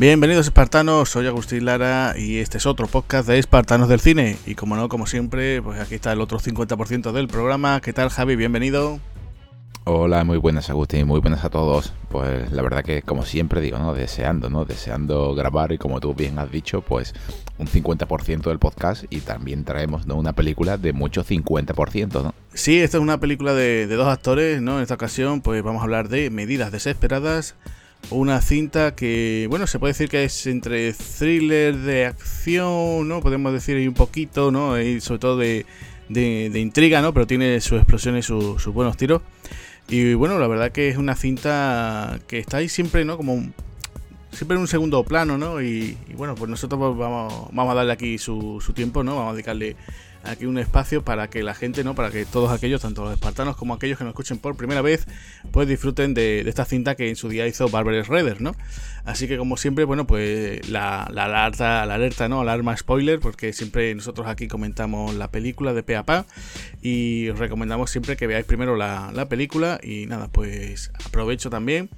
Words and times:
Bienvenidos 0.00 0.46
espartanos, 0.46 1.10
soy 1.10 1.26
Agustín 1.26 1.66
Lara 1.66 2.14
y 2.16 2.38
este 2.38 2.56
es 2.56 2.64
otro 2.64 2.86
podcast 2.86 3.28
de 3.28 3.38
Espartanos 3.38 3.86
del 3.86 4.00
Cine. 4.00 4.38
Y 4.46 4.54
como 4.54 4.74
no, 4.74 4.88
como 4.88 5.06
siempre, 5.06 5.60
pues 5.60 5.78
aquí 5.78 5.94
está 5.94 6.10
el 6.10 6.22
otro 6.22 6.38
50% 6.38 7.12
del 7.12 7.28
programa. 7.28 7.82
¿Qué 7.82 7.92
tal 7.92 8.08
Javi? 8.08 8.34
Bienvenido. 8.34 8.98
Hola, 9.84 10.24
muy 10.24 10.38
buenas 10.38 10.70
Agustín, 10.70 11.06
muy 11.06 11.20
buenas 11.20 11.44
a 11.44 11.50
todos. 11.50 11.92
Pues 12.08 12.50
la 12.50 12.62
verdad 12.62 12.82
que 12.82 13.02
como 13.02 13.26
siempre 13.26 13.60
digo, 13.60 13.78
¿no? 13.78 13.92
Deseando, 13.92 14.48
¿no? 14.48 14.64
Deseando 14.64 15.34
grabar 15.34 15.70
y 15.72 15.76
como 15.76 16.00
tú 16.00 16.14
bien 16.14 16.38
has 16.38 16.50
dicho, 16.50 16.80
pues 16.80 17.12
un 17.58 17.66
50% 17.66 18.44
del 18.44 18.58
podcast 18.58 19.04
y 19.10 19.20
también 19.20 19.64
traemos 19.64 20.06
¿no? 20.06 20.16
una 20.16 20.32
película 20.32 20.78
de 20.78 20.94
mucho 20.94 21.24
50%, 21.26 22.22
¿no? 22.22 22.34
Sí, 22.54 22.80
esta 22.80 22.96
es 22.96 23.02
una 23.02 23.20
película 23.20 23.52
de, 23.52 23.86
de 23.86 23.96
dos 23.96 24.08
actores, 24.08 24.62
¿no? 24.62 24.78
En 24.78 24.82
esta 24.82 24.94
ocasión 24.94 25.42
pues 25.42 25.62
vamos 25.62 25.82
a 25.82 25.84
hablar 25.84 26.08
de 26.08 26.30
Medidas 26.30 26.72
Desesperadas 26.72 27.54
una 28.08 28.40
cinta 28.40 28.94
que, 28.94 29.46
bueno, 29.50 29.66
se 29.66 29.78
puede 29.78 29.92
decir 29.92 30.08
que 30.08 30.24
es 30.24 30.46
entre 30.46 30.92
thriller 30.92 31.76
de 31.76 32.06
acción, 32.06 33.06
¿no? 33.06 33.20
Podemos 33.20 33.52
decir 33.52 33.76
ahí 33.76 33.86
un 33.86 33.94
poquito, 33.94 34.50
¿no? 34.50 34.80
Y 34.80 35.00
sobre 35.00 35.18
todo 35.18 35.36
de, 35.36 35.66
de, 36.08 36.58
intriga, 36.58 37.02
¿no? 37.02 37.12
Pero 37.12 37.26
tiene 37.26 37.60
sus 37.60 37.78
explosiones 37.78 38.24
y 38.24 38.28
sus 38.28 38.66
buenos 38.66 38.96
tiros. 38.96 39.22
Y 39.88 40.14
bueno, 40.14 40.38
la 40.38 40.46
verdad 40.46 40.72
que 40.72 40.88
es 40.88 40.96
una 40.96 41.14
cinta 41.14 42.20
que 42.26 42.38
está 42.38 42.58
ahí 42.58 42.68
siempre, 42.68 43.04
¿no? 43.04 43.16
Como 43.16 43.44
siempre 44.32 44.56
en 44.56 44.62
un 44.62 44.68
segundo 44.68 45.04
plano, 45.04 45.38
¿no? 45.38 45.60
Y, 45.60 45.96
bueno, 46.16 46.34
pues 46.34 46.50
nosotros 46.50 46.96
vamos, 46.96 47.48
vamos 47.52 47.72
a 47.72 47.74
darle 47.74 47.92
aquí 47.92 48.18
su, 48.18 48.60
su 48.64 48.72
tiempo, 48.72 49.02
¿no? 49.02 49.16
Vamos 49.16 49.30
a 49.30 49.34
dedicarle 49.34 49.76
aquí 50.24 50.46
un 50.46 50.58
espacio 50.58 51.02
para 51.04 51.28
que 51.28 51.42
la 51.42 51.54
gente, 51.54 51.84
¿no? 51.84 51.94
Para 51.94 52.10
que 52.10 52.24
todos 52.24 52.50
aquellos, 52.50 52.82
tanto 52.82 53.04
los 53.04 53.12
espartanos 53.12 53.56
como 53.56 53.74
aquellos 53.74 53.98
que 53.98 54.04
nos 54.04 54.12
escuchen 54.12 54.38
por 54.38 54.56
primera 54.56 54.82
vez, 54.82 55.06
pues 55.50 55.68
disfruten 55.68 56.14
de, 56.14 56.40
esta 56.40 56.64
cinta 56.64 56.94
que 56.94 57.08
en 57.08 57.16
su 57.16 57.28
día 57.28 57.46
hizo 57.46 57.68
Barber 57.68 58.06
Redder, 58.08 58.40
¿no? 58.40 58.54
Así 59.04 59.28
que 59.28 59.38
como 59.38 59.56
siempre, 59.56 59.84
bueno, 59.84 60.06
pues 60.06 60.68
la, 60.68 61.02
alerta, 61.04 61.86
la 61.86 61.94
alerta, 61.94 62.28
¿no? 62.28 62.40
Alarma 62.40 62.76
spoiler, 62.76 63.20
porque 63.20 63.52
siempre 63.52 63.94
nosotros 63.94 64.26
aquí 64.26 64.48
comentamos 64.48 65.14
la 65.14 65.30
película 65.30 65.72
de 65.72 65.82
pe 65.82 65.96
a 65.96 66.04
pa 66.04 66.26
y 66.82 67.28
os 67.28 67.38
recomendamos 67.38 67.90
siempre 67.90 68.16
que 68.16 68.26
veáis 68.26 68.44
primero 68.44 68.76
la 68.76 69.26
película 69.28 69.80
y 69.82 70.06
nada, 70.06 70.28
pues 70.28 70.90
aprovecho 71.06 71.50
también 71.50 71.90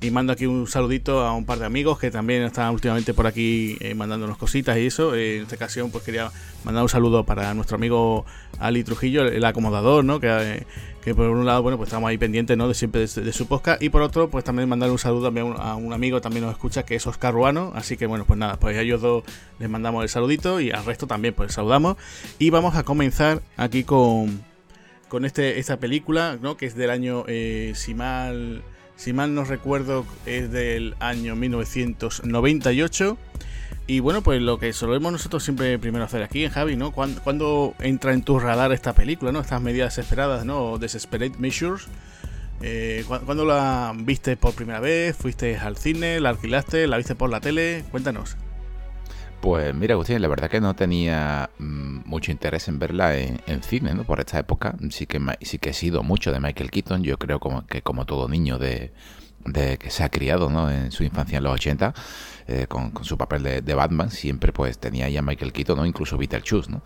y 0.00 0.10
mando 0.10 0.32
aquí 0.32 0.46
un 0.46 0.66
saludito 0.66 1.22
a 1.22 1.32
un 1.32 1.46
par 1.46 1.58
de 1.58 1.66
amigos 1.66 1.98
que 1.98 2.10
también 2.10 2.42
están 2.42 2.72
últimamente 2.74 3.14
por 3.14 3.26
aquí 3.26 3.78
eh, 3.80 3.94
mandándonos 3.94 4.36
cositas 4.36 4.76
y 4.76 4.86
eso. 4.86 5.14
en 5.14 5.42
esta 5.42 5.56
ocasión, 5.56 5.90
pues 5.90 6.04
quería 6.04 6.30
mandar 6.62 6.82
un 6.82 6.88
saludo 6.88 7.24
para 7.24 7.54
nuestro 7.54 7.76
amigo 7.76 8.26
Ali 8.58 8.84
Trujillo, 8.84 9.26
el, 9.26 9.44
acomodador, 9.44 10.04
¿no? 10.04 10.20
Que, 10.20 10.28
eh, 10.30 10.66
que, 11.02 11.14
por 11.14 11.28
un 11.28 11.46
lado, 11.46 11.62
bueno, 11.62 11.78
pues 11.78 11.88
estamos 11.88 12.08
ahí 12.08 12.18
pendientes, 12.18 12.56
¿no? 12.56 12.68
De 12.68 12.74
siempre 12.74 13.06
de, 13.06 13.32
su 13.32 13.46
podcast. 13.46 13.82
Y 13.82 13.88
por 13.88 14.02
otro, 14.02 14.28
pues 14.28 14.44
también 14.44 14.68
mandar 14.68 14.90
un 14.90 14.98
saludo 14.98 15.32
a 15.58 15.74
un, 15.76 15.92
amigo 15.92 16.20
también 16.20 16.44
nos 16.44 16.52
escucha, 16.52 16.84
que 16.84 16.96
es 16.96 17.06
Oscar 17.06 17.32
Ruano. 17.32 17.72
Así 17.74 17.96
que 17.96 18.06
bueno, 18.06 18.24
pues 18.26 18.38
nada, 18.38 18.58
pues 18.58 18.76
a 18.76 18.82
ellos 18.82 19.00
dos 19.00 19.24
les 19.58 19.70
mandamos 19.70 20.02
el 20.02 20.08
saludito 20.10 20.60
y 20.60 20.70
al 20.70 20.84
resto 20.84 21.06
también, 21.06 21.32
pues 21.32 21.52
saludamos. 21.52 21.96
Y 22.38 22.50
vamos 22.50 22.76
a 22.76 22.82
comenzar 22.82 23.40
aquí 23.56 23.84
con, 23.84 24.44
con 25.08 25.24
este, 25.24 25.58
esta 25.58 25.78
película, 25.78 26.38
¿no? 26.42 26.58
Que 26.58 26.66
es 26.66 26.74
del 26.74 26.90
año, 26.90 27.24
eh, 27.26 27.72
si 27.74 27.94
mal 27.94 28.62
si 28.96 29.12
mal 29.12 29.34
no 29.34 29.44
recuerdo 29.44 30.06
es 30.26 30.50
del 30.50 30.94
año 31.00 31.36
1998. 31.36 33.16
Y 33.86 34.00
bueno, 34.00 34.22
pues 34.22 34.40
lo 34.40 34.58
que 34.58 34.72
solemos 34.72 35.12
nosotros 35.12 35.44
siempre 35.44 35.78
primero 35.78 36.04
hacer 36.04 36.22
aquí 36.22 36.44
en 36.44 36.50
Javi, 36.50 36.74
¿no? 36.74 36.92
¿Cuándo, 36.92 37.74
entra 37.80 38.14
en 38.14 38.22
tu 38.22 38.38
radar 38.38 38.72
esta 38.72 38.94
película, 38.94 39.30
¿no? 39.30 39.40
Estas 39.40 39.60
medidas 39.60 39.98
esperadas, 39.98 40.46
¿no? 40.46 40.78
Desperate 40.78 41.34
Measures. 41.38 41.88
Eh, 42.62 43.04
¿Cuándo 43.06 43.44
la 43.44 43.92
viste 43.94 44.38
por 44.38 44.54
primera 44.54 44.80
vez? 44.80 45.16
¿Fuiste 45.16 45.58
al 45.58 45.76
cine? 45.76 46.18
¿La 46.20 46.30
alquilaste? 46.30 46.86
¿La 46.86 46.96
viste 46.96 47.14
por 47.14 47.28
la 47.28 47.40
tele? 47.40 47.84
Cuéntanos. 47.90 48.36
Pues 49.44 49.74
mira, 49.74 49.92
Agustín, 49.92 50.22
la 50.22 50.28
verdad 50.28 50.48
que 50.48 50.58
no 50.58 50.74
tenía 50.74 51.50
mm, 51.58 52.08
mucho 52.08 52.32
interés 52.32 52.66
en 52.68 52.78
verla 52.78 53.14
en, 53.18 53.62
cine, 53.62 53.92
¿no? 53.92 54.04
Por 54.04 54.18
esta 54.18 54.38
época 54.38 54.74
sí 54.88 55.06
que, 55.06 55.20
sí 55.42 55.58
que 55.58 55.68
he 55.68 55.72
sido 55.74 56.02
mucho 56.02 56.32
de 56.32 56.40
Michael 56.40 56.70
Keaton, 56.70 57.02
yo 57.02 57.18
creo 57.18 57.40
como, 57.40 57.66
que 57.66 57.82
como 57.82 58.06
todo 58.06 58.26
niño 58.26 58.58
de, 58.58 58.94
que 59.52 59.90
se 59.90 60.02
ha 60.02 60.08
criado 60.08 60.48
¿no? 60.48 60.70
en 60.70 60.90
su 60.92 61.04
infancia 61.04 61.36
en 61.36 61.44
los 61.44 61.52
80, 61.52 61.92
eh, 62.46 62.66
con, 62.70 63.04
su 63.04 63.18
papel 63.18 63.42
de, 63.62 63.74
Batman, 63.74 64.10
siempre 64.10 64.50
pues 64.50 64.78
tenía 64.78 65.10
ya 65.10 65.20
Michael 65.20 65.52
Keaton, 65.52 65.76
¿no? 65.76 65.84
incluso 65.84 66.16
Beetlejuice, 66.16 66.70
¿no? 66.70 66.80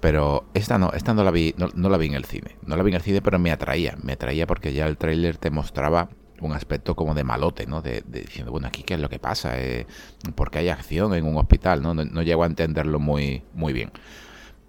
Pero 0.00 0.46
esta 0.52 0.78
no, 0.78 0.90
esta 0.94 1.14
no 1.14 1.22
la 1.22 1.30
vi, 1.30 1.54
no, 1.56 1.88
la 1.88 1.96
vi 1.96 2.08
en 2.08 2.14
el 2.14 2.24
cine, 2.24 2.56
no 2.66 2.76
la 2.76 2.82
vi 2.82 2.90
en 2.90 2.96
el 2.96 3.02
cine, 3.02 3.22
pero 3.22 3.38
me 3.38 3.52
atraía, 3.52 3.96
me 4.02 4.14
atraía 4.14 4.48
porque 4.48 4.72
ya 4.72 4.88
el 4.88 4.96
tráiler 4.96 5.36
te 5.36 5.52
mostraba 5.52 6.08
un 6.40 6.52
aspecto 6.52 6.94
como 6.96 7.14
de 7.14 7.24
malote, 7.24 7.66
¿no? 7.66 7.82
De, 7.82 8.02
diciendo, 8.06 8.52
bueno, 8.52 8.68
aquí 8.68 8.82
qué 8.82 8.94
es 8.94 9.00
lo 9.00 9.08
que 9.08 9.18
pasa, 9.18 9.60
eh, 9.60 9.86
porque 10.34 10.58
hay 10.58 10.68
acción 10.68 11.14
en 11.14 11.26
un 11.26 11.36
hospital, 11.36 11.82
¿no? 11.82 11.94
No, 11.94 12.22
llego 12.22 12.44
a 12.44 12.46
entenderlo 12.46 12.98
muy, 12.98 13.42
muy 13.52 13.72
bien. 13.72 13.92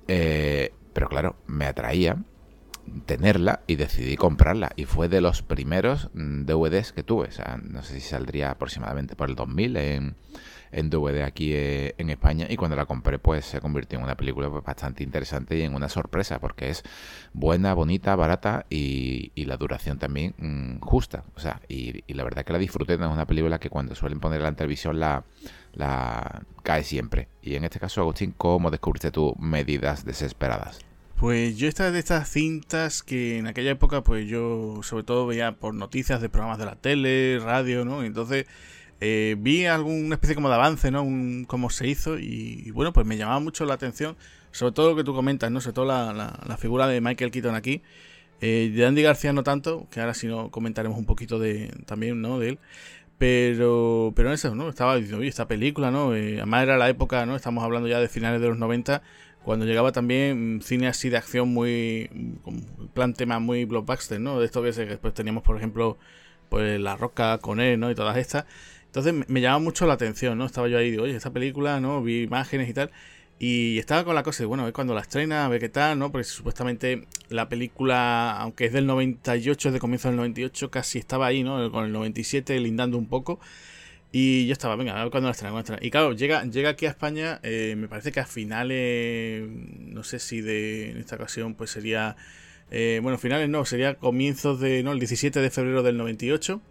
Eh, 0.08 0.74
pero 0.94 1.10
claro, 1.10 1.36
me 1.48 1.66
atraía 1.66 2.18
tenerla 3.06 3.62
y 3.68 3.76
decidí 3.76 4.16
comprarla. 4.16 4.72
Y 4.76 4.86
fue 4.86 5.10
de 5.10 5.22
los 5.22 5.42
primeros 5.42 6.10
mm, 6.14 6.46
DVDs 6.46 6.94
que 6.94 7.04
tuve. 7.04 7.28
O 7.28 7.32
sea, 7.32 7.60
no 7.62 7.84
sé 7.84 7.96
si 7.96 8.02
saldría 8.02 8.52
aproximadamente 8.52 9.16
por 9.16 9.30
el 9.30 9.36
2000 9.36 9.78
en, 9.78 10.16
en 10.76 10.90
DVD 10.90 11.24
aquí 11.24 11.54
eh, 11.54 11.96
en 11.98 12.10
España 12.10 12.48
y 12.50 12.58
cuando 12.58 12.76
la 12.76 12.86
compré 12.86 13.18
pues 13.18 13.46
se 13.46 13.62
convirtió 13.62 13.98
en 13.98 14.04
una 14.04 14.16
película 14.16 14.50
pues, 14.50 14.64
bastante 14.64 15.04
interesante 15.04 15.58
y 15.58 15.62
en 15.62 15.74
una 15.74 15.88
sorpresa 15.88 16.40
porque 16.40 16.70
es 16.70 16.84
buena, 17.34 17.74
bonita, 17.74 18.16
barata 18.16 18.66
y, 18.70 19.32
la 19.46 19.58
duración 19.58 20.00
también 20.00 20.34
mm, 20.38 20.80
justa. 20.80 21.24
O 21.36 21.40
sea, 21.40 21.62
y, 21.70 22.02
la 22.14 22.24
verdad 22.24 22.44
que 22.44 22.52
la 22.52 22.60
disfruté, 22.60 22.98
no 22.98 23.06
es 23.06 23.14
una 23.14 23.28
película 23.28 23.60
que 23.60 23.70
cuando 23.70 23.94
suelen 23.94 24.20
poner 24.20 24.42
la 24.42 24.52
televisión 24.54 25.00
la, 25.00 25.24
la 25.74 26.42
cae 26.64 26.84
siempre. 26.84 27.28
Y 27.44 27.56
en 27.56 27.64
este 27.64 27.80
caso, 27.80 28.02
Agustín, 28.02 28.34
¿cómo 28.36 28.72
descubriste 28.72 29.12
tú 29.12 29.36
medidas 29.40 30.04
desesperadas? 30.04 30.80
Pues 31.16 31.58
yo 31.58 31.70
esta 31.70 31.92
de 31.92 32.00
estas 32.00 32.28
cintas 32.28 33.02
que 33.04 33.38
en 33.38 33.48
aquella 33.48 33.72
época 33.72 34.02
pues 34.02 34.28
yo 34.28 34.82
sobre 34.82 35.04
todo 35.04 35.28
veía 35.28 35.54
por 35.54 35.74
noticias 35.74 36.22
de 36.22 36.28
programas 36.28 36.58
de 36.58 36.66
la 36.66 36.76
tele, 36.76 37.40
radio, 37.40 37.86
¿no? 37.86 38.04
Entonces 38.04 38.48
eh, 39.02 39.36
vi 39.38 39.66
alguna 39.66 40.16
especie 40.16 40.36
como 40.36 40.50
de 40.50 40.56
avance, 40.56 40.92
¿no? 40.92 41.04
Un, 41.04 41.46
cómo 41.46 41.70
se 41.70 41.88
hizo 41.88 42.18
y, 42.18 42.72
bueno, 42.72 42.94
pues 42.94 43.06
me 43.06 43.18
llamaba 43.18 43.40
mucho 43.40 43.66
la 43.66 43.74
atención, 43.74 44.16
sobre 44.52 44.74
todo 44.74 44.92
lo 44.92 44.96
que 44.96 45.04
tú 45.04 45.14
comentas, 45.14 45.52
¿no? 45.52 45.62
Sobre 45.62 45.74
todo 45.74 45.86
la, 45.86 46.14
la, 46.14 46.58
figura 46.58 46.88
de 46.88 47.02
Michael 47.02 47.32
Keaton 47.32 47.56
aquí. 47.56 47.82
Eh, 48.42 48.72
de 48.76 48.86
Andy 48.86 49.02
García 49.02 49.34
no 49.34 49.44
tanto, 49.44 49.88
que 49.92 50.02
ahora 50.02 50.14
sí 50.14 50.28
no 50.28 50.52
comentaremos 50.52 50.98
un 50.98 51.06
poquito 51.06 51.40
de 51.40 51.72
también, 51.86 52.22
¿no? 52.22 52.40
De 52.40 52.50
él. 52.50 52.60
Pero, 53.18 54.14
pero 54.16 54.30
en 54.30 54.36
eso, 54.36 54.56
¿no? 54.56 54.70
Estaba 54.70 54.96
diciendo, 54.96 55.20
oye, 55.20 55.30
esta 55.30 55.48
película, 55.48 55.92
¿no? 55.92 56.16
Eh, 56.16 56.38
además 56.38 56.64
era 56.64 56.78
la 56.78 56.90
época, 56.90 57.26
¿no? 57.26 57.36
Estamos 57.36 57.64
hablando 57.64 57.88
ya 57.88 58.00
de 58.00 58.10
finales 58.10 58.42
de 58.42 58.50
los 58.50 58.58
90, 58.58 59.02
cuando 59.44 59.66
llegaba 59.66 59.92
también 59.92 60.60
cine 60.64 60.88
así 60.88 61.10
de 61.10 61.18
acción 61.18 61.50
muy, 61.54 62.10
con 62.44 62.62
plan 62.94 63.14
tema 63.14 63.40
muy 63.40 63.66
blockbuster, 63.66 64.20
¿no? 64.20 64.40
De 64.40 64.46
esto 64.46 64.62
que 64.64 64.72
después 64.72 65.14
teníamos, 65.14 65.44
por 65.44 65.58
ejemplo, 65.58 65.98
pues 66.50 66.80
La 66.80 66.96
Roca 66.98 67.38
con 67.40 67.60
él, 67.60 67.80
¿no? 67.80 67.92
Y 67.92 67.96
todas 67.96 68.18
estas. 68.18 68.46
Entonces 68.96 69.28
me, 69.28 69.42
llamaba 69.42 69.60
mucho 69.60 69.86
la 69.86 69.96
atención, 69.96 70.38
¿no? 70.38 70.46
Estaba 70.46 70.70
yo 70.70 70.78
ahí, 70.78 70.90
digo, 70.90 71.04
oye, 71.04 71.18
esta 71.18 71.34
película, 71.34 71.82
¿no? 71.82 72.02
Vi 72.02 72.22
imágenes 72.24 72.70
y 72.70 72.74
tal. 72.74 72.92
Y 73.38 73.78
estaba 73.78 74.06
con 74.06 74.16
la 74.16 74.24
cosa 74.24 74.44
de, 74.44 74.46
bueno, 74.46 74.64
a 74.64 74.68
ver 74.68 74.74
cuando 74.74 74.94
la 74.94 75.02
estrena, 75.02 75.46
a 75.46 75.50
ver 75.50 75.60
qué 75.60 75.68
tal, 75.68 76.00
¿no? 76.00 76.14
Porque 76.14 76.24
supuestamente 76.24 77.06
la 77.28 77.50
película, 77.50 78.32
aunque 78.40 78.68
es 78.68 78.72
del 78.72 78.88
98, 78.88 79.68
es 79.68 79.74
de 79.74 79.80
comienzo 79.82 80.08
del 80.08 80.16
98, 80.16 80.72
casi 80.72 80.98
estaba 80.98 81.28
ahí, 81.28 81.44
¿no? 81.44 81.70
Con 81.72 81.84
el 81.84 81.92
97 81.92 82.58
lindando 82.62 82.98
un 82.98 83.08
poco. 83.08 83.42
Y 84.14 84.48
yo 84.48 84.54
estaba, 84.54 84.78
venga, 84.78 84.98
a 84.98 85.04
ver 85.04 85.12
cuándo 85.12 85.28
la 85.28 85.34
estrena, 85.34 85.60
estrena. 85.60 85.86
Y 85.86 85.92
claro, 85.92 86.14
llega, 86.14 86.46
llega 86.46 86.70
aquí 86.70 86.86
a 86.86 86.90
España, 86.92 87.42
eh, 87.44 87.76
me 87.78 87.90
parece 87.90 88.14
que 88.14 88.22
a 88.22 88.26
finales, 88.26 89.46
no 89.78 90.06
sé 90.06 90.20
si 90.20 90.40
de, 90.40 90.92
en 90.92 90.98
esta 91.00 91.18
ocasión, 91.18 91.56
pues 91.56 91.70
sería, 91.72 92.16
eh, 92.72 93.02
bueno, 93.04 93.18
finales 93.18 93.50
no, 93.50 93.66
sería 93.66 93.96
comienzos 93.96 94.62
de, 94.62 94.84
no, 94.84 94.94
el 94.94 95.00
17 95.00 95.42
de 95.42 95.50
febrero 95.50 95.84
del 95.84 95.98
98. 95.98 96.62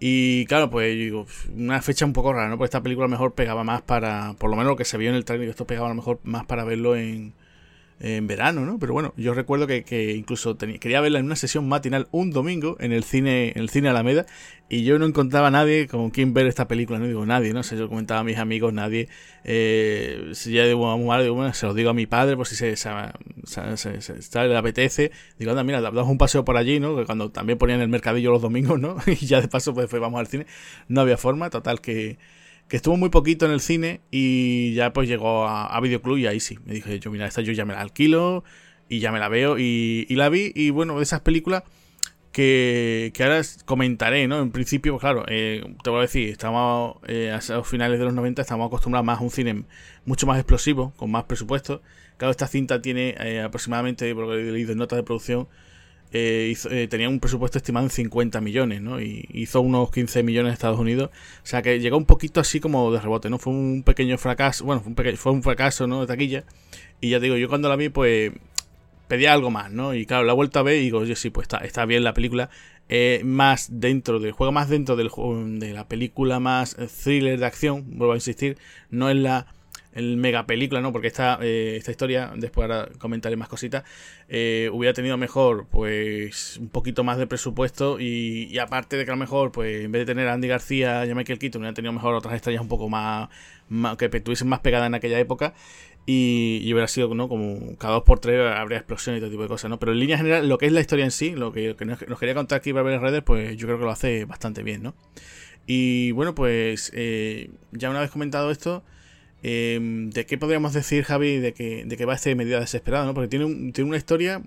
Y 0.00 0.44
claro, 0.46 0.70
pues 0.70 0.94
digo, 0.94 1.26
una 1.54 1.80
fecha 1.80 2.04
un 2.04 2.12
poco 2.12 2.32
rara, 2.32 2.48
¿no? 2.48 2.56
Porque 2.58 2.66
esta 2.66 2.82
película 2.82 3.08
mejor 3.08 3.34
pegaba 3.34 3.64
más 3.64 3.82
para, 3.82 4.34
por 4.38 4.50
lo 4.50 4.56
menos 4.56 4.72
lo 4.72 4.76
que 4.76 4.84
se 4.84 4.98
vio 4.98 5.08
en 5.10 5.16
el 5.16 5.24
trailer, 5.24 5.48
esto 5.48 5.66
pegaba 5.66 5.86
a 5.86 5.90
lo 5.90 5.94
mejor 5.96 6.20
más 6.24 6.44
para 6.46 6.64
verlo 6.64 6.96
en, 6.96 7.34
en 8.00 8.26
verano, 8.26 8.64
¿no? 8.64 8.78
Pero 8.78 8.92
bueno, 8.92 9.14
yo 9.16 9.34
recuerdo 9.34 9.66
que, 9.66 10.14
incluso 10.16 10.56
tenía, 10.56 10.78
quería 10.78 11.00
verla 11.00 11.18
en 11.18 11.26
una 11.26 11.36
sesión 11.36 11.68
matinal 11.68 12.08
un 12.10 12.30
domingo 12.30 12.76
en 12.80 12.92
el 12.92 13.04
cine, 13.04 13.52
en 13.54 13.62
el 13.62 13.68
cine 13.68 13.88
Alameda, 13.88 14.26
y 14.68 14.84
yo 14.84 14.98
no 14.98 15.06
encontraba 15.06 15.48
a 15.48 15.50
nadie 15.50 15.86
con 15.86 16.10
quien 16.10 16.34
ver 16.34 16.46
esta 16.46 16.66
película, 16.66 16.98
no 16.98 17.06
digo 17.06 17.24
nadie, 17.24 17.52
no 17.52 17.62
sé, 17.62 17.76
yo 17.76 17.88
comentaba 17.88 18.20
a 18.20 18.24
mis 18.24 18.38
amigos, 18.38 18.72
nadie, 18.72 19.08
eh, 19.44 20.30
si 20.32 20.52
ya 20.52 20.64
digo, 20.64 20.96
bueno, 20.98 21.54
se 21.54 21.66
lo 21.66 21.74
digo 21.74 21.90
a 21.90 21.94
mi 21.94 22.06
padre 22.06 22.36
por 22.36 22.46
si 22.46 22.56
se, 22.56 22.76
se, 22.76 22.90
se, 23.76 24.48
le 24.48 24.56
apetece, 24.56 25.12
digo, 25.38 25.52
anda, 25.52 25.62
mira, 25.62 25.80
damos 25.80 26.08
un 26.08 26.18
paseo 26.18 26.44
por 26.44 26.56
allí, 26.56 26.80
¿no? 26.80 26.96
Que 26.96 27.04
cuando 27.04 27.30
también 27.30 27.58
ponían 27.58 27.80
el 27.80 27.88
mercadillo 27.88 28.32
los 28.32 28.42
domingos, 28.42 28.80
¿no? 28.80 28.96
y 29.06 29.26
ya 29.26 29.40
de 29.40 29.48
paso 29.48 29.72
pues, 29.74 29.88
pues 29.88 30.00
vamos 30.00 30.18
al 30.18 30.26
cine, 30.26 30.46
no 30.88 31.00
había 31.00 31.16
forma, 31.16 31.50
total 31.50 31.80
que 31.80 32.18
que 32.68 32.76
estuvo 32.76 32.96
muy 32.96 33.10
poquito 33.10 33.46
en 33.46 33.52
el 33.52 33.60
cine 33.60 34.00
y 34.10 34.74
ya 34.74 34.92
pues 34.92 35.08
llegó 35.08 35.46
a, 35.46 35.66
a 35.66 35.80
Videoclub 35.80 36.18
y 36.18 36.26
ahí 36.26 36.40
sí, 36.40 36.58
me 36.64 36.74
dije 36.74 36.98
yo, 36.98 37.10
mira, 37.10 37.26
esta 37.26 37.42
yo 37.42 37.52
ya 37.52 37.64
me 37.64 37.74
la 37.74 37.80
alquilo 37.80 38.44
y 38.88 39.00
ya 39.00 39.12
me 39.12 39.18
la 39.18 39.28
veo 39.28 39.58
y, 39.58 40.06
la 40.10 40.28
vi 40.28 40.52
y 40.54 40.70
bueno, 40.70 40.96
de 40.96 41.02
esas 41.02 41.20
películas 41.20 41.62
que, 42.32 43.12
ahora 43.20 43.42
comentaré, 43.64 44.26
¿no? 44.26 44.40
En 44.40 44.50
principio, 44.50 44.98
claro, 44.98 45.24
eh, 45.28 45.64
te 45.82 45.90
voy 45.90 46.00
a 46.00 46.02
decir, 46.02 46.28
estamos 46.30 46.96
eh, 47.06 47.30
a 47.30 47.52
los 47.54 47.68
finales 47.68 47.98
de 47.98 48.04
los 48.04 48.14
90, 48.14 48.42
estamos 48.42 48.66
acostumbrados 48.66 49.06
más 49.06 49.20
a 49.20 49.22
un 49.22 49.30
cine 49.30 49.64
mucho 50.04 50.26
más 50.26 50.38
explosivo, 50.38 50.92
con 50.96 51.10
más 51.12 51.24
presupuesto. 51.24 51.80
Claro, 52.16 52.32
esta 52.32 52.48
cinta 52.48 52.82
tiene 52.82 53.14
eh, 53.20 53.40
aproximadamente, 53.40 54.12
por 54.14 54.26
lo 54.26 54.32
que 54.32 54.48
he 54.48 54.52
leído 54.52 54.72
en 54.72 54.78
notas 54.78 54.96
de 54.96 55.04
producción, 55.04 55.48
tenía 56.88 57.08
un 57.08 57.18
presupuesto 57.18 57.58
estimado 57.58 57.86
en 57.86 57.90
50 57.90 58.40
millones, 58.40 58.80
¿no? 58.80 59.00
Y 59.00 59.28
hizo 59.32 59.60
unos 59.60 59.90
15 59.90 60.22
millones 60.22 60.50
en 60.50 60.54
Estados 60.54 60.78
Unidos. 60.78 61.10
O 61.42 61.46
sea 61.46 61.60
que 61.62 61.80
llegó 61.80 61.96
un 61.96 62.06
poquito 62.06 62.40
así 62.40 62.60
como 62.60 62.92
de 62.92 63.00
rebote, 63.00 63.30
¿no? 63.30 63.38
Fue 63.38 63.52
un 63.52 63.82
pequeño 63.84 64.16
fracaso, 64.16 64.64
bueno, 64.64 64.80
fue 64.80 64.92
un, 64.92 65.16
fue 65.16 65.32
un 65.32 65.42
fracaso, 65.42 65.86
¿no? 65.86 66.00
De 66.02 66.06
taquilla. 66.06 66.44
Y 67.00 67.10
ya 67.10 67.18
te 67.18 67.24
digo, 67.24 67.36
yo 67.36 67.48
cuando 67.48 67.68
la 67.68 67.76
vi, 67.76 67.88
pues 67.88 68.32
pedía 69.08 69.32
algo 69.32 69.50
más, 69.50 69.70
¿no? 69.72 69.94
Y 69.94 70.06
claro, 70.06 70.24
la 70.24 70.32
vuelta 70.32 70.60
a 70.60 70.62
ver 70.62 70.76
y 70.76 70.84
digo, 70.84 71.00
oye, 71.00 71.16
sí, 71.16 71.30
pues 71.30 71.46
está, 71.46 71.58
está 71.58 71.84
bien 71.84 72.04
la 72.04 72.14
película. 72.14 72.50
Eh, 72.88 73.22
más 73.24 73.68
dentro 73.80 74.20
del 74.20 74.32
juego, 74.32 74.52
más 74.52 74.68
dentro 74.68 74.94
del 74.96 75.10
de 75.58 75.72
la 75.72 75.88
película 75.88 76.38
más 76.38 76.76
thriller 77.02 77.38
de 77.38 77.46
acción, 77.46 77.84
vuelvo 77.96 78.12
a 78.12 78.16
insistir, 78.16 78.58
no 78.90 79.08
es 79.08 79.16
la 79.16 79.46
el 79.94 80.16
mega 80.16 80.46
película, 80.46 80.80
¿no? 80.80 80.92
Porque 80.92 81.06
esta, 81.06 81.38
eh, 81.40 81.76
esta 81.76 81.90
historia, 81.90 82.32
después 82.36 82.68
ahora 82.68 82.88
comentaré 82.98 83.36
más 83.36 83.48
cositas, 83.48 83.84
eh, 84.28 84.68
hubiera 84.72 84.92
tenido 84.92 85.16
mejor, 85.16 85.66
pues, 85.70 86.58
un 86.58 86.68
poquito 86.68 87.04
más 87.04 87.18
de 87.18 87.26
presupuesto 87.26 87.98
y, 88.00 88.58
aparte 88.58 88.96
de 88.96 89.04
que 89.04 89.10
a 89.10 89.14
lo 89.14 89.20
mejor, 89.20 89.52
pues, 89.52 89.84
en 89.84 89.92
vez 89.92 90.00
de 90.00 90.06
tener 90.06 90.28
a 90.28 90.34
Andy 90.34 90.48
García 90.48 91.06
y 91.06 91.10
a 91.10 91.14
Michael 91.14 91.38
Keaton, 91.38 91.62
hubiera 91.62 91.74
tenido 91.74 91.92
mejor 91.92 92.14
otras 92.14 92.34
estrellas 92.34 92.60
un 92.60 92.68
poco 92.68 92.88
más, 92.88 93.28
más 93.68 93.96
que 93.96 94.06
estuviesen 94.06 94.48
más 94.48 94.60
pegadas 94.60 94.88
en 94.88 94.94
aquella 94.94 95.18
época 95.18 95.54
y, 96.06 96.70
hubiera 96.72 96.88
sido, 96.88 97.14
¿no? 97.14 97.28
Como 97.28 97.76
cada 97.78 97.94
dos 97.94 98.02
por 98.02 98.18
tres 98.18 98.40
habría 98.54 98.78
explosión 98.78 99.16
y 99.16 99.20
todo 99.20 99.30
tipo 99.30 99.42
de 99.42 99.48
cosas, 99.48 99.70
¿no? 99.70 99.78
Pero 99.78 99.92
en 99.92 100.00
línea 100.00 100.16
general, 100.18 100.48
lo 100.48 100.58
que 100.58 100.66
es 100.66 100.72
la 100.72 100.80
historia 100.80 101.04
en 101.04 101.10
sí, 101.10 101.30
lo 101.30 101.52
que, 101.52 101.74
nos 102.06 102.18
quería 102.18 102.34
contar 102.34 102.58
aquí 102.58 102.72
para 102.72 102.82
ver 102.82 103.00
redes, 103.00 103.22
pues 103.22 103.56
yo 103.56 103.66
creo 103.66 103.78
que 103.78 103.84
lo 103.84 103.90
hace 103.90 104.24
bastante 104.26 104.62
bien, 104.62 104.82
¿no? 104.82 104.94
Y 105.66 106.12
bueno, 106.12 106.34
pues 106.34 106.92
eh, 106.94 107.50
ya 107.72 107.88
una 107.88 108.00
vez 108.00 108.10
comentado 108.10 108.50
esto, 108.50 108.84
em, 109.44 110.10
¿de 110.10 110.26
qué 110.26 110.38
podríamos 110.38 110.72
decir, 110.72 111.04
Javi, 111.04 111.38
de 111.38 111.52
que, 111.52 111.84
de 111.84 111.96
que 111.96 112.04
va 112.04 112.14
este 112.14 112.34
medida 112.34 112.58
desesperada, 112.58 113.04
¿no? 113.04 113.14
Porque 113.14 113.28
tiene, 113.28 113.72
tiene 113.72 113.88
una 113.88 113.98
historia 113.98 114.42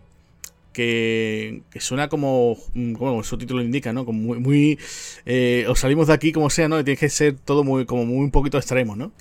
que, 0.74 1.62
que, 1.72 1.80
suena 1.80 2.10
como, 2.10 2.58
como 2.98 3.24
su 3.24 3.38
título 3.38 3.62
indica, 3.64 3.94
¿no? 3.94 4.06
Como 4.06 4.20
muy, 4.20 4.40
muy 4.40 4.80
eh, 5.26 5.66
os 5.70 5.80
salimos 5.80 6.08
de 6.08 6.14
aquí 6.14 6.32
como 6.32 6.50
sea, 6.50 6.68
¿no? 6.68 6.84
Tiene 6.84 7.00
que 7.00 7.10
ser 7.10 7.36
todo 7.36 7.64
muy, 7.64 7.86
como 7.86 8.06
muy 8.06 8.20
un 8.20 8.32
poquito 8.32 8.58
extremo, 8.58 8.96
¿no? 8.96 9.12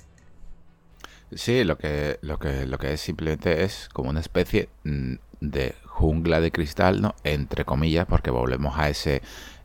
Sí, 1.33 1.63
lo 1.63 1.77
que, 1.77 2.19
lo 2.21 2.39
que, 2.39 2.65
lo 2.65 2.77
que 2.77 2.93
es 2.93 3.01
simplemente 3.01 3.63
es 3.63 3.89
como 3.91 4.09
una 4.09 4.21
especie 4.21 4.69
mm, 4.83 5.15
de 5.41 5.75
jungla 5.85 6.39
de 6.41 6.51
cristal, 6.51 7.01
¿no? 7.01 7.15
Entre 7.23 7.65
comillas, 7.65 8.05
porque 8.05 8.31
volvemos 8.31 8.77
a 8.77 8.89
ese 8.89 9.21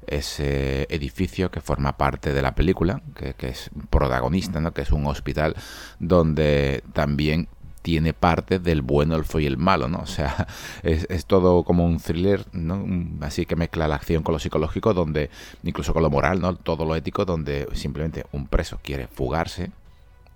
ese 0.06 0.86
edificio 0.90 1.50
que 1.50 1.60
forma 1.60 1.96
parte 1.96 2.32
de 2.32 2.42
la 2.42 2.54
película, 2.54 3.02
que, 3.14 3.48
es 3.48 3.70
protagonista, 3.90 4.60
¿no? 4.60 4.72
que 4.72 4.82
es 4.82 4.92
un 4.92 5.06
hospital 5.06 5.56
donde 5.98 6.82
también 6.92 7.48
tiene 7.82 8.14
parte 8.14 8.58
del 8.58 8.82
bueno, 8.82 9.16
el 9.16 9.24
feo 9.24 9.40
y 9.40 9.46
el 9.46 9.58
malo, 9.58 9.88
¿no? 9.88 9.98
O 9.98 10.06
sea, 10.06 10.46
es, 10.84 11.06
es, 11.10 11.26
todo 11.26 11.64
como 11.64 11.84
un 11.84 11.98
thriller, 11.98 12.46
¿no? 12.52 12.86
Así 13.20 13.44
que 13.44 13.56
mezcla 13.56 13.88
la 13.88 13.96
acción 13.96 14.22
con 14.22 14.32
lo 14.32 14.38
psicológico, 14.38 14.94
donde, 14.94 15.30
incluso 15.64 15.92
con 15.92 16.04
lo 16.04 16.10
moral, 16.10 16.40
¿no? 16.40 16.54
Todo 16.54 16.84
lo 16.84 16.94
ético, 16.94 17.24
donde 17.24 17.66
simplemente 17.72 18.24
un 18.30 18.46
preso 18.46 18.78
quiere 18.82 19.08
fugarse, 19.08 19.72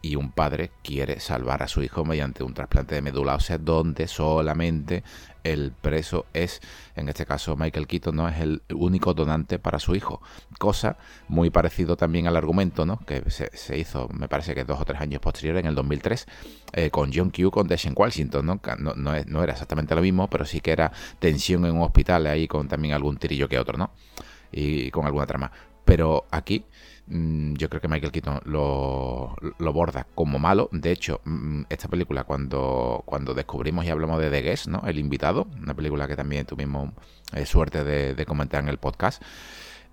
y 0.07 0.17
un 0.17 0.31
padre 0.31 0.71
quiere 0.83 1.21
salvar 1.21 1.63
a 1.63 1.69
su 1.69 1.83
hijo 1.83 2.05
mediante 2.05 2.45
un 2.45 2.55
trasplante 2.55 2.95
de 2.95 3.03
médula 3.03 3.35
ósea 3.35 3.59
donde 3.59 4.07
solamente 4.07 5.03
el 5.53 5.73
preso 5.73 6.27
es, 6.33 6.61
en 6.97 7.09
este 7.09 7.27
caso 7.27 7.57
Michael 7.57 7.87
Keaton, 7.87 8.17
no 8.17 8.29
es 8.29 8.41
el 8.41 8.63
único 8.75 9.15
donante 9.15 9.59
para 9.59 9.79
su 9.79 9.95
hijo. 9.95 10.21
Cosa 10.59 10.97
muy 11.29 11.51
parecido 11.51 11.97
también 11.97 12.27
al 12.27 12.37
argumento, 12.37 12.87
¿no? 12.87 12.99
Que 13.07 13.23
se, 13.31 13.79
hizo, 13.79 14.09
me 14.13 14.29
parece 14.29 14.55
que 14.55 14.65
dos 14.65 14.81
o 14.81 14.85
tres 14.85 15.01
años 15.01 15.21
posteriores, 15.21 15.63
en 15.63 15.69
el 15.69 15.75
2003, 15.75 16.27
eh, 16.73 16.91
con 16.91 17.13
John 17.13 17.31
Q, 17.31 17.51
con 17.51 17.69
Deshaun 17.69 17.95
Washington, 17.97 18.47
¿no? 18.47 18.61
No, 18.79 18.95
no, 18.95 19.43
era 19.43 19.53
exactamente 19.53 19.95
lo 19.95 20.03
mismo, 20.03 20.29
pero 20.29 20.45
sí 20.45 20.61
que 20.61 20.73
era 20.73 20.93
tensión 21.19 21.65
en 21.65 21.77
un 21.77 21.83
hospital 21.83 22.27
ahí 22.27 22.49
con 22.49 22.69
también 22.69 22.95
algún 22.95 23.17
tirillo 23.17 23.49
que 23.49 23.59
otro, 23.59 23.79
¿no? 23.79 23.91
Y 24.53 24.91
con 24.91 25.07
alguna 25.07 25.27
trama. 25.27 25.53
Pero 25.85 26.27
aquí 26.31 26.65
yo 27.09 27.69
creo 27.69 27.81
que 27.81 27.89
Michael 27.89 28.13
Keaton 28.13 28.41
lo, 28.45 29.37
borda 29.73 30.07
como 30.15 30.39
malo. 30.39 30.69
De 30.73 30.91
hecho, 30.91 31.21
mm, 31.25 31.63
esta 31.69 31.89
película, 31.89 32.25
cuando, 32.25 33.03
cuando 33.07 33.35
descubrimos 33.35 33.85
y 33.85 33.91
hablamos 33.91 34.21
de 34.21 34.31
The 34.31 34.43
Guest, 34.43 34.67
¿no? 34.67 34.83
El 34.87 34.99
invitado, 34.99 35.47
una 35.61 35.75
película 35.75 36.09
que 36.09 36.17
también 36.17 36.47
tuvimos 36.47 36.91
eh, 37.33 37.47
suerte 37.47 37.85
de, 37.85 38.27
comentar 38.27 38.63
en 38.63 38.69
el 38.69 38.79
podcast. 38.79 39.23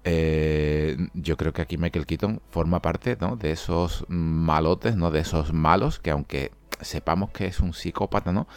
Eh, 0.06 0.98
yo 1.13 1.38
creo 1.38 1.54
que 1.54 1.62
aquí 1.62 1.77
Michael 1.77 2.06
Keaton 2.06 2.42
forma 2.50 2.81
parte 2.81 3.15
de 3.15 3.51
esos 3.51 4.06
malotes, 4.10 4.95
¿no? 4.95 5.12
De 5.12 5.19
esos 5.19 5.54
malos 5.54 6.00
que 6.00 6.12
aunque 6.12 6.51
sepamos 6.81 7.30
que 7.30 7.45
es 7.45 7.60
un 7.60 7.74
psicópata, 7.74 8.31
¿no? 8.31 8.48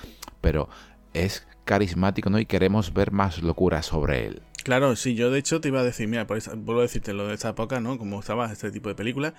Pero 0.41 0.69
es 1.13 1.47
carismático, 1.65 2.31
¿no? 2.31 2.39
Y 2.39 2.47
queremos 2.47 2.95
ver 2.95 3.13
más 3.13 3.43
locura 3.43 3.83
sobre 3.83 4.27
él. 4.27 4.43
Claro, 4.67 4.97
sí, 4.97 5.15
yo 5.15 5.31
de 5.31 5.39
hecho 5.39 5.61
te 5.61 5.69
iba 5.69 5.79
a 5.79 5.85
decir, 5.85 6.09
mira, 6.09 6.25
vuelvo 6.25 6.81
a 6.81 6.83
decirte 6.83 7.13
lo 7.13 7.29
de 7.29 7.35
esta 7.35 7.51
época, 7.51 7.79
¿no? 7.79 7.99
Como 7.99 8.19
estaba 8.19 8.51
este 8.51 8.73
tipo 8.73 8.89
de 8.89 8.97
películas. 8.97 9.33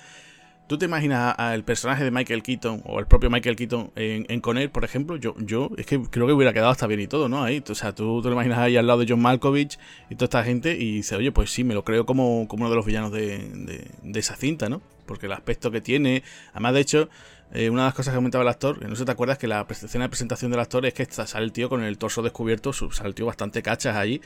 ¿Tú 0.68 0.78
te 0.78 0.86
imaginas 0.86 1.36
al 1.38 1.66
personaje 1.66 2.06
de 2.06 2.12
Michael 2.12 2.42
Keaton 2.42 2.82
o 2.86 2.98
el 3.02 3.08
propio 3.08 3.30
Michael 3.30 3.58
Keaton 3.58 3.92
en, 3.98 4.26
en 4.30 4.40
Conner, 4.40 4.72
por 4.72 4.86
ejemplo? 4.86 5.18
Yo, 5.18 5.36
yo 5.40 5.70
es 5.76 5.86
que 5.86 6.02
creo 6.02 6.28
que 6.28 6.32
hubiera 6.32 6.54
quedado 6.54 6.72
hasta 6.72 6.88
bien 6.88 7.02
y 7.02 7.08
todo, 7.08 7.28
¿no? 7.28 7.44
Ahí, 7.44 7.62
o 7.70 7.76
sea, 7.76 7.94
tú 7.94 8.22
te 8.22 8.30
lo 8.30 8.36
imaginas 8.36 8.60
ahí 8.60 8.78
al 8.78 8.88
lado 8.88 9.02
de 9.02 9.06
John 9.10 9.22
Malkovich 9.22 9.78
y 10.10 10.16
toda 10.16 10.28
esta 10.28 10.44
gente 10.46 10.78
y 10.78 10.96
dices, 10.96 11.18
oye, 11.18 11.34
pues 11.34 11.52
sí, 11.52 11.66
me 11.66 11.74
lo 11.74 11.84
creo 11.84 12.06
como, 12.06 12.48
como 12.48 12.62
uno 12.62 12.70
de 12.70 12.78
los 12.78 12.86
villanos 12.86 13.12
de, 13.12 13.86
de 14.02 14.20
esa 14.22 14.38
cinta, 14.38 14.70
¿no? 14.70 14.82
Porque 15.06 15.26
el 15.26 15.34
aspecto 15.34 15.72
que 15.72 15.82
tiene, 15.82 16.24
además 16.54 16.74
de 16.74 16.80
hecho, 16.80 17.10
eh, 17.54 17.70
una 17.70 17.84
de 17.84 17.88
las 17.88 17.94
cosas 17.94 18.12
que 18.12 18.18
comentaba 18.18 18.42
el 18.42 18.50
actor, 18.50 18.78
que 18.80 18.88
no 18.88 18.96
sé 18.96 19.06
te 19.06 19.12
acuerdas, 19.12 19.38
que 19.38 19.48
la 19.48 19.66
escena 19.70 20.06
de 20.06 20.10
presentación 20.10 20.52
del 20.52 20.60
actor 20.60 20.86
es 20.86 20.94
que 20.94 21.06
sale 21.06 21.46
el 21.46 21.54
tío 21.54 21.70
con 21.70 21.82
el 21.82 21.98
torso 21.98 22.22
descubierto, 22.22 22.74
sale 22.74 23.08
el 23.08 23.16
tío 23.16 23.26
bastante 23.26 23.64
cachas 23.64 23.96
allí, 23.96 24.22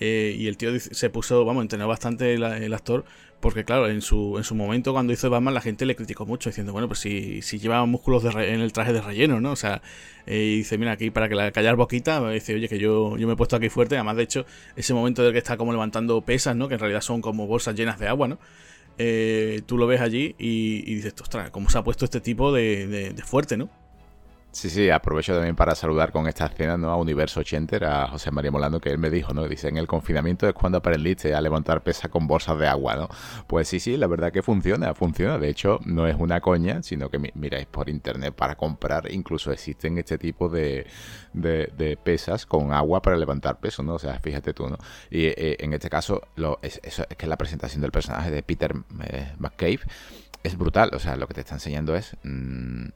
eh, 0.00 0.34
y 0.36 0.48
el 0.48 0.56
tío 0.56 0.78
se 0.80 1.08
puso, 1.08 1.44
vamos, 1.44 1.62
entrenó 1.62 1.86
bastante 1.86 2.34
el, 2.34 2.74
actor, 2.74 3.04
porque 3.38 3.64
claro, 3.64 3.88
en 3.88 4.02
su, 4.02 4.38
en 4.38 4.44
su 4.44 4.56
momento 4.56 4.92
cuando 4.92 5.12
hizo 5.12 5.30
Batman 5.30 5.54
la 5.54 5.60
gente 5.60 5.86
le 5.86 5.94
criticó 5.94 6.26
mucho, 6.26 6.50
diciendo, 6.50 6.72
bueno, 6.72 6.88
pues 6.88 6.98
si, 6.98 7.42
si 7.42 7.60
lleva 7.60 7.84
músculos 7.86 8.24
en 8.24 8.60
el 8.60 8.72
traje 8.72 8.92
de 8.92 9.00
relleno, 9.00 9.40
¿no? 9.40 9.52
O 9.52 9.56
sea, 9.56 9.80
eh, 10.26 10.38
y 10.54 10.56
dice, 10.58 10.76
mira, 10.76 10.92
aquí 10.92 11.10
para 11.10 11.28
que 11.28 11.36
la 11.36 11.52
callar 11.52 11.76
boquita, 11.76 12.28
dice, 12.30 12.54
oye, 12.54 12.68
que 12.68 12.80
yo, 12.80 13.16
yo 13.16 13.26
me 13.28 13.34
he 13.34 13.36
puesto 13.36 13.54
aquí 13.54 13.68
fuerte, 13.68 13.94
además 13.94 14.16
de 14.16 14.24
hecho, 14.24 14.46
ese 14.74 14.94
momento 14.94 15.22
del 15.22 15.32
que 15.32 15.38
está 15.38 15.56
como 15.56 15.70
levantando 15.70 16.20
pesas, 16.22 16.56
¿no? 16.56 16.66
Que 16.66 16.74
en 16.74 16.80
realidad 16.80 17.02
son 17.02 17.20
como 17.20 17.46
bolsas 17.46 17.76
llenas 17.76 18.00
de 18.00 18.08
agua, 18.08 18.26
¿no? 18.26 18.38
Eh, 18.98 19.62
tú 19.66 19.78
lo 19.78 19.86
ves 19.86 20.00
allí 20.00 20.34
y, 20.38 20.94
dices, 20.94 21.14
ostras, 21.20 21.50
¿cómo 21.50 21.70
se 21.70 21.78
ha 21.78 21.84
puesto 21.84 22.04
este 22.04 22.20
tipo 22.20 22.52
de, 22.52 22.86
de 22.86 23.22
fuerte, 23.22 23.56
¿no? 23.56 23.68
Sí, 24.54 24.70
sí, 24.70 24.88
aprovecho 24.88 25.34
también 25.34 25.56
para 25.56 25.74
saludar 25.74 26.12
con 26.12 26.28
esta 26.28 26.46
escena 26.46 26.76
¿no? 26.76 26.88
a 26.90 26.96
Universo 26.96 27.40
80, 27.40 28.04
a 28.04 28.06
José 28.06 28.30
María 28.30 28.52
Molano, 28.52 28.80
que 28.80 28.88
él 28.90 28.98
me 28.98 29.10
dijo, 29.10 29.34
¿no? 29.34 29.48
Dice, 29.48 29.66
en 29.66 29.78
el 29.78 29.88
confinamiento 29.88 30.46
es 30.46 30.54
cuando 30.54 30.78
aprendiste 30.78 31.34
a 31.34 31.40
levantar 31.40 31.82
pesa 31.82 32.08
con 32.08 32.28
bolsas 32.28 32.56
de 32.60 32.68
agua, 32.68 32.94
¿no? 32.94 33.08
Pues 33.48 33.66
sí, 33.66 33.80
sí, 33.80 33.96
la 33.96 34.06
verdad 34.06 34.30
que 34.30 34.42
funciona, 34.42 34.94
funciona. 34.94 35.38
De 35.38 35.48
hecho, 35.48 35.80
no 35.84 36.06
es 36.06 36.14
una 36.16 36.40
coña, 36.40 36.84
sino 36.84 37.10
que 37.10 37.18
miráis 37.34 37.66
por 37.66 37.88
internet 37.88 38.32
para 38.32 38.54
comprar, 38.54 39.10
incluso 39.10 39.50
existen 39.50 39.98
este 39.98 40.18
tipo 40.18 40.48
de, 40.48 40.86
de, 41.32 41.98
pesas 42.04 42.46
con 42.46 42.72
agua 42.72 43.02
para 43.02 43.16
levantar 43.16 43.58
peso, 43.58 43.82
¿no? 43.82 43.94
O 43.94 43.98
sea, 43.98 44.20
fíjate 44.20 44.54
tú, 44.54 44.68
¿no? 44.68 44.78
Y 45.10 45.24
eh, 45.24 45.56
en 45.58 45.72
este 45.72 45.90
caso, 45.90 46.22
lo, 46.36 46.60
es, 46.62 46.80
es, 46.84 47.02
que 47.18 47.26
la 47.26 47.36
presentación 47.36 47.82
del 47.82 47.90
personaje 47.90 48.30
de 48.30 48.44
Peter 48.44 48.72
eh, 49.02 49.32
McCabe 49.36 49.80
es 50.44 50.56
brutal, 50.56 50.90
o 50.92 51.00
sea, 51.00 51.16
lo 51.16 51.26
que 51.26 51.34
te 51.34 51.40
está 51.40 51.54
enseñando 51.54 51.96
es... 51.96 52.16
Mm, 52.22 52.90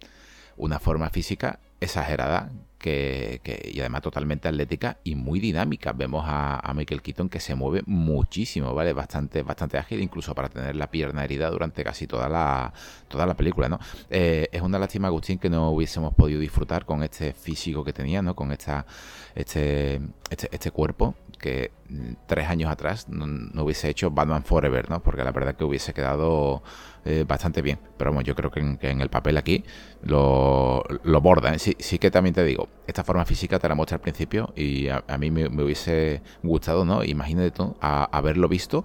una 0.59 0.79
forma 0.79 1.09
física 1.11 1.61
exagerada 1.81 2.51
que, 2.79 3.41
y 3.73 3.81
además 3.81 4.03
totalmente 4.03 4.49
atlética 4.49 4.99
y 5.03 5.15
muy 5.15 5.41
dinámica. 5.41 5.93
Vemos 5.93 6.25
a, 6.27 6.73
Michael 6.75 7.03
Keaton 7.03 7.29
que 7.29 7.41
se 7.41 7.55
mueve 7.55 7.83
muchísimo, 7.87 8.73
¿vale? 8.73 8.93
Bastante, 8.93 9.43
bastante 9.43 9.79
ágil, 9.79 10.01
incluso 10.01 10.35
para 10.35 10.49
tener 10.49 10.77
la 10.77 10.91
pierna 10.91 11.25
herida 11.25 11.51
durante 11.51 11.83
casi 11.83 12.07
toda 12.07 12.29
la, 12.29 12.73
toda 13.09 13.27
la 13.27 13.35
película, 13.35 13.69
¿no? 13.69 13.79
Eh, 14.11 14.49
es 14.53 14.63
una 14.63 14.79
lástima, 14.79 15.09
Agustín, 15.09 15.39
que 15.39 15.51
no 15.51 15.71
hubiésemos 15.71 16.15
podido 16.15 16.41
disfrutar 16.41 16.85
con 16.85 17.03
este 17.03 17.33
físico 17.33 17.85
que 17.85 17.93
tenía, 17.93 18.23
¿no? 18.23 18.35
Con 18.35 18.53
esta, 18.53 18.87
este, 19.35 20.01
este, 20.31 20.49
este 20.53 20.71
cuerpo 20.71 21.15
que 21.39 21.71
mm, 21.89 22.13
tres 22.27 22.49
años 22.49 22.71
atrás 22.71 23.09
no, 23.09 23.63
hubiese 23.63 23.89
hecho 23.89 24.11
Batman 24.11 24.45
Forever, 24.45 24.91
¿no? 24.91 25.03
Porque 25.03 25.25
la 25.25 25.33
verdad 25.33 25.55
que 25.55 25.65
hubiese 25.65 25.95
quedado 25.95 26.63
eh, 27.05 27.25
bastante 27.27 27.63
bien. 27.63 27.79
Pero 27.97 28.13
bueno, 28.13 28.27
yo 28.27 28.35
creo 28.35 28.51
que 28.51 28.61
en, 28.61 29.01
el 29.01 29.09
papel 29.09 29.37
aquí 29.39 29.65
lo, 30.03 30.85
borda. 31.23 31.55
¿eh? 31.55 31.59
Sí, 31.59 31.77
sí, 31.79 31.99
que 31.99 32.11
también 32.11 32.35
te 32.35 32.45
digo, 32.45 32.69
esta 32.87 33.05
forma 33.05 33.25
física 33.25 33.59
te 33.59 33.69
la 33.69 33.75
muestra 33.75 33.97
al 33.97 34.01
principio 34.01 34.53
y 34.57 34.89
a, 34.89 35.03
mí 35.19 35.31
me, 35.31 35.47
hubiese 35.47 36.23
gustado, 36.43 36.85
¿no? 36.85 37.05
Imagínate 37.05 37.51
tú 37.53 37.77
haberlo 37.81 38.49
visto 38.49 38.85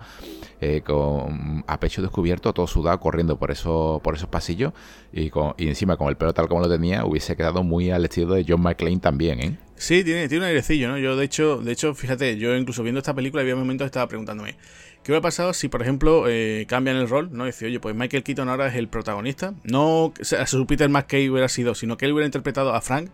eh, 0.62 0.82
con, 0.82 1.66
a 1.68 1.80
pecho 1.80 2.02
descubierto, 2.02 2.54
todo 2.54 2.68
sudado, 2.68 3.00
corriendo 3.00 3.38
por, 3.38 3.52
eso, 3.52 4.00
por 4.04 4.16
esos 4.16 4.30
pasillos 4.30 4.74
y, 5.12 5.30
con, 5.30 5.54
y 5.58 5.68
encima 5.68 5.98
con 5.98 6.08
el 6.08 6.16
pelo 6.16 6.34
tal 6.34 6.48
como 6.48 6.62
lo 6.62 6.70
tenía, 6.70 7.06
hubiese 7.06 7.36
quedado 7.36 7.64
muy 7.64 7.92
al 7.92 8.06
estilo 8.06 8.34
de 8.34 8.46
John 8.48 8.62
McClane 8.62 9.00
también, 9.00 9.40
¿eh? 9.42 9.58
Sí, 9.84 10.06
tiene, 10.06 10.30
tiene 10.30 10.46
un 10.46 10.48
airecillo, 10.48 10.88
¿no? 10.88 10.98
Yo, 10.98 11.18
de 11.18 11.26
hecho, 11.26 11.58
de 11.58 11.74
hecho, 11.74 11.94
fíjate, 11.94 12.38
yo 12.38 12.56
incluso 12.56 12.84
viendo 12.84 13.00
esta 13.00 13.14
película 13.14 13.42
había 13.42 13.58
momentos 13.58 13.84
que 13.84 13.88
estaba 13.88 14.08
preguntándome, 14.08 14.56
¿qué 15.04 15.12
hubiera 15.12 15.22
pasado 15.22 15.52
si, 15.52 15.68
por 15.68 15.82
ejemplo, 15.82 16.24
eh, 16.30 16.66
cambian 16.70 16.96
el 16.96 17.10
rol, 17.10 17.28
¿no? 17.34 17.44
Decir, 17.44 17.68
oye, 17.68 17.82
pues 17.82 17.94
Michael 17.94 18.24
Keaton 18.24 18.48
ahora 18.48 18.68
es 18.68 18.76
el 18.76 18.88
protagonista. 18.88 19.54
No 19.66 20.14
a 20.40 20.48
su 20.48 20.66
Peter 20.68 20.88
McKay 20.88 21.30
hubiera 21.30 21.50
sido, 21.50 21.76
sino 21.76 21.98
que 21.98 22.06
él 22.06 22.14
hubiera 22.14 22.26
interpretado 22.26 22.74
a 22.74 22.80
Frank, 22.80 23.10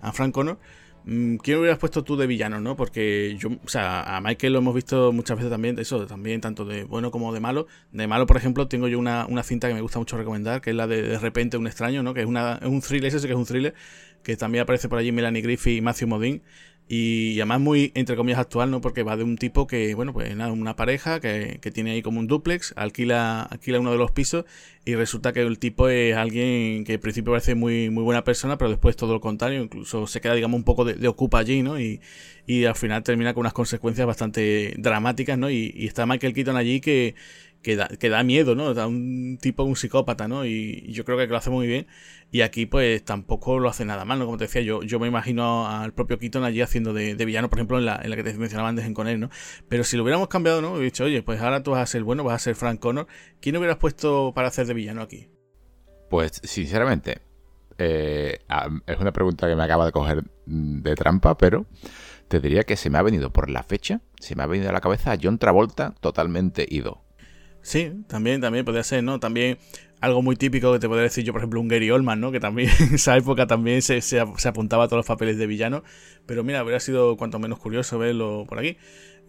a 0.00 0.12
Frank 0.12 0.34
Connor. 0.34 0.58
Mm, 1.10 1.36
¿Quién 1.36 1.58
hubieras 1.58 1.78
puesto 1.78 2.04
tú 2.04 2.18
de 2.18 2.26
villano, 2.26 2.60
no? 2.60 2.76
Porque 2.76 3.34
yo, 3.38 3.48
o 3.64 3.68
sea, 3.68 4.02
a 4.16 4.20
Michael 4.20 4.52
lo 4.52 4.58
hemos 4.58 4.74
visto 4.74 5.10
muchas 5.10 5.38
veces 5.38 5.50
también, 5.50 5.78
eso, 5.78 6.06
también 6.06 6.42
tanto 6.42 6.66
de 6.66 6.84
bueno 6.84 7.10
como 7.10 7.32
de 7.32 7.40
malo. 7.40 7.66
De 7.92 8.06
malo, 8.06 8.26
por 8.26 8.36
ejemplo, 8.36 8.68
tengo 8.68 8.88
yo 8.88 8.98
una, 8.98 9.24
una 9.26 9.42
cinta 9.42 9.68
que 9.68 9.74
me 9.74 9.80
gusta 9.80 9.98
mucho 9.98 10.18
recomendar, 10.18 10.60
que 10.60 10.68
es 10.70 10.76
la 10.76 10.86
de 10.86 11.00
De 11.00 11.18
repente 11.18 11.56
un 11.56 11.66
extraño, 11.66 12.02
¿no? 12.02 12.12
Que 12.12 12.20
es, 12.20 12.26
una, 12.26 12.58
es 12.60 12.68
un 12.68 12.82
thriller, 12.82 13.08
ese 13.08 13.20
sí 13.20 13.26
que 13.26 13.32
es 13.32 13.38
un 13.38 13.46
thriller, 13.46 13.72
que 14.22 14.36
también 14.36 14.62
aparece 14.62 14.90
por 14.90 14.98
allí 14.98 15.10
Melanie 15.10 15.40
Griffith 15.40 15.78
y 15.78 15.80
Matthew 15.80 16.08
Modine. 16.08 16.42
Y 16.90 17.38
además 17.38 17.60
muy, 17.60 17.92
entre 17.94 18.16
comillas, 18.16 18.40
actual, 18.40 18.70
¿no? 18.70 18.80
Porque 18.80 19.02
va 19.02 19.16
de 19.16 19.22
un 19.22 19.36
tipo 19.36 19.66
que, 19.66 19.94
bueno, 19.94 20.14
pues 20.14 20.34
nada, 20.34 20.50
una 20.52 20.74
pareja 20.74 21.20
que, 21.20 21.58
que, 21.60 21.70
tiene 21.70 21.90
ahí 21.90 22.00
como 22.00 22.18
un 22.18 22.26
duplex, 22.26 22.72
alquila, 22.76 23.42
alquila 23.42 23.78
uno 23.78 23.92
de 23.92 23.98
los 23.98 24.10
pisos 24.10 24.46
y 24.86 24.94
resulta 24.94 25.34
que 25.34 25.42
el 25.42 25.58
tipo 25.58 25.90
es 25.90 26.16
alguien 26.16 26.84
que 26.84 26.94
al 26.94 26.98
principio 26.98 27.32
parece 27.32 27.54
muy, 27.54 27.90
muy 27.90 28.02
buena 28.02 28.24
persona, 28.24 28.56
pero 28.56 28.70
después 28.70 28.96
todo 28.96 29.12
lo 29.12 29.20
contrario, 29.20 29.62
incluso 29.62 30.06
se 30.06 30.22
queda, 30.22 30.32
digamos, 30.32 30.56
un 30.56 30.64
poco 30.64 30.86
de, 30.86 31.06
ocupa 31.08 31.40
allí, 31.40 31.62
¿no? 31.62 31.78
Y, 31.78 32.00
y, 32.46 32.64
al 32.64 32.74
final 32.74 33.02
termina 33.02 33.34
con 33.34 33.42
unas 33.42 33.52
consecuencias 33.52 34.06
bastante 34.06 34.74
dramáticas, 34.78 35.36
¿no? 35.36 35.50
Y, 35.50 35.74
y 35.76 35.86
está 35.86 36.06
Michael 36.06 36.32
Keaton 36.32 36.56
allí 36.56 36.80
que, 36.80 37.14
que 37.62 37.76
da, 37.76 38.22
miedo, 38.22 38.54
¿no? 38.54 38.72
Da 38.72 38.86
un 38.86 39.38
tipo, 39.40 39.64
un 39.64 39.76
psicópata, 39.76 40.28
¿no? 40.28 40.44
Y, 40.44 40.90
yo 40.92 41.04
creo 41.04 41.18
que 41.18 41.26
lo 41.26 41.36
hace 41.36 41.50
muy 41.50 41.66
bien. 41.66 41.86
Y 42.30 42.42
aquí, 42.42 42.66
pues, 42.66 43.04
tampoco 43.04 43.58
lo 43.58 43.68
hace 43.68 43.84
nada 43.84 44.04
mal, 44.04 44.18
¿no? 44.18 44.26
Como 44.26 44.38
te 44.38 44.44
decía, 44.44 44.62
yo, 44.62 44.82
yo 44.82 44.98
me 45.00 45.08
imagino 45.08 45.66
al 45.66 45.92
propio 45.92 46.18
Keaton 46.18 46.44
allí 46.44 46.60
haciendo 46.60 46.92
de, 46.92 47.14
villano, 47.24 47.48
por 47.50 47.58
ejemplo, 47.58 47.78
en 47.78 47.86
la, 47.86 48.00
en 48.02 48.10
la 48.10 48.16
que 48.16 48.22
te 48.22 48.32
mencionaba 48.34 48.68
antes 48.68 48.84
en 48.84 48.94
Conner, 48.94 49.18
¿no? 49.18 49.30
Pero 49.68 49.84
si 49.84 49.96
lo 49.96 50.02
hubiéramos 50.02 50.28
cambiado, 50.28 50.62
¿no? 50.62 50.78
He 50.78 50.84
dicho, 50.84 51.04
oye, 51.04 51.22
pues 51.22 51.40
ahora 51.40 51.62
tú 51.62 51.72
vas 51.72 51.80
a 51.80 51.86
ser 51.86 52.04
bueno, 52.04 52.24
vas 52.24 52.34
a 52.34 52.38
ser 52.38 52.54
Frank 52.54 52.80
Connor. 52.80 53.06
¿Quién 53.40 53.56
hubieras 53.56 53.78
puesto 53.78 54.32
para 54.34 54.48
hacer 54.48 54.66
de 54.66 54.74
villano 54.74 55.02
aquí? 55.02 55.28
Pues, 56.10 56.40
sinceramente, 56.44 57.20
eh, 57.78 58.38
es 58.86 58.98
una 58.98 59.12
pregunta 59.12 59.48
que 59.48 59.56
me 59.56 59.64
acaba 59.64 59.86
de 59.86 59.92
coger 59.92 60.24
de 60.46 60.94
trampa, 60.94 61.36
pero 61.36 61.66
te 62.28 62.40
diría 62.40 62.64
que 62.64 62.76
se 62.76 62.90
me 62.90 62.98
ha 62.98 63.02
venido 63.02 63.32
por 63.32 63.50
la 63.50 63.62
fecha, 63.62 64.00
se 64.20 64.36
me 64.36 64.42
ha 64.42 64.46
venido 64.46 64.70
a 64.70 64.72
la 64.72 64.80
cabeza 64.80 65.12
a 65.12 65.18
John 65.20 65.38
Travolta 65.38 65.94
totalmente 66.00 66.66
ido. 66.68 67.07
Sí, 67.68 67.92
también, 68.06 68.40
también 68.40 68.64
podría 68.64 68.82
ser, 68.82 69.04
¿no? 69.04 69.20
También 69.20 69.58
algo 70.00 70.22
muy 70.22 70.36
típico 70.36 70.72
que 70.72 70.78
te 70.78 70.88
podría 70.88 71.02
decir 71.02 71.22
yo, 71.22 71.34
por 71.34 71.40
ejemplo, 71.42 71.60
un 71.60 71.68
Gary 71.68 71.90
Oldman, 71.90 72.18
¿no? 72.18 72.32
Que 72.32 72.40
también 72.40 72.70
en 72.80 72.94
esa 72.94 73.14
época 73.14 73.46
también 73.46 73.82
se, 73.82 74.00
se, 74.00 74.20
apuntaba 74.20 74.84
a 74.84 74.88
todos 74.88 75.00
los 75.00 75.06
papeles 75.06 75.36
de 75.36 75.46
villano. 75.46 75.84
Pero 76.24 76.42
mira, 76.44 76.62
hubiera 76.62 76.80
sido 76.80 77.18
cuanto 77.18 77.38
menos 77.38 77.58
curioso 77.58 77.98
verlo 77.98 78.46
por 78.48 78.58
aquí. 78.58 78.78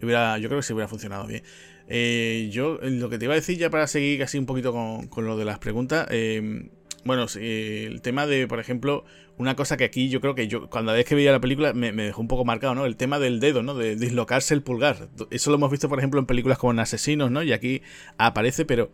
Hubiera, 0.02 0.38
yo 0.38 0.48
creo 0.48 0.60
que 0.60 0.62
sí 0.66 0.72
hubiera 0.72 0.88
funcionado 0.88 1.26
bien. 1.26 1.42
Eh, 1.86 2.48
yo, 2.50 2.78
lo 2.80 3.10
que 3.10 3.18
te 3.18 3.26
iba 3.26 3.34
a 3.34 3.36
decir 3.36 3.58
ya 3.58 3.68
para 3.68 3.86
seguir 3.86 4.22
así 4.22 4.38
un 4.38 4.46
poquito 4.46 4.72
con, 4.72 5.08
con 5.08 5.26
lo 5.26 5.36
de 5.36 5.44
las 5.44 5.58
preguntas. 5.58 6.06
Eh, 6.10 6.70
bueno, 7.04 7.26
el 7.36 8.00
tema 8.02 8.26
de, 8.26 8.46
por 8.46 8.60
ejemplo, 8.60 9.04
una 9.38 9.56
cosa 9.56 9.76
que 9.76 9.84
aquí 9.84 10.08
yo 10.10 10.20
creo 10.20 10.34
que 10.34 10.48
yo, 10.48 10.68
cuando 10.68 10.92
vez 10.92 11.06
que 11.06 11.14
veía 11.14 11.32
la 11.32 11.40
película, 11.40 11.72
me, 11.72 11.92
dejó 11.92 12.20
un 12.20 12.28
poco 12.28 12.44
marcado, 12.44 12.74
¿no? 12.74 12.84
El 12.84 12.96
tema 12.96 13.18
del 13.18 13.40
dedo, 13.40 13.62
¿no? 13.62 13.74
De 13.74 13.96
dislocarse 13.96 14.52
el 14.54 14.62
pulgar. 14.62 15.08
Eso 15.30 15.50
lo 15.50 15.56
hemos 15.56 15.70
visto, 15.70 15.88
por 15.88 15.98
ejemplo, 15.98 16.20
en 16.20 16.26
películas 16.26 16.58
como 16.58 16.72
en 16.72 16.80
Asesinos, 16.80 17.30
¿no? 17.30 17.42
Y 17.42 17.52
aquí 17.52 17.82
aparece, 18.18 18.64
pero 18.66 18.90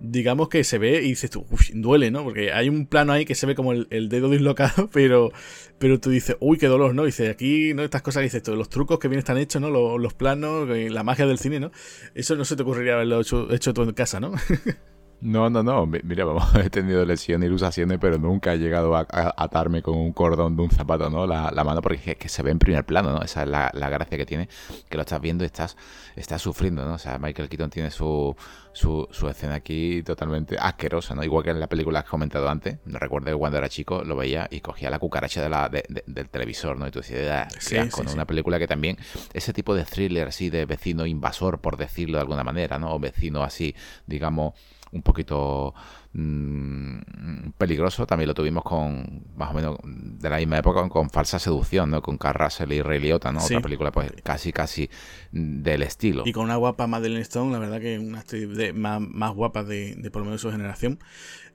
digamos 0.00 0.48
que 0.48 0.62
se 0.62 0.78
ve 0.78 1.02
y 1.02 1.08
dices 1.08 1.30
tú, 1.30 1.44
duele, 1.74 2.10
¿no? 2.10 2.22
Porque 2.22 2.52
hay 2.52 2.68
un 2.68 2.86
plano 2.86 3.12
ahí 3.12 3.24
que 3.24 3.34
se 3.34 3.46
ve 3.46 3.54
como 3.54 3.72
el, 3.72 4.08
dedo 4.08 4.30
dislocado, 4.30 4.88
pero, 4.92 5.32
pero 5.78 5.98
tú 5.98 6.10
dices, 6.10 6.36
uy, 6.40 6.58
qué 6.58 6.68
dolor, 6.68 6.94
¿no? 6.94 7.04
Dice, 7.04 7.28
aquí, 7.28 7.74
¿no? 7.74 7.82
Estas 7.82 8.02
cosas 8.02 8.20
que 8.20 8.24
dices 8.24 8.42
tú, 8.42 8.54
los 8.54 8.68
trucos 8.68 8.98
que 8.98 9.08
bien 9.08 9.18
están 9.18 9.38
hechos, 9.38 9.60
¿no? 9.60 9.70
Los, 9.70 10.00
los 10.00 10.14
planos, 10.14 10.68
eh, 10.70 10.90
la 10.90 11.02
magia 11.02 11.26
del 11.26 11.38
cine, 11.38 11.58
¿no? 11.58 11.72
Eso 12.14 12.36
no 12.36 12.44
se 12.44 12.54
te 12.54 12.62
ocurriría 12.62 12.94
haberlo 12.94 13.20
hecho, 13.20 13.52
hecho 13.52 13.74
tú 13.74 13.82
en 13.82 13.92
casa, 13.92 14.20
¿no? 14.20 14.32
No, 15.20 15.50
no, 15.50 15.64
no. 15.64 15.84
Mira, 15.86 16.24
vamos, 16.24 16.44
he 16.64 16.70
tenido 16.70 17.04
lesiones 17.04 17.46
y 17.46 17.48
ilusaciones, 17.48 17.98
pero 18.00 18.18
nunca 18.18 18.54
he 18.54 18.58
llegado 18.58 18.94
a, 18.94 19.06
atarme 19.36 19.82
con 19.82 19.96
un 19.96 20.12
cordón 20.12 20.56
de 20.56 20.62
un 20.62 20.70
zapato, 20.70 21.10
¿no? 21.10 21.26
La, 21.26 21.50
mano, 21.64 21.82
porque 21.82 22.12
es 22.12 22.16
que 22.16 22.28
se 22.28 22.42
ve 22.42 22.52
en 22.52 22.60
primer 22.60 22.84
plano, 22.84 23.12
¿no? 23.12 23.22
Esa 23.22 23.42
es 23.42 23.48
la, 23.48 23.70
gracia 23.90 24.16
que 24.16 24.26
tiene, 24.26 24.48
que 24.88 24.96
lo 24.96 25.02
estás 25.02 25.20
viendo 25.20 25.42
y 25.42 25.46
estás, 25.46 25.76
estás 26.14 26.40
sufriendo, 26.40 26.84
¿no? 26.84 26.94
O 26.94 26.98
sea, 26.98 27.18
Michael 27.18 27.48
Keaton 27.48 27.68
tiene 27.68 27.90
su, 27.90 28.36
su, 28.72 29.08
escena 29.28 29.56
aquí 29.56 30.04
totalmente 30.04 30.56
asquerosa, 30.56 31.16
¿no? 31.16 31.24
Igual 31.24 31.42
que 31.42 31.50
en 31.50 31.58
la 31.58 31.66
película 31.66 32.00
que 32.00 32.06
has 32.06 32.10
comentado 32.10 32.48
antes. 32.48 32.78
No 32.84 33.00
recuerdo 33.00 33.26
que 33.26 33.36
cuando 33.36 33.58
era 33.58 33.68
chico 33.68 34.04
lo 34.04 34.14
veía 34.14 34.46
y 34.52 34.60
cogía 34.60 34.88
la 34.88 35.00
cucaracha 35.00 35.42
de 35.42 35.48
la, 35.48 35.68
del 35.68 36.28
televisor, 36.28 36.78
¿no? 36.78 36.86
Y 36.86 36.92
tú 36.92 37.00
decías, 37.00 37.48
ah, 37.76 37.88
con 37.90 38.08
una 38.08 38.24
película 38.24 38.60
que 38.60 38.68
también, 38.68 38.96
ese 39.32 39.52
tipo 39.52 39.74
de 39.74 39.84
thriller 39.84 40.28
así 40.28 40.48
de 40.48 40.64
vecino 40.64 41.06
invasor, 41.06 41.60
por 41.60 41.76
decirlo 41.76 42.18
de 42.18 42.22
alguna 42.22 42.44
manera, 42.44 42.78
¿no? 42.78 42.94
O 42.94 43.00
vecino 43.00 43.42
así, 43.42 43.74
digamos 44.06 44.54
un 44.92 45.02
poquito 45.02 45.74
mm, 46.12 47.50
peligroso. 47.56 48.06
También 48.06 48.28
lo 48.28 48.34
tuvimos 48.34 48.64
con, 48.64 49.24
más 49.36 49.50
o 49.50 49.54
menos, 49.54 49.78
de 49.84 50.30
la 50.30 50.38
misma 50.38 50.58
época, 50.58 50.88
con, 50.88 51.10
Falsa 51.10 51.38
Seducción, 51.38 51.90
¿no? 51.90 52.02
Con 52.02 52.18
Carl 52.18 52.38
Russell 52.38 52.72
y 52.72 52.82
Ray 52.82 53.00
Liotta, 53.00 53.32
¿no? 53.32 53.42
Otra 53.42 53.60
película, 53.60 53.90
pues, 53.92 54.12
casi, 54.22 54.52
casi 54.52 54.88
del 55.32 55.82
estilo. 55.82 56.22
Y 56.26 56.32
con 56.32 56.44
una 56.44 56.56
guapa 56.56 56.86
Madeleine 56.86 57.22
Stone, 57.22 57.52
la 57.52 57.58
verdad 57.58 57.80
que 57.80 57.98
una 57.98 58.20
actriz 58.20 58.48
de, 58.56 58.72
más, 58.72 59.00
más 59.00 59.34
guapa 59.34 59.64
de, 59.64 59.94
de 59.96 60.10
por 60.10 60.20
lo 60.20 60.26
menos 60.26 60.40
su 60.40 60.50
generación. 60.50 60.98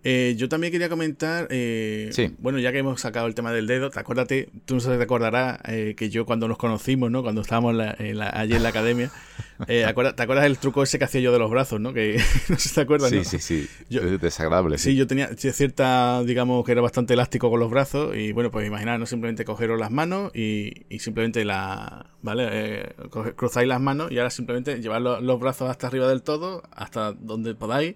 Eh, 0.06 0.36
yo 0.38 0.50
también 0.50 0.72
quería 0.72 0.90
comentar, 0.90 1.48
eh, 1.50 2.12
bueno, 2.40 2.60
ya 2.60 2.74
que 2.74 2.80
hemos 2.80 3.00
sacado 3.00 3.26
el 3.26 3.36
tema 3.36 3.54
del 3.54 3.68
dedo, 3.68 3.90
te 3.90 4.00
acuérdate, 4.02 4.50
tú 4.66 4.76
no 4.76 4.80
sé 4.82 4.92
si 4.92 4.98
te 4.98 5.04
acordarás 5.04 5.60
eh, 5.66 5.96
que 5.96 6.10
yo 6.10 6.26
cuando 6.26 6.50
nos 6.50 6.58
conocimos, 6.58 7.10
¿no? 7.10 7.24
Cuando 7.24 7.42
estábamos 7.42 7.76
allí 7.80 8.54
en 8.54 8.64
la 8.64 8.70
academia, 8.70 9.12
¿te 9.68 9.86
acuerdas 9.86 10.44
del 10.44 10.58
truco 10.58 10.84
ese 10.84 11.00
que 11.00 11.06
hacía 11.06 11.22
yo 11.22 11.32
de 11.32 11.40
los 11.40 11.50
brazos, 11.50 11.80
¿no? 11.80 11.94
Que 11.94 12.18
no 12.50 12.58
sé 12.58 12.70
si 12.70 12.76
te 12.76 12.82
acuerdas. 12.82 13.12
Sí, 13.12 13.24
sí, 13.24 13.40
sí. 13.40 13.70
es 13.90 14.20
desagradable. 14.20 14.78
Sí, 14.78 14.96
yo 14.96 15.08
tenía 15.08 15.30
cierta, 15.38 16.22
digamos, 16.24 16.66
que 16.66 16.74
era 16.74 16.82
bastante 16.82 17.14
elástico 17.14 17.50
con 17.50 17.62
los 17.62 17.72
brazos 17.72 18.14
y 18.18 18.34
bueno, 18.34 18.52
pues 18.52 18.68
imaginar, 18.68 19.00
¿no? 19.00 19.06
Simplemente 19.06 19.46
cogeros 19.46 19.80
las 19.80 19.92
manos 19.92 20.36
y, 20.36 20.86
simplemente 21.00 21.46
la, 21.46 22.08
¿vale? 22.22 22.94
cruzáis 23.38 23.70
las 23.70 23.80
manos 23.80 24.12
y 24.12 24.18
ahora 24.18 24.32
simplemente 24.32 24.82
llevar 24.82 25.02
los 25.02 25.40
brazos 25.40 25.70
hasta 25.70 25.88
arriba 25.88 26.10
del 26.10 26.24
todo, 26.24 26.64
hasta 26.72 27.14
donde 27.14 27.56
podáis 27.56 27.96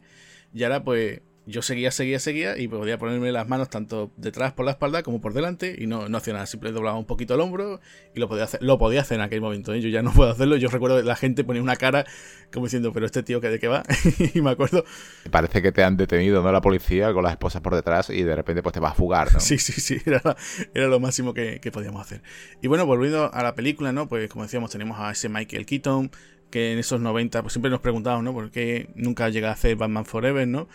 y 0.54 0.64
ahora 0.64 0.84
pues 0.84 1.22
yo 1.48 1.62
seguía, 1.62 1.92
seguía, 1.92 2.20
seguía 2.20 2.58
y 2.58 2.68
podía 2.68 2.98
ponerme 2.98 3.32
las 3.32 3.48
manos 3.48 3.70
tanto 3.70 4.12
detrás 4.18 4.52
por 4.52 4.66
la 4.66 4.72
espalda 4.72 5.02
como 5.02 5.22
por 5.22 5.34
delante 5.34 5.76
y 5.78 5.88
no, 5.88 6.10
no 6.10 6.18
hacía 6.18 6.34
nada, 6.34 6.46
simplemente 6.46 6.78
doblaba 6.78 7.00
un 7.00 7.06
poquito 7.06 7.36
el 7.36 7.40
hombro 7.40 7.80
y 8.14 8.20
lo 8.20 8.28
podía 8.28 8.44
hacer, 8.44 8.62
lo 8.62 8.78
podía 8.78 9.02
hacer 9.02 9.16
en 9.16 9.22
aquel 9.22 9.40
momento, 9.40 9.74
¿eh? 9.74 9.80
yo 9.80 9.88
ya 9.88 10.02
no 10.02 10.12
puedo 10.12 10.30
hacerlo, 10.30 10.58
yo 10.58 10.68
recuerdo 10.68 10.98
que 10.98 11.04
la 11.04 11.16
gente 11.16 11.46
ponía 11.46 11.62
una 11.62 11.78
cara 11.78 12.06
como 12.52 12.66
diciendo, 12.66 12.92
pero 12.92 13.06
este 13.06 13.24
tío 13.24 13.40
que 13.40 13.50
de 13.50 13.60
qué 13.60 13.70
va, 13.70 13.84
y 14.34 14.42
me 14.42 14.52
acuerdo... 14.52 14.84
Parece 15.32 15.62
que 15.62 15.72
te 15.72 15.84
han 15.84 15.96
detenido, 15.96 16.44
¿no? 16.44 16.52
La 16.52 16.62
policía 16.62 17.14
con 17.14 17.24
las 17.24 17.32
esposas 17.32 17.62
por 17.62 17.76
detrás 17.76 18.10
y 18.10 18.24
de 18.24 18.36
repente 18.36 18.62
pues 18.62 18.74
te 18.74 18.82
va 18.82 18.90
a 18.90 18.94
fugar, 18.94 19.34
¿no? 19.34 19.40
Sí, 19.48 19.58
sí, 19.58 19.72
sí, 19.80 19.98
era, 20.06 20.36
era 20.74 20.88
lo 20.88 21.00
máximo 21.00 21.34
que, 21.34 21.62
que 21.62 21.72
podíamos 21.72 22.02
hacer. 22.02 22.22
Y 22.62 22.68
bueno, 22.68 22.86
volviendo 22.86 23.34
a 23.34 23.44
la 23.44 23.56
película, 23.56 23.94
¿no? 23.94 24.10
Pues 24.10 24.30
como 24.30 24.44
decíamos, 24.44 24.72
tenemos 24.72 25.00
a 25.00 25.12
ese 25.12 25.30
Michael 25.30 25.66
Keaton, 25.66 26.12
que 26.50 26.74
en 26.74 26.80
esos 26.80 27.00
90 27.00 27.42
pues 27.42 27.54
siempre 27.54 27.70
nos 27.70 27.80
preguntábamos, 27.80 28.26
¿no? 28.26 28.34
¿Por 28.34 28.52
qué 28.52 28.90
nunca 28.96 29.30
llega 29.30 29.50
a 29.50 29.54
hacer 29.54 29.78
Batman 29.78 30.06
Forever, 30.06 30.46
¿no? 30.46 30.68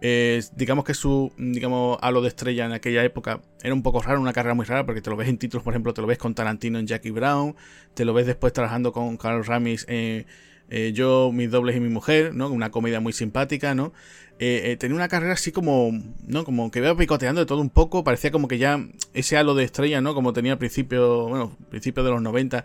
Digamos 0.00 0.84
que 0.84 0.94
su 0.94 1.32
digamos 1.36 1.98
halo 2.00 2.20
de 2.22 2.28
estrella 2.28 2.64
en 2.66 2.72
aquella 2.72 3.02
época 3.04 3.40
era 3.62 3.74
un 3.74 3.82
poco 3.82 4.00
raro, 4.00 4.20
una 4.20 4.32
carrera 4.32 4.54
muy 4.54 4.64
rara, 4.64 4.86
porque 4.86 5.00
te 5.00 5.10
lo 5.10 5.16
ves 5.16 5.28
en 5.28 5.38
títulos, 5.38 5.64
por 5.64 5.72
ejemplo, 5.72 5.92
te 5.94 6.00
lo 6.00 6.06
ves 6.06 6.18
con 6.18 6.34
Tarantino 6.34 6.78
en 6.78 6.86
Jackie 6.86 7.10
Brown, 7.10 7.56
te 7.94 8.04
lo 8.04 8.14
ves 8.14 8.26
después 8.26 8.52
trabajando 8.52 8.92
con 8.92 9.16
Carlos 9.16 9.46
Ramis 9.46 9.84
en 9.88 10.26
eh, 10.70 10.92
Yo, 10.94 11.30
mis 11.32 11.50
dobles 11.50 11.76
y 11.76 11.80
mi 11.80 11.88
mujer, 11.88 12.34
¿no? 12.34 12.50
Una 12.50 12.70
comedia 12.70 13.00
muy 13.00 13.12
simpática, 13.12 13.74
¿no? 13.74 13.92
Eh, 14.40 14.70
eh, 14.70 14.76
tenía 14.76 14.94
una 14.94 15.08
carrera 15.08 15.32
así 15.32 15.50
como, 15.50 15.90
¿no? 16.26 16.44
Como 16.44 16.70
que 16.70 16.78
iba 16.78 16.96
picoteando 16.96 17.40
de 17.40 17.46
todo 17.46 17.60
un 17.60 17.70
poco, 17.70 18.04
parecía 18.04 18.30
como 18.30 18.46
que 18.46 18.58
ya 18.58 18.78
ese 19.12 19.36
halo 19.36 19.56
de 19.56 19.64
estrella, 19.64 20.00
¿no? 20.00 20.14
Como 20.14 20.32
tenía 20.32 20.52
al 20.52 20.58
principio, 20.58 21.28
bueno, 21.28 21.56
principio 21.70 22.04
de 22.04 22.10
los 22.10 22.22
90, 22.22 22.64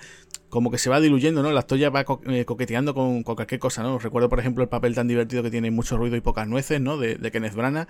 como 0.49 0.69
que 0.69 0.77
se 0.77 0.91
va 0.91 0.99
diluyendo, 0.99 1.41
¿no? 1.41 1.51
La 1.51 1.61
estrella 1.61 1.89
va 1.89 2.03
coqueteando 2.03 2.93
con, 2.93 3.23
cualquier 3.23 3.59
cosa, 3.59 3.81
¿no? 3.81 3.97
Recuerdo, 3.97 4.29
por 4.29 4.39
ejemplo, 4.39 4.63
el 4.63 4.69
papel 4.69 4.93
tan 4.93 5.07
divertido 5.07 5.41
que 5.41 5.49
tiene 5.49 5.71
mucho 5.71 5.97
ruido 5.97 6.15
y 6.15 6.21
pocas 6.21 6.47
nueces, 6.47 6.79
¿no? 6.79 6.97
De, 6.97 7.17
Kenneth 7.31 7.55
Branagh. 7.55 7.87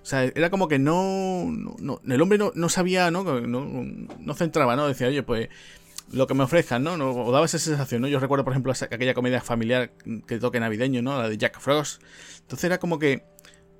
O 0.00 0.06
sea, 0.06 0.22
era 0.22 0.48
como 0.48 0.68
que 0.68 0.78
no, 0.78 1.46
no 1.80 2.00
el 2.08 2.22
hombre 2.22 2.38
no, 2.38 2.52
no 2.54 2.68
sabía, 2.68 3.10
¿no? 3.10 3.24
¿no? 3.24 3.66
No 4.20 4.34
centraba, 4.34 4.76
¿no? 4.76 4.86
Decía, 4.86 5.08
oye, 5.08 5.24
pues 5.24 5.48
lo 6.12 6.26
que 6.26 6.34
me 6.34 6.44
ofrezcan, 6.44 6.82
¿no? 6.82 6.94
O 6.94 7.32
daba 7.32 7.46
esa 7.46 7.58
sensación, 7.58 8.02
¿no? 8.02 8.08
Yo 8.08 8.20
recuerdo, 8.20 8.44
por 8.44 8.52
ejemplo, 8.52 8.72
aquella 8.72 9.14
comedia 9.14 9.40
familiar 9.40 9.92
que 10.26 10.38
toque 10.38 10.60
navideño, 10.60 11.02
¿no? 11.02 11.20
La 11.20 11.28
de 11.28 11.36
Jack 11.36 11.60
Frost. 11.60 12.02
Entonces 12.40 12.64
era 12.64 12.78
como 12.78 12.98
que 12.98 13.24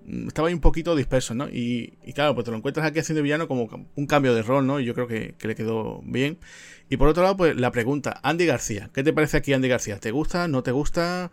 mm, 0.07 0.29
estaba 0.29 0.49
ahí 0.49 0.55
un 0.55 0.61
poquito 0.61 0.97
disperso, 0.97 1.35
¿no? 1.35 1.49
Y, 1.49 1.97
claro, 2.15 2.35
pues 2.35 2.45
te 2.45 2.51
lo 2.51 2.57
encuentras 2.57 2.87
aquí 2.87 2.99
haciendo 2.99 3.23
villano 3.23 3.49
como 3.49 3.69
un 3.95 4.07
cambio 4.07 4.35
de 4.35 4.43
rol, 4.43 4.67
¿no? 4.67 4.81
Y 4.81 4.85
yo 4.85 4.95
creo 4.95 5.07
que, 5.07 5.35
le 5.41 5.55
quedó 5.55 6.01
bien. 6.05 6.39
Y 6.89 6.97
por 6.97 7.09
otro 7.09 7.23
lado, 7.23 7.37
pues 7.37 7.57
la 7.57 7.71
pregunta, 7.71 8.21
Andy 8.23 8.47
García, 8.47 8.91
¿qué 8.93 9.03
te 9.03 9.13
parece 9.13 9.37
aquí 9.37 9.53
Andy 9.53 9.69
García? 9.69 9.99
¿Te 9.99 10.11
gusta? 10.11 10.49
¿No 10.49 10.63
te 10.63 10.73
gusta? 10.73 11.31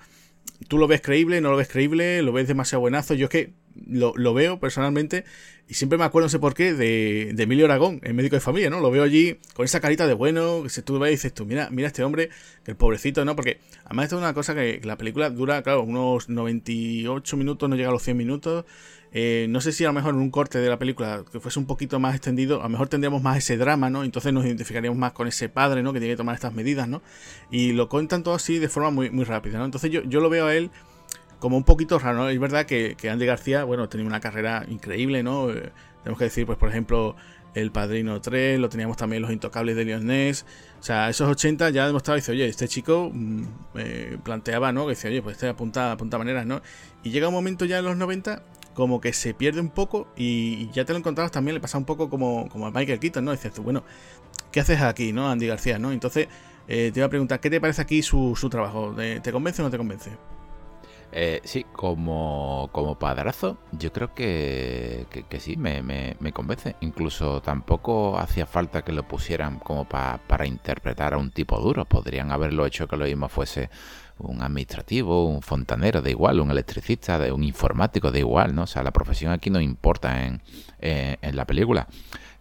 ¿Tú 0.68 0.78
lo 0.78 0.88
ves 0.88 1.02
creíble? 1.02 1.42
¿No 1.42 1.52
lo 1.52 1.58
ves 1.58 1.68
creíble? 1.68 2.22
¿Lo 2.22 2.32
ves 2.32 2.48
demasiado 2.48 2.82
buenazo? 2.82 3.14
Yo 3.14 3.26
es 3.26 3.30
que 3.30 3.54
lo, 3.88 4.14
lo, 4.16 4.34
veo 4.34 4.60
personalmente 4.60 5.26
y 5.68 5.74
siempre 5.76 5.98
me 5.98 6.04
acuerdo, 6.04 6.26
no 6.26 6.30
sé 6.30 6.40
por 6.40 6.54
qué, 6.54 6.74
de, 6.74 7.32
de, 7.34 7.44
Emilio 7.44 7.66
Aragón, 7.66 8.02
el 8.04 8.14
médico 8.14 8.36
de 8.36 8.42
familia, 8.42 8.70
¿no? 8.70 8.82
Lo 8.82 8.92
veo 8.92 9.04
allí 9.04 9.38
con 9.54 9.64
esa 9.64 9.80
carita 9.80 10.06
de 10.06 10.14
bueno, 10.14 10.64
que 10.64 10.70
si 10.70 10.82
tú 10.82 11.00
ves 11.00 11.10
y 11.10 11.12
dices 11.12 11.34
tú, 11.34 11.46
mira, 11.46 11.70
mira 11.72 11.88
este 11.88 12.04
hombre, 12.04 12.30
el 12.66 12.76
pobrecito, 12.76 13.24
¿no? 13.24 13.36
Porque 13.36 13.60
además 13.86 14.06
esto 14.06 14.18
es 14.18 14.22
una 14.22 14.34
cosa 14.34 14.54
que, 14.54 14.82
la 14.84 14.98
película 14.98 15.30
dura, 15.30 15.62
claro, 15.64 15.84
unos 15.84 16.28
98 16.28 17.38
minutos, 17.38 17.70
no 17.70 17.76
llega 17.76 17.90
a 17.90 17.94
los 17.94 18.04
100 18.04 18.18
minutos. 18.18 18.66
Eh, 19.14 19.48
no 19.50 19.60
sé 19.60 19.74
si 19.74 19.84
a 19.84 19.88
lo 19.88 19.94
mejor 19.94 20.14
en 20.14 20.22
un 20.22 20.32
corte 20.32 20.60
de 20.60 20.70
la 20.70 20.80
película 20.80 21.26
que 21.30 21.42
fuese 21.42 21.60
un 21.60 21.66
poquito 21.66 22.00
más 22.00 22.16
extendido, 22.16 22.62
a 22.62 22.64
lo 22.64 22.70
mejor 22.70 22.88
tendríamos 22.88 23.22
más 23.22 23.38
ese 23.38 23.58
drama, 23.58 23.90
¿no? 23.90 24.04
Entonces 24.04 24.32
nos 24.32 24.46
identificaríamos 24.46 24.98
más 24.98 25.12
con 25.12 25.28
ese 25.28 25.50
padre, 25.50 25.84
¿no? 25.84 25.92
Que 25.92 26.00
tiene 26.00 26.14
que 26.14 26.18
tomar 26.18 26.36
estas 26.36 26.54
medidas, 26.54 26.88
¿no? 26.88 27.02
Y 27.50 27.74
lo 27.74 27.90
cuentan 27.90 28.24
todo 28.24 28.36
así 28.36 28.58
de 28.60 28.70
forma 28.70 28.90
muy, 28.90 29.10
muy 29.10 29.26
rápida, 29.26 29.58
¿no? 29.58 29.66
Entonces 29.66 29.92
yo, 29.92 30.02
yo 30.04 30.22
lo 30.22 30.30
veo 30.30 30.48
a 30.48 30.56
él 30.56 30.72
como 31.42 31.58
un 31.58 31.64
poquito 31.64 32.00
raro. 32.00 32.30
Es 32.30 32.40
verdad 32.40 32.66
que, 32.66 32.96
que 32.96 33.10
Andy 33.10 33.26
García, 33.26 33.64
bueno, 33.66 33.90
tenía 33.90 34.06
una 34.06 34.20
carrera 34.22 34.64
increíble, 34.70 35.24
¿no? 35.24 35.50
Eh, 35.50 35.72
tenemos 36.04 36.20
que 36.20 36.26
decir, 36.26 36.46
pues, 36.46 36.58
por 36.58 36.70
ejemplo, 36.70 37.16
El 37.56 37.72
Padrino 37.72 38.22
3, 38.22 38.60
lo 38.60 38.70
teníamos 38.70 38.96
también 38.96 39.24
Los 39.24 39.32
Intocables 39.32 39.76
de 39.76 39.84
Leon 39.84 40.06
Ness. 40.06 40.46
O 40.80 40.84
sea, 40.84 41.10
esos 41.10 41.28
80 41.28 41.72
ya 41.72 41.88
demostraba, 41.88 42.18
dice, 42.18 42.32
oye, 42.32 42.46
este 42.48 42.68
chico 42.68 43.10
mm, 43.12 43.44
eh, 43.76 44.18
planteaba, 44.24 44.72
¿no? 44.72 44.86
Que 44.86 44.92
dice, 44.92 45.08
oye, 45.08 45.24
pues 45.24 45.34
este 45.34 45.50
apunta, 45.50 45.92
apunta 45.92 46.20
maneras, 46.20 46.46
¿no? 46.46 46.62
Y 47.04 47.10
llega 47.10 47.28
un 47.28 47.34
momento 47.34 47.66
ya 47.66 47.80
en 47.80 47.86
los 47.86 47.98
90 47.98 48.44
como 48.76 49.02
que 49.02 49.12
se 49.12 49.34
pierde 49.34 49.60
un 49.62 49.70
poco 49.70 50.08
y 50.16 50.70
ya 50.72 50.86
te 50.86 50.94
lo 50.94 51.00
encontrabas 51.00 51.32
también, 51.32 51.56
le 51.56 51.60
pasa 51.60 51.78
un 51.78 51.86
poco 51.86 52.10
como, 52.10 52.48
como 52.50 52.68
a 52.68 52.72
Michael 52.72 53.00
Keaton, 53.00 53.26
¿no? 53.26 53.32
Dices 53.32 53.52
tú, 53.52 53.64
bueno, 53.64 53.84
¿qué 54.52 54.60
haces 54.60 54.80
aquí, 54.82 55.12
no? 55.12 55.30
Andy 55.30 55.48
García, 55.48 55.80
¿no? 55.80 55.92
Entonces, 55.92 56.28
eh, 56.68 56.92
te 56.94 57.00
iba 57.00 57.08
a 57.08 57.10
preguntar, 57.10 57.40
¿qué 57.40 57.50
te 57.50 57.60
parece 57.60 57.82
aquí 57.82 58.04
su, 58.04 58.36
su 58.40 58.48
trabajo? 58.48 58.96
¿Te 58.96 59.32
convence 59.32 59.62
o 59.64 59.66
no 59.66 59.72
te 59.72 59.78
convence? 59.78 60.12
Eh, 61.14 61.42
sí, 61.44 61.66
como, 61.74 62.70
como 62.72 62.98
padrazo, 62.98 63.58
yo 63.74 63.92
creo 63.92 64.14
que, 64.14 65.08
que, 65.30 65.40
sí, 65.40 65.58
me, 65.58 65.82
me, 65.82 66.32
convence. 66.32 66.76
Incluso 66.82 67.42
tampoco 67.42 68.18
hacía 68.18 68.46
falta 68.46 68.84
que 68.84 68.94
lo 68.94 69.08
pusieran 69.08 69.60
como 69.60 69.86
para 69.86 70.46
interpretar 70.46 71.14
a 71.14 71.18
un 71.18 71.32
tipo 71.32 71.60
duro. 71.60 71.86
Podrían 71.86 72.32
haberlo 72.32 72.66
hecho 72.66 72.88
que 72.88 72.96
lo 72.96 73.06
mismo 73.06 73.28
fuese 73.28 73.70
un 74.20 74.42
administrativo, 74.42 75.26
un 75.26 75.42
fontanero, 75.42 76.02
de 76.02 76.12
igual, 76.12 76.40
un 76.40 76.52
electricista, 76.52 77.18
de 77.18 77.32
un 77.32 77.44
informático, 77.44 78.12
de 78.12 78.20
igual, 78.20 78.56
¿no? 78.56 78.64
O 78.64 78.68
sea, 78.68 78.84
la 78.84 78.92
profesión 78.92 79.32
aquí 79.32 79.50
no 79.50 79.60
importa 79.60 80.26
en, 80.26 80.42
en, 80.80 81.36
la 81.36 81.46
película. 81.46 81.88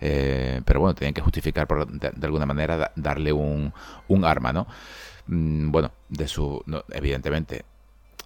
Eh, 0.01 0.61
pero 0.65 0.81
bueno, 0.81 0.95
tenían 0.95 1.15
que 1.15 1.21
justificar 1.23 1.67
de, 1.67 2.27
alguna 2.27 2.47
manera 2.47 2.93
darle 2.97 3.33
un, 3.33 3.73
un 4.09 4.25
arma, 4.25 4.53
¿no? 4.53 4.67
Mm, 5.27 5.71
bueno, 5.71 5.93
de 6.09 6.29
su. 6.29 6.63
evidentemente, 6.91 7.65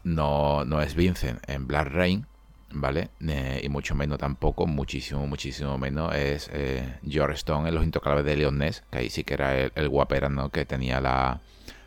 no, 0.05 0.65
no 0.65 0.81
es 0.81 0.95
Vincent 0.95 1.41
en 1.49 1.67
Black 1.67 1.89
Rain, 1.89 2.27
¿vale? 2.71 3.11
Eh, 3.27 3.61
y 3.65 3.69
mucho 3.69 3.95
menos 3.95 4.19
tampoco, 4.19 4.67
muchísimo, 4.67 5.27
muchísimo 5.27 5.79
menos 5.79 6.15
es 6.15 6.51
eh, 6.53 6.99
George 7.09 7.35
Stone 7.35 7.69
en 7.69 7.75
Los 7.75 7.85
Intocables 7.85 8.25
de 8.25 8.37
Leon 8.37 8.59
Ness, 8.59 8.83
que 8.91 8.99
ahí 8.99 9.11
sí 9.11 9.25
que 9.25 9.35
era 9.35 9.59
el, 9.59 9.73
el 9.75 9.89
guapera, 9.89 10.29
¿no? 10.29 10.51
Que 10.51 10.65
tenía 10.65 11.01
la, 11.01 11.41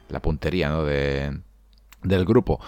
la 0.09 0.19
puntería, 0.21 0.69
¿no? 0.69 0.83
De, 0.83 1.39
del 2.03 2.25
grupo. 2.25 2.59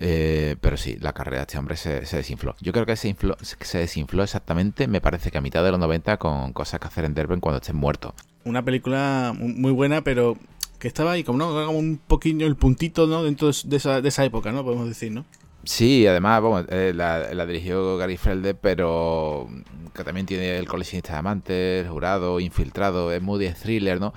Eh, 0.00 0.56
pero 0.60 0.76
sí, 0.76 0.96
la 1.00 1.12
carrera 1.12 1.38
de 1.38 1.42
este 1.42 1.58
hombre 1.58 1.76
se, 1.76 2.00
desinfló. 2.00 2.54
Yo 2.60 2.72
creo 2.72 2.86
que 2.86 2.94
se, 2.96 3.16
se 3.42 3.78
desinfló 3.78 4.22
exactamente, 4.22 4.86
me 4.86 5.00
parece 5.00 5.30
que 5.30 5.38
a 5.38 5.40
mitad 5.40 5.64
de 5.64 5.72
los 5.72 5.80
90 5.80 6.18
con 6.18 6.52
cosas 6.52 6.78
que 6.78 6.86
hacer 6.86 7.04
en 7.04 7.14
Derben 7.14 7.40
cuando 7.40 7.60
estén 7.60 7.76
muertos. 7.76 8.14
Una 8.44 8.64
película 8.64 9.34
muy 9.36 9.72
buena, 9.72 10.02
pero 10.02 10.38
que 10.78 10.88
estaba 10.88 11.12
ahí 11.12 11.24
como, 11.24 11.38
¿no? 11.38 11.66
como 11.66 11.78
un 11.78 11.98
poquillo 11.98 12.46
el 12.46 12.56
puntito 12.56 13.06
¿no? 13.06 13.24
dentro 13.24 13.50
de 13.64 13.76
esa, 13.76 14.00
de 14.00 14.08
esa 14.08 14.24
época, 14.24 14.52
¿no? 14.52 14.64
Podemos 14.64 14.88
decir, 14.88 15.12
¿no? 15.12 15.24
Sí, 15.64 16.06
además, 16.06 16.40
bueno, 16.40 16.66
eh, 16.70 16.92
la, 16.94 17.46
dirigió 17.46 17.96
Gary 17.98 18.16
Felde, 18.16 18.54
pero 18.54 19.48
que 19.94 20.04
también 20.04 20.24
tiene 20.24 20.56
el 20.56 20.66
coleccionista 20.68 21.12
de 21.12 21.18
amantes, 21.18 21.88
jurado, 21.88 22.40
infiltrado, 22.40 23.12
es 23.12 23.20
muy 23.20 23.46
thriller, 23.50 24.00
¿no? 24.00 24.14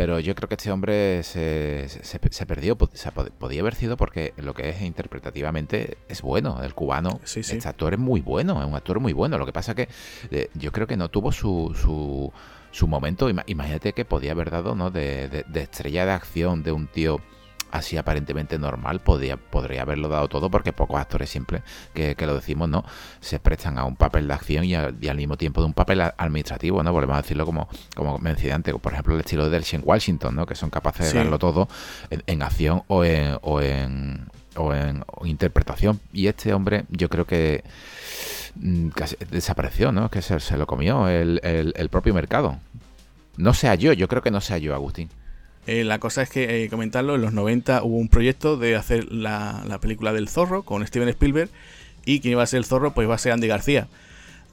Pero 0.00 0.18
yo 0.18 0.34
creo 0.34 0.48
que 0.48 0.54
este 0.54 0.72
hombre 0.72 1.22
se, 1.22 1.86
se, 1.86 2.46
perdió, 2.46 2.74
podía 2.78 3.60
haber 3.60 3.74
sido 3.74 3.98
porque 3.98 4.32
lo 4.38 4.54
que 4.54 4.70
es 4.70 4.80
interpretativamente 4.80 5.98
es 6.08 6.22
bueno, 6.22 6.62
el 6.62 6.72
cubano, 6.72 7.20
este 7.22 7.68
actor 7.68 7.92
es 7.92 7.98
muy 7.98 8.22
bueno, 8.22 8.62
es 8.62 8.66
un 8.66 8.74
actor 8.74 8.98
muy 8.98 9.12
bueno, 9.12 9.36
lo 9.36 9.44
que 9.44 9.52
pasa 9.52 9.74
que 9.74 9.90
eh, 10.30 10.48
yo 10.54 10.72
creo 10.72 10.86
que 10.86 10.96
no 10.96 11.10
tuvo 11.10 11.32
su, 11.32 11.76
su, 11.78 12.32
su 12.70 12.86
momento, 12.86 13.28
imagínate 13.28 13.92
que 13.92 14.06
podía 14.06 14.32
haber 14.32 14.50
dado, 14.50 14.74
¿no? 14.74 14.90
de, 14.90 15.44
de 15.46 15.60
estrella 15.60 16.06
de 16.06 16.12
acción 16.12 16.62
de 16.62 16.72
un 16.72 16.86
tío 16.86 17.20
así 17.70 17.96
aparentemente 17.96 18.58
normal, 18.58 19.00
podría, 19.00 19.36
podría 19.36 19.82
haberlo 19.82 20.08
dado 20.08 20.28
todo 20.28 20.50
porque 20.50 20.72
pocos 20.72 21.00
actores 21.00 21.30
siempre, 21.30 21.62
que, 21.94 22.14
lo 22.20 22.34
decimos, 22.34 22.68
¿no? 22.68 22.84
Se 23.20 23.38
prestan 23.38 23.78
a 23.78 23.84
un 23.84 23.96
papel 23.96 24.28
de 24.28 24.34
acción 24.34 24.64
y, 24.64 24.74
al 24.74 25.16
mismo 25.16 25.36
tiempo 25.36 25.60
de 25.60 25.66
un 25.66 25.72
papel 25.72 26.00
administrativo, 26.00 26.82
¿no? 26.82 26.92
Volvemos 26.92 27.14
a 27.14 27.22
decirlo 27.22 27.46
como, 27.46 27.68
como 27.94 28.18
mencioné 28.18 28.54
antes, 28.54 28.74
por 28.74 28.92
ejemplo 28.92 29.14
el 29.14 29.20
estilo 29.20 29.48
de 29.48 29.60
Shen 29.60 29.82
Washington, 29.84 30.34
¿no? 30.34 30.46
Que 30.46 30.54
son 30.54 30.70
capaces 30.70 31.12
de 31.12 31.18
darlo 31.18 31.38
todo 31.38 31.68
en, 32.10 32.42
acción 32.42 32.82
o 32.88 33.04
en, 33.04 33.36
o 33.42 33.60
en, 33.60 34.26
o 34.56 34.74
en 34.74 35.04
interpretación. 35.24 36.00
Y 36.12 36.26
este 36.26 36.52
hombre 36.52 36.84
yo 36.88 37.08
creo 37.08 37.26
que 37.26 37.64
mm, 38.56 38.88
casi 38.88 39.16
desapareció, 39.30 39.92
¿no? 39.92 40.10
Que 40.10 40.22
se, 40.22 40.40
se 40.40 40.56
lo 40.56 40.66
comió 40.66 41.08
el, 41.08 41.40
el, 41.42 41.72
el 41.76 41.88
propio 41.88 42.14
mercado. 42.14 42.58
No 43.36 43.54
sea 43.54 43.74
yo, 43.74 43.92
yo 43.92 44.08
creo 44.08 44.22
que 44.22 44.30
no 44.30 44.40
sea 44.40 44.58
yo, 44.58 44.74
Agustín. 44.74 45.08
Eh, 45.70 45.84
la 45.84 46.00
cosa 46.00 46.22
es 46.22 46.30
que, 46.30 46.64
eh, 46.64 46.68
comentarlo, 46.68 47.14
en 47.14 47.20
los 47.22 47.32
90 47.32 47.84
hubo 47.84 47.96
un 47.96 48.08
proyecto 48.08 48.56
de 48.56 48.74
hacer 48.74 49.12
la, 49.12 49.78
película 49.80 50.12
del 50.12 50.28
zorro 50.28 50.64
con 50.64 50.84
Steven 50.84 51.08
Spielberg 51.10 51.48
y 52.04 52.18
quien 52.18 52.32
iba 52.32 52.42
a 52.42 52.46
ser 52.46 52.58
el 52.58 52.64
zorro 52.64 52.92
pues 52.92 53.04
iba 53.06 53.14
a 53.14 53.18
ser 53.18 53.30
Andy 53.30 53.46
García. 53.46 53.86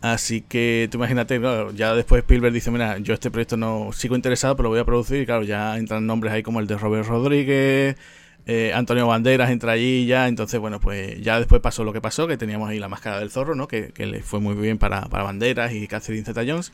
Así 0.01 0.41
que 0.41 0.88
tú 0.91 0.99
imagínate, 0.99 1.41
ya 1.73 1.95
después 1.95 2.19
Spielberg 2.19 2.53
dice, 2.53 2.69
mira, 2.69 2.99
yo 2.99 3.15
este 3.15 3.32
proyecto 3.32 3.58
no 3.58 3.89
sigo 3.93 4.15
interesado, 4.15 4.56
pero 4.56 4.65
lo 4.65 4.69
voy 4.69 4.80
a 4.80 4.86
producir 4.86 5.19
y 5.19 5.25
claro, 5.25 5.41
ya 5.41 5.75
entran 5.80 6.06
nombres 6.06 6.34
ahí 6.34 6.43
como 6.43 6.60
el 6.60 6.67
de 6.67 6.77
Robert 6.77 7.08
Rodríguez, 7.08 7.97
eh, 8.45 8.71
Antonio 8.75 9.08
Banderas 9.08 9.49
entra 9.49 9.71
allí 9.71 10.06
ya, 10.06 10.27
entonces 10.27 10.60
bueno, 10.60 10.80
pues 10.80 11.19
ya 11.23 11.39
después 11.39 11.62
pasó 11.62 11.84
lo 11.84 11.93
que 11.93 12.01
pasó, 12.01 12.27
que 12.27 12.38
teníamos 12.38 12.69
ahí 12.69 12.77
la 12.77 12.89
máscara 12.89 13.19
del 13.19 13.32
zorro, 13.32 13.56
¿no? 13.56 13.67
Que, 13.67 13.88
que 13.88 14.06
le 14.06 14.21
fue 14.21 14.39
muy 14.39 14.53
bien 14.53 14.77
para, 14.77 15.01
para 15.08 15.23
Banderas 15.23 15.73
y 15.73 15.88
Catherine 15.88 16.23
Zeta-Jones. 16.23 16.71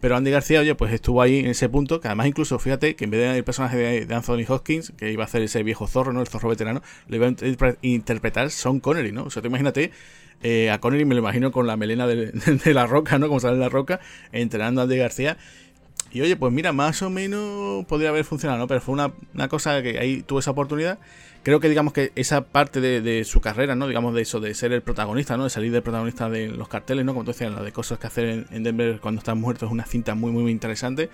Pero 0.00 0.16
Andy 0.16 0.30
García, 0.30 0.60
oye, 0.60 0.74
pues 0.74 0.92
estuvo 0.92 1.22
ahí 1.22 1.38
en 1.38 1.46
ese 1.46 1.68
punto, 1.68 2.00
que 2.00 2.08
además 2.08 2.26
incluso, 2.26 2.58
fíjate, 2.58 2.96
que 2.96 3.04
en 3.04 3.10
vez 3.10 3.32
del 3.32 3.44
personaje 3.44 3.76
de, 4.06 4.14
Anthony 4.14 4.44
Hopkins, 4.46 4.92
que 4.96 5.10
iba 5.10 5.24
a 5.24 5.26
hacer 5.26 5.42
ese 5.42 5.62
viejo 5.62 5.86
zorro, 5.86 6.12
¿no? 6.12 6.20
El 6.20 6.28
zorro 6.28 6.50
veterano, 6.50 6.82
le 7.08 7.16
iba 7.16 7.28
a 7.28 7.76
interpretar 7.82 8.50
Sean 8.50 8.80
Connery, 8.80 9.12
¿no? 9.12 9.24
O 9.24 9.30
sea, 9.30 9.40
te 9.40 9.48
imagínate, 9.48 9.92
eh, 10.42 10.70
a 10.70 10.80
Connery 10.80 11.06
me 11.06 11.14
lo 11.14 11.20
imagino 11.20 11.50
con 11.50 11.66
la 11.66 11.76
melena 11.76 12.06
de, 12.06 12.32
la 12.74 12.86
roca, 12.86 13.18
¿no? 13.18 13.28
Como 13.28 13.40
sale 13.40 13.56
la 13.56 13.70
roca, 13.70 14.00
entrenando 14.32 14.82
a 14.82 14.84
Andy 14.84 14.98
García. 14.98 15.38
Y 16.12 16.20
oye, 16.20 16.36
pues 16.36 16.52
mira, 16.52 16.72
más 16.72 17.02
o 17.02 17.10
menos 17.10 17.84
podría 17.86 18.10
haber 18.10 18.24
funcionado, 18.24 18.58
¿no? 18.58 18.66
Pero 18.66 18.80
fue 18.80 18.92
una, 18.92 19.12
una 19.34 19.48
cosa 19.48 19.82
que 19.82 19.98
ahí 19.98 20.22
tuvo 20.22 20.40
esa 20.40 20.50
oportunidad 20.50 20.98
creo 21.46 21.60
que 21.60 21.68
digamos 21.68 21.92
que 21.92 22.10
esa 22.16 22.40
parte 22.40 22.80
de, 22.80 23.24
su 23.24 23.40
carrera, 23.40 23.76
¿no? 23.76 23.86
Digamos 23.86 24.12
de 24.16 24.22
eso, 24.22 24.40
de 24.40 24.52
ser 24.52 24.72
el 24.72 24.82
protagonista, 24.82 25.36
¿no? 25.36 25.44
De 25.44 25.50
salir 25.50 25.70
del 25.70 25.84
protagonista 25.84 26.28
de 26.28 26.48
los 26.48 26.66
carteles, 26.66 27.04
¿no? 27.04 27.12
Como 27.12 27.22
tú 27.22 27.30
decías, 27.30 27.52
la 27.52 27.62
de 27.62 27.70
cosas 27.70 28.00
que 28.00 28.08
hacer 28.08 28.46
en, 28.50 28.62
Denver 28.64 28.98
cuando 29.00 29.20
estás 29.20 29.36
muerto 29.36 29.64
es 29.64 29.70
una 29.70 29.84
cinta 29.84 30.16
muy, 30.16 30.32
muy, 30.32 30.50
interesante. 30.50 31.08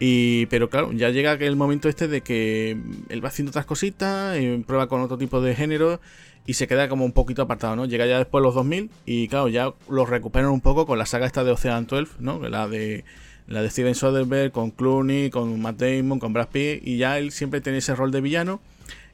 Y, 0.00 0.46
pero 0.46 0.68
claro, 0.68 0.90
ya 0.90 1.10
llega 1.10 1.34
el 1.34 1.54
momento 1.54 1.88
este 1.88 2.08
de 2.08 2.22
que 2.22 2.76
él 3.08 3.24
va 3.24 3.28
haciendo 3.28 3.50
otras 3.50 3.64
cositas, 3.64 4.36
y 4.40 4.58
prueba 4.66 4.88
con 4.88 5.00
otro 5.00 5.16
tipo 5.16 5.40
de 5.40 5.54
género 5.54 6.00
y 6.44 6.54
se 6.54 6.66
queda 6.66 6.88
como 6.88 7.04
un 7.04 7.12
poquito 7.12 7.42
apartado, 7.42 7.76
¿no? 7.76 7.84
Llega 7.84 8.04
ya 8.06 8.18
después 8.18 8.42
los 8.42 8.56
2000 8.56 8.90
y 9.06 9.28
claro, 9.28 9.46
ya 9.46 9.72
lo 9.88 10.06
recuperan 10.06 10.50
un 10.50 10.60
poco 10.60 10.86
con 10.86 10.98
la 10.98 11.06
saga 11.06 11.24
esta 11.24 11.44
de 11.44 11.52
Ocean 11.52 11.86
12, 11.86 12.14
¿no? 12.18 12.40
La 12.48 12.66
de 12.66 13.04
la 13.46 13.62
de 13.62 13.70
Steven 13.70 13.94
Soderbergh 13.94 14.50
con 14.50 14.72
Clooney, 14.72 15.30
con 15.30 15.60
Matt 15.62 15.76
Damon, 15.80 16.18
con 16.18 16.32
Brad 16.32 16.48
Pitt 16.48 16.82
y 16.84 16.96
ya 16.96 17.16
él 17.18 17.30
siempre 17.30 17.60
tiene 17.60 17.78
ese 17.78 17.94
rol 17.94 18.10
de 18.10 18.20
villano 18.20 18.60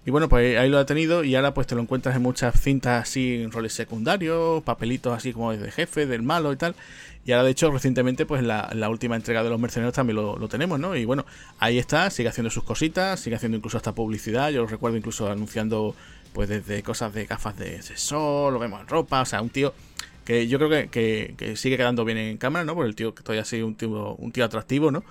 y 0.07 0.11
bueno, 0.11 0.29
pues 0.29 0.59
ahí 0.59 0.71
lo 0.71 0.79
ha 0.79 0.87
tenido 0.87 1.25
y 1.25 1.35
ahora 1.35 1.53
pues 1.53 1.67
te 1.67 1.75
lo 1.75 1.83
encuentras 1.83 2.17
en 2.17 2.23
muchas 2.23 2.61
cintas 2.61 3.03
así 3.03 3.43
en 3.43 3.53
roles 3.53 3.75
secundarios, 3.75 4.63
papelitos 4.63 5.15
así 5.15 5.33
como 5.33 5.55
de 5.55 5.71
jefe, 5.71 6.07
del 6.07 6.23
malo 6.23 6.53
y 6.53 6.57
tal. 6.57 6.75
Y 7.27 7.33
ahora 7.33 7.45
de 7.45 7.51
hecho 7.51 7.71
recientemente 7.71 8.25
pues 8.25 8.43
la, 8.43 8.71
la 8.73 8.89
última 8.89 9.17
entrega 9.17 9.43
de 9.43 9.51
los 9.51 9.61
mercenarios 9.61 9.95
también 9.95 10.17
lo, 10.17 10.49
tenemos, 10.49 10.81
¿no? 10.81 10.97
Y 10.97 11.05
bueno, 11.05 11.27
ahí 11.59 11.79
está, 11.79 12.09
sigue 12.11 12.29
haciendo 12.29 12.49
sus 12.49 12.65
cositas, 12.65 13.21
sigue 13.21 13.37
haciendo 13.37 13.59
incluso 13.59 13.77
hasta 13.77 13.95
publicidad, 13.95 14.51
yo 14.51 14.63
lo 14.63 14.67
recuerdo 14.67 14.97
incluso 14.97 15.31
anunciando 15.31 15.95
pues 16.33 16.49
desde 16.49 16.83
cosas 16.83 17.13
de 17.13 17.27
gafas 17.27 17.59
de 17.59 17.83
sol, 17.83 18.55
lo 18.55 18.59
vemos 18.59 18.81
en 18.81 18.87
ropa, 18.87 19.21
o 19.21 19.27
sea, 19.27 19.43
un 19.43 19.51
tío 19.51 19.75
que 20.29 20.47
yo 20.47 20.59
creo 20.59 20.91
que, 20.91 21.35
que, 21.39 21.57
sigue 21.57 21.79
quedando 21.79 22.05
bien 22.05 22.19
en 22.19 22.37
cámara, 22.37 22.63
¿no? 22.63 22.75
Por 22.75 22.85
el 22.85 22.95
tío 22.95 23.15
que 23.15 23.23
todavía 23.23 23.47
sigue 23.47 23.65
un 23.65 23.75
tío, 23.75 24.15
un 24.17 24.31
tío 24.31 24.45
atractivo, 24.45 24.91
¿no? 24.91 25.03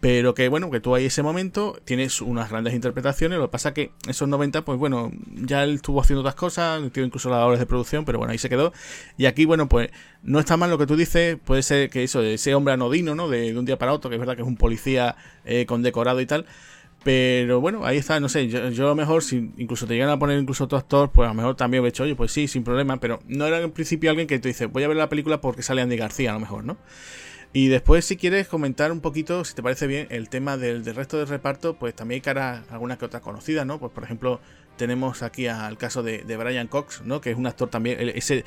Pero 0.00 0.32
que 0.32 0.48
bueno, 0.48 0.70
que 0.70 0.78
tú 0.78 0.94
ahí 0.94 1.06
ese 1.06 1.24
momento 1.24 1.76
tienes 1.84 2.20
unas 2.20 2.50
grandes 2.50 2.72
interpretaciones. 2.72 3.38
Lo 3.38 3.46
que 3.46 3.52
pasa 3.52 3.74
que 3.74 3.90
esos 4.06 4.28
90, 4.28 4.64
pues 4.64 4.78
bueno, 4.78 5.10
ya 5.34 5.64
él 5.64 5.74
estuvo 5.74 6.00
haciendo 6.00 6.20
otras 6.20 6.36
cosas, 6.36 6.80
tiene 6.92 7.08
incluso 7.08 7.28
las 7.30 7.40
labores 7.40 7.58
de 7.58 7.66
producción, 7.66 8.04
pero 8.04 8.18
bueno, 8.18 8.30
ahí 8.30 8.38
se 8.38 8.48
quedó. 8.48 8.72
Y 9.16 9.26
aquí, 9.26 9.44
bueno, 9.44 9.68
pues 9.68 9.90
no 10.22 10.38
está 10.38 10.56
mal 10.56 10.70
lo 10.70 10.78
que 10.78 10.86
tú 10.86 10.94
dices. 10.94 11.36
Puede 11.44 11.62
ser 11.62 11.90
que 11.90 12.04
eso, 12.04 12.22
ese 12.22 12.54
hombre 12.54 12.74
anodino, 12.74 13.16
¿no? 13.16 13.28
De, 13.28 13.58
un 13.58 13.64
día 13.64 13.76
para 13.76 13.92
otro, 13.92 14.08
que 14.08 14.16
es 14.16 14.20
verdad 14.20 14.36
que 14.36 14.42
es 14.42 14.48
un 14.48 14.56
policía 14.56 15.16
eh, 15.44 15.66
condecorado 15.66 16.20
y 16.20 16.26
tal. 16.26 16.46
Pero 17.02 17.60
bueno, 17.60 17.84
ahí 17.84 17.96
está, 17.96 18.20
no 18.20 18.28
sé, 18.28 18.48
yo, 18.48 18.66
a 18.66 18.70
lo 18.70 18.94
mejor, 18.94 19.22
si 19.22 19.52
incluso 19.56 19.86
te 19.86 19.94
llegan 19.94 20.10
a 20.10 20.18
poner 20.18 20.38
incluso 20.38 20.64
otro 20.64 20.78
actor, 20.78 21.10
pues 21.10 21.26
a 21.26 21.30
lo 21.30 21.34
mejor 21.34 21.56
también 21.56 21.84
he 21.84 21.88
hecho, 21.88 22.02
oye, 22.02 22.16
pues 22.16 22.32
sí, 22.32 22.48
sin 22.48 22.64
problema, 22.64 22.98
pero 22.98 23.20
no 23.26 23.46
era 23.46 23.60
en 23.60 23.70
principio 23.70 24.10
alguien 24.10 24.26
que 24.26 24.38
te 24.38 24.48
dice, 24.48 24.66
voy 24.66 24.82
a 24.82 24.88
ver 24.88 24.96
la 24.96 25.08
película 25.08 25.40
porque 25.40 25.62
sale 25.62 25.80
Andy 25.80 25.96
García, 25.96 26.30
a 26.30 26.34
lo 26.34 26.40
mejor, 26.40 26.64
¿no? 26.64 26.76
Y 27.52 27.68
después, 27.68 28.04
si 28.04 28.16
quieres 28.16 28.46
comentar 28.46 28.92
un 28.92 29.00
poquito, 29.00 29.44
si 29.44 29.54
te 29.54 29.62
parece 29.62 29.86
bien, 29.86 30.06
el 30.10 30.28
tema 30.28 30.56
del, 30.56 30.84
resto 30.84 31.18
del 31.18 31.28
reparto, 31.28 31.78
pues 31.78 31.94
también 31.94 32.18
hay 32.18 32.20
cara 32.20 32.64
alguna 32.70 32.98
que 32.98 33.06
otra 33.06 33.20
conocida, 33.20 33.64
¿no? 33.64 33.78
Pues 33.78 33.90
por 33.92 34.04
ejemplo, 34.04 34.40
tenemos 34.76 35.22
aquí 35.22 35.46
al 35.46 35.78
caso 35.78 36.02
de, 36.02 36.18
de 36.24 36.36
Brian 36.36 36.68
Cox, 36.68 37.02
¿no? 37.04 37.20
Que 37.20 37.30
es 37.30 37.36
un 37.36 37.46
actor 37.46 37.70
también, 37.70 37.98
ese 38.14 38.44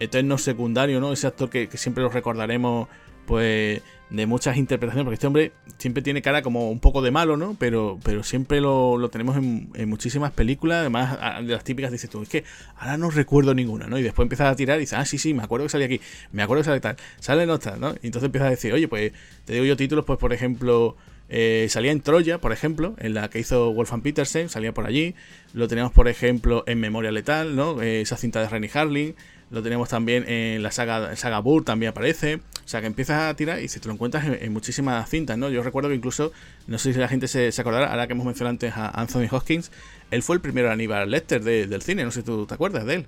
eterno 0.00 0.38
secundario, 0.38 0.98
¿no? 1.00 1.12
Ese 1.12 1.26
actor 1.26 1.50
que 1.50 1.68
siempre 1.74 2.02
lo 2.02 2.08
recordaremos, 2.08 2.88
pues 3.28 3.82
de 4.08 4.26
muchas 4.26 4.56
interpretaciones, 4.56 5.04
porque 5.04 5.14
este 5.14 5.26
hombre 5.26 5.52
siempre 5.76 6.02
tiene 6.02 6.22
cara 6.22 6.40
como 6.40 6.70
un 6.70 6.80
poco 6.80 7.02
de 7.02 7.10
malo, 7.10 7.36
¿no? 7.36 7.56
Pero, 7.58 7.98
pero 8.02 8.22
siempre 8.22 8.58
lo, 8.62 9.06
tenemos 9.10 9.36
en, 9.36 9.70
muchísimas 9.86 10.32
películas, 10.32 10.78
además 10.80 11.18
de 11.46 11.52
las 11.52 11.62
típicas 11.62 11.92
dices 11.92 12.08
tú, 12.08 12.22
es 12.22 12.28
que 12.30 12.42
ahora 12.76 12.96
no 12.96 13.10
recuerdo 13.10 13.52
ninguna, 13.52 13.86
¿no? 13.86 13.98
Y 13.98 14.02
después 14.02 14.24
empiezas 14.24 14.50
a 14.50 14.56
tirar 14.56 14.78
y 14.78 14.80
dices, 14.80 14.98
ah, 14.98 15.04
sí, 15.04 15.18
sí, 15.18 15.34
me 15.34 15.42
acuerdo 15.42 15.66
que 15.66 15.70
salía 15.70 15.86
aquí, 15.86 16.00
me 16.32 16.42
acuerdo 16.42 16.62
que 16.62 16.68
sale 16.68 16.80
tal, 16.80 16.96
sale 17.20 17.42
en 17.42 17.50
otra, 17.50 17.76
¿no? 17.76 17.90
Y 18.02 18.06
entonces 18.06 18.24
empiezas 18.24 18.46
a 18.46 18.50
decir, 18.50 18.72
oye, 18.72 18.88
pues 18.88 19.12
te 19.44 19.52
digo 19.52 19.66
yo 19.66 19.76
títulos, 19.76 20.06
pues 20.06 20.18
por 20.18 20.32
ejemplo, 20.32 20.96
eh, 21.28 21.66
salía 21.68 21.92
en 21.92 22.00
Troya, 22.00 22.38
por 22.38 22.52
ejemplo, 22.52 22.94
en 22.96 23.12
la 23.12 23.28
que 23.28 23.40
hizo 23.40 23.70
Wolfgang 23.74 24.00
Petersen, 24.00 24.48
salía 24.48 24.72
por 24.72 24.86
allí, 24.86 25.14
lo 25.52 25.68
tenemos 25.68 25.92
por 25.92 26.08
ejemplo 26.08 26.64
en 26.66 26.80
Memoria 26.80 27.12
Letal, 27.12 27.54
¿no? 27.54 27.82
Eh, 27.82 28.00
esa 28.00 28.16
cinta 28.16 28.40
de 28.40 28.48
Rennie 28.48 28.70
Harling, 28.72 29.14
lo 29.50 29.62
tenemos 29.62 29.88
también 29.88 30.28
en 30.28 30.62
la 30.62 30.70
saga, 30.70 31.16
saga 31.16 31.38
Burr, 31.40 31.64
también 31.64 31.90
aparece. 31.90 32.36
O 32.36 32.68
sea, 32.68 32.80
que 32.80 32.86
empiezas 32.86 33.22
a 33.22 33.34
tirar 33.34 33.62
y 33.62 33.68
se 33.68 33.80
te 33.80 33.88
lo 33.88 33.94
encuentras 33.94 34.26
en, 34.26 34.52
muchísimas 34.52 35.08
cintas, 35.08 35.38
¿no? 35.38 35.48
Yo 35.48 35.62
recuerdo 35.62 35.88
que 35.88 35.94
incluso, 35.94 36.32
no 36.66 36.78
sé 36.78 36.92
si 36.92 36.98
la 36.98 37.08
gente 37.08 37.26
se, 37.28 37.48
acordará, 37.58 37.90
ahora 37.90 38.06
que 38.06 38.12
hemos 38.12 38.26
mencionado 38.26 38.50
antes 38.50 38.76
a 38.76 38.90
Anthony 38.90 39.26
Hopkins, 39.30 39.72
él 40.10 40.22
fue 40.22 40.36
el 40.36 40.42
primero 40.42 40.70
Aníbal 40.70 41.10
Lecter 41.10 41.42
del 41.42 41.82
cine, 41.82 42.04
no 42.04 42.10
sé 42.10 42.20
si 42.20 42.26
tú 42.26 42.46
te 42.46 42.54
acuerdas 42.54 42.84
de 42.84 42.94
él. 42.94 43.06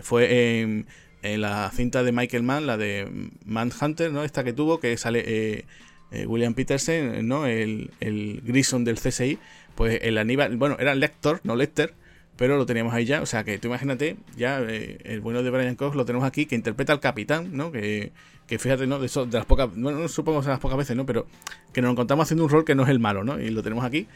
Fue 0.00 0.60
en, 0.60 0.86
la 1.40 1.68
cinta 1.74 2.04
de 2.04 2.12
Michael 2.12 2.44
Mann, 2.44 2.66
la 2.66 2.76
de 2.76 3.30
Manhunter, 3.44 4.12
¿no? 4.12 4.22
Esta 4.22 4.44
que 4.44 4.52
tuvo, 4.52 4.78
que 4.78 4.96
sale 4.96 5.24
eh, 5.26 5.64
eh, 6.12 6.26
William 6.26 6.54
Petersen, 6.54 7.26
¿no? 7.26 7.46
El, 7.46 7.90
el 7.98 8.40
Grison 8.44 8.84
del 8.84 9.00
CSI. 9.00 9.40
Pues 9.74 9.98
el 10.02 10.16
Aníbal, 10.16 10.56
bueno, 10.56 10.76
era 10.78 10.94
Lector, 10.94 11.40
no 11.42 11.56
Lecter 11.56 11.94
pero 12.38 12.56
lo 12.56 12.64
teníamos 12.64 12.94
ahí 12.94 13.04
ya. 13.04 13.20
O 13.20 13.26
sea 13.26 13.44
que 13.44 13.58
tú 13.58 13.66
imagínate, 13.66 14.16
ya 14.36 14.60
eh, 14.60 14.98
el 15.04 15.20
bueno 15.20 15.42
de 15.42 15.50
Brian 15.50 15.74
Cox 15.74 15.96
lo 15.96 16.04
tenemos 16.04 16.26
aquí, 16.26 16.46
que 16.46 16.54
interpreta 16.54 16.92
al 16.92 17.00
capitán, 17.00 17.50
¿no? 17.52 17.72
Que, 17.72 18.12
que 18.46 18.60
fíjate, 18.60 18.86
¿no? 18.86 19.00
De, 19.00 19.06
eso, 19.06 19.26
de 19.26 19.36
las 19.36 19.44
pocas, 19.44 19.68
bueno, 19.74 19.98
no 19.98 20.08
supongo 20.08 20.40
que 20.40 20.48
las 20.48 20.60
pocas 20.60 20.78
veces, 20.78 20.96
¿no? 20.96 21.04
Pero 21.04 21.26
que 21.72 21.82
nos 21.82 21.90
encontramos 21.90 22.24
haciendo 22.24 22.44
un 22.44 22.50
rol 22.50 22.64
que 22.64 22.76
no 22.76 22.84
es 22.84 22.88
el 22.90 23.00
malo, 23.00 23.24
¿no? 23.24 23.40
Y 23.40 23.50
lo 23.50 23.62
tenemos 23.64 23.84
aquí. 23.84 24.06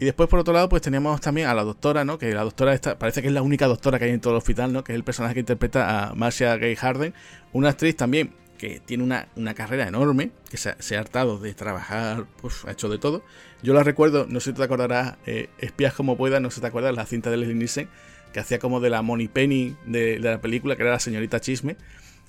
Y 0.00 0.04
después, 0.04 0.28
por 0.28 0.40
otro 0.40 0.52
lado, 0.52 0.68
pues 0.68 0.82
teníamos 0.82 1.20
también 1.20 1.46
a 1.46 1.54
la 1.54 1.62
doctora, 1.62 2.04
¿no? 2.04 2.18
Que 2.18 2.34
la 2.34 2.42
doctora 2.42 2.74
esta, 2.74 2.98
parece 2.98 3.22
que 3.22 3.28
es 3.28 3.34
la 3.34 3.42
única 3.42 3.68
doctora 3.68 4.00
que 4.00 4.06
hay 4.06 4.10
en 4.10 4.20
todo 4.20 4.32
el 4.32 4.38
hospital, 4.38 4.72
¿no? 4.72 4.82
Que 4.82 4.92
es 4.92 4.96
el 4.96 5.04
personaje 5.04 5.34
que 5.34 5.40
interpreta 5.40 6.10
a 6.10 6.14
Marcia 6.14 6.56
Gay 6.56 6.74
Harden. 6.74 7.14
Una 7.52 7.70
actriz 7.70 7.94
también 7.94 8.32
que 8.58 8.80
tiene 8.80 9.04
una, 9.04 9.54
carrera 9.54 9.88
enorme, 9.88 10.32
que 10.50 10.56
se, 10.58 10.96
ha 10.96 11.00
hartado 11.00 11.38
de 11.38 11.54
trabajar, 11.54 12.26
pues 12.42 12.64
ha 12.66 12.72
hecho 12.72 12.88
de 12.88 12.98
todo. 12.98 13.22
Yo 13.62 13.72
la 13.72 13.82
recuerdo, 13.82 14.26
no 14.28 14.40
sé 14.40 14.50
si 14.50 14.56
te 14.56 14.62
acordarás, 14.62 15.16
eh, 15.26 15.48
Espías 15.58 15.94
como 15.94 16.16
puedas, 16.16 16.42
no 16.42 16.50
sé 16.50 16.56
si 16.56 16.60
te 16.60 16.66
acuerdas, 16.66 16.94
la 16.94 17.06
cinta 17.06 17.30
de 17.30 17.38
Leslie 17.38 17.54
Nielsen, 17.54 17.88
que 18.32 18.40
hacía 18.40 18.58
como 18.58 18.80
de 18.80 18.90
la 18.90 19.00
Money 19.00 19.28
Penny 19.28 19.76
de, 19.86 20.18
la 20.18 20.40
película, 20.40 20.76
que 20.76 20.82
era 20.82 20.92
la 20.92 21.00
señorita 21.00 21.40
Chisme. 21.40 21.76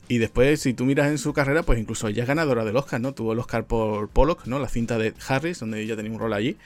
Y 0.07 0.17
después, 0.17 0.61
si 0.61 0.73
tú 0.73 0.85
miras 0.85 1.07
en 1.09 1.19
su 1.19 1.33
carrera, 1.33 1.61
pues 1.61 1.77
incluso 1.77 2.07
ella 2.07 2.23
es 2.23 2.27
ganadora 2.27 2.65
del 2.65 2.75
Oscar, 2.77 2.99
¿no? 2.99 3.13
Tuvo 3.13 3.33
el 3.33 3.39
Oscar 3.39 3.65
por 3.65 4.09
Pollock, 4.09 4.47
¿no? 4.47 4.57
La 4.57 4.67
cinta 4.67 4.97
de 4.97 5.13
Harris, 5.27 5.59
donde 5.59 5.81
ella 5.81 5.95
tenía 5.95 6.11
un 6.11 6.19
rol 6.19 6.33
allí. 6.33 6.57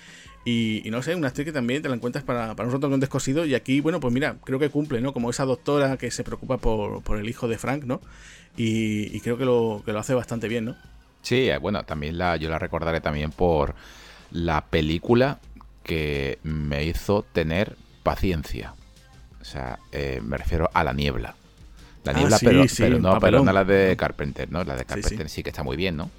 Y, 0.46 0.84
no 0.92 1.02
sé, 1.02 1.16
una 1.16 1.30
actriz 1.30 1.46
que 1.46 1.54
también 1.54 1.82
te 1.82 1.88
la 1.88 1.96
encuentras 1.96 2.26
para, 2.26 2.54
para 2.56 2.68
un 2.70 2.80
con 2.82 3.00
descosido. 3.00 3.46
Y 3.46 3.56
aquí, 3.56 3.80
bueno, 3.80 4.00
pues 4.00 4.14
mira, 4.14 4.36
creo 4.44 4.60
que 4.60 4.70
cumple, 4.70 5.00
¿no? 5.00 5.14
Como 5.14 5.30
esa 5.30 5.46
doctora 5.46 5.98
que 5.98 6.12
se 6.12 6.24
preocupa 6.24 6.58
por, 6.58 7.02
por 7.02 7.18
el 7.18 7.30
hijo 7.30 7.48
de 7.48 7.58
Frank, 7.58 7.86
¿no? 7.86 8.02
Y, 8.58 9.20
creo 9.22 9.38
que 9.38 9.46
lo, 9.46 9.82
que 9.86 9.94
lo 9.94 10.00
hace 10.00 10.14
bastante 10.14 10.48
bien, 10.48 10.66
¿no? 10.66 10.76
Sí, 11.22 11.50
eh, 11.50 11.58
bueno, 11.58 11.84
también 11.84 12.18
la, 12.18 12.36
yo 12.36 12.50
la 12.50 12.60
recordaré 12.60 13.00
también 13.00 13.32
por 13.32 13.74
la 14.32 14.66
película 14.66 15.40
que 15.84 16.40
me 16.44 16.84
hizo 16.84 17.24
tener 17.24 17.78
paciencia. 18.04 18.74
O 19.42 19.46
sea, 19.46 19.80
eh, 19.92 20.22
me 20.22 20.38
refiero 20.38 20.70
a 20.74 20.84
La 20.84 20.94
Niebla. 20.94 21.36
La 22.04 22.12
ah, 22.12 22.16
Niebla, 22.16 22.38
pero, 22.42 23.00
no, 23.00 23.20
pero 23.20 23.44
no 23.44 23.54
la 23.54 23.64
de 23.64 23.96
Carpenter, 23.96 24.52
¿no? 24.52 24.64
La 24.66 24.76
de 24.76 24.84
Carpenter 24.84 25.30
sí, 25.30 25.42
que 25.42 25.50
está 25.50 25.64
muy 25.64 25.78
bien, 25.78 25.96
¿no? 25.96 26.12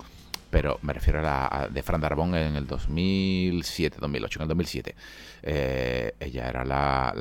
Pero 0.55 0.79
me 0.83 0.93
refiero 0.93 1.19
a 1.19 1.23
la 1.23 1.69
de 1.69 1.83
Fran 1.83 2.01
Darabont 2.01 2.33
en 2.37 2.55
el 2.55 2.65
2007, 2.65 3.97
2008, 4.01 4.39
en 4.39 4.43
el 4.43 4.49
2007. 4.49 4.95
Eh, 5.43 6.13
ella 6.21 6.49
era 6.49 6.65
la, 6.65 7.13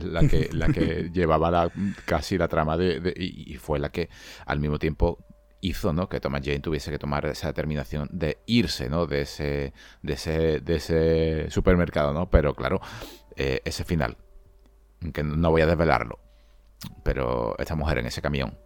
la, 0.00 0.26
que, 0.26 0.48
la 0.50 0.68
que 0.68 1.10
llevaba 1.12 1.50
la, 1.50 1.70
casi 2.06 2.38
la 2.38 2.48
trama 2.48 2.78
de, 2.78 3.12
y, 3.14 3.54
fue 3.56 3.78
la 3.78 3.90
que 3.90 4.08
al 4.46 4.60
mismo 4.60 4.78
tiempo 4.78 5.18
hizo 5.60 5.92
¿no? 5.92 6.08
que 6.08 6.20
Thomas 6.20 6.40
Jane 6.42 6.60
tuviese 6.60 6.90
que 6.90 6.98
tomar 6.98 7.26
esa 7.26 7.48
determinación 7.48 8.08
de 8.12 8.38
irse 8.46 8.88
¿no? 8.88 9.04
de, 9.04 9.20
ese, 9.20 9.74
de, 10.00 10.12
ese, 10.14 10.60
de 10.60 10.76
ese 10.76 11.50
supermercado. 11.50 12.14
¿no? 12.14 12.30
Pero 12.30 12.54
claro, 12.54 12.80
eh, 13.36 13.60
ese 13.66 13.84
final, 13.84 14.16
que 15.12 15.22
no 15.22 15.50
voy 15.50 15.60
a 15.60 15.66
desvelarlo, 15.66 16.18
pero 17.04 17.58
esta 17.58 17.74
mujer 17.74 17.98
en 17.98 18.06
ese 18.06 18.22
camión 18.22 18.56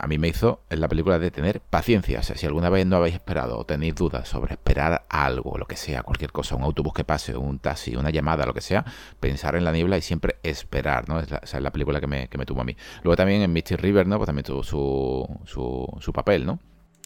a 0.00 0.06
mí 0.06 0.18
me 0.18 0.28
hizo 0.28 0.62
en 0.68 0.80
la 0.80 0.88
película 0.88 1.18
de 1.18 1.30
tener 1.30 1.60
paciencia. 1.60 2.20
O 2.20 2.22
sea, 2.22 2.36
si 2.36 2.46
alguna 2.46 2.68
vez 2.68 2.86
no 2.86 2.96
habéis 2.96 3.14
esperado 3.14 3.58
o 3.58 3.64
tenéis 3.64 3.94
dudas 3.94 4.28
sobre 4.28 4.54
esperar 4.54 5.06
algo, 5.08 5.56
lo 5.58 5.66
que 5.66 5.76
sea, 5.76 6.02
cualquier 6.02 6.32
cosa, 6.32 6.56
un 6.56 6.62
autobús 6.62 6.92
que 6.92 7.04
pase, 7.04 7.36
un 7.36 7.58
taxi, 7.58 7.96
una 7.96 8.10
llamada, 8.10 8.44
lo 8.46 8.54
que 8.54 8.60
sea, 8.60 8.84
pensar 9.20 9.56
en 9.56 9.64
la 9.64 9.72
niebla 9.72 9.96
y 9.96 10.02
siempre 10.02 10.36
esperar, 10.42 11.08
¿no? 11.08 11.20
Es 11.20 11.30
esa 11.30 11.56
es 11.56 11.62
la 11.62 11.70
película 11.70 12.00
que 12.00 12.06
me, 12.06 12.28
que 12.28 12.38
me 12.38 12.46
tuvo 12.46 12.60
a 12.60 12.64
mí. 12.64 12.76
Luego 13.02 13.16
también 13.16 13.42
en 13.42 13.52
Misty 13.52 13.76
River, 13.76 14.06
¿no? 14.06 14.16
Pues 14.18 14.26
también 14.26 14.44
tuvo 14.44 14.62
su, 14.62 15.26
su, 15.46 15.86
su 16.00 16.12
papel, 16.12 16.44
¿no? 16.44 16.58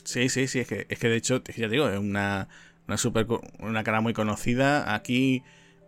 Sí, 0.02 0.28
sí, 0.28 0.48
sí, 0.48 0.60
es 0.60 0.68
que, 0.68 0.86
es 0.88 0.98
que 0.98 1.08
de 1.08 1.16
hecho, 1.16 1.42
ya 1.56 1.68
digo, 1.68 1.88
es 1.88 1.98
una, 1.98 2.48
una, 2.86 2.96
super, 2.96 3.26
una 3.60 3.84
cara 3.84 4.00
muy 4.00 4.12
conocida. 4.12 4.94
Aquí 4.94 5.42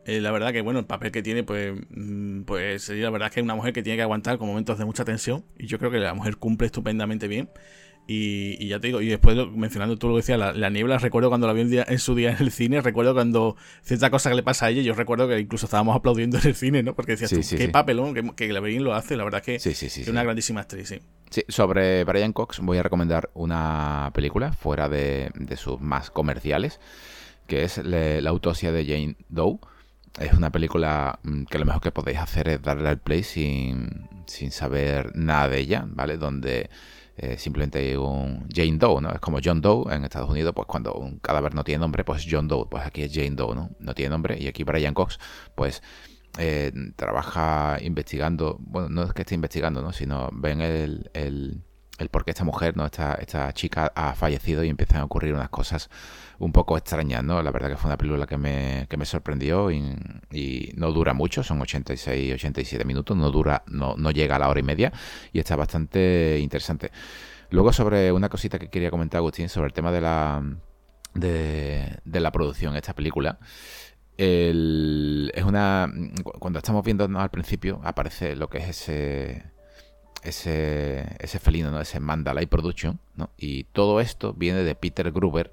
eh, 0.07 0.21
la 0.21 0.31
verdad 0.31 0.53
que, 0.53 0.61
bueno, 0.61 0.79
el 0.79 0.87
papel 0.87 1.11
que 1.11 1.21
tiene, 1.21 1.43
pues, 1.43 1.75
mm, 1.91 2.43
pues 2.43 2.89
la 2.91 3.11
verdad 3.11 3.33
que 3.33 3.41
es 3.41 3.45
una 3.45 3.57
mujer 3.57 3.73
que 3.73 3.83
tiene 3.83 3.97
que 3.97 4.03
aguantar 4.03 4.39
con 4.39 4.47
momentos 4.47 4.79
de 4.79 4.85
mucha 4.85 5.05
tensión. 5.05 5.45
Y 5.59 5.67
yo 5.67 5.79
creo 5.79 5.91
que 5.91 5.99
la 5.99 6.15
mujer 6.15 6.37
cumple 6.37 6.67
estupendamente 6.67 7.27
bien. 7.27 7.51
Y, 8.09 8.69
ya 8.69 8.79
te 8.79 8.87
digo, 8.87 9.01
y 9.01 9.09
después 9.09 9.37
mencionando 9.51 9.97
tú 9.97 10.07
lo 10.07 10.15
que 10.15 10.19
decías, 10.19 10.39
la, 10.39 10.71
niebla, 10.71 10.99
recuerdo 10.99 11.29
cuando 11.29 11.49
la 11.49 11.53
vi 11.53 11.63
en, 11.63 11.99
su 11.99 12.15
día 12.15 12.31
en 12.31 12.37
el 12.39 12.53
cine, 12.53 12.81
recuerdo 12.81 13.15
cuando 13.15 13.57
cierta 13.83 14.11
cosa 14.11 14.31
que 14.31 14.37
le 14.37 14.45
pasa 14.45 14.67
a 14.67 14.71
ella, 14.71 14.81
yo 14.83 14.95
recuerdo 14.95 15.27
que 15.27 15.41
incluso 15.41 15.67
estábamos 15.67 15.97
aplaudiendo 15.97 16.39
en 16.39 16.47
el 16.47 16.55
cine, 16.55 16.85
¿no? 16.85 16.95
Porque 16.95 17.17
decías 17.17 17.31
tú, 17.33 17.57
qué 17.57 17.69
papelón, 17.69 18.15
que, 18.15 18.23
que 18.37 18.53
la 18.53 18.61
lo 18.61 18.95
hace, 18.95 19.17
la 19.17 19.25
verdad 19.25 19.43
que 19.43 19.57
es 19.57 20.09
una 20.09 20.23
grandísima 20.23 20.61
actriz, 20.61 20.89
sí. 20.89 21.01
Sí, 21.31 21.43
sobre 21.49 22.05
Brian 22.05 22.33
Cox 22.33 22.61
voy 22.61 22.79
a 22.79 22.85
recomendar 22.85 23.29
una 23.35 24.13
película 24.15 24.53
fuera 24.53 24.89
de, 24.89 25.33
sus 25.57 25.81
más 25.81 26.13
comerciales, 26.13 26.79
que 27.49 27.65
es 27.65 27.79
La 27.79 28.31
autopsia 28.31 28.71
de 28.71 28.87
Jane 28.87 29.17
Doe 29.29 29.59
es 30.19 30.33
una 30.33 30.51
película 30.51 31.19
mm, 31.23 31.45
que 31.45 31.59
lo 31.59 31.65
mejor 31.67 31.83
que 31.83 31.93
podéis 31.93 32.19
hacer 32.19 32.49
es 32.49 32.63
darle 32.63 32.89
al 32.89 32.99
play 32.99 33.23
sin, 33.23 34.09
saber 34.51 35.15
nada 35.15 35.49
de 35.49 35.59
ella, 35.59 35.85
¿vale? 35.89 36.17
Donde 36.17 36.71
eh, 37.17 37.39
simplemente 37.39 37.79
hay 37.79 37.97
un 37.97 38.49
Jane 38.53 38.79
Doe, 38.79 39.01
¿no? 39.01 39.13
Es 39.13 39.21
como 39.21 39.39
John 39.43 39.61
Doe 39.61 39.95
en 39.95 40.05
Estados 40.05 40.31
Unidos, 40.31 40.53
pues 40.55 40.67
cuando 40.67 40.95
un 40.95 41.19
cadáver 41.19 41.55
no 41.55 41.65
tiene 41.65 41.81
nombre, 41.81 42.05
pues 42.05 42.27
John 42.29 42.49
Doe, 42.49 42.67
pues 42.71 42.85
aquí 42.85 43.03
es 43.03 43.13
Jane 43.13 43.37
Doe, 43.37 43.55
¿no? 43.55 43.71
No 43.79 43.95
tiene 43.95 44.11
nombre. 44.11 44.39
Y 44.41 44.49
aquí 44.49 44.65
Brian 44.65 44.95
Cox, 44.95 45.19
pues 45.55 45.83
eh, 46.39 46.73
trabaja 46.97 47.79
investigando, 47.81 48.59
bueno, 48.61 48.89
no 48.89 49.03
es 49.05 49.13
que 49.13 49.23
esté 49.23 49.35
investigando, 49.35 49.83
¿no? 49.83 49.93
Sino 49.93 50.31
ven 50.33 50.61
el, 50.61 51.11
el, 51.15 51.63
el 51.99 52.09
por 52.09 52.25
qué 52.25 52.31
esta 52.31 52.45
mujer, 52.45 52.77
¿no? 52.77 52.85
Esta, 52.85 53.15
esta 53.15 53.53
chica 53.53 53.93
ha 53.95 54.15
fallecido 54.15 54.65
y 54.65 54.69
empiezan 54.69 55.01
a 55.01 55.05
ocurrir 55.05 55.35
unas 55.35 55.49
cosas 55.49 55.89
un 56.39 56.53
poco 56.53 56.77
extrañas, 56.77 57.25
¿no? 57.25 57.43
La 57.43 57.51
verdad 57.51 57.71
que 57.71 57.77
fue 57.77 57.89
una 57.89 57.97
película 57.97 58.27
que 58.27 58.37
me, 58.37 58.87
que 58.89 58.97
me 58.97 59.07
sorprendió 59.07 59.71
y, 59.71 60.73
no 60.77 60.93
dura 60.93 61.15
mucho, 61.15 61.43
son 61.43 61.61
86, 61.61 62.35
87 62.35 62.85
minutos, 62.85 63.17
no 63.17 63.31
dura, 63.31 63.63
no, 63.67 63.95
no 63.97 64.11
llega 64.11 64.37
a 64.37 64.39
la 64.39 64.49
hora 64.49 64.61
y 64.61 64.63
media 64.63 64.93
y 65.33 65.39
está 65.39 65.57
bastante 65.57 66.39
interesante. 66.41 66.91
Luego 67.51 67.73
sobre 67.73 68.13
una 68.13 68.29
cosita 68.29 68.59
que 68.59 68.69
quería 68.69 68.91
comentar, 68.91 69.19
Agustín, 69.19 69.49
sobre 69.49 69.69
el 69.69 69.73
tema 69.73 69.93
de 69.93 70.01
la, 70.01 70.43
de, 71.15 72.01
la 72.05 72.33
producción 72.33 72.73
de 72.73 72.81
esta 72.81 72.95
película. 72.95 73.39
es 74.19 75.45
una 75.45 75.91
cuando 76.39 76.59
estamos 76.59 76.85
viendo 76.85 77.05
al 77.05 77.31
principio 77.31 77.81
aparece 77.85 78.35
lo 78.37 78.49
que 78.49 78.59
es 78.59 78.69
ese 78.69 79.56
ese 80.29 81.17
ese 81.19 81.39
felino 81.39 81.71
no 81.71 81.81
ese 81.81 82.01
Mandalay 82.01 82.47
Production 82.47 82.99
¿no? 83.15 83.31
y 83.37 83.65
todo 83.65 84.01
esto 84.01 84.33
viene 84.33 84.63
de 84.63 84.75
Peter 84.75 85.11
Gruber 85.13 85.53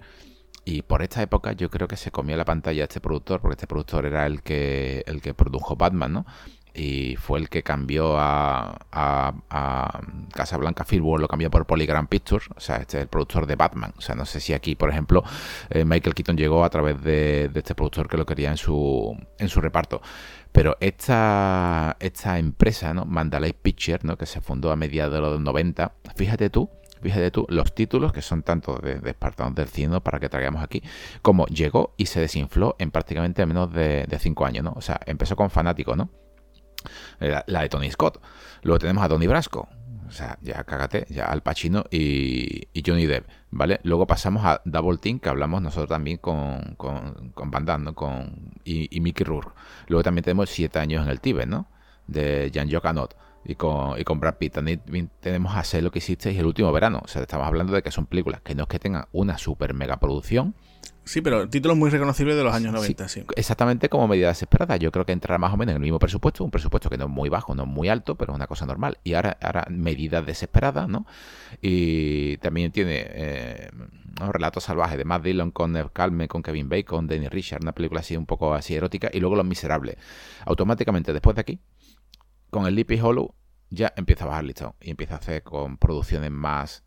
y 0.65 0.81
por 0.83 1.01
esta 1.01 1.21
época 1.21 1.53
yo 1.53 1.69
creo 1.69 1.87
que 1.87 1.97
se 1.97 2.11
comió 2.11 2.37
la 2.37 2.45
pantalla 2.45 2.83
este 2.83 3.01
productor, 3.01 3.41
porque 3.41 3.55
este 3.55 3.67
productor 3.67 4.05
era 4.05 4.25
el 4.25 4.41
que, 4.41 5.03
el 5.07 5.21
que 5.21 5.33
produjo 5.33 5.75
Batman, 5.75 6.13
¿no? 6.13 6.25
Y 6.73 7.15
fue 7.17 7.39
el 7.39 7.49
que 7.49 7.61
cambió 7.61 8.17
a, 8.17 8.77
a, 8.91 9.33
a 9.49 10.01
Casablanca 10.33 10.83
Filmworks, 10.83 11.21
lo 11.21 11.27
cambió 11.27 11.51
por 11.51 11.65
Polygram 11.65 12.07
Pictures, 12.07 12.49
o 12.55 12.59
sea, 12.59 12.77
este 12.77 12.97
es 12.97 13.03
el 13.03 13.07
productor 13.07 13.45
de 13.45 13.55
Batman. 13.55 13.93
O 13.97 14.01
sea, 14.01 14.15
no 14.15 14.25
sé 14.25 14.39
si 14.39 14.53
aquí, 14.53 14.75
por 14.75 14.89
ejemplo, 14.89 15.23
eh, 15.69 15.85
Michael 15.85 16.15
Keaton 16.15 16.37
llegó 16.37 16.63
a 16.63 16.69
través 16.69 17.01
de, 17.03 17.51
este 17.53 17.75
productor 17.75 18.07
que 18.09 18.17
lo 18.17 18.25
quería 18.25 18.49
en 18.49 18.57
su, 18.57 19.15
en 19.37 19.49
su 19.49 19.61
reparto. 19.61 20.01
Pero 20.51 20.77
esta, 20.79 21.97
esta 21.99 22.39
empresa, 22.39 22.93
¿no? 22.93 23.05
Mandalay 23.05 23.53
Pictures, 23.53 24.03
¿no? 24.03 24.17
que 24.17 24.25
se 24.25 24.41
fundó 24.41 24.71
a 24.71 24.75
mediados 24.75 25.13
de 25.13 25.21
los 25.21 25.39
90, 25.39 25.93
fíjate 26.15 26.49
tú, 26.49 26.69
fíjate 27.01 27.31
tú, 27.31 27.45
los 27.49 27.75
títulos, 27.75 28.13
que 28.13 28.21
son 28.21 28.43
tanto 28.43 28.77
de, 28.77 28.99
de 28.99 29.11
Espartanos 29.11 29.55
del 29.55 29.67
Cielo 29.67 30.01
para 30.01 30.19
que 30.19 30.29
traigamos 30.29 30.63
aquí, 30.63 30.81
como 31.21 31.45
llegó 31.47 31.93
y 31.97 32.07
se 32.07 32.19
desinfló 32.19 32.75
en 32.79 32.91
prácticamente 32.91 33.45
menos 33.45 33.71
de, 33.73 34.05
de 34.07 34.19
cinco 34.19 34.45
años, 34.45 34.63
¿no? 34.63 34.73
O 34.75 34.81
sea, 34.81 34.99
empezó 35.05 35.35
con 35.35 35.49
Fanático, 35.49 35.95
¿no? 35.95 36.09
La, 37.19 37.43
la, 37.47 37.61
de 37.61 37.69
Tony 37.69 37.91
Scott. 37.91 38.21
Luego 38.63 38.79
tenemos 38.79 39.03
a 39.03 39.09
Tony 39.09 39.27
Brasco. 39.27 39.69
O 40.07 40.11
sea, 40.11 40.37
ya 40.41 40.63
cágate, 40.63 41.07
ya 41.09 41.25
Al 41.25 41.41
Pacino 41.41 41.85
y, 41.89 42.67
y, 42.71 42.83
Johnny 42.85 43.07
Depp, 43.07 43.27
¿vale? 43.49 43.79
Luego 43.83 44.05
pasamos 44.05 44.45
a 44.45 44.61
Double 44.63 44.97
Team, 44.99 45.19
que 45.19 45.29
hablamos 45.29 45.61
nosotros 45.61 45.89
también 45.89 46.17
con, 46.17 46.75
con, 46.75 47.31
con 47.33 47.49
Van 47.49 47.65
Damme, 47.65 47.85
¿no? 47.85 47.95
con, 47.95 48.53
y, 48.63 48.95
y, 48.95 48.99
Mickey 48.99 49.25
Rourke. 49.25 49.53
Luego 49.87 50.03
también 50.03 50.23
tenemos 50.23 50.51
Siete 50.51 50.77
años 50.77 51.03
en 51.03 51.09
el 51.09 51.19
Tíbet, 51.19 51.47
¿no? 51.47 51.67
De 52.05 52.51
Jean-Jacques 52.51 52.89
Anot 52.89 53.15
y 53.45 53.55
con, 53.55 53.99
y 53.99 54.03
con 54.03 54.19
Brad 54.19 54.35
Pitt. 54.35 54.53
También 54.53 55.09
tenemos 55.19 55.55
a 55.55 55.63
Sé 55.63 55.81
lo 55.81 55.91
que 55.91 55.99
hiciste 55.99 56.31
y 56.31 56.37
el 56.37 56.45
último 56.45 56.71
verano. 56.71 57.01
O 57.03 57.07
sea, 57.07 57.21
estamos 57.21 57.47
hablando 57.47 57.73
de 57.73 57.81
que 57.81 57.91
son 57.91 58.05
películas 58.05 58.41
que 58.41 58.55
no 58.55 58.63
es 58.63 58.69
que 58.69 58.79
tengan 58.79 59.05
una 59.11 59.37
super 59.37 59.73
mega 59.73 59.97
producción, 59.97 60.55
Sí, 61.05 61.21
pero 61.21 61.49
títulos 61.49 61.77
muy 61.77 61.89
reconocibles 61.89 62.35
de 62.37 62.43
los 62.43 62.53
años 62.53 62.71
90, 62.73 63.07
sí. 63.07 63.21
sí. 63.21 63.27
Exactamente 63.35 63.89
como 63.89 64.07
medida 64.07 64.29
desesperada. 64.29 64.77
Yo 64.77 64.91
creo 64.91 65.05
que 65.05 65.11
entrará 65.11 65.37
más 65.37 65.53
o 65.53 65.57
menos 65.57 65.71
en 65.71 65.77
el 65.77 65.81
mismo 65.81 65.99
presupuesto, 65.99 66.43
un 66.43 66.51
presupuesto 66.51 66.89
que 66.89 66.97
no 66.97 67.05
es 67.05 67.11
muy 67.11 67.29
bajo, 67.29 67.55
no 67.55 67.63
es 67.63 67.69
muy 67.69 67.89
alto, 67.89 68.15
pero 68.15 68.31
es 68.31 68.35
una 68.35 68.47
cosa 68.47 68.65
normal. 68.65 68.97
Y 69.03 69.13
ahora, 69.13 69.37
ahora 69.41 69.65
medidas 69.69 70.25
desesperadas, 70.25 70.87
¿no? 70.87 71.05
Y 71.61 72.37
también 72.37 72.71
tiene 72.71 73.05
eh. 73.05 73.69
Relatos 74.15 74.65
salvajes 74.65 74.97
de 74.97 75.05
Matt 75.05 75.23
Dillon 75.23 75.49
con 75.49 75.73
Nev 75.73 75.91
Calme, 75.91 76.27
con 76.27 76.43
Kevin 76.43 76.69
Bacon, 76.69 77.07
Danny 77.07 77.27
Richard, 77.29 77.63
una 77.63 77.71
película 77.73 78.01
así 78.01 78.15
un 78.15 78.27
poco 78.27 78.53
así 78.53 78.75
erótica. 78.75 79.09
Y 79.11 79.19
luego 79.19 79.35
Los 79.35 79.45
Miserables. 79.45 79.97
Automáticamente, 80.45 81.13
después 81.13 81.35
de 81.35 81.41
aquí, 81.41 81.59
con 82.51 82.67
el 82.67 82.75
Lippy 82.75 82.99
Hollow, 82.99 83.33
ya 83.71 83.91
empieza 83.97 84.25
a 84.25 84.27
bajar 84.27 84.43
listón 84.43 84.73
y 84.79 84.91
empieza 84.91 85.15
a 85.15 85.17
hacer 85.17 85.41
con 85.41 85.77
producciones 85.77 86.29
más 86.29 86.83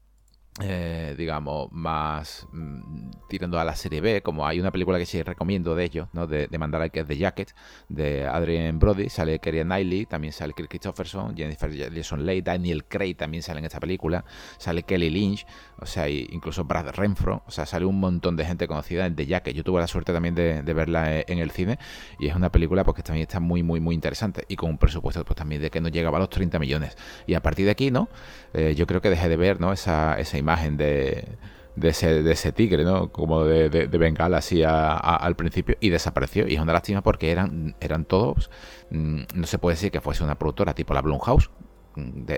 eh, 0.63 1.15
digamos, 1.19 1.71
más 1.71 2.47
mmm, 2.51 3.11
tirando 3.29 3.61
a 3.61 3.65
la 3.65 3.77
serie 3.77 4.01
B, 4.01 4.23
como 4.23 4.47
hay 4.47 4.59
una 4.59 4.71
película 4.71 4.99
que 4.99 5.05
sí 5.05 5.23
recomiendo 5.23 5.75
de 5.75 5.85
ellos, 5.85 6.09
¿no? 6.15 6.27
De, 6.27 6.47
de 6.47 6.59
Mandalay, 6.59 6.89
que 6.89 7.01
es 7.01 7.07
The 7.07 7.19
Jacket, 7.19 7.55
de 7.91 8.27
Adrian 8.27 8.79
Brody, 8.79 9.11
sale 9.11 9.39
Kerry 9.39 9.63
Knightley, 9.65 10.07
también 10.07 10.33
sale 10.33 10.55
Chris 10.55 10.69
Christopherson, 10.69 11.37
Jennifer 11.37 11.71
Jason 11.93 12.25
Leigh, 12.25 12.43
Daniel 12.43 12.85
Craig 12.87 13.17
también 13.17 13.43
sale 13.43 13.59
en 13.59 13.67
esta 13.67 13.81
película, 13.81 14.25
sale 14.57 14.83
Kelly 14.85 15.11
Lynch, 15.11 15.47
o 15.79 15.85
sea, 15.85 16.09
incluso 16.09 16.65
Brad 16.65 16.89
Renfro, 16.95 17.43
o 17.47 17.51
sea, 17.51 17.67
sale 17.67 17.85
un 17.85 18.01
montón 18.01 18.37
de 18.37 18.47
gente 18.47 18.67
conocida 18.67 19.05
en 19.05 19.15
The 19.15 19.27
Jacket. 19.27 19.55
Yo 19.55 19.63
tuve 19.63 19.81
la 19.81 19.87
suerte 19.87 20.15
también 20.15 20.35
de, 20.35 20.63
de 20.63 20.75
verla 20.75 21.21
en 21.21 21.39
el 21.39 21.51
cine 21.51 21.79
y 22.19 22.29
es 22.29 22.35
una 22.35 22.51
película 22.51 22.83
pues, 22.83 22.97
que 22.97 23.03
también 23.03 23.27
está 23.27 23.41
muy, 23.41 23.63
muy, 23.63 23.81
muy 23.81 23.95
interesante 23.95 24.45
y 24.49 24.57
con 24.57 24.71
un 24.71 24.79
presupuesto 24.79 25.23
pues 25.25 25.37
también 25.37 25.61
de 25.61 25.71
que 25.71 25.83
no 25.83 25.89
llegaba 25.89 26.17
a 26.17 26.21
los 26.21 26.31
30 26.31 26.59
millones. 26.59 26.97
Y 27.27 27.35
a 27.35 27.43
partir 27.43 27.67
de 27.67 27.73
aquí, 27.73 27.91
¿no? 27.91 28.09
Eh, 28.55 28.75
yo 28.75 28.87
creo 28.87 29.03
que 29.03 29.11
dejé 29.11 29.29
de 29.29 29.37
ver, 29.37 29.61
¿no? 29.61 29.73
Esa, 29.73 30.19
esa 30.19 30.39
imagen 30.39 30.46
de, 30.77 31.25
de, 31.77 31.89
ese, 31.89 32.23
de 32.23 32.33
ese 32.33 32.53
tigre, 32.53 32.85
¿no? 32.85 33.13
Como 33.13 33.45
de, 33.45 33.69
de, 33.69 33.87
de 33.87 33.99
Bengala 33.99 34.39
así 34.39 34.63
a, 34.63 34.95
al 34.97 35.37
principio 35.37 35.77
y 35.81 35.91
desapareció. 35.91 36.47
Y 36.49 36.55
es 36.55 36.61
una 36.61 36.73
lástima 36.73 37.03
porque 37.03 37.31
eran, 37.31 37.77
eran 37.81 38.05
todos, 38.05 38.51
mmm, 38.91 39.23
no 39.35 39.47
se 39.47 39.59
puede 39.59 39.75
decir 39.75 39.91
que 39.91 40.01
fuese 40.01 40.25
una 40.25 40.39
productora 40.39 40.75
tipo 40.75 40.95
la 40.95 41.03
Blumhouse, 41.03 41.51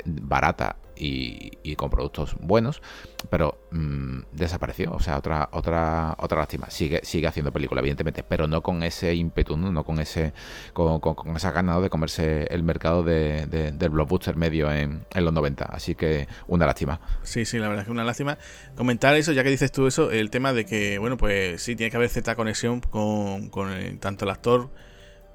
barata 0.05 0.77
y, 0.97 1.77
con 1.77 1.91
productos 1.91 2.35
buenos, 2.41 2.83
pero 3.31 3.59
mmm, 3.71 4.21
desapareció. 4.33 4.93
O 4.93 5.01
sea, 5.01 5.19
otra 5.19 5.49
otra 5.53 6.17
otra 6.19 6.39
lástima. 6.39 6.71
Sigue 6.71 7.01
sigue 7.05 7.27
haciendo 7.27 7.53
película, 7.53 7.81
evidentemente, 7.81 8.23
pero 8.23 8.47
no 8.47 8.63
con 8.63 8.83
ese 8.83 9.15
ímpetu, 9.15 9.57
no, 9.57 9.85
con 9.85 10.01
ese 10.01 10.33
con, 10.73 11.01
con, 11.01 11.37
esa 11.37 11.53
ganas 11.53 11.83
de 11.83 11.91
comerse 11.91 12.47
el 12.51 12.63
mercado 12.63 13.03
de, 13.03 13.47
de, 13.47 13.73
del 13.73 13.91
blockbuster 13.91 14.37
medio 14.37 14.73
en, 14.73 15.05
en, 15.15 15.25
los 15.25 15.33
90. 15.33 15.65
Así 15.67 15.95
que 15.95 16.29
una 16.47 16.67
lástima. 16.67 17.01
Sí, 17.23 17.45
sí, 17.45 17.59
la 17.59 17.69
verdad 17.69 17.83
es 17.83 17.87
que 17.87 17.93
una 17.93 18.05
lástima. 18.05 18.39
Comentar 18.77 19.15
eso, 19.17 19.33
ya 19.33 19.45
que 19.45 19.51
dices 19.51 19.73
tú 19.73 19.87
eso, 19.87 20.11
el 20.11 20.31
tema 20.31 20.53
de 20.53 20.65
que, 20.65 20.99
bueno, 20.99 21.17
pues 21.17 21.63
sí, 21.63 21.77
tiene 21.77 21.91
que 21.91 21.97
haber 21.97 22.09
cierta 22.09 22.35
conexión 22.35 22.81
con, 22.81 23.51
con 23.51 23.73
el, 23.73 23.99
tanto 23.99 24.25
el 24.25 24.31
actor 24.31 24.71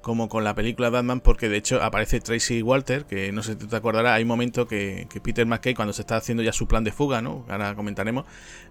como 0.04 0.28
con 0.28 0.44
la 0.44 0.54
película 0.54 0.90
Batman, 0.90 1.20
porque 1.20 1.48
de 1.48 1.56
hecho 1.56 1.82
aparece 1.82 2.20
Tracy 2.20 2.60
Walter, 2.62 3.06
que 3.06 3.32
no 3.32 3.42
sé 3.42 3.56
si 3.58 3.66
te 3.66 3.74
acordarás, 3.74 4.12
hay 4.12 4.22
un 4.22 4.28
momento 4.28 4.68
que, 4.68 5.08
que, 5.10 5.18
Peter 5.18 5.46
McKay, 5.46 5.74
cuando 5.74 5.94
se 5.94 6.02
está 6.02 6.16
haciendo 6.16 6.42
ya 6.42 6.52
su 6.52 6.68
plan 6.68 6.84
de 6.84 6.92
fuga, 6.92 7.22
¿no? 7.22 7.46
Ahora 7.48 7.74
comentaremos, 7.74 8.26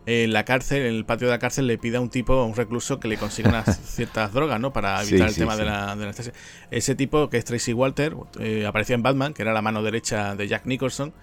en 0.05 0.31
la 0.31 0.45
cárcel, 0.45 0.83
en 0.83 0.93
el 0.93 1.05
patio 1.05 1.27
de 1.27 1.33
la 1.33 1.39
cárcel, 1.39 1.65
le 1.65 1.79
pide 1.79 1.97
a 1.97 2.01
un 2.01 2.09
tipo, 2.09 2.33
a 2.33 2.45
un 2.45 2.55
recluso, 2.55 2.99
que 2.99 3.07
le 3.07 3.17
consiga 3.17 3.49
unas 3.49 3.79
ciertas 3.83 4.31
drogas, 4.31 4.59
¿no? 4.59 4.71
Para 4.71 5.01
evitar 5.01 5.29
sí, 5.29 5.33
el 5.33 5.47
tema 5.47 5.53
sí. 5.53 5.59
de 5.61 5.65
la, 5.65 5.95
de 5.95 6.01
la 6.01 6.03
anestesia. 6.03 6.33
Ese 6.69 6.93
tipo, 6.93 7.29
que 7.31 7.37
es 7.37 7.45
Tracy 7.45 7.73
Walter, 7.73 8.15
eh, 8.39 8.67
aparecía 8.67 8.93
en 8.93 9.01
Batman, 9.01 9.33
que 9.33 9.41
era 9.41 9.53
la 9.53 9.63
mano 9.63 9.81
derecha 9.81 10.35
de 10.35 10.47
Jack 10.47 10.67
Nicholson, 10.67 11.13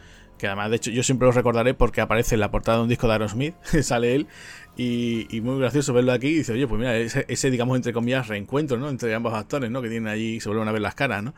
que 0.41 0.47
además, 0.47 0.71
de 0.71 0.77
hecho, 0.77 0.91
yo 0.91 1.03
siempre 1.03 1.27
lo 1.27 1.33
recordaré 1.33 1.75
porque 1.75 2.01
aparece 2.01 2.35
en 2.35 2.41
la 2.41 2.51
portada 2.51 2.79
de 2.79 2.85
un 2.85 2.89
disco 2.89 3.07
de 3.07 3.13
Aerosmith, 3.13 3.55
sale 3.83 4.15
él, 4.15 4.27
y, 4.77 5.41
muy 5.43 5.59
gracioso 5.59 5.93
verlo 5.93 6.13
aquí, 6.13 6.29
y 6.29 6.39
dice, 6.39 6.53
oye, 6.55 6.67
pues 6.67 6.79
mira, 6.79 6.97
ese, 6.97 7.51
digamos, 7.51 7.77
entre 7.77 7.93
comillas, 7.93 8.29
reencuentro, 8.29 8.79
¿no? 8.79 8.89
Entre 8.89 9.15
ambos 9.15 9.35
actores, 9.35 9.71
¿no? 9.71 9.83
Que 9.83 9.89
tienen 9.89 10.09
allí, 10.09 10.41
se 10.41 10.49
vuelven 10.49 10.69
a 10.69 10.73
ver 10.73 10.81
las 10.81 10.95
caras, 10.95 11.23
¿no? 11.23 11.35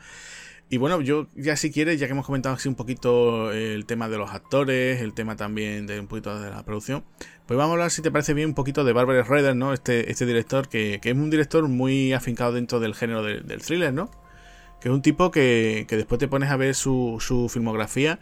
Y 0.70 0.78
bueno, 0.78 1.02
yo 1.02 1.26
ya 1.34 1.56
si 1.56 1.70
quieres, 1.70 2.00
ya 2.00 2.06
que 2.06 2.12
hemos 2.12 2.24
comentado 2.24 2.54
así 2.54 2.66
un 2.66 2.76
poquito 2.76 3.52
el 3.52 3.84
tema 3.84 4.08
de 4.08 4.16
los 4.16 4.30
actores, 4.30 5.02
el 5.02 5.12
tema 5.12 5.36
también 5.36 5.86
de 5.86 6.00
un 6.00 6.06
poquito 6.06 6.40
de 6.40 6.48
la 6.48 6.64
producción, 6.64 7.04
pues 7.46 7.58
vamos 7.58 7.70
a 7.70 7.74
hablar, 7.74 7.90
si 7.90 8.00
te 8.00 8.10
parece 8.10 8.32
bien, 8.32 8.50
un 8.50 8.54
poquito 8.54 8.82
de 8.82 8.94
Barbara 8.94 9.22
Schroeder, 9.22 9.54
¿no? 9.54 9.74
Este, 9.74 10.10
este 10.10 10.24
director 10.24 10.68
que, 10.68 10.98
que, 11.02 11.10
es 11.10 11.16
un 11.16 11.28
director 11.28 11.68
muy 11.68 12.14
afincado 12.14 12.52
dentro 12.52 12.80
del 12.80 12.94
género 12.94 13.22
de, 13.22 13.40
del 13.40 13.60
thriller, 13.60 13.92
¿no? 13.92 14.10
Que 14.80 14.88
es 14.88 14.94
un 14.94 15.02
tipo 15.02 15.30
que, 15.30 15.84
que 15.88 15.96
después 15.96 16.18
te 16.18 16.26
pones 16.26 16.50
a 16.50 16.56
ver 16.56 16.74
su, 16.74 17.18
su 17.20 17.50
filmografía 17.50 18.18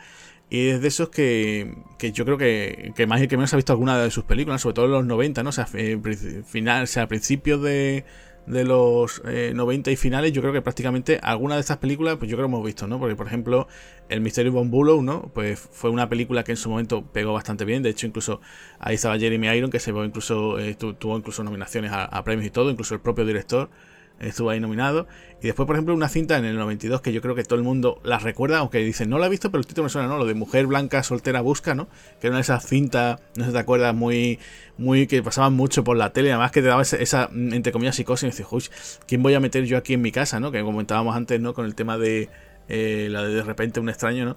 y 0.50 0.68
es 0.68 0.82
de 0.82 0.88
esos 0.88 1.10
que, 1.10 1.76
que 1.96 2.10
yo 2.10 2.24
creo 2.24 2.36
que, 2.36 2.92
que, 2.96 3.06
más 3.06 3.22
y 3.22 3.28
que 3.28 3.36
menos 3.36 3.52
ha 3.54 3.56
visto 3.56 3.72
alguna 3.72 3.96
de 3.96 4.10
sus 4.10 4.24
películas, 4.24 4.60
sobre 4.60 4.74
todo 4.74 4.86
en 4.86 4.90
los 4.90 5.06
90, 5.06 5.44
¿no? 5.44 5.50
O 5.50 5.52
sea, 5.52 5.66
final, 5.66 6.88
sea, 6.88 7.06
principios 7.06 7.62
de, 7.62 8.04
de 8.46 8.64
los 8.64 9.22
eh, 9.26 9.52
90 9.54 9.92
y 9.92 9.96
finales, 9.96 10.32
yo 10.32 10.42
creo 10.42 10.52
que 10.52 10.60
prácticamente 10.60 11.20
alguna 11.22 11.54
de 11.54 11.60
estas 11.60 11.76
películas, 11.76 12.16
pues 12.16 12.28
yo 12.28 12.36
creo 12.36 12.48
que 12.48 12.52
hemos 12.52 12.66
visto, 12.66 12.88
¿no? 12.88 12.98
Porque, 12.98 13.14
por 13.14 13.28
ejemplo, 13.28 13.68
El 14.08 14.22
Misterio 14.22 14.50
Von 14.50 14.72
Bullow, 14.72 15.02
¿no? 15.02 15.30
Pues 15.32 15.60
fue 15.60 15.88
una 15.88 16.08
película 16.08 16.42
que 16.42 16.50
en 16.50 16.56
su 16.56 16.68
momento 16.68 17.04
pegó 17.12 17.32
bastante 17.32 17.64
bien. 17.64 17.84
De 17.84 17.90
hecho, 17.90 18.08
incluso 18.08 18.40
ahí 18.80 18.96
estaba 18.96 19.16
Jeremy 19.20 19.56
Iron, 19.56 19.70
que 19.70 19.78
se 19.78 19.92
incluso, 19.92 20.58
eh, 20.58 20.74
tuvo 20.74 21.16
incluso 21.16 21.44
nominaciones 21.44 21.92
a 21.92 22.24
premios 22.24 22.46
y 22.46 22.50
todo, 22.50 22.70
incluso 22.70 22.94
el 22.94 23.00
propio 23.00 23.24
director 23.24 23.70
estuvo 24.20 24.50
ahí 24.50 24.60
nominado. 24.60 25.06
Y 25.42 25.46
después, 25.46 25.66
por 25.66 25.76
ejemplo, 25.76 25.94
una 25.94 26.08
cinta 26.08 26.36
en 26.36 26.44
el 26.44 26.56
92 26.56 27.00
que 27.00 27.12
yo 27.12 27.22
creo 27.22 27.34
que 27.34 27.44
todo 27.44 27.58
el 27.58 27.64
mundo 27.64 28.00
la 28.04 28.18
recuerda, 28.18 28.58
aunque 28.58 28.78
dicen, 28.78 29.08
no 29.08 29.18
la 29.18 29.26
he 29.26 29.28
visto, 29.30 29.50
pero 29.50 29.60
el 29.60 29.66
título 29.66 29.84
me 29.84 29.90
suena, 29.90 30.06
¿no? 30.06 30.18
Lo 30.18 30.26
de 30.26 30.34
Mujer 30.34 30.66
Blanca 30.66 31.02
Soltera 31.02 31.40
Busca, 31.40 31.74
¿no? 31.74 31.88
Que 32.20 32.26
era 32.26 32.30
una 32.30 32.38
de 32.38 32.42
esas 32.42 32.66
cintas, 32.66 33.20
no 33.36 33.44
sé 33.44 33.50
si 33.50 33.54
te 33.54 33.58
acuerdas, 33.58 33.94
muy, 33.94 34.38
muy, 34.76 35.06
que 35.06 35.22
pasaban 35.22 35.54
mucho 35.54 35.82
por 35.82 35.96
la 35.96 36.12
tele, 36.12 36.30
además 36.30 36.52
que 36.52 36.60
te 36.60 36.68
daba 36.68 36.82
esa, 36.82 36.96
esa 36.96 37.30
entre 37.32 37.72
comillas, 37.72 37.96
psicosis, 37.96 38.24
y 38.24 38.26
dices, 38.30 38.46
uy, 38.50 38.64
¿quién 39.06 39.22
voy 39.22 39.34
a 39.34 39.40
meter 39.40 39.64
yo 39.64 39.78
aquí 39.78 39.94
en 39.94 40.02
mi 40.02 40.12
casa, 40.12 40.40
¿no? 40.40 40.52
Que 40.52 40.62
comentábamos 40.62 41.16
antes, 41.16 41.40
¿no? 41.40 41.54
Con 41.54 41.64
el 41.64 41.74
tema 41.74 41.96
de 41.96 42.28
eh, 42.68 43.08
la 43.10 43.22
de 43.22 43.34
de 43.34 43.42
repente 43.42 43.80
un 43.80 43.88
extraño, 43.88 44.24
¿no? 44.24 44.36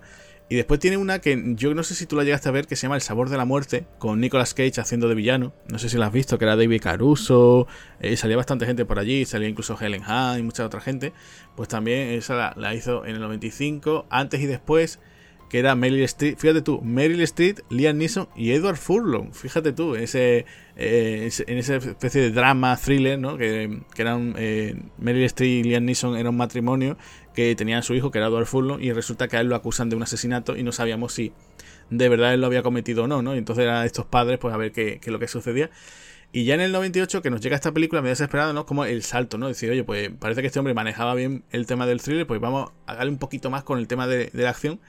Y 0.53 0.55
después 0.55 0.79
tiene 0.79 0.97
una 0.97 1.17
que 1.17 1.55
yo 1.55 1.73
no 1.73 1.81
sé 1.81 1.95
si 1.95 2.05
tú 2.05 2.15
la 2.15 2.23
llegaste 2.23 2.47
a 2.47 2.51
ver, 2.51 2.67
que 2.67 2.75
se 2.75 2.83
llama 2.83 2.93
El 2.93 3.01
sabor 3.01 3.29
de 3.29 3.37
la 3.37 3.43
muerte, 3.43 3.87
con 3.97 4.19
Nicolas 4.19 4.53
Cage 4.53 4.79
haciendo 4.79 5.09
de 5.09 5.15
villano. 5.15 5.51
No 5.67 5.79
sé 5.79 5.89
si 5.89 5.97
la 5.97 6.05
has 6.05 6.13
visto, 6.13 6.37
que 6.37 6.45
era 6.45 6.55
David 6.55 6.79
Caruso, 6.79 7.65
eh, 7.99 8.15
salía 8.17 8.37
bastante 8.37 8.67
gente 8.67 8.85
por 8.85 8.99
allí, 8.99 9.25
salía 9.25 9.49
incluso 9.49 9.75
Helen 9.81 10.03
Hunt 10.03 10.37
y 10.37 10.43
mucha 10.43 10.63
otra 10.63 10.79
gente. 10.79 11.11
Pues 11.55 11.69
también 11.69 12.09
esa 12.09 12.35
la, 12.35 12.53
la, 12.55 12.75
hizo 12.75 13.03
en 13.03 13.15
el 13.15 13.21
95, 13.21 14.05
antes 14.11 14.41
y 14.41 14.45
después, 14.45 14.99
que 15.53 15.59
era 15.59 15.75
Meryl 15.75 16.01
Streep. 16.05 16.39
Fíjate 16.39 16.63
tú, 16.63 16.81
Meryl 16.81 17.21
Streep, 17.21 17.59
Liam 17.69 17.99
Neeson 17.99 18.27
y 18.35 18.53
Edward 18.53 18.75
Furlong. 18.75 19.33
Fíjate 19.33 19.71
tú, 19.71 19.93
ese, 19.93 20.47
eh, 20.75 21.29
en 21.45 21.57
esa 21.59 21.75
especie 21.75 22.21
de 22.21 22.31
drama, 22.31 22.75
thriller, 22.75 23.19
¿no? 23.19 23.37
Que, 23.37 23.81
que 23.93 24.01
eran 24.01 24.33
eh, 24.35 24.81
Meryl 24.97 25.25
Streep 25.25 25.63
y 25.63 25.69
Liam 25.69 25.85
Neeson 25.85 26.17
era 26.17 26.31
un 26.31 26.37
matrimonio 26.37 26.97
que 27.35 27.55
tenía 27.55 27.77
a 27.77 27.81
su 27.83 27.93
hijo, 27.93 28.09
que 28.09 28.17
era 28.17 28.29
Edward 28.29 28.47
Furlong, 28.47 28.81
y 28.81 28.93
resulta 28.93 29.27
que 29.27 29.37
a 29.37 29.41
él 29.41 29.47
lo 29.47 29.55
acusan 29.55 29.89
de 29.89 29.95
un 29.95 30.01
asesinato 30.01 30.57
y 30.57 30.63
no 30.63 30.71
sabíamos 30.71 31.13
si 31.13 31.33
de 31.91 32.09
verdad 32.09 32.33
él 32.33 32.41
lo 32.41 32.47
había 32.47 32.63
cometido 32.63 33.03
o 33.03 33.07
no, 33.07 33.21
¿no? 33.21 33.35
Y 33.35 33.37
entonces 33.37 33.65
eran 33.65 33.85
estos 33.85 34.07
padres, 34.07 34.39
pues 34.39 34.55
a 34.55 34.57
ver 34.57 34.71
qué, 34.71 34.97
qué 34.99 35.11
es 35.11 35.13
lo 35.13 35.19
que 35.19 35.27
sucedía. 35.27 35.69
Y 36.31 36.45
ya 36.45 36.55
en 36.55 36.61
el 36.61 36.71
98, 36.71 37.21
que 37.21 37.29
nos 37.29 37.41
llega 37.41 37.55
esta 37.55 37.71
película, 37.71 38.01
me 38.01 38.09
desesperado, 38.09 38.53
¿no? 38.53 38.65
Como 38.65 38.85
el 38.85 39.03
salto, 39.03 39.37
¿no? 39.37 39.49
Decir, 39.49 39.69
oye, 39.69 39.83
pues 39.83 40.09
parece 40.19 40.41
que 40.41 40.47
este 40.47 40.57
hombre 40.57 40.73
manejaba 40.73 41.13
bien 41.13 41.43
el 41.51 41.67
tema 41.67 41.85
del 41.85 42.01
thriller, 42.01 42.25
pues 42.25 42.41
vamos 42.41 42.71
a 42.87 42.95
darle 42.95 43.11
un 43.11 43.19
poquito 43.19 43.51
más 43.51 43.63
con 43.63 43.77
el 43.77 43.87
tema 43.87 44.07
de 44.07 44.31
la 44.33 44.49
acción. 44.49 44.79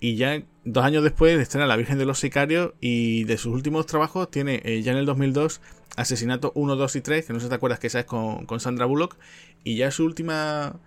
Y 0.00 0.16
ya 0.16 0.42
dos 0.64 0.84
años 0.84 1.02
después 1.02 1.38
estrena 1.40 1.66
La 1.66 1.76
Virgen 1.76 1.98
de 1.98 2.04
los 2.04 2.20
Sicarios 2.20 2.72
y 2.80 3.24
de 3.24 3.36
sus 3.36 3.52
últimos 3.52 3.86
trabajos 3.86 4.30
tiene 4.30 4.62
eh, 4.64 4.82
ya 4.82 4.92
en 4.92 4.98
el 4.98 5.06
2002 5.06 5.60
Asesinato 5.96 6.52
1, 6.54 6.76
2 6.76 6.96
y 6.96 7.00
3, 7.00 7.26
que 7.26 7.32
no 7.32 7.40
sé 7.40 7.46
si 7.46 7.48
te 7.48 7.56
acuerdas 7.56 7.80
que 7.80 7.88
esa 7.88 8.00
es 8.00 8.06
con, 8.06 8.46
con 8.46 8.60
Sandra 8.60 8.86
Bullock. 8.86 9.16
Y 9.64 9.76
ya 9.76 9.90
su 9.90 10.04
última 10.04 10.78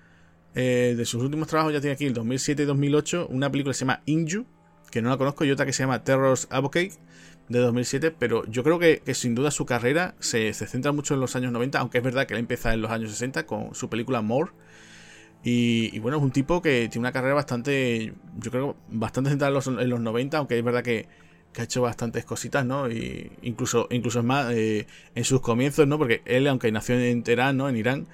eh, 0.54 0.96
de 0.98 1.06
sus 1.06 1.24
últimos 1.24 1.48
trabajos 1.48 1.74
ya 1.74 1.80
tiene 1.80 1.94
aquí 1.94 2.06
el 2.06 2.14
2007 2.14 2.64
y 2.64 2.66
2008 2.66 3.28
una 3.30 3.50
película 3.50 3.72
que 3.72 3.76
se 3.78 3.86
llama 3.86 4.02
Inju, 4.06 4.46
que 4.92 5.02
no 5.02 5.10
la 5.10 5.18
conozco, 5.18 5.46
y 5.46 5.52
otra 5.52 5.66
que 5.66 5.74
se 5.74 5.84
llama 5.84 6.04
Terror's 6.04 6.48
Advocate 6.52 6.94
de 7.48 7.60
2007, 7.60 8.12
pero 8.12 8.46
yo 8.46 8.64
creo 8.64 8.80
que, 8.80 9.02
sin 9.14 9.36
duda 9.36 9.52
su 9.52 9.66
carrera 9.66 10.16
se, 10.20 10.54
centra 10.54 10.92
mucho 10.92 11.14
en 11.14 11.20
los 11.20 11.36
años 11.36 11.52
90, 11.52 11.80
aunque 11.80 12.00
es 12.00 12.04
verdad 12.04 12.28
que 12.28 12.34
él 12.34 12.40
empieza 12.40 12.74
en 12.74 12.82
los 12.82 12.92
años 12.92 13.12
60 13.12 13.46
con 13.46 13.74
su 13.76 13.90
película 13.90 14.22
More. 14.22 14.52
Y, 15.44 15.98
bueno, 16.00 16.18
es 16.18 16.24
un 16.24 16.32
tipo 16.32 16.62
que 16.62 16.88
tiene 16.90 17.00
una 17.00 17.12
carrera 17.12 17.34
bastante, 17.34 18.14
yo 18.40 18.52
creo, 18.52 18.76
bastante 18.90 19.32
centrada 19.32 19.50
en 19.50 19.90
los, 19.90 20.00
90, 20.00 20.38
aunque 20.38 20.58
es 20.58 20.64
verdad 20.64 20.84
que, 20.84 21.08
ha 21.58 21.64
hecho 21.64 21.82
bastantes 21.82 22.24
cositas, 22.26 22.66
¿no? 22.66 22.90
Y 22.90 23.32
incluso, 23.42 23.88
incluso 23.92 24.20
es 24.20 24.26
más, 24.26 24.54
eh, 24.54 24.88
en 25.16 25.24
sus 25.26 25.42
comienzos, 25.42 25.88
¿no? 25.88 25.98
Porque 25.98 26.22
él, 26.26 26.48
aunque 26.48 26.72
nació 26.72 26.98
en 26.98 27.24
Teherán, 27.24 27.58
¿no? 27.58 27.68
En 27.68 27.76
Irán, 27.76 28.08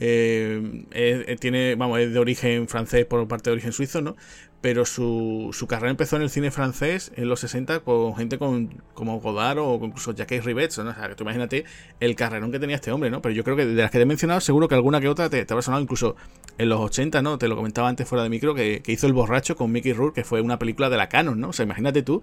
eh, 0.00 1.36
tiene, 1.38 1.74
vamos, 1.76 2.00
es 2.00 2.12
de 2.12 2.18
origen 2.18 2.66
francés 2.66 3.04
por 3.04 3.28
parte 3.28 3.50
de 3.50 3.52
origen 3.52 3.72
suizo, 3.72 4.00
¿no? 4.00 4.16
Pero 4.60 4.84
su, 4.84 5.50
su 5.52 5.66
carrera 5.66 5.90
empezó 5.90 6.16
en 6.16 6.22
el 6.22 6.28
cine 6.28 6.50
francés 6.50 7.12
en 7.16 7.28
los 7.28 7.40
60 7.40 7.80
con 7.80 8.14
gente 8.14 8.38
con, 8.38 8.68
como 8.92 9.18
Godard 9.18 9.58
o 9.58 9.80
incluso 9.82 10.12
Jacques 10.12 10.44
Rivets, 10.44 10.78
¿no? 10.78 10.90
O 10.90 10.94
sea, 10.94 11.16
tú 11.16 11.24
imagínate 11.24 11.64
el 11.98 12.14
carrerón 12.14 12.52
que 12.52 12.58
tenía 12.58 12.76
este 12.76 12.92
hombre, 12.92 13.10
¿no? 13.10 13.22
Pero 13.22 13.34
yo 13.34 13.42
creo 13.42 13.56
que 13.56 13.64
de 13.64 13.80
las 13.80 13.90
que 13.90 13.98
te 13.98 14.02
he 14.02 14.06
mencionado, 14.06 14.40
seguro 14.40 14.68
que 14.68 14.74
alguna 14.74 15.00
que 15.00 15.08
otra 15.08 15.30
te, 15.30 15.44
te 15.46 15.52
habrá 15.52 15.62
sonado 15.62 15.82
incluso 15.82 16.14
en 16.58 16.68
los 16.68 16.78
80, 16.78 17.22
¿no? 17.22 17.38
Te 17.38 17.48
lo 17.48 17.56
comentaba 17.56 17.88
antes 17.88 18.06
fuera 18.06 18.22
de 18.22 18.28
micro, 18.28 18.54
que, 18.54 18.82
hizo 18.86 19.06
El 19.06 19.14
Borracho 19.14 19.56
con 19.56 19.72
Mickey 19.72 19.94
Rourke, 19.94 20.16
que 20.16 20.24
fue 20.24 20.42
una 20.42 20.58
película 20.58 20.90
de 20.90 20.98
la 20.98 21.08
Canon, 21.08 21.40
¿no? 21.40 21.48
O 21.48 21.52
sea, 21.54 21.64
imagínate 21.64 22.02
tú, 22.02 22.22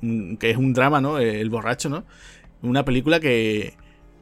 mm, 0.00 0.36
que 0.36 0.50
es 0.50 0.56
un 0.56 0.72
drama, 0.72 1.02
¿no? 1.02 1.18
El 1.18 1.50
Borracho, 1.50 1.90
¿no? 1.90 2.04
Una 2.62 2.84
película 2.86 3.20
que 3.20 3.74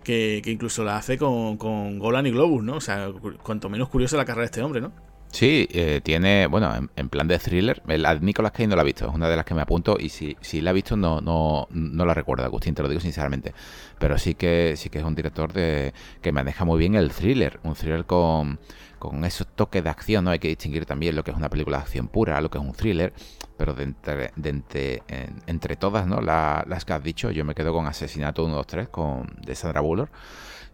que, 0.09 0.43
incluso 0.47 0.85
la 0.85 0.97
hace 0.97 1.19
con, 1.19 1.59
con, 1.59 1.99
Golan 1.99 2.27
y 2.27 2.31
Globus, 2.31 2.65
¿no? 2.65 2.77
O 2.77 2.81
sea, 2.81 3.11
cuanto 3.43 3.69
menos 3.69 3.91
curiosa 3.91 4.17
la 4.17 4.25
carrera 4.25 4.43
de 4.43 4.47
este 4.47 4.63
hombre, 4.63 4.81
¿no? 4.81 4.93
Sí, 5.31 5.69
eh, 5.73 6.01
tiene, 6.03 6.47
bueno, 6.47 6.89
en, 6.97 7.09
plan 7.11 7.29
de 7.29 7.39
thriller, 7.39 7.83
la 7.87 8.15
de 8.15 8.21
Nicolas 8.21 8.51
Cage 8.53 8.67
no 8.67 8.77
la 8.77 8.83
ha 8.83 8.85
visto, 8.85 9.07
es 9.07 9.15
una 9.15 9.29
de 9.29 9.37
las 9.37 9.45
que 9.45 9.55
me 9.55 9.61
apunto 9.61 9.97
y 10.01 10.09
si, 10.09 10.37
si 10.41 10.63
la 10.63 10.71
ha 10.71 10.73
visto 10.73 10.97
no, 10.97 11.21
no, 11.21 11.69
no 11.71 12.07
la 12.07 12.15
recuerdo, 12.15 12.45
Agustín, 12.45 12.75
te 12.75 12.83
lo 12.83 12.89
digo 12.89 13.01
sinceramente, 13.01 13.53
pero 13.99 14.17
sí 14.17 14.35
que 14.35 14.75
sí 14.77 14.89
que 14.89 14.99
es 14.99 15.05
un 15.05 15.15
director 15.15 15.53
de 15.53 15.93
que 16.23 16.33
maneja 16.33 16.65
muy 16.65 16.79
bien 16.79 16.95
el 16.95 17.13
thriller, 17.13 17.61
un 17.63 17.75
thriller 17.75 18.07
con, 18.07 18.59
con 18.99 19.25
esos 19.25 19.47
toques 19.49 19.85
de 19.85 19.91
acción, 19.91 20.25
¿no? 20.25 20.31
Hay 20.31 20.39
que 20.39 20.49
distinguir 20.49 20.87
también 20.87 21.15
lo 21.15 21.23
que 21.23 21.31
es 21.31 21.37
una 21.37 21.51
película 21.51 21.77
de 21.77 21.83
acción 21.83 22.09
pura, 22.09 22.41
lo 22.41 22.51
que 22.51 22.59
es 22.59 22.65
un 22.65 22.73
thriller, 22.73 23.13
pero 23.59 23.75
de 23.75 23.85
entre, 23.85 24.33
de 24.35 25.03
entre, 25.47 25.77
todas, 25.77 26.07
¿no? 26.07 26.21
las 26.23 26.85
que 26.85 26.93
has 26.95 27.03
dicho, 27.03 27.31
yo 27.31 27.45
me 27.45 27.55
quedo 27.55 27.73
con 27.73 27.87
Asesinato 27.87 28.45
1, 28.45 28.55
2, 28.55 28.67
3, 28.67 28.89
con, 28.89 29.27
de 29.45 29.55
Sandra 29.55 29.83
Bullock 29.83 30.11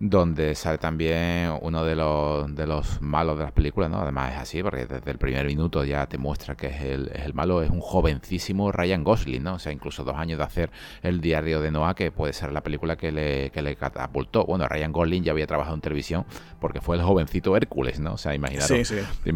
donde 0.06 0.54
sale 0.54 0.76
también 0.76 1.50
uno 1.62 1.82
de 1.82 1.96
los, 1.96 2.54
de 2.54 2.66
los 2.66 3.00
malos 3.00 3.38
de 3.38 3.44
las 3.44 3.52
películas, 3.52 3.90
¿no? 3.90 4.00
Además 4.00 4.34
es 4.34 4.38
así, 4.38 4.62
porque 4.62 4.84
desde 4.84 5.10
el 5.10 5.16
primer 5.16 5.46
minuto 5.46 5.82
ya 5.82 6.06
te 6.06 6.18
muestra 6.18 6.56
que 6.56 6.66
es 6.66 6.82
el, 6.82 7.10
es 7.14 7.24
el 7.24 7.32
malo, 7.32 7.62
es 7.62 7.70
un 7.70 7.80
jovencísimo 7.80 8.70
Ryan 8.70 9.02
Gosling, 9.02 9.42
¿no? 9.42 9.54
O 9.54 9.58
sea, 9.58 9.72
incluso 9.72 10.04
dos 10.04 10.16
años 10.16 10.36
de 10.36 10.44
hacer 10.44 10.70
el 11.02 11.22
diario 11.22 11.62
de 11.62 11.70
Noah, 11.70 11.94
que 11.94 12.10
puede 12.10 12.34
ser 12.34 12.52
la 12.52 12.62
película 12.62 12.96
que 12.96 13.12
le, 13.12 13.48
que 13.50 13.62
le 13.62 13.76
catapultó. 13.76 14.44
Bueno, 14.44 14.68
Ryan 14.68 14.92
Gosling 14.92 15.24
ya 15.24 15.32
había 15.32 15.46
trabajado 15.46 15.74
en 15.74 15.80
televisión 15.80 16.26
porque 16.60 16.82
fue 16.82 16.96
el 16.96 17.02
jovencito 17.02 17.56
Hércules, 17.56 17.98
¿no? 17.98 18.12
O 18.12 18.18
sea, 18.18 18.34
imaginaros, 18.34 18.68
sí, 18.68 18.84
sí. 18.84 19.30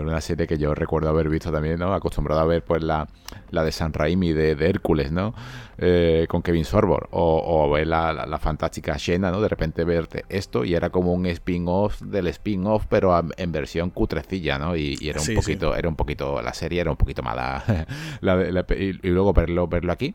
una 0.00 0.20
serie 0.22 0.46
que 0.46 0.56
yo 0.56 0.74
recuerdo 0.74 1.10
haber 1.10 1.28
visto 1.28 1.52
también, 1.52 1.78
¿no? 1.78 1.92
Acostumbrado 1.92 2.40
a 2.40 2.46
ver 2.46 2.64
pues 2.64 2.82
la, 2.82 3.08
la 3.50 3.62
de 3.62 3.72
San 3.72 3.92
Raimi 3.92 4.32
de, 4.32 4.54
de 4.54 4.70
Hércules, 4.70 5.12
¿no? 5.12 5.34
Eh, 5.76 6.26
con 6.28 6.40
Kevin 6.40 6.64
Sorbor 6.64 7.08
o, 7.10 7.42
o 7.44 7.68
ver 7.68 7.88
la, 7.88 8.12
la, 8.12 8.38
fantástica 8.38 8.96
Xena, 8.96 9.32
¿no? 9.32 9.40
De 9.40 9.48
repente 9.48 9.82
esto 10.28 10.64
y 10.64 10.74
era 10.74 10.90
como 10.90 11.12
un 11.12 11.26
spin-off 11.26 12.00
del 12.02 12.26
spin-off, 12.28 12.86
pero 12.88 13.20
en 13.36 13.52
versión 13.52 13.90
cutrecilla, 13.90 14.58
¿no? 14.58 14.76
Y, 14.76 14.98
era 15.02 15.20
un 15.20 15.34
poquito, 15.34 15.74
era 15.74 15.88
un 15.88 15.96
poquito, 15.96 16.40
la 16.42 16.54
serie 16.54 16.80
era 16.80 16.90
un 16.90 16.96
poquito 16.96 17.22
mala. 17.22 17.64
y, 18.78 18.92
luego 19.08 19.32
verlo, 19.32 19.68
verlo 19.68 19.92
aquí. 19.92 20.14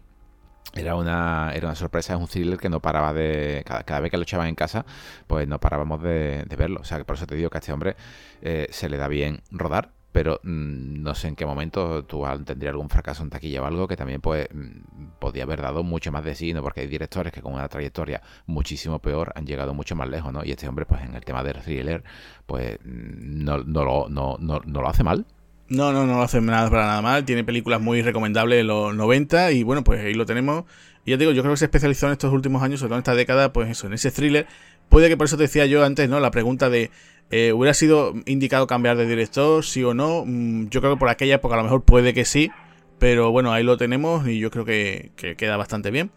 Era 0.75 0.95
una, 0.95 1.51
era 1.55 1.67
una 1.67 1.75
sorpresa, 1.75 2.13
es 2.13 2.19
un 2.19 2.27
thriller 2.27 2.59
que 2.59 2.69
no 2.69 2.79
paraba 2.79 3.11
de. 3.11 3.63
Cada, 3.65 3.99
vez 3.99 4.11
que 4.11 4.17
lo 4.17 4.23
echaban 4.23 4.47
en 4.47 4.55
casa, 4.55 4.85
pues 5.25 5.47
no 5.47 5.59
parábamos 5.59 6.01
de, 6.03 6.45
verlo. 6.57 6.81
O 6.81 6.83
sea, 6.83 6.99
que 6.99 7.05
por 7.05 7.15
eso 7.15 7.25
te 7.25 7.35
digo 7.35 7.49
que 7.49 7.57
a 7.57 7.59
este 7.59 7.73
hombre 7.73 7.95
eh, 8.41 8.67
se 8.69 8.87
le 8.87 8.97
da 8.97 9.07
bien 9.07 9.41
rodar 9.51 9.98
pero 10.11 10.39
mm, 10.43 11.03
no 11.03 11.13
sé 11.13 11.27
en 11.27 11.35
qué 11.35 11.45
momento 11.45 12.03
tú 12.05 12.23
tendría 12.45 12.71
algún 12.71 12.89
fracaso 12.89 13.23
en 13.23 13.29
taquilla 13.29 13.61
o 13.61 13.65
algo 13.65 13.87
que 13.87 13.95
también 13.95 14.21
pues 14.21 14.47
mm, 14.51 15.19
podía 15.19 15.43
haber 15.43 15.61
dado 15.61 15.83
mucho 15.83 16.11
más 16.11 16.23
de 16.23 16.35
sí, 16.35 16.53
porque 16.61 16.81
hay 16.81 16.87
directores 16.87 17.31
que 17.31 17.41
con 17.41 17.53
una 17.53 17.67
trayectoria 17.67 18.21
muchísimo 18.47 18.99
peor 18.99 19.31
han 19.35 19.45
llegado 19.45 19.73
mucho 19.73 19.95
más 19.95 20.09
lejos, 20.09 20.33
¿no? 20.33 20.43
Y 20.43 20.51
este 20.51 20.67
hombre, 20.67 20.85
pues 20.85 21.01
en 21.01 21.15
el 21.15 21.23
tema 21.23 21.43
del 21.43 21.61
thriller, 21.61 22.03
pues 22.45 22.79
mm, 22.83 23.43
no, 23.43 23.57
lo, 23.57 24.87
hace 24.87 25.03
mal. 25.03 25.25
No, 25.67 25.93
no, 25.93 26.07
no 26.07 26.17
lo 26.17 26.21
hace 26.23 26.41
nada 26.41 26.69
para 26.69 26.87
nada 26.87 27.01
mal. 27.01 27.25
Tiene 27.25 27.43
películas 27.43 27.79
muy 27.79 28.01
recomendables 28.01 28.61
en 28.61 28.67
los 28.67 28.95
90 28.95 29.51
y 29.51 29.63
bueno, 29.63 29.83
pues 29.83 30.03
ahí 30.03 30.15
lo 30.15 30.25
tenemos. 30.25 30.63
Y 31.05 31.11
ya 31.11 31.17
te 31.17 31.23
digo, 31.23 31.33
yo 31.33 31.43
creo 31.43 31.53
que 31.53 31.57
se 31.57 31.65
especializó 31.65 32.07
en 32.07 32.13
estos 32.13 32.33
últimos 32.33 32.63
años, 32.63 32.79
sobre 32.79 32.89
todo 32.89 32.97
en 32.97 33.01
esta 33.01 33.15
década, 33.15 33.53
pues 33.53 33.69
eso, 33.69 33.87
en 33.87 33.93
ese 33.93 34.09
thriller. 34.09 34.47
Puede 34.89 35.07
que 35.07 35.17
por 35.17 35.25
eso 35.25 35.37
te 35.37 35.43
decía 35.43 35.67
yo 35.67 35.85
antes, 35.85 36.09
¿no? 36.09 36.19
La 36.19 36.31
pregunta 36.31 36.69
de 36.71 36.89
eh, 37.31 37.53
¿Hubiera 37.53 37.73
sido 37.73 38.13
indicado 38.25 38.65
cambiar 38.65 38.97
de 38.97 39.05
director, 39.05 39.63
sí 39.63 39.83
o 39.83 39.93
no? 39.93 40.23
Mm, 40.25 40.69
yo 40.69 40.81
creo 40.81 40.93
que 40.93 40.99
por 40.99 41.09
aquella 41.09 41.35
época 41.35 41.55
a 41.55 41.57
lo 41.57 41.63
mejor 41.63 41.83
puede 41.83 42.13
que 42.13 42.25
sí, 42.25 42.51
pero 42.97 43.31
bueno, 43.31 43.51
ahí 43.53 43.63
lo 43.63 43.77
tenemos 43.77 44.27
y 44.27 44.39
yo 44.39 44.49
creo 44.49 44.65
que, 44.65 45.11
queda 45.15 45.57
bastante 45.57 45.91
bien. 45.91 46.11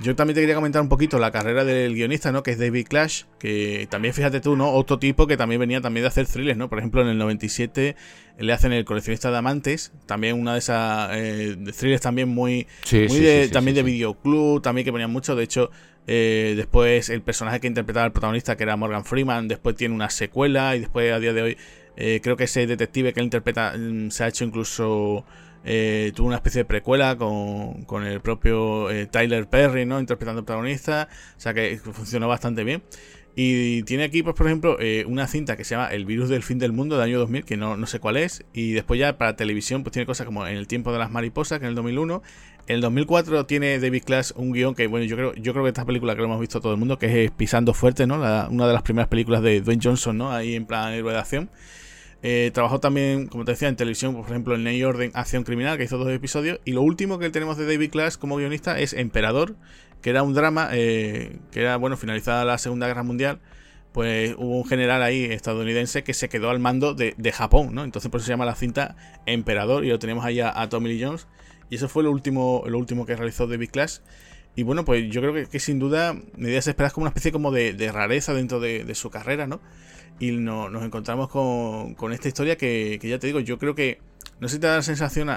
Yo 0.00 0.14
también 0.14 0.36
te 0.36 0.40
quería 0.40 0.54
comentar 0.54 0.80
un 0.80 0.88
poquito 0.88 1.18
la 1.18 1.32
carrera 1.32 1.64
del 1.64 1.94
guionista, 1.94 2.30
¿no? 2.30 2.44
Que 2.44 2.52
es 2.52 2.58
David 2.60 2.86
Clash, 2.88 3.24
que 3.40 3.88
también 3.90 4.14
fíjate 4.14 4.40
tú, 4.40 4.54
¿no? 4.54 4.70
Otro 4.70 5.00
tipo 5.00 5.26
que 5.26 5.36
también 5.36 5.60
venía 5.60 5.80
también 5.80 6.04
de 6.04 6.08
hacer 6.08 6.28
thrillers, 6.28 6.56
¿no? 6.56 6.68
Por 6.68 6.78
ejemplo, 6.78 7.02
en 7.02 7.08
el 7.08 7.18
97 7.18 7.96
le 8.38 8.52
hacen 8.52 8.72
El 8.72 8.84
coleccionista 8.84 9.32
de 9.32 9.38
amantes, 9.38 9.92
también 10.06 10.40
una 10.40 10.52
de 10.52 10.60
esas 10.60 11.10
eh, 11.14 11.56
thrillers 11.76 12.00
también 12.00 12.28
muy, 12.28 12.68
muy 13.08 13.48
también 13.52 13.74
de 13.74 13.82
videoclub, 13.82 14.62
también 14.62 14.84
que 14.84 14.92
ponían 14.92 15.10
mucho, 15.10 15.34
de 15.34 15.42
hecho 15.42 15.70
eh, 16.06 16.54
después 16.56 17.08
el 17.08 17.22
personaje 17.22 17.60
que 17.60 17.66
interpretaba 17.66 18.06
el 18.06 18.12
protagonista, 18.12 18.56
que 18.56 18.64
era 18.64 18.76
Morgan 18.76 19.04
Freeman, 19.04 19.48
después 19.48 19.76
tiene 19.76 19.94
una 19.94 20.10
secuela 20.10 20.74
y 20.76 20.80
después 20.80 21.12
a 21.12 21.18
día 21.18 21.32
de 21.32 21.42
hoy 21.42 21.58
eh, 21.96 22.20
creo 22.22 22.36
que 22.36 22.44
ese 22.44 22.66
detective 22.66 23.12
que 23.12 23.20
él 23.20 23.24
interpreta 23.24 23.74
mm, 23.76 24.10
se 24.10 24.24
ha 24.24 24.28
hecho 24.28 24.44
incluso... 24.44 25.24
Eh, 25.62 26.12
tuvo 26.14 26.28
una 26.28 26.36
especie 26.36 26.60
de 26.60 26.64
precuela 26.64 27.16
con, 27.18 27.84
con 27.84 28.06
el 28.06 28.22
propio 28.22 28.88
Tyler 29.10 29.46
Perry, 29.46 29.84
¿no? 29.84 30.00
Interpretando 30.00 30.38
al 30.38 30.46
protagonista. 30.46 31.06
O 31.36 31.40
sea 31.40 31.52
que 31.52 31.76
funcionó 31.76 32.28
bastante 32.28 32.64
bien. 32.64 32.82
Y 33.36 33.84
tiene 33.84 34.04
aquí, 34.04 34.22
pues, 34.22 34.34
por 34.34 34.46
ejemplo, 34.46 34.76
una 35.06 35.26
cinta 35.26 35.56
que 35.56 35.64
se 35.64 35.74
llama 35.74 35.88
El 35.88 36.04
virus 36.04 36.28
del 36.28 36.42
fin 36.42 36.58
del 36.58 36.72
mundo 36.72 36.96
del 36.96 37.04
año 37.04 37.18
2000, 37.20 37.44
que 37.44 37.56
no, 37.56 37.76
no, 37.76 37.86
sé 37.86 38.00
cuál 38.00 38.16
es. 38.16 38.44
Y 38.52 38.72
después 38.72 38.98
ya 38.98 39.16
para 39.18 39.36
televisión, 39.36 39.82
pues 39.82 39.92
tiene 39.92 40.06
cosas 40.06 40.26
como 40.26 40.46
En 40.46 40.56
el 40.56 40.66
tiempo 40.66 40.92
de 40.92 40.98
las 40.98 41.10
mariposas, 41.10 41.58
que 41.58 41.64
en 41.64 41.70
el 41.70 41.74
2001. 41.76 42.22
En 42.66 42.74
el 42.74 42.80
2004 42.82 43.46
tiene 43.46 43.78
David 43.80 44.04
Clash 44.04 44.30
un 44.36 44.52
guion 44.52 44.74
que, 44.74 44.86
bueno, 44.86 45.04
yo 45.04 45.16
creo, 45.16 45.34
yo 45.34 45.52
creo 45.52 45.64
que 45.64 45.70
esta 45.70 45.84
película 45.84 46.14
que 46.14 46.20
lo 46.20 46.26
hemos 46.26 46.40
visto 46.40 46.60
todo 46.60 46.72
el 46.72 46.78
mundo, 46.78 46.98
que 46.98 47.24
es 47.24 47.30
Pisando 47.30 47.74
Fuerte, 47.74 48.06
¿no? 48.06 48.16
una 48.16 48.66
de 48.66 48.72
las 48.72 48.82
primeras 48.82 49.08
películas 49.08 49.42
de 49.42 49.60
Dwayne 49.60 49.80
Johnson, 49.82 50.16
¿no? 50.16 50.30
Ahí 50.30 50.54
en 50.54 50.66
plan 50.66 50.92
héroe 50.92 51.12
de 51.12 51.18
acción. 51.18 51.50
Eh, 52.22 52.50
trabajó 52.52 52.80
también, 52.80 53.28
como 53.28 53.44
te 53.44 53.52
decía, 53.52 53.68
en 53.68 53.76
televisión, 53.76 54.14
por 54.14 54.26
ejemplo, 54.26 54.54
en 54.54 54.64
Ley 54.64 54.84
Orden 54.84 55.10
Acción 55.14 55.42
Criminal, 55.42 55.78
que 55.78 55.84
hizo 55.84 55.96
dos 55.98 56.10
episodios. 56.10 56.60
Y 56.64 56.72
lo 56.72 56.82
último 56.82 57.18
que 57.18 57.30
tenemos 57.30 57.56
de 57.56 57.66
David 57.66 57.90
Clash 57.90 58.16
como 58.16 58.36
guionista 58.36 58.78
es 58.78 58.92
Emperador, 58.92 59.56
que 60.02 60.10
era 60.10 60.22
un 60.22 60.34
drama 60.34 60.70
eh, 60.72 61.36
que 61.50 61.60
era, 61.60 61.76
bueno, 61.76 61.96
finalizada 61.96 62.44
la 62.44 62.58
Segunda 62.58 62.86
Guerra 62.86 63.02
Mundial. 63.02 63.40
Pues 63.92 64.36
hubo 64.38 64.58
un 64.58 64.64
general 64.64 65.02
ahí 65.02 65.24
estadounidense 65.24 66.04
que 66.04 66.14
se 66.14 66.28
quedó 66.28 66.50
al 66.50 66.60
mando 66.60 66.94
de, 66.94 67.32
Japón, 67.32 67.74
¿no? 67.74 67.82
Entonces 67.82 68.08
por 68.08 68.20
eso 68.20 68.26
se 68.26 68.32
llama 68.32 68.44
la 68.44 68.54
cinta 68.54 68.94
Emperador 69.26 69.84
y 69.84 69.88
lo 69.88 69.98
tenemos 69.98 70.24
ahí 70.24 70.40
a 70.40 70.68
Tommy 70.68 70.90
Lee 70.90 71.04
Jones 71.04 71.26
y 71.70 71.76
eso 71.76 71.88
fue 71.88 72.02
lo 72.02 72.10
último, 72.10 72.64
lo 72.66 72.78
último 72.78 73.06
que 73.06 73.16
realizó 73.16 73.46
David 73.46 73.70
Clash. 73.70 73.98
Y 74.56 74.64
bueno, 74.64 74.84
pues 74.84 75.08
yo 75.08 75.22
creo 75.22 75.48
que, 75.48 75.60
sin 75.60 75.78
duda 75.78 76.16
Medidas 76.36 76.66
Esperadas 76.66 76.92
como 76.92 77.04
una 77.04 77.10
especie 77.10 77.30
como 77.30 77.52
de, 77.52 77.92
rareza 77.92 78.34
dentro 78.34 78.58
de, 78.58 78.94
su 78.96 79.08
carrera, 79.08 79.46
¿no? 79.46 79.60
Y 80.18 80.32
nos 80.32 80.82
encontramos 80.82 81.28
con, 81.28 82.12
esta 82.12 82.28
historia 82.28 82.56
que, 82.56 82.98
ya 83.00 83.18
te 83.20 83.28
digo, 83.28 83.38
yo 83.38 83.58
creo 83.58 83.76
que, 83.76 84.00
no 84.40 84.48
sé 84.48 84.56
si 84.56 84.60
te 84.60 84.66
da 84.66 84.76
la 84.76 84.82
sensación 84.82 85.28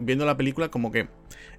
viendo 0.00 0.24
la 0.24 0.36
película 0.36 0.68
como 0.68 0.92
que 0.92 1.08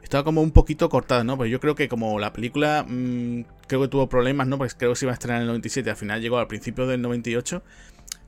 estaba 0.02 0.24
como 0.24 0.42
un 0.42 0.52
poquito 0.52 0.90
cortada, 0.90 1.24
¿no? 1.24 1.38
Pues 1.38 1.52
yo 1.52 1.60
creo 1.60 1.76
que 1.76 1.90
como 1.90 2.20
la 2.20 2.32
película 2.34 2.86
mm, 2.88 3.42
creo 3.68 3.82
que 3.82 3.88
tuvo 3.90 4.08
problemas, 4.08 4.48
¿no? 4.48 4.58
Pues 4.58 4.74
creo 4.74 4.92
que 4.92 4.96
se 4.96 5.06
iba 5.06 5.12
a 5.12 5.14
estrenar 5.14 5.38
en 5.38 5.44
el 5.44 5.48
97, 5.50 5.90
al 5.90 5.98
final 5.98 6.22
llegó 6.22 6.38
al 6.38 6.48
principio 6.48 6.88
del 6.88 7.02
98 7.02 7.62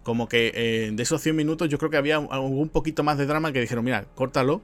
como 0.03 0.27
que 0.27 0.51
eh, 0.55 0.91
de 0.91 1.03
esos 1.03 1.21
100 1.21 1.35
minutos 1.35 1.69
yo 1.69 1.77
creo 1.77 1.91
que 1.91 1.97
había 1.97 2.19
un 2.19 2.69
poquito 2.69 3.03
más 3.03 3.17
de 3.17 3.25
drama 3.25 3.51
que 3.53 3.61
dijeron, 3.61 3.85
mira, 3.85 4.05
córtalo 4.15 4.61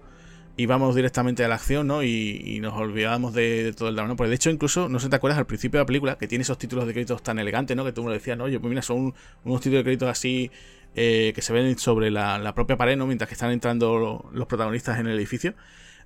y 0.58 0.66
vamos 0.66 0.96
directamente 0.96 1.44
a 1.44 1.48
la 1.48 1.56
acción, 1.56 1.88
¿no? 1.88 2.02
Y, 2.02 2.60
nos 2.62 2.74
olvidamos 2.74 3.34
de, 3.34 3.74
todo 3.78 3.90
el 3.90 3.96
drama, 3.96 4.10
¿no? 4.10 4.16
Porque 4.16 4.30
de 4.30 4.36
hecho, 4.36 4.50
incluso, 4.50 4.88
no 4.88 5.00
sé 5.00 5.06
si 5.06 5.10
te 5.10 5.18
acuerdas 5.18 5.38
al 5.38 5.46
principio 5.46 5.80
de 5.80 5.84
la 5.84 5.86
película, 5.86 6.18
que 6.18 6.28
tiene 6.28 6.44
esos 6.44 6.58
títulos 6.58 6.88
de 6.88 6.94
créditos 6.94 7.22
tan 7.22 7.40
elegantes, 7.40 7.76
¿no? 7.76 7.84
Que 7.84 7.92
tú 7.92 8.04
me 8.04 8.08
lo 8.08 8.14
decías, 8.14 8.38
¿no? 8.38 8.46
Oye, 8.46 8.60
pues 8.60 8.70
mira, 8.70 8.82
son 8.82 9.14
unos 9.44 9.62
títulos 9.62 9.80
de 9.80 9.84
créditos 9.84 10.10
así 10.10 10.50
eh, 10.96 11.34
que 11.36 11.42
se 11.42 11.54
ven 11.54 11.78
sobre 11.78 12.10
la, 12.12 12.54
propia 12.56 12.78
pared, 12.78 12.98
¿no? 12.98 13.06
Mientras 13.06 13.28
que 13.28 13.34
están 13.34 13.52
entrando 13.52 14.30
los 14.32 14.48
protagonistas 14.48 15.00
en 15.00 15.08
el 15.08 15.18
edificio. 15.18 15.54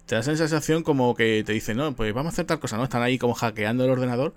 Te 0.05 0.15
da 0.15 0.21
esa 0.21 0.35
sensación 0.35 0.81
como 0.83 1.13
que 1.15 1.43
te 1.45 1.53
dicen, 1.53 1.77
no, 1.77 1.95
pues 1.95 2.13
vamos 2.13 2.31
a 2.31 2.33
hacer 2.33 2.45
tal 2.45 2.59
cosa, 2.59 2.77
¿no? 2.77 2.83
Están 2.83 3.03
ahí 3.03 3.19
como 3.19 3.35
hackeando 3.35 3.85
el 3.85 3.91
ordenador. 3.91 4.33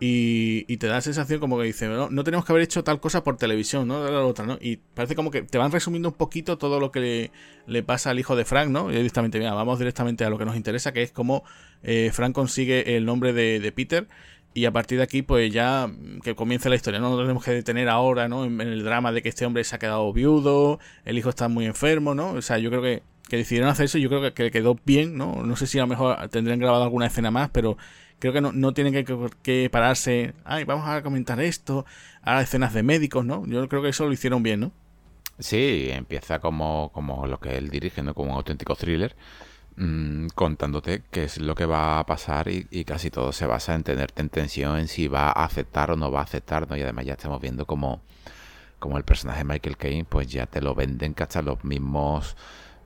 y, 0.00 0.76
te 0.78 0.86
da 0.86 0.94
la 0.94 1.00
sensación 1.00 1.40
como 1.40 1.58
que 1.58 1.64
dice, 1.64 1.88
no, 1.88 2.08
no, 2.10 2.24
tenemos 2.24 2.44
que 2.44 2.52
haber 2.52 2.62
hecho 2.62 2.84
tal 2.84 3.00
cosa 3.00 3.24
por 3.24 3.36
televisión, 3.36 3.88
¿no? 3.88 4.08
La 4.08 4.24
otra, 4.24 4.46
¿no? 4.46 4.58
Y 4.60 4.76
parece 4.76 5.14
como 5.14 5.30
que 5.30 5.42
te 5.42 5.58
van 5.58 5.72
resumiendo 5.72 6.08
un 6.08 6.14
poquito 6.14 6.58
todo 6.58 6.80
lo 6.80 6.92
que 6.92 7.30
le, 7.66 7.82
pasa 7.82 8.10
al 8.10 8.18
hijo 8.18 8.36
de 8.36 8.44
Frank, 8.44 8.70
¿no? 8.70 8.90
Y 8.90 8.96
directamente, 8.96 9.38
mira, 9.38 9.54
vamos 9.54 9.78
directamente 9.78 10.24
a 10.24 10.30
lo 10.30 10.38
que 10.38 10.44
nos 10.44 10.56
interesa, 10.56 10.92
que 10.92 11.02
es 11.02 11.12
cómo 11.12 11.44
eh, 11.82 12.10
Frank 12.12 12.34
consigue 12.34 12.96
el 12.96 13.04
nombre 13.04 13.32
de, 13.32 13.72
Peter. 13.72 14.08
Y 14.58 14.66
a 14.66 14.72
partir 14.72 14.98
de 14.98 15.04
aquí, 15.04 15.22
pues 15.22 15.52
ya 15.52 15.88
que 16.24 16.34
comience 16.34 16.68
la 16.68 16.74
historia, 16.74 16.98
no 16.98 17.10
nos 17.10 17.20
tenemos 17.20 17.44
que 17.44 17.52
detener 17.52 17.88
ahora, 17.88 18.26
¿no? 18.26 18.44
En, 18.44 18.60
el 18.60 18.82
drama 18.82 19.12
de 19.12 19.22
que 19.22 19.28
este 19.28 19.46
hombre 19.46 19.62
se 19.62 19.76
ha 19.76 19.78
quedado 19.78 20.12
viudo, 20.12 20.80
el 21.04 21.16
hijo 21.16 21.28
está 21.28 21.46
muy 21.46 21.64
enfermo, 21.64 22.12
¿no? 22.12 22.32
O 22.32 22.42
sea, 22.42 22.58
yo 22.58 22.68
creo 22.68 22.82
que, 22.82 23.04
que 23.28 23.36
decidieron 23.36 23.70
hacer 23.70 23.84
eso, 23.84 23.98
yo 23.98 24.08
creo 24.08 24.20
que, 24.20 24.32
que 24.32 24.50
quedó 24.50 24.76
bien, 24.84 25.16
¿no? 25.16 25.44
No 25.44 25.54
sé 25.54 25.68
si 25.68 25.78
a 25.78 25.82
lo 25.82 25.86
mejor 25.86 26.28
tendrían 26.30 26.58
grabado 26.58 26.82
alguna 26.82 27.06
escena 27.06 27.30
más, 27.30 27.50
pero 27.50 27.76
creo 28.18 28.32
que 28.32 28.40
no, 28.40 28.50
no 28.50 28.74
tienen 28.74 28.92
que, 28.92 29.16
que, 29.44 29.70
pararse, 29.70 30.34
ay, 30.44 30.64
vamos 30.64 30.88
a 30.88 31.04
comentar 31.04 31.38
esto, 31.38 31.86
a 32.22 32.42
escenas 32.42 32.74
de 32.74 32.82
médicos, 32.82 33.24
¿no? 33.24 33.46
Yo 33.46 33.68
creo 33.68 33.80
que 33.80 33.90
eso 33.90 34.06
lo 34.06 34.12
hicieron 34.12 34.42
bien, 34.42 34.58
¿no? 34.58 34.72
Sí, 35.38 35.86
empieza 35.92 36.40
como, 36.40 36.90
como 36.92 37.28
lo 37.28 37.38
que 37.38 37.56
él 37.56 37.70
dirige, 37.70 38.02
¿no? 38.02 38.12
Como 38.12 38.32
un 38.32 38.38
auténtico 38.38 38.74
thriller, 38.74 39.14
mmm, 39.78 40.28
contándote 40.34 41.02
qué 41.10 41.24
es 41.24 41.38
lo 41.38 41.54
que 41.54 41.66
va 41.66 42.00
a 42.00 42.06
pasar 42.06 42.48
y, 42.48 42.84
casi 42.84 43.10
todo 43.10 43.32
se 43.32 43.46
basa 43.46 43.74
en 43.74 43.84
tenerte 43.84 44.22
en 44.22 44.28
tensión 44.28 44.78
en 44.78 44.88
si 44.88 45.08
va 45.08 45.28
a 45.28 45.44
aceptar 45.44 45.90
o 45.90 45.96
no 45.96 46.10
va 46.10 46.20
a 46.20 46.24
aceptar, 46.24 46.68
¿no? 46.68 46.76
Y 46.76 46.82
además 46.82 47.06
ya 47.06 47.14
estamos 47.14 47.40
viendo 47.40 47.66
como, 47.66 48.02
como 48.78 48.98
el 48.98 49.04
personaje 49.04 49.40
de 49.40 49.44
Michael 49.44 49.76
Caine, 49.76 50.04
pues 50.04 50.28
ya 50.28 50.46
te 50.46 50.60
lo 50.60 50.74
venden 50.74 51.14
que 51.14 51.22
hasta 51.22 51.42
los 51.42 51.64
mismos 51.64 52.36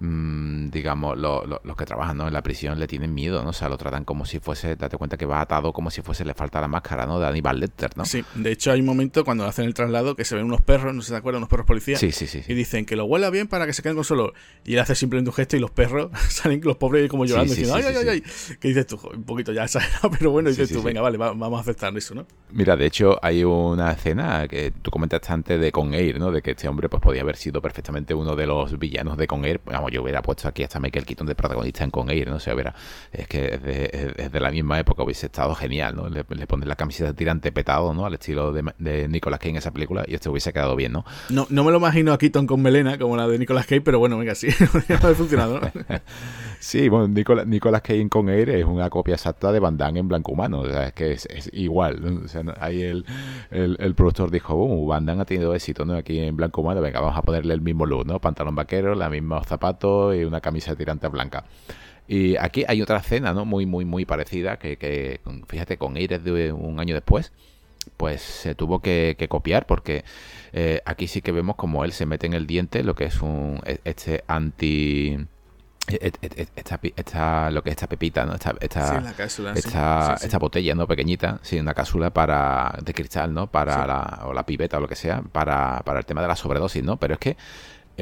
Mm, 0.05 0.71
digamos, 0.71 1.17
los 1.17 1.77
que 1.77 1.85
trabajan 1.85 2.21
en 2.23 2.33
la 2.33 2.43
prisión 2.43 2.81
le 2.81 2.89
tienen 2.89 3.15
miedo, 3.15 3.45
¿no? 3.45 3.51
O 3.51 3.53
sea, 3.53 3.69
lo 3.69 3.79
tratan 3.79 4.05
como 4.05 4.25
si 4.25 4.41
fuese, 4.41 4.75
date 4.75 4.97
cuenta 4.97 5.17
que 5.17 5.27
va 5.27 5.41
atado 5.41 5.73
como 5.73 5.93
si 5.93 6.03
fuese 6.03 6.25
le 6.25 6.35
falta 6.35 6.61
la 6.61 6.67
máscara, 6.67 7.07
¿no? 7.07 7.21
De 7.21 7.27
Aníbal 7.29 7.61
Lecter, 7.61 7.97
¿no? 7.97 8.05
Sí, 8.05 8.25
de 8.35 8.51
hecho 8.51 8.73
hay 8.73 8.81
un 8.81 8.87
momento 8.87 9.25
cuando 9.25 9.45
hacen 9.45 9.65
el 9.65 9.75
traslado 9.75 10.17
que 10.17 10.25
se 10.25 10.35
ven 10.35 10.45
unos 10.45 10.61
perros, 10.61 10.93
no 10.93 11.03
si 11.03 11.13
te 11.13 11.17
acuerdas, 11.17 11.39
unos 11.39 11.49
perros 11.49 11.67
policías. 11.67 12.01
Sí, 12.01 12.11
sí, 12.11 12.27
sí, 12.27 12.43
Y 12.49 12.55
dicen 12.55 12.85
que 12.85 12.97
lo 12.97 13.05
huela 13.05 13.31
bien 13.31 13.47
para 13.47 13.65
que 13.65 13.73
se 13.73 13.83
queden 13.83 13.95
con 13.95 14.05
solo. 14.05 14.33
Y 14.65 14.75
él 14.75 14.81
hace 14.81 14.97
simplemente 14.97 15.31
un 15.31 15.37
gesto 15.37 15.57
y 15.57 15.61
los 15.61 15.71
perros 15.71 16.11
salen, 16.31 16.61
los 16.65 16.79
pobres 16.79 17.09
como 17.09 17.25
llorando, 17.25 17.55
diciendo, 17.55 17.77
ay, 17.77 17.85
ay, 17.87 17.95
ay, 17.97 18.09
ay. 18.09 18.23
¿Qué 18.59 18.69
dices 18.69 18.89
tú? 18.89 18.99
Un 19.15 19.23
poquito 19.23 19.53
ya 19.53 19.63
exagerado, 19.67 20.11
pero 20.11 20.33
bueno, 20.33 20.49
dices 20.49 20.69
tú, 20.73 20.83
venga, 20.83 21.01
vale, 21.01 21.17
vamos 21.17 21.59
a 21.59 21.61
aceptar 21.61 21.97
eso, 21.97 22.13
¿no? 22.17 22.27
Mira, 22.51 22.77
de 22.77 22.87
hecho 22.87 23.21
hay 23.23 23.45
una 23.45 23.93
escena 23.93 24.49
que 24.49 24.73
tú 24.83 24.91
comentaste 24.91 25.33
antes 25.33 25.61
de 25.61 25.71
Con 25.71 25.95
Air, 25.95 26.19
¿no? 26.19 26.33
De 26.33 26.43
que 26.43 26.51
este 26.51 26.67
hombre 26.67 26.89
pues 26.89 27.01
podía 27.01 27.21
haber 27.23 27.37
sido 27.37 27.63
perfectamente 27.63 28.15
uno 28.15 28.35
de 28.35 28.49
los 28.49 28.77
villanos 28.81 29.17
de 29.17 29.29
Con 29.29 29.45
Air. 29.45 29.61
Vamos, 29.65 29.92
yo 29.93 30.03
hubiera 30.03 30.23
puesto 30.23 30.49
aquí 30.49 30.65
hasta 30.65 30.81
Michael 30.81 31.07
Keaton 31.07 31.27
de 31.27 31.35
protagonista 31.35 31.85
en 31.85 31.91
Con 31.91 32.11
Air, 32.11 32.29
¿no? 32.29 32.37
O 32.37 32.41
sea, 32.41 32.55
verá, 32.55 32.75
es 33.13 33.29
que 33.29 33.55
es 33.55 34.33
de, 34.33 34.41
la 34.41 34.51
misma 34.51 34.79
época 34.81 35.03
hubiese 35.03 35.27
estado 35.27 35.55
genial, 35.55 35.95
¿no? 35.95 36.09
Le, 36.09 36.25
le 36.29 36.47
pones 36.47 36.67
la 36.67 36.77
camiseta 36.77 37.11
de 37.11 37.15
tirante 37.15 37.53
petado, 37.53 37.95
¿no? 37.95 38.07
Al 38.07 38.15
estilo 38.15 38.53
de, 38.53 38.65
de 38.79 39.09
Nicolas 39.09 39.39
Cage 39.39 39.51
en 39.51 39.57
esa 39.57 39.71
película 39.71 40.05
y 40.07 40.15
esto 40.15 40.31
hubiese 40.31 40.53
quedado 40.53 40.75
bien, 40.75 40.93
¿no? 40.93 41.05
No, 41.29 41.47
no 41.51 41.65
me 41.65 41.71
lo 41.71 41.79
imagino 41.79 42.13
a 42.13 42.19
Keaton 42.19 42.47
con 42.47 42.63
melena 42.63 42.99
como 42.99 43.17
la 43.17 43.29
de 43.29 43.39
Nicolas 43.39 43.67
Cage, 43.67 43.83
pero 43.83 43.99
bueno, 43.99 44.19
venga, 44.19 44.35
sí, 44.35 44.49
no 44.89 45.09
ha 45.09 45.15
funcionado, 45.15 45.61
¿no? 45.61 45.71
Sí, 46.63 46.89
bueno, 46.89 47.09
Nicolas, 47.09 47.45
Nicolas 47.45 47.83
Cage 47.83 48.09
Con 48.09 48.29
Air 48.29 48.51
es 48.51 48.65
una 48.65 48.89
copia 48.89 49.15
exacta 49.15 49.51
de 49.51 49.59
Van 49.59 49.77
Damme 49.77 49.99
en 49.99 50.07
blanco 50.07 50.31
humano. 50.31 50.61
O 50.61 50.67
sea, 50.69 50.87
es 50.87 50.93
que 50.93 51.11
es, 51.11 51.51
igual. 51.53 52.23
O 52.25 52.29
sea, 52.29 52.45
ahí 52.61 52.83
el, 52.83 53.05
el, 53.51 53.95
productor 53.97 54.31
dijo, 54.31 54.55
uh, 54.55 54.87
Van 54.87 55.05
Damme 55.05 55.23
ha 55.23 55.25
tenido 55.25 55.53
éxito, 55.57 55.85
¿no? 55.85 55.97
Aquí 55.97 56.21
en 56.21 56.37
blanco 56.37 56.61
humano, 56.61 56.81
venga, 56.81 57.01
vamos 57.01 57.19
a 57.19 57.23
ponerle 57.23 57.53
el 57.55 57.63
mismo 57.63 57.85
look, 57.85 58.07
¿no? 58.07 58.21
Pantalón 58.21 58.55
vaquero, 58.55 58.95
la 58.95 59.11
misma 59.11 59.43
zapatos 59.43 60.15
y 60.15 60.23
una 60.23 60.41
camisa 60.41 60.77
tirante 60.77 61.09
blanca. 61.09 61.45
Y 62.07 62.37
aquí 62.37 62.65
hay 62.69 62.81
otra 62.81 62.99
escena, 62.99 63.33
¿no? 63.35 63.45
Muy, 63.45 63.67
muy, 63.67 63.85
muy 63.85 64.05
parecida, 64.05 64.59
que, 64.59 65.21
fíjate, 65.49 65.79
con 65.79 65.97
Air 65.97 66.21
de 66.23 66.53
un 66.53 66.79
año 66.79 66.95
después, 66.95 67.33
pues 67.97 68.23
se 68.23 68.55
tuvo 68.55 68.79
que, 68.79 69.17
copiar 69.29 69.67
porque 69.67 70.05
eh, 70.53 70.81
aquí 70.85 71.09
sí 71.09 71.23
que 71.23 71.33
vemos 71.33 71.57
como 71.57 71.85
él 71.85 71.91
se 71.91 72.07
mete 72.07 72.29
en 72.29 72.35
el 72.35 72.47
diente 72.47 72.85
lo 72.85 72.95
que 72.95 73.07
es 73.07 73.21
un 73.21 73.61
e, 73.67 73.81
este 73.85 74.23
anti 74.29 75.19
esta, 75.89 76.81
esta, 76.97 77.51
lo 77.51 77.63
que 77.63 77.71
es 77.71 77.75
esta 77.75 77.89
pepita, 77.89 78.25
¿no? 78.25 78.35
Esta, 78.35 78.55
esta, 78.61 80.15
esta, 80.21 80.39
botella, 80.39 80.75
¿no? 80.75 80.87
Pequeñita, 80.87 81.41
sí, 81.43 81.59
una 81.59 81.75
cápsula 81.75 82.11
para 82.11 82.79
de 82.83 82.95
cristal, 82.95 83.35
¿no? 83.35 83.49
Para 83.49 83.87
la, 83.87 84.21
o 84.25 84.33
la 84.33 84.47
pipeta 84.47 84.79
o 84.79 84.81
lo 84.81 84.89
que 84.89 84.97
sea, 84.97 85.23
para, 85.23 85.83
para 85.85 86.01
el 86.01 86.07
tema 86.07 86.23
de 86.23 86.29
la 86.29 86.37
sobredosis, 86.37 86.83
¿no? 86.85 86.97
Pero 86.99 87.15
es 87.15 87.21
que 87.21 87.37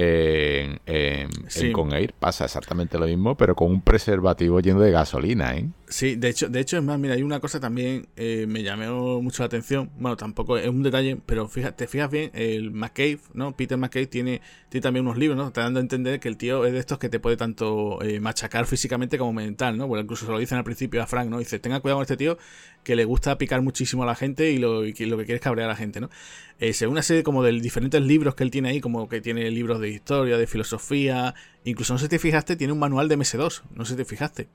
en, 0.00 0.80
en, 0.86 1.72
Con 1.72 1.92
Air 1.92 2.14
pasa 2.18 2.44
exactamente 2.44 2.98
lo 2.98 3.06
mismo, 3.06 3.36
pero 3.36 3.54
con 3.54 3.70
un 3.70 3.82
preservativo 3.82 4.60
lleno 4.60 4.80
de 4.80 4.90
gasolina, 4.90 5.56
¿eh? 5.56 5.68
Sí, 5.88 6.14
de 6.14 6.28
hecho, 6.28 6.48
de 6.48 6.60
hecho 6.60 6.76
es 6.78 6.84
más, 6.84 6.98
mira, 6.98 7.14
hay 7.14 7.22
una 7.22 7.40
cosa 7.40 7.58
también 7.58 8.06
eh, 8.16 8.46
me 8.48 8.62
llamó 8.62 9.20
mucho 9.20 9.42
la 9.42 9.46
atención. 9.48 9.90
Bueno, 9.98 10.16
tampoco 10.16 10.56
es 10.56 10.68
un 10.68 10.82
detalle, 10.82 11.18
pero 11.26 11.48
fíjate, 11.48 11.84
te 11.84 11.86
fijas 11.88 12.10
bien, 12.10 12.30
el 12.32 12.70
McCabe, 12.70 13.18
¿no? 13.34 13.56
Peter 13.56 13.76
McCabe 13.76 14.06
tiene, 14.06 14.40
tiene 14.68 14.82
también 14.82 15.04
unos 15.04 15.18
libros, 15.18 15.36
¿no? 15.36 15.50
Te 15.50 15.60
dando 15.60 15.80
a 15.80 15.82
entender 15.82 16.20
que 16.20 16.28
el 16.28 16.36
tío 16.36 16.64
es 16.64 16.72
de 16.72 16.78
estos 16.78 16.98
que 16.98 17.08
te 17.08 17.18
puede 17.18 17.36
tanto 17.36 18.00
eh, 18.02 18.20
machacar 18.20 18.66
físicamente 18.66 19.18
como 19.18 19.32
mental, 19.32 19.76
¿no? 19.76 19.88
Bueno, 19.88 20.02
incluso 20.02 20.26
se 20.26 20.32
lo 20.32 20.38
dicen 20.38 20.58
al 20.58 20.64
principio 20.64 21.02
a 21.02 21.06
Frank, 21.06 21.28
¿no? 21.28 21.38
Dice, 21.38 21.58
tenga 21.58 21.80
cuidado 21.80 21.98
con 21.98 22.02
este 22.02 22.16
tío 22.16 22.38
que 22.84 22.96
le 22.96 23.04
gusta 23.04 23.38
picar 23.38 23.62
muchísimo 23.62 24.02
a 24.02 24.06
la 24.06 24.14
gente 24.14 24.50
y 24.50 24.58
lo, 24.58 24.82
que, 24.94 25.06
lo 25.06 25.16
que 25.18 25.24
quiere 25.24 25.36
es 25.36 25.42
cabrear 25.42 25.68
a 25.68 25.72
la 25.72 25.76
gente, 25.76 26.00
¿no? 26.00 26.10
Eh, 26.58 26.72
según 26.72 26.92
una 26.92 27.02
serie 27.02 27.22
como 27.22 27.42
de 27.42 27.52
diferentes 27.52 28.02
libros 28.02 28.34
que 28.34 28.44
él 28.44 28.50
tiene 28.50 28.70
ahí, 28.70 28.80
como 28.80 29.08
que 29.08 29.20
tiene 29.20 29.50
libros 29.50 29.80
de 29.80 29.88
historia, 29.88 30.36
de 30.36 30.46
filosofía, 30.46 31.34
incluso 31.64 31.94
no 31.94 31.98
sé 31.98 32.06
si 32.06 32.10
te 32.10 32.18
fijaste, 32.18 32.56
tiene 32.56 32.72
un 32.72 32.78
manual 32.78 33.08
de 33.08 33.18
MS2, 33.18 33.62
no 33.74 33.84
sé 33.84 33.92
si 33.92 33.96
te 33.96 34.04
fijaste 34.04 34.48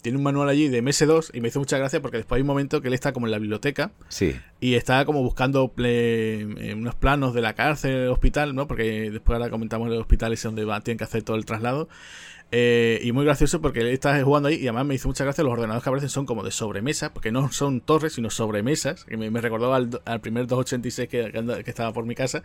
tiene 0.00 0.18
un 0.18 0.24
manual 0.24 0.48
allí 0.48 0.68
de 0.68 0.82
MS2 0.82 1.30
y 1.34 1.40
me 1.40 1.48
hizo 1.48 1.58
mucha 1.58 1.78
gracia 1.78 2.00
porque 2.00 2.18
después 2.18 2.38
hay 2.38 2.42
un 2.42 2.46
momento 2.46 2.80
que 2.80 2.88
él 2.88 2.94
está 2.94 3.12
como 3.12 3.26
en 3.26 3.32
la 3.32 3.38
biblioteca 3.38 3.92
sí. 4.08 4.34
y 4.60 4.74
está 4.74 5.04
como 5.04 5.22
buscando 5.22 5.72
eh, 5.78 6.74
unos 6.76 6.94
planos 6.94 7.34
de 7.34 7.42
la 7.42 7.54
cárcel, 7.54 7.92
el 7.92 8.08
hospital, 8.08 8.54
¿no? 8.54 8.66
Porque 8.66 9.10
después 9.10 9.36
ahora 9.36 9.50
comentamos 9.50 9.90
el 9.90 9.98
hospital 9.98 10.32
ese 10.32 10.48
donde 10.48 10.64
va, 10.64 10.80
tienen 10.80 10.98
que 10.98 11.04
hacer 11.04 11.22
todo 11.22 11.36
el 11.36 11.44
traslado. 11.44 11.88
Eh, 12.52 12.98
y 13.02 13.12
muy 13.12 13.24
gracioso 13.24 13.60
porque 13.60 13.80
él 13.80 14.00
jugando 14.24 14.48
ahí 14.48 14.56
y 14.56 14.66
además 14.66 14.84
me 14.84 14.94
hizo 14.96 15.06
mucha 15.06 15.22
gracia 15.22 15.44
los 15.44 15.52
ordenadores 15.52 15.84
que 15.84 15.88
aparecen 15.88 16.08
son 16.08 16.26
como 16.26 16.42
de 16.42 16.50
sobremesa, 16.50 17.12
porque 17.12 17.30
no 17.30 17.52
son 17.52 17.80
torres, 17.80 18.14
sino 18.14 18.28
sobremesas, 18.28 19.06
me, 19.08 19.40
recordaba 19.40 19.76
al, 19.76 20.20
primer 20.20 20.48
286 20.48 21.08
que, 21.08 21.62
que, 21.64 21.70
estaba 21.70 21.92
por 21.92 22.06
mi 22.06 22.14
casa. 22.16 22.42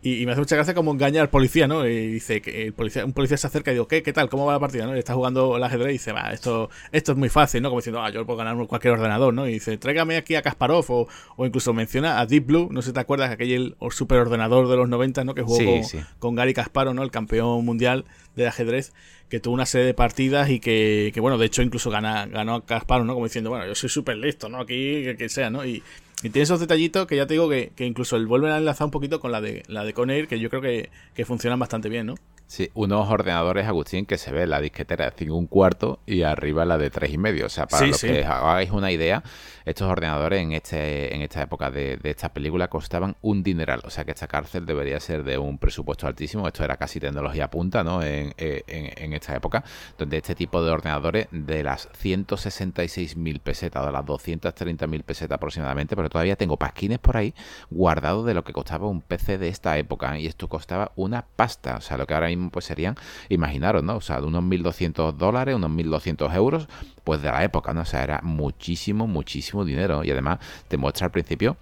Y, 0.00 0.24
me 0.26 0.32
hace 0.32 0.40
mucha 0.40 0.54
gracia 0.54 0.74
como 0.74 0.92
engaña 0.92 1.20
al 1.20 1.28
policía, 1.28 1.66
¿no? 1.66 1.86
Y 1.86 2.06
dice 2.06 2.40
que 2.40 2.66
el 2.66 2.72
policía, 2.72 3.04
un 3.04 3.12
policía 3.12 3.36
se 3.36 3.48
acerca 3.48 3.72
y 3.72 3.74
digo, 3.74 3.88
¿qué, 3.88 4.02
qué 4.02 4.12
tal? 4.12 4.28
¿Cómo 4.28 4.46
va 4.46 4.52
la 4.52 4.60
partida? 4.60 4.86
¿no? 4.86 4.94
Y 4.94 4.98
está 4.98 5.14
jugando 5.14 5.56
el 5.56 5.62
ajedrez 5.64 5.88
y 5.88 5.92
dice, 5.94 6.12
va, 6.12 6.32
esto, 6.32 6.70
esto 6.92 7.12
es 7.12 7.18
muy 7.18 7.28
fácil, 7.28 7.62
¿no? 7.62 7.68
Como 7.68 7.80
diciendo, 7.80 8.00
ah, 8.00 8.10
yo 8.10 8.24
puedo 8.24 8.36
ganar 8.36 8.56
cualquier 8.68 8.94
ordenador, 8.94 9.34
¿no? 9.34 9.48
Y 9.48 9.54
dice, 9.54 9.76
tráigame 9.76 10.16
aquí 10.16 10.36
a 10.36 10.42
Kasparov 10.42 10.84
o, 10.88 11.08
o 11.36 11.46
incluso 11.46 11.72
menciona 11.72 12.20
a 12.20 12.26
Deep 12.26 12.46
Blue, 12.46 12.68
no 12.70 12.80
sé 12.80 12.90
si 12.90 12.94
te 12.94 13.00
acuerdas, 13.00 13.30
aquel 13.30 13.76
superordenador 13.90 14.68
de 14.68 14.76
los 14.76 14.88
90, 14.88 15.24
¿no? 15.24 15.34
Que 15.34 15.42
jugó 15.42 15.58
con, 15.58 16.06
con 16.20 16.34
Gary 16.36 16.54
Kasparov, 16.54 16.94
¿no? 16.94 17.02
El 17.02 17.10
campeón 17.10 17.64
mundial 17.64 18.04
de 18.36 18.46
ajedrez 18.46 18.92
que 19.28 19.40
tuvo 19.40 19.54
una 19.54 19.66
serie 19.66 19.86
de 19.86 19.94
partidas 19.94 20.48
y 20.50 20.58
que, 20.58 21.10
que 21.12 21.20
bueno, 21.20 21.38
de 21.38 21.46
hecho 21.46 21.62
incluso 21.62 21.90
gana, 21.90 22.26
ganó 22.26 22.54
a 22.54 22.64
Casparo, 22.64 23.04
¿no? 23.04 23.14
Como 23.14 23.26
diciendo, 23.26 23.50
bueno, 23.50 23.66
yo 23.66 23.74
soy 23.74 23.90
súper 23.90 24.16
listo, 24.16 24.48
¿no? 24.48 24.60
Aquí, 24.60 25.04
que, 25.16 25.28
sea, 25.28 25.50
¿no? 25.50 25.64
Y, 25.64 25.82
y, 26.22 26.30
tiene 26.30 26.42
esos 26.42 26.60
detallitos 26.60 27.06
que 27.06 27.16
ya 27.16 27.26
te 27.26 27.34
digo 27.34 27.48
que, 27.48 27.72
que 27.74 27.86
incluso 27.86 28.16
el 28.16 28.26
vuelven 28.26 28.52
a 28.52 28.58
enlazar 28.58 28.86
un 28.86 28.90
poquito 28.90 29.20
con 29.20 29.32
la 29.32 29.40
de 29.40 29.62
la 29.68 29.84
de 29.84 29.92
Conair, 29.92 30.28
que 30.28 30.38
yo 30.40 30.50
creo 30.50 30.62
que, 30.62 30.90
que 31.14 31.24
funcionan 31.24 31.58
bastante 31.58 31.88
bien, 31.88 32.06
¿no? 32.06 32.14
Sí, 32.48 32.70
unos 32.72 33.10
ordenadores, 33.10 33.66
Agustín, 33.66 34.06
que 34.06 34.16
se 34.16 34.32
ve 34.32 34.46
la 34.46 34.58
disquetera 34.58 35.04
de 35.04 35.12
5 35.14 35.36
un 35.36 35.46
cuarto 35.48 36.00
y 36.06 36.22
arriba 36.22 36.64
la 36.64 36.78
de 36.78 36.88
tres 36.88 37.12
y 37.12 37.18
medio. 37.18 37.44
O 37.44 37.50
sea, 37.50 37.66
para 37.66 37.86
lo 37.86 37.98
que 37.98 38.24
hagáis 38.24 38.70
una 38.70 38.90
idea, 38.90 39.22
estos 39.66 39.86
ordenadores 39.86 40.40
en 40.40 40.52
este 40.52 41.14
en 41.14 41.20
esta 41.20 41.42
época 41.42 41.70
de, 41.70 41.98
de 41.98 42.08
esta 42.08 42.32
película 42.32 42.68
costaban 42.68 43.16
un 43.20 43.42
dineral. 43.42 43.82
O 43.84 43.90
sea 43.90 44.06
que 44.06 44.12
esta 44.12 44.28
cárcel 44.28 44.64
debería 44.64 44.98
ser 44.98 45.24
de 45.24 45.36
un 45.36 45.58
presupuesto 45.58 46.06
altísimo. 46.06 46.46
Esto 46.46 46.64
era 46.64 46.78
casi 46.78 46.98
tecnología 46.98 47.50
punta, 47.50 47.84
¿no? 47.84 48.02
En, 48.02 48.32
en, 48.38 49.12
esta 49.12 49.36
época, 49.36 49.62
donde 49.98 50.16
este 50.16 50.34
tipo 50.34 50.62
de 50.62 50.70
ordenadores 50.70 51.28
de 51.30 51.62
las 51.62 51.90
166.000 52.02 53.40
pesetas, 53.40 53.84
de 53.84 53.92
las 53.92 54.04
230.000 54.06 55.02
pesetas 55.02 55.36
aproximadamente, 55.36 55.96
pero 55.96 56.08
todavía 56.08 56.36
tengo 56.36 56.56
pasquines 56.56 56.98
por 56.98 57.18
ahí 57.18 57.34
guardados 57.68 58.24
de 58.24 58.32
lo 58.32 58.42
que 58.42 58.54
costaba 58.54 58.86
un 58.86 59.02
PC 59.02 59.36
de 59.36 59.48
esta 59.48 59.76
época. 59.76 60.18
Y 60.18 60.26
esto 60.26 60.48
costaba 60.48 60.92
una 60.96 61.26
pasta. 61.36 61.76
O 61.76 61.82
sea, 61.82 61.98
lo 61.98 62.06
que 62.06 62.14
ahora 62.14 62.28
mismo 62.28 62.37
pues 62.52 62.64
serían, 62.64 62.96
imaginaros, 63.28 63.82
¿no? 63.82 63.96
O 63.96 64.00
sea, 64.00 64.20
de 64.20 64.26
unos 64.26 64.42
1.200 64.44 65.12
dólares, 65.12 65.54
unos 65.54 65.70
1.200 65.70 66.34
euros, 66.34 66.68
pues 67.04 67.22
de 67.22 67.30
la 67.30 67.44
época, 67.44 67.72
¿no? 67.74 67.82
O 67.82 67.84
sea, 67.84 68.02
era 68.02 68.20
muchísimo, 68.22 69.06
muchísimo 69.06 69.64
dinero. 69.64 70.04
Y 70.04 70.10
además 70.10 70.38
te 70.68 70.76
muestra 70.76 71.06
al 71.06 71.12
principio 71.12 71.56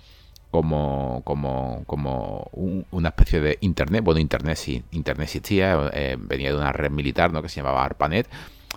como, 0.50 1.22
como, 1.24 1.84
como 1.86 2.50
una 2.90 3.08
especie 3.08 3.40
de 3.40 3.58
internet. 3.60 4.02
Bueno, 4.04 4.20
internet 4.20 4.56
sí, 4.56 4.84
internet 4.92 5.24
existía, 5.24 5.90
eh, 5.92 6.16
venía 6.18 6.50
de 6.50 6.56
una 6.56 6.72
red 6.72 6.90
militar, 6.90 7.32
¿no? 7.32 7.42
Que 7.42 7.48
se 7.48 7.56
llamaba 7.56 7.84
ARPANET 7.84 8.28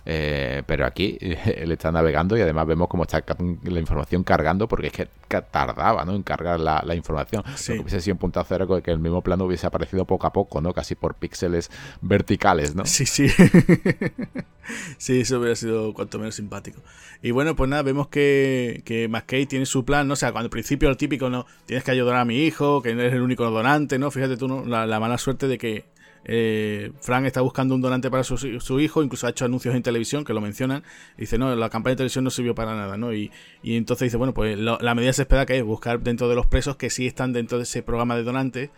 Eh, 0.05 0.63
pero 0.65 0.85
aquí 0.85 1.17
él 1.21 1.71
está 1.71 1.91
navegando 1.91 2.37
y 2.37 2.41
además 2.41 2.67
vemos 2.67 2.87
cómo 2.87 3.03
está 3.03 3.23
la 3.63 3.79
información 3.79 4.23
cargando 4.23 4.67
porque 4.67 4.87
es 4.87 4.93
que 4.93 5.07
tardaba 5.51 6.05
¿no? 6.05 6.15
en 6.15 6.23
cargar 6.23 6.59
la, 6.59 6.95
información. 6.95 7.43
Sí. 7.55 7.73
Lo 7.73 7.77
que 7.77 7.81
hubiese 7.83 8.01
sido 8.01 8.15
un 8.15 8.19
puntazo 8.19 8.55
era 8.55 8.65
que 8.83 8.91
el 8.91 8.99
mismo 8.99 9.21
plano 9.21 9.45
hubiese 9.45 9.67
aparecido 9.67 10.05
poco 10.05 10.27
a 10.27 10.33
poco, 10.33 10.61
¿no? 10.61 10.73
Casi 10.73 10.95
por 10.95 11.15
píxeles 11.15 11.69
verticales, 12.01 12.75
¿no? 12.75 12.85
Sí, 12.85 13.05
sí. 13.05 13.29
sí, 14.97 15.21
eso 15.21 15.39
hubiera 15.39 15.55
sido 15.55 15.93
cuanto 15.93 16.19
menos 16.19 16.35
simpático. 16.35 16.81
Y 17.21 17.31
bueno, 17.31 17.55
pues 17.55 17.69
nada, 17.69 17.83
vemos 17.83 18.07
que, 18.07 18.81
que 18.85 19.07
McKay 19.07 19.45
tiene 19.45 19.65
su 19.65 19.85
plan, 19.85 20.07
¿no? 20.07 20.13
O 20.13 20.17
sea, 20.17 20.31
cuando 20.31 20.47
al 20.47 20.51
principio 20.51 20.89
el 20.89 20.97
típico, 20.97 21.29
¿no? 21.29 21.45
Tienes 21.65 21.83
que 21.83 21.91
ayudar 21.91 22.15
a 22.15 22.25
mi 22.25 22.45
hijo, 22.45 22.81
que 22.81 22.95
no 22.95 23.01
eres 23.01 23.13
el 23.13 23.21
único 23.21 23.49
donante, 23.49 23.99
¿no? 23.99 24.09
Fíjate 24.11 24.37
tú, 24.37 24.47
¿no? 24.47 24.65
La, 24.65 24.99
mala 24.99 25.17
suerte 25.17 25.47
de 25.47 25.57
que 25.57 25.85
eh, 26.25 26.91
Frank 26.99 27.25
está 27.25 27.41
buscando 27.41 27.75
un 27.75 27.81
donante 27.81 28.11
para 28.11 28.23
su, 28.23 28.79
hijo, 28.79 29.03
incluso 29.03 29.27
ha 29.27 29.31
hecho 29.31 29.45
anuncios 29.45 29.75
en 29.75 29.83
televisión 29.83 30.23
que 30.23 30.33
lo 30.33 30.41
mencionan. 30.41 30.83
dice, 31.17 31.37
no, 31.37 31.55
la 31.55 31.69
campaña 31.69 31.93
de 31.93 31.97
televisión 31.97 32.23
no 32.23 32.29
sirvió 32.29 32.55
para 32.55 32.75
nada, 32.75 32.97
¿no? 32.97 33.13
Y, 33.13 33.31
y 33.63 33.77
entonces 33.77 34.07
dice, 34.07 34.17
bueno, 34.17 34.33
pues 34.33 34.57
la 34.57 34.95
medida 34.95 35.13
se 35.13 35.23
espera 35.23 35.45
que 35.45 35.57
es 35.57 35.63
buscar 35.63 36.01
dentro 36.01 36.29
de 36.29 36.35
los 36.35 36.45
presos 36.45 36.75
que 36.75 36.89
sí 36.89 37.07
están 37.07 37.33
dentro 37.33 37.57
de 37.57 37.63
ese 37.63 37.83
programa 37.83 38.15
de 38.15 38.23
donantes. 38.23 38.69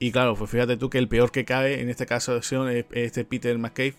Y 0.00 0.12
claro, 0.12 0.36
pues 0.36 0.50
fíjate 0.50 0.76
tú 0.76 0.90
que 0.90 0.98
el 0.98 1.08
peor 1.08 1.32
que 1.32 1.44
cae 1.44 1.80
en 1.80 1.88
este 1.90 2.06
caso 2.06 2.36
es 2.36 2.52
este 2.92 3.24
Peter 3.24 3.58
McCabe, 3.58 3.96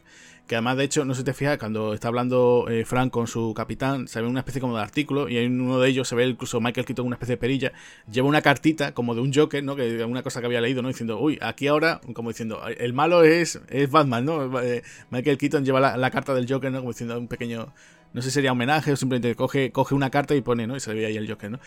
que 0.49 0.55
además, 0.55 0.77
de 0.77 0.83
hecho, 0.83 1.05
no 1.05 1.13
se 1.13 1.23
te 1.23 1.35
fija, 1.35 1.59
cuando 1.59 1.93
está 1.93 2.07
hablando 2.07 2.65
eh, 2.71 2.83
Frank 2.83 3.11
con 3.11 3.27
su 3.27 3.53
capitán, 3.53 4.07
se 4.07 4.19
ve 4.19 4.27
una 4.27 4.39
especie 4.39 4.59
como 4.59 4.75
de 4.75 4.81
artículo, 4.81 5.29
y 5.29 5.37
en 5.37 5.61
uno 5.61 5.79
de 5.79 5.87
ellos 5.87 6.07
se 6.07 6.15
ve 6.15 6.25
incluso 6.25 6.59
Michael 6.59 6.87
Keaton 6.87 7.05
una 7.05 7.17
especie 7.17 7.35
de 7.35 7.37
perilla, 7.37 7.71
lleva 8.11 8.27
una 8.27 8.41
cartita 8.41 8.91
como 8.95 9.13
de 9.13 9.21
un 9.21 9.31
Joker, 9.31 9.63
¿no? 9.63 9.75
Que 9.75 10.03
una 10.03 10.23
cosa 10.23 10.39
que 10.39 10.47
había 10.47 10.59
leído, 10.59 10.81
¿no? 10.81 10.87
Diciendo, 10.87 11.19
uy, 11.19 11.37
aquí 11.39 11.67
ahora, 11.67 12.01
como 12.13 12.29
diciendo, 12.29 12.63
el 12.65 12.93
malo 12.93 13.23
es, 13.23 13.61
es 13.69 13.91
Batman, 13.91 14.25
¿no? 14.25 14.59
Eh, 14.59 14.81
Michael 15.11 15.37
Keaton 15.37 15.63
lleva 15.63 15.79
la, 15.79 15.97
la 15.97 16.09
carta 16.09 16.33
del 16.33 16.51
Joker, 16.51 16.71
¿no? 16.71 16.79
Como 16.79 16.93
diciendo 16.93 17.19
un 17.19 17.27
pequeño 17.27 17.71
no 18.13 18.21
sé 18.21 18.29
si 18.29 18.35
sería 18.35 18.51
homenaje 18.51 18.91
o 18.91 18.95
simplemente 18.95 19.35
coge, 19.35 19.71
coge 19.71 19.93
una 19.93 20.09
carta 20.09 20.33
y 20.35 20.41
pone, 20.41 20.65
¿no? 20.65 20.75
Y 20.75 20.79
se 20.79 20.93
ve 20.93 21.05
ahí 21.05 21.17
el 21.17 21.29
Joker, 21.29 21.51
¿no? 21.51 21.59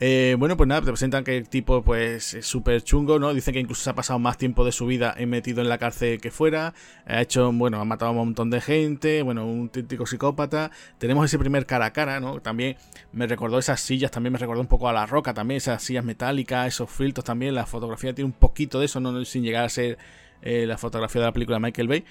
Eh, 0.00 0.34
bueno, 0.38 0.56
pues 0.56 0.66
nada, 0.66 0.80
te 0.80 0.88
presentan 0.88 1.22
que 1.22 1.36
el 1.36 1.48
tipo, 1.48 1.82
pues, 1.82 2.34
es 2.34 2.46
súper 2.46 2.82
chungo, 2.82 3.18
¿no? 3.18 3.32
Dicen 3.32 3.54
que 3.54 3.60
incluso 3.60 3.84
se 3.84 3.90
ha 3.90 3.94
pasado 3.94 4.18
más 4.18 4.36
tiempo 4.36 4.64
de 4.64 4.72
su 4.72 4.86
vida 4.86 5.14
metido 5.26 5.62
en 5.62 5.68
la 5.68 5.78
cárcel 5.78 6.20
que 6.20 6.30
fuera. 6.30 6.74
Ha 7.06 7.22
hecho, 7.22 7.52
bueno, 7.52 7.80
ha 7.80 7.84
matado 7.84 8.08
a 8.08 8.12
un 8.12 8.18
montón 8.18 8.50
de 8.50 8.60
gente, 8.60 9.22
bueno, 9.22 9.46
un 9.46 9.68
típico 9.68 10.06
psicópata. 10.06 10.70
Tenemos 10.98 11.24
ese 11.26 11.38
primer 11.38 11.66
cara 11.66 11.86
a 11.86 11.92
cara, 11.92 12.20
¿no? 12.20 12.40
También 12.40 12.76
me 13.12 13.26
recordó 13.26 13.58
esas 13.58 13.80
sillas, 13.80 14.10
también 14.10 14.32
me 14.32 14.38
recordó 14.38 14.60
un 14.60 14.66
poco 14.66 14.88
a 14.88 14.92
la 14.92 15.06
roca, 15.06 15.32
también 15.34 15.58
esas 15.58 15.82
sillas 15.82 16.04
metálicas, 16.04 16.66
esos 16.68 16.90
filtros 16.90 17.24
también. 17.24 17.54
La 17.54 17.66
fotografía 17.66 18.14
tiene 18.14 18.26
un 18.26 18.32
poquito 18.32 18.80
de 18.80 18.86
eso, 18.86 19.00
¿no? 19.00 19.24
Sin 19.24 19.42
llegar 19.44 19.64
a 19.64 19.68
ser 19.68 19.98
eh, 20.42 20.66
la 20.66 20.76
fotografía 20.76 21.20
de 21.22 21.26
la 21.28 21.32
película 21.32 21.56
de 21.56 21.60
Michael 21.60 21.88
Bay. 21.88 22.04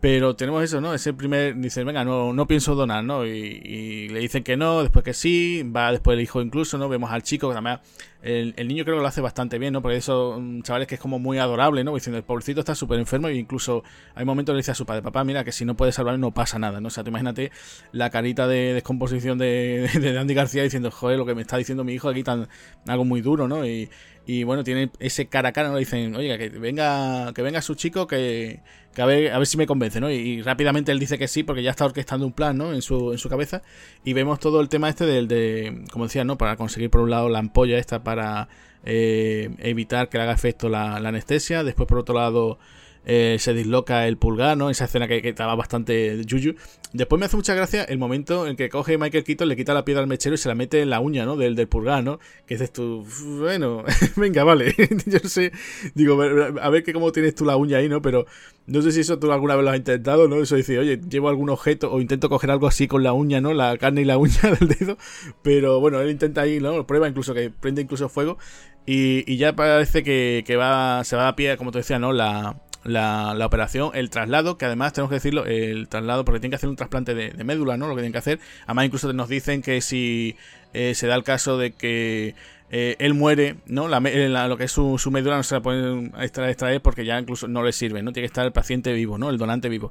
Pero 0.00 0.36
tenemos 0.36 0.62
eso, 0.62 0.80
¿no? 0.80 0.94
Ese 0.94 1.12
primer, 1.12 1.56
dice, 1.56 1.82
venga, 1.82 2.04
no, 2.04 2.32
no 2.32 2.46
pienso 2.46 2.76
donar, 2.76 3.02
¿no? 3.02 3.26
Y, 3.26 4.08
le 4.08 4.20
dicen 4.20 4.44
que 4.44 4.56
no, 4.56 4.82
después 4.82 5.04
que 5.04 5.12
sí, 5.12 5.64
va 5.64 5.90
después 5.90 6.16
el 6.16 6.22
hijo 6.22 6.40
incluso, 6.40 6.78
¿no? 6.78 6.88
Vemos 6.88 7.10
al 7.10 7.24
chico, 7.24 7.48
que 7.48 7.54
también 7.54 7.80
el, 8.22 8.54
niño 8.68 8.84
creo 8.84 8.96
que 8.96 9.02
lo 9.02 9.08
hace 9.08 9.20
bastante 9.20 9.58
bien, 9.58 9.72
¿no? 9.72 9.82
Porque 9.82 9.96
eso, 9.96 10.40
chavales, 10.62 10.86
que 10.86 10.94
es 10.94 11.00
como 11.00 11.18
muy 11.18 11.38
adorable, 11.38 11.82
¿no? 11.82 11.94
Diciendo, 11.94 12.16
el 12.16 12.22
pobrecito 12.22 12.60
está 12.60 12.76
súper 12.76 13.00
enfermo 13.00 13.26
e 13.26 13.34
incluso 13.34 13.82
hay 14.14 14.24
momentos 14.24 14.54
le 14.54 14.58
dice 14.58 14.70
a 14.70 14.74
su 14.76 14.86
padre, 14.86 15.02
papá, 15.02 15.24
mira, 15.24 15.42
que 15.42 15.50
si 15.50 15.64
no 15.64 15.76
puedes 15.76 15.96
salvarle 15.96 16.20
no 16.20 16.32
pasa 16.32 16.60
nada, 16.60 16.80
¿no? 16.80 16.88
O 16.88 16.90
sea, 16.90 17.02
tú 17.02 17.10
imagínate 17.10 17.50
la 17.90 18.10
carita 18.10 18.46
de 18.46 18.74
descomposición 18.74 19.36
de, 19.38 19.90
de 19.92 20.18
Andy 20.18 20.34
García 20.34 20.62
diciendo, 20.62 20.92
joder, 20.92 21.18
lo 21.18 21.26
que 21.26 21.34
me 21.34 21.42
está 21.42 21.56
diciendo 21.56 21.82
mi 21.82 21.94
hijo 21.94 22.08
aquí, 22.08 22.22
tan 22.22 22.48
algo 22.86 23.04
muy 23.04 23.20
duro, 23.20 23.48
¿no? 23.48 23.66
Y, 23.66 23.90
y 24.28 24.44
bueno, 24.44 24.62
tiene 24.62 24.90
ese 24.98 25.26
cara 25.26 25.48
a 25.48 25.52
cara, 25.52 25.70
¿no? 25.70 25.78
Dicen, 25.78 26.14
oiga, 26.14 26.36
que 26.36 26.50
venga, 26.50 27.32
que 27.32 27.40
venga 27.40 27.62
su 27.62 27.74
chico, 27.76 28.06
que, 28.06 28.60
a, 28.98 29.06
ver, 29.06 29.32
a 29.32 29.38
ver 29.38 29.46
si 29.46 29.56
me 29.56 29.66
convence, 29.66 30.02
¿no? 30.02 30.10
Y, 30.10 30.42
rápidamente 30.42 30.92
él 30.92 30.98
dice 30.98 31.16
que 31.16 31.28
sí, 31.28 31.44
porque 31.44 31.62
ya 31.62 31.70
está 31.70 31.86
orquestando 31.86 32.26
un 32.26 32.34
plan, 32.34 32.58
¿no? 32.58 32.74
En 32.74 32.82
su, 32.82 33.12
en 33.12 33.16
su 33.16 33.30
cabeza. 33.30 33.62
Y 34.04 34.12
vemos 34.12 34.38
todo 34.38 34.60
el 34.60 34.68
tema 34.68 34.90
este 34.90 35.06
del 35.06 35.28
de, 35.28 35.82
como 35.90 36.04
decía, 36.04 36.24
¿no? 36.24 36.36
Para 36.36 36.56
conseguir 36.56 36.90
por 36.90 37.00
un 37.00 37.08
lado 37.08 37.30
la 37.30 37.38
ampolla 37.38 37.78
esta 37.78 38.04
para 38.04 38.50
eh, 38.84 39.48
evitar 39.60 40.10
que 40.10 40.18
le 40.18 40.24
haga 40.24 40.34
efecto 40.34 40.68
la 40.68 40.96
anestesia. 40.96 41.64
Después, 41.64 41.88
por 41.88 41.96
otro 41.96 42.14
lado, 42.14 42.58
eh, 43.10 43.38
se 43.40 43.54
disloca 43.54 44.06
el 44.06 44.18
pulgar, 44.18 44.58
¿no? 44.58 44.68
Esa 44.68 44.84
escena 44.84 45.08
que, 45.08 45.26
estaba 45.26 45.54
bastante 45.54 46.22
yuyu. 46.26 46.56
Después 46.92 47.18
me 47.18 47.24
hace 47.24 47.36
mucha 47.36 47.54
gracia 47.54 47.82
el 47.84 47.96
momento 47.96 48.46
en 48.46 48.54
que 48.54 48.68
coge 48.68 48.98
Michael 48.98 49.24
Keaton, 49.24 49.48
le 49.48 49.56
quita 49.56 49.72
la 49.72 49.86
piedra 49.86 50.02
al 50.02 50.08
mechero 50.08 50.34
y 50.34 50.38
se 50.38 50.46
la 50.46 50.54
mete 50.54 50.82
en 50.82 50.90
la 50.90 51.00
uña, 51.00 51.24
¿no? 51.24 51.36
Del, 51.36 51.56
del 51.56 51.68
pulgar, 51.68 52.04
¿no? 52.04 52.18
Que 52.46 52.56
dices 52.56 52.70
tú, 52.70 53.06
bueno, 53.40 53.82
venga, 54.16 54.44
vale. 54.44 54.74
Yo 55.06 55.18
no 55.22 55.28
sé, 55.30 55.52
digo, 55.94 56.20
a 56.22 56.68
ver 56.68 56.82
que 56.82 56.92
cómo 56.92 57.10
tienes 57.10 57.34
tú 57.34 57.46
la 57.46 57.56
uña 57.56 57.78
ahí, 57.78 57.88
¿no? 57.88 58.02
Pero 58.02 58.26
no 58.66 58.82
sé 58.82 58.92
si 58.92 59.00
eso 59.00 59.18
tú 59.18 59.32
alguna 59.32 59.56
vez 59.56 59.64
lo 59.64 59.70
has 59.70 59.78
intentado, 59.78 60.28
¿no? 60.28 60.42
Eso 60.42 60.56
dice, 60.56 60.78
oye, 60.78 61.00
llevo 61.08 61.30
algún 61.30 61.48
objeto 61.48 61.90
o 61.90 62.02
intento 62.02 62.28
coger 62.28 62.50
algo 62.50 62.66
así 62.66 62.88
con 62.88 63.02
la 63.02 63.14
uña, 63.14 63.40
¿no? 63.40 63.54
La 63.54 63.78
carne 63.78 64.02
y 64.02 64.04
la 64.04 64.18
uña 64.18 64.38
del 64.60 64.68
dedo. 64.68 64.98
Pero 65.42 65.80
bueno, 65.80 65.98
él 66.02 66.10
intenta 66.10 66.42
ahí, 66.42 66.60
¿no? 66.60 66.86
Prueba 66.86 67.08
incluso 67.08 67.32
que 67.32 67.48
prende 67.48 67.80
incluso 67.80 68.10
fuego. 68.10 68.36
Y, 68.84 69.36
ya 69.36 69.54
parece 69.54 70.02
que, 70.02 70.44
que, 70.46 70.56
va, 70.56 71.04
se 71.04 71.16
va 71.16 71.28
a 71.28 71.36
pie, 71.36 71.56
como 71.56 71.72
te 71.72 71.78
decía, 71.78 71.98
¿no? 71.98 72.12
La, 72.12 72.56
la, 72.90 73.34
operación, 73.44 73.90
el 73.94 74.10
traslado, 74.10 74.58
que 74.58 74.66
además 74.66 74.92
tenemos 74.92 75.10
que 75.10 75.16
decirlo, 75.16 75.46
el 75.46 75.88
traslado, 75.88 76.24
porque 76.24 76.40
tienen 76.40 76.50
que 76.50 76.56
hacer 76.56 76.68
un 76.68 76.76
trasplante 76.76 77.14
de, 77.14 77.32
médula, 77.44 77.76
¿no? 77.76 77.86
Lo 77.88 77.94
que 77.94 78.00
tienen 78.00 78.12
que 78.12 78.18
hacer. 78.18 78.40
Además, 78.66 78.86
incluso 78.86 79.12
nos 79.12 79.28
dicen 79.28 79.62
que 79.62 79.80
si 79.80 80.36
eh, 80.72 80.94
se 80.94 81.06
da 81.06 81.14
el 81.14 81.24
caso 81.24 81.58
de 81.58 81.72
que 81.72 82.34
eh, 82.70 82.96
él 82.98 83.14
muere, 83.14 83.56
¿no? 83.66 83.88
La, 83.88 84.48
lo 84.48 84.56
que 84.58 84.64
es 84.64 84.72
su, 84.72 84.98
médula 85.10 85.36
no 85.36 85.42
se 85.42 85.54
la 85.54 85.62
pueden 85.62 86.12
extraer, 86.18 86.82
porque 86.82 87.04
ya 87.04 87.18
incluso 87.18 87.48
no 87.48 87.62
le 87.62 87.72
sirve, 87.72 88.02
¿no? 88.02 88.12
Tiene 88.12 88.24
que 88.24 88.30
estar 88.30 88.44
el 88.44 88.52
paciente 88.52 88.92
vivo, 88.92 89.16
¿no? 89.16 89.30
El 89.30 89.38
donante 89.38 89.68
vivo. 89.68 89.90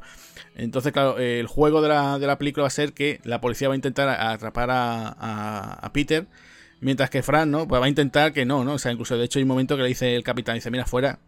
Entonces, 0.56 0.94
claro, 0.94 1.18
el 1.18 1.48
juego 1.48 1.82
de 1.82 1.90
la, 1.90 2.20
de 2.20 2.28
la 2.28 2.38
película 2.38 2.64
va 2.64 2.68
a 2.68 2.72
ser 2.72 2.94
que 2.94 3.20
la 3.24 3.42
policía 3.42 3.68
va 3.68 3.74
a 3.74 3.78
intentar 3.78 4.10
atrapar 4.10 4.70
a, 4.70 5.74
a, 5.74 5.94
Peter. 5.94 6.28
Mientras 6.80 7.10
que 7.10 7.24
Fran, 7.24 7.50
¿no? 7.50 7.68
Pues 7.68 7.82
va 7.82 7.86
a 7.86 7.90
intentar 7.90 8.34
que 8.34 8.46
no, 8.46 8.64
¿no? 8.64 8.74
O 8.74 8.80
sea, 8.80 8.92
incluso 8.92 9.18
de 9.18 9.26
hecho 9.26 9.40
hay 9.40 9.44
un 9.44 9.50
momento 9.50 9.76
que 9.76 9.82
le 9.82 9.90
dice 9.90 10.16
el 10.16 10.24
capitán, 10.24 10.56
dice, 10.56 10.70
mira, 10.70 10.86
fuera, 10.86 11.20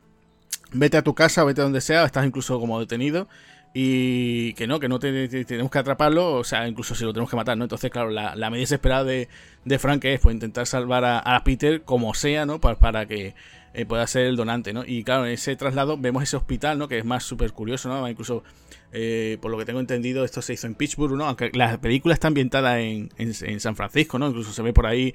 vete 0.71 0.97
a 0.97 1.03
tu 1.03 1.13
casa, 1.15 1.43
vete 1.43 1.61
a 1.61 1.63
donde 1.63 1.81
sea, 1.81 2.05
estás 2.05 2.25
incluso 2.25 2.59
como 2.59 2.79
detenido 2.79 3.27
y 3.73 4.53
que 4.53 4.65
no, 4.65 4.79
que 4.79 4.89
no 4.89 4.99
tenemos 4.99 5.71
que 5.71 5.79
atraparlo, 5.79 6.33
o 6.33 6.43
sea, 6.43 6.67
incluso 6.67 6.95
si 6.95 7.03
lo 7.03 7.13
tenemos 7.13 7.29
que 7.29 7.35
matar, 7.35 7.57
¿no? 7.57 7.65
Entonces, 7.65 7.91
claro, 7.91 8.09
la, 8.09 8.33
medida 8.49 8.61
desesperada 8.61 9.03
de, 9.03 9.29
de 9.65 9.79
Frank 9.79 10.03
es 10.05 10.19
pues 10.21 10.33
intentar 10.33 10.65
salvar 10.65 11.05
a, 11.05 11.43
Peter 11.43 11.83
como 11.83 12.13
sea, 12.15 12.45
¿no? 12.45 12.59
Para, 12.59 12.79
para 12.79 13.05
que 13.05 13.35
eh, 13.75 13.85
pueda 13.85 14.07
ser 14.07 14.25
el 14.25 14.35
donante, 14.35 14.73
¿no? 14.73 14.83
Y 14.85 15.03
claro, 15.03 15.27
en 15.27 15.33
ese 15.33 15.55
traslado 15.55 15.97
vemos 15.97 16.23
ese 16.23 16.35
hospital, 16.35 16.79
¿no? 16.79 16.87
Que 16.87 16.97
es 16.97 17.05
más 17.05 17.23
súper 17.23 17.51
curioso, 17.51 17.89
¿no? 17.89 18.09
Incluso, 18.09 18.43
eh, 18.91 19.37
por 19.39 19.51
lo 19.51 19.57
que 19.59 19.65
tengo 19.65 19.79
entendido, 19.79 20.25
esto 20.25 20.41
se 20.41 20.53
hizo 20.53 20.65
en 20.65 20.73
Pittsburgh, 20.73 21.15
¿no? 21.15 21.25
Aunque 21.25 21.51
la 21.53 21.79
película 21.79 22.15
está 22.15 22.27
ambientada 22.27 22.79
en, 22.79 23.09
en 23.17 23.59
San 23.59 23.75
Francisco, 23.75 24.17
¿no? 24.17 24.29
Incluso 24.29 24.51
se 24.51 24.63
ve 24.63 24.73
por 24.73 24.87
ahí 24.87 25.13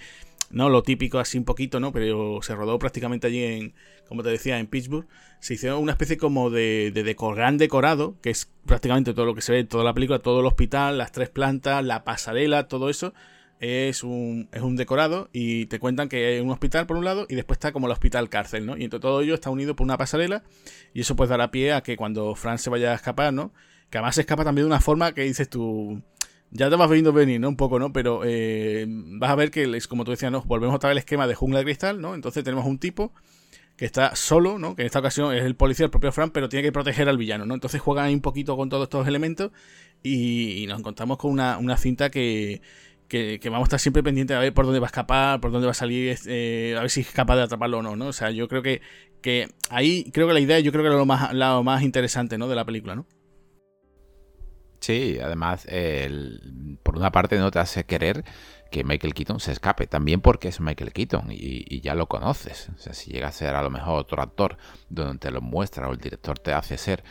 ¿no? 0.55 0.71
Lo 0.71 0.83
típico 0.83 1.19
así 1.19 1.37
un 1.37 1.45
poquito, 1.45 1.81
¿no? 1.81 1.93
Pero 1.93 2.41
se 2.43 2.55
rodó 2.55 2.79
prácticamente 2.79 3.27
allí 3.27 3.43
en, 3.43 3.75
como 4.09 4.23
te 4.23 4.31
decía, 4.31 4.59
en 4.59 4.67
Pittsburgh. 4.67 5.07
Se 5.41 5.55
hizo 5.55 5.79
una 5.79 5.93
especie 5.93 6.17
como 6.17 6.49
de, 6.49 6.93
de 6.95 7.17
gran 7.35 7.59
decorado, 7.59 8.17
que 8.23 8.31
es 8.31 8.51
prácticamente 8.65 9.13
todo 9.13 9.27
lo 9.27 9.35
que 9.35 9.43
se 9.43 9.53
ve 9.53 9.59
en 9.61 9.69
toda 9.69 9.85
la 9.85 9.93
película, 9.93 10.21
todo 10.21 10.41
el 10.41 10.47
hospital, 10.47 10.97
las 10.97 11.13
tres 11.13 11.29
plantas, 11.29 11.85
la 11.85 12.05
pasarela, 12.05 12.69
todo 12.69 12.89
eso. 12.89 13.13
Es 13.61 14.03
un, 14.03 14.49
es 14.53 14.63
un 14.63 14.77
decorado 14.77 15.29
y 15.33 15.67
te 15.67 15.79
cuentan 15.79 16.09
que 16.09 16.27
hay 16.27 16.41
un 16.41 16.51
hospital 16.51 16.87
por 16.87 16.97
un 16.97 17.05
lado 17.05 17.27
y 17.29 17.35
después 17.35 17.57
está 17.57 17.73
como 17.73 17.87
el 17.87 17.93
hospital 17.93 18.29
cárcel, 18.29 18.67
¿no? 18.67 18.77
Y 18.77 18.85
entre 18.85 19.01
todo 19.01 19.21
ello 19.23 19.35
está 19.35 19.51
unido 19.51 19.75
por 19.75 19.85
una 19.85 19.97
pasarela 19.97 20.43
y 20.93 21.01
eso 21.01 21.17
pues 21.17 21.31
dará 21.31 21.51
pie 21.51 21.73
a 21.73 21.83
que 21.83 21.97
cuando 21.97 22.35
Frank 22.35 22.59
se 22.59 22.69
vaya 22.69 22.93
a 22.93 22.95
escapar, 22.97 23.33
¿no? 23.33 23.53
Que 23.91 23.99
además 23.99 24.17
se 24.17 24.23
escapa 24.23 24.45
también 24.45 24.65
de 24.65 24.73
una 24.73 24.81
forma 24.81 25.15
que 25.15 25.23
dices 25.23 25.49
tú 25.49 26.03
ya 26.55 26.71
te 26.71 26.77
vas 26.77 26.89
viendo 26.89 27.13
venir, 27.13 27.41
¿no? 27.41 27.49
Un 27.49 27.57
poco, 27.57 27.81
¿no? 27.81 27.93
Pero 27.93 28.23
eh, 28.25 28.87
vas 28.89 29.31
a 29.31 29.35
ver 29.35 29.51
que, 29.51 29.79
como 29.89 30.05
tú 30.05 30.13
decías, 30.13 30.31
¿no? 30.31 30.43
Volvemos 30.43 30.77
otra 30.77 30.89
vez 30.89 30.95
al 30.95 30.99
esquema 30.99 31.27
de 31.27 31.35
jungla 31.35 31.59
de 31.59 31.65
cristal, 31.65 32.01
¿no? 32.01 32.15
Entonces 32.15 32.45
tenemos 32.45 32.65
un 32.65 32.79
tipo 32.79 33.13
que 33.77 33.85
está 33.85 34.15
solo, 34.15 34.57
¿no? 34.57 34.77
Que 34.77 34.83
en 34.83 34.87
esta 34.87 35.01
ocasión 35.01 35.35
es 35.35 35.43
el 35.43 35.57
policía, 35.57 35.87
el 35.87 35.91
propio 35.91 36.13
Frank, 36.13 36.31
pero 36.33 36.49
tiene 36.49 36.63
que 36.63 36.71
proteger 36.71 37.09
al 37.09 37.19
villano, 37.19 37.45
¿no? 37.45 37.55
Entonces 37.55 37.81
juegan 37.81 38.07
ahí 38.07 38.15
un 38.15 38.21
poquito 38.21 38.57
con 38.57 38.69
todos 38.69 38.85
estos 38.85 39.09
elementos 39.09 39.51
y, 40.01 40.65
nos 40.69 40.79
encontramos 40.79 41.19
con 41.19 41.33
una, 41.33 41.77
cinta 41.77 42.09
que, 42.09 42.63
que, 43.09 43.41
vamos 43.47 43.63
a 43.63 43.65
estar 43.65 43.81
siempre 43.81 44.05
pendientes 44.05 44.37
a 44.37 44.41
ver 44.41 44.55
por 44.55 44.65
dónde 44.65 44.79
va 44.79 44.87
a 44.87 44.89
escapar, 44.89 45.41
por 45.41 45.51
dónde 45.51 45.67
va 45.67 45.73
a 45.73 45.75
salir, 45.75 46.17
eh, 46.27 46.77
a 46.79 46.83
ver 46.83 46.91
si 46.91 47.01
es 47.01 47.11
capaz 47.11 47.35
de 47.35 47.43
atraparlo 47.43 47.79
o 47.79 47.83
no, 47.83 47.97
¿no? 47.97 48.07
O 48.07 48.13
sea, 48.13 48.31
yo 48.31 48.47
creo 48.47 48.63
que, 48.63 48.81
que 49.21 49.49
ahí, 49.71 50.09
creo 50.13 50.29
que 50.29 50.35
la 50.35 50.41
idea, 50.41 50.61
yo 50.61 50.71
creo 50.71 50.85
que 50.85 50.89
era 50.89 50.97
lo 50.97 51.07
más, 51.07 51.33
lo 51.35 51.65
más 51.65 51.83
interesante, 51.83 52.39
¿no? 52.39 52.47
De 52.47 52.55
la 52.55 52.65
película, 52.65 52.95
¿no? 52.95 53.07
Sí, 54.85 55.19
además, 55.19 55.67
por 56.83 56.99
una 56.99 57.11
parte 57.11 57.39
no 57.39 57.51
te 57.51 57.59
hace 57.59 57.85
querer 57.85 58.23
que 58.71 58.85
Michael 58.85 59.15
Keaton 59.15 59.41
se 59.41 59.53
escape, 59.53 59.87
también 59.87 60.21
porque 60.21 60.49
es 60.49 60.61
Michael 60.61 60.93
Keaton 60.93 61.29
y, 61.31 61.81
ya 61.81 61.95
lo 61.95 62.07
conoces. 62.07 62.69
O 62.77 62.79
sea, 62.79 62.93
si 62.93 63.11
llega 63.11 63.29
a 63.29 63.33
ser 63.33 63.55
a 63.55 63.63
lo 63.63 63.71
mejor 63.71 63.99
otro 63.99 64.21
actor 64.21 64.59
donde 64.91 65.19
te 65.21 65.31
lo 65.31 65.41
muestra 65.41 65.89
o 65.89 65.93
el 65.93 65.99
director 65.99 66.39
te 66.39 66.53
hace 66.53 66.77
ser 66.77 67.03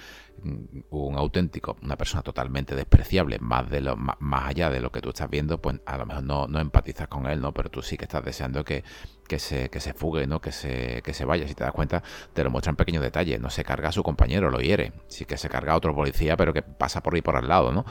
un 0.89 1.17
auténtico, 1.17 1.77
una 1.81 1.97
persona 1.97 2.21
totalmente 2.21 2.75
despreciable, 2.75 3.39
más 3.39 3.69
de 3.69 3.81
lo 3.81 3.95
más, 3.95 4.17
allá 4.45 4.69
de 4.69 4.79
lo 4.79 4.91
que 4.91 5.01
tú 5.01 5.09
estás 5.09 5.29
viendo, 5.29 5.61
pues 5.61 5.79
a 5.85 5.97
lo 5.97 6.05
mejor 6.05 6.23
no, 6.23 6.47
no 6.47 6.59
empatizas 6.59 7.07
con 7.07 7.27
él, 7.27 7.41
¿no? 7.41 7.53
Pero 7.53 7.69
tú 7.69 7.81
sí 7.81 7.97
que 7.97 8.05
estás 8.05 8.23
deseando 8.23 8.63
que, 8.63 8.83
que 9.27 9.39
se, 9.39 9.69
que 9.69 9.79
se 9.79 9.93
fugue, 9.93 10.27
¿no? 10.27 10.41
Que 10.41 10.51
se, 10.51 11.01
que 11.01 11.13
se 11.13 11.25
vaya. 11.25 11.47
Si 11.47 11.55
te 11.55 11.63
das 11.63 11.73
cuenta, 11.73 12.03
te 12.33 12.43
lo 12.43 12.49
muestran 12.49 12.75
pequeños 12.75 13.03
detalles. 13.03 13.39
No 13.39 13.49
se 13.49 13.63
carga 13.63 13.89
a 13.89 13.91
su 13.91 14.03
compañero, 14.03 14.49
lo 14.49 14.59
hiere. 14.59 14.93
Sí 15.07 15.25
que 15.25 15.37
se 15.37 15.49
carga 15.49 15.73
a 15.73 15.77
otro 15.77 15.95
policía, 15.95 16.37
pero 16.37 16.53
que 16.53 16.61
pasa 16.61 17.01
por 17.01 17.15
ahí 17.15 17.21
por 17.21 17.35
al 17.35 17.47
lado, 17.47 17.71
¿no? 17.71 17.85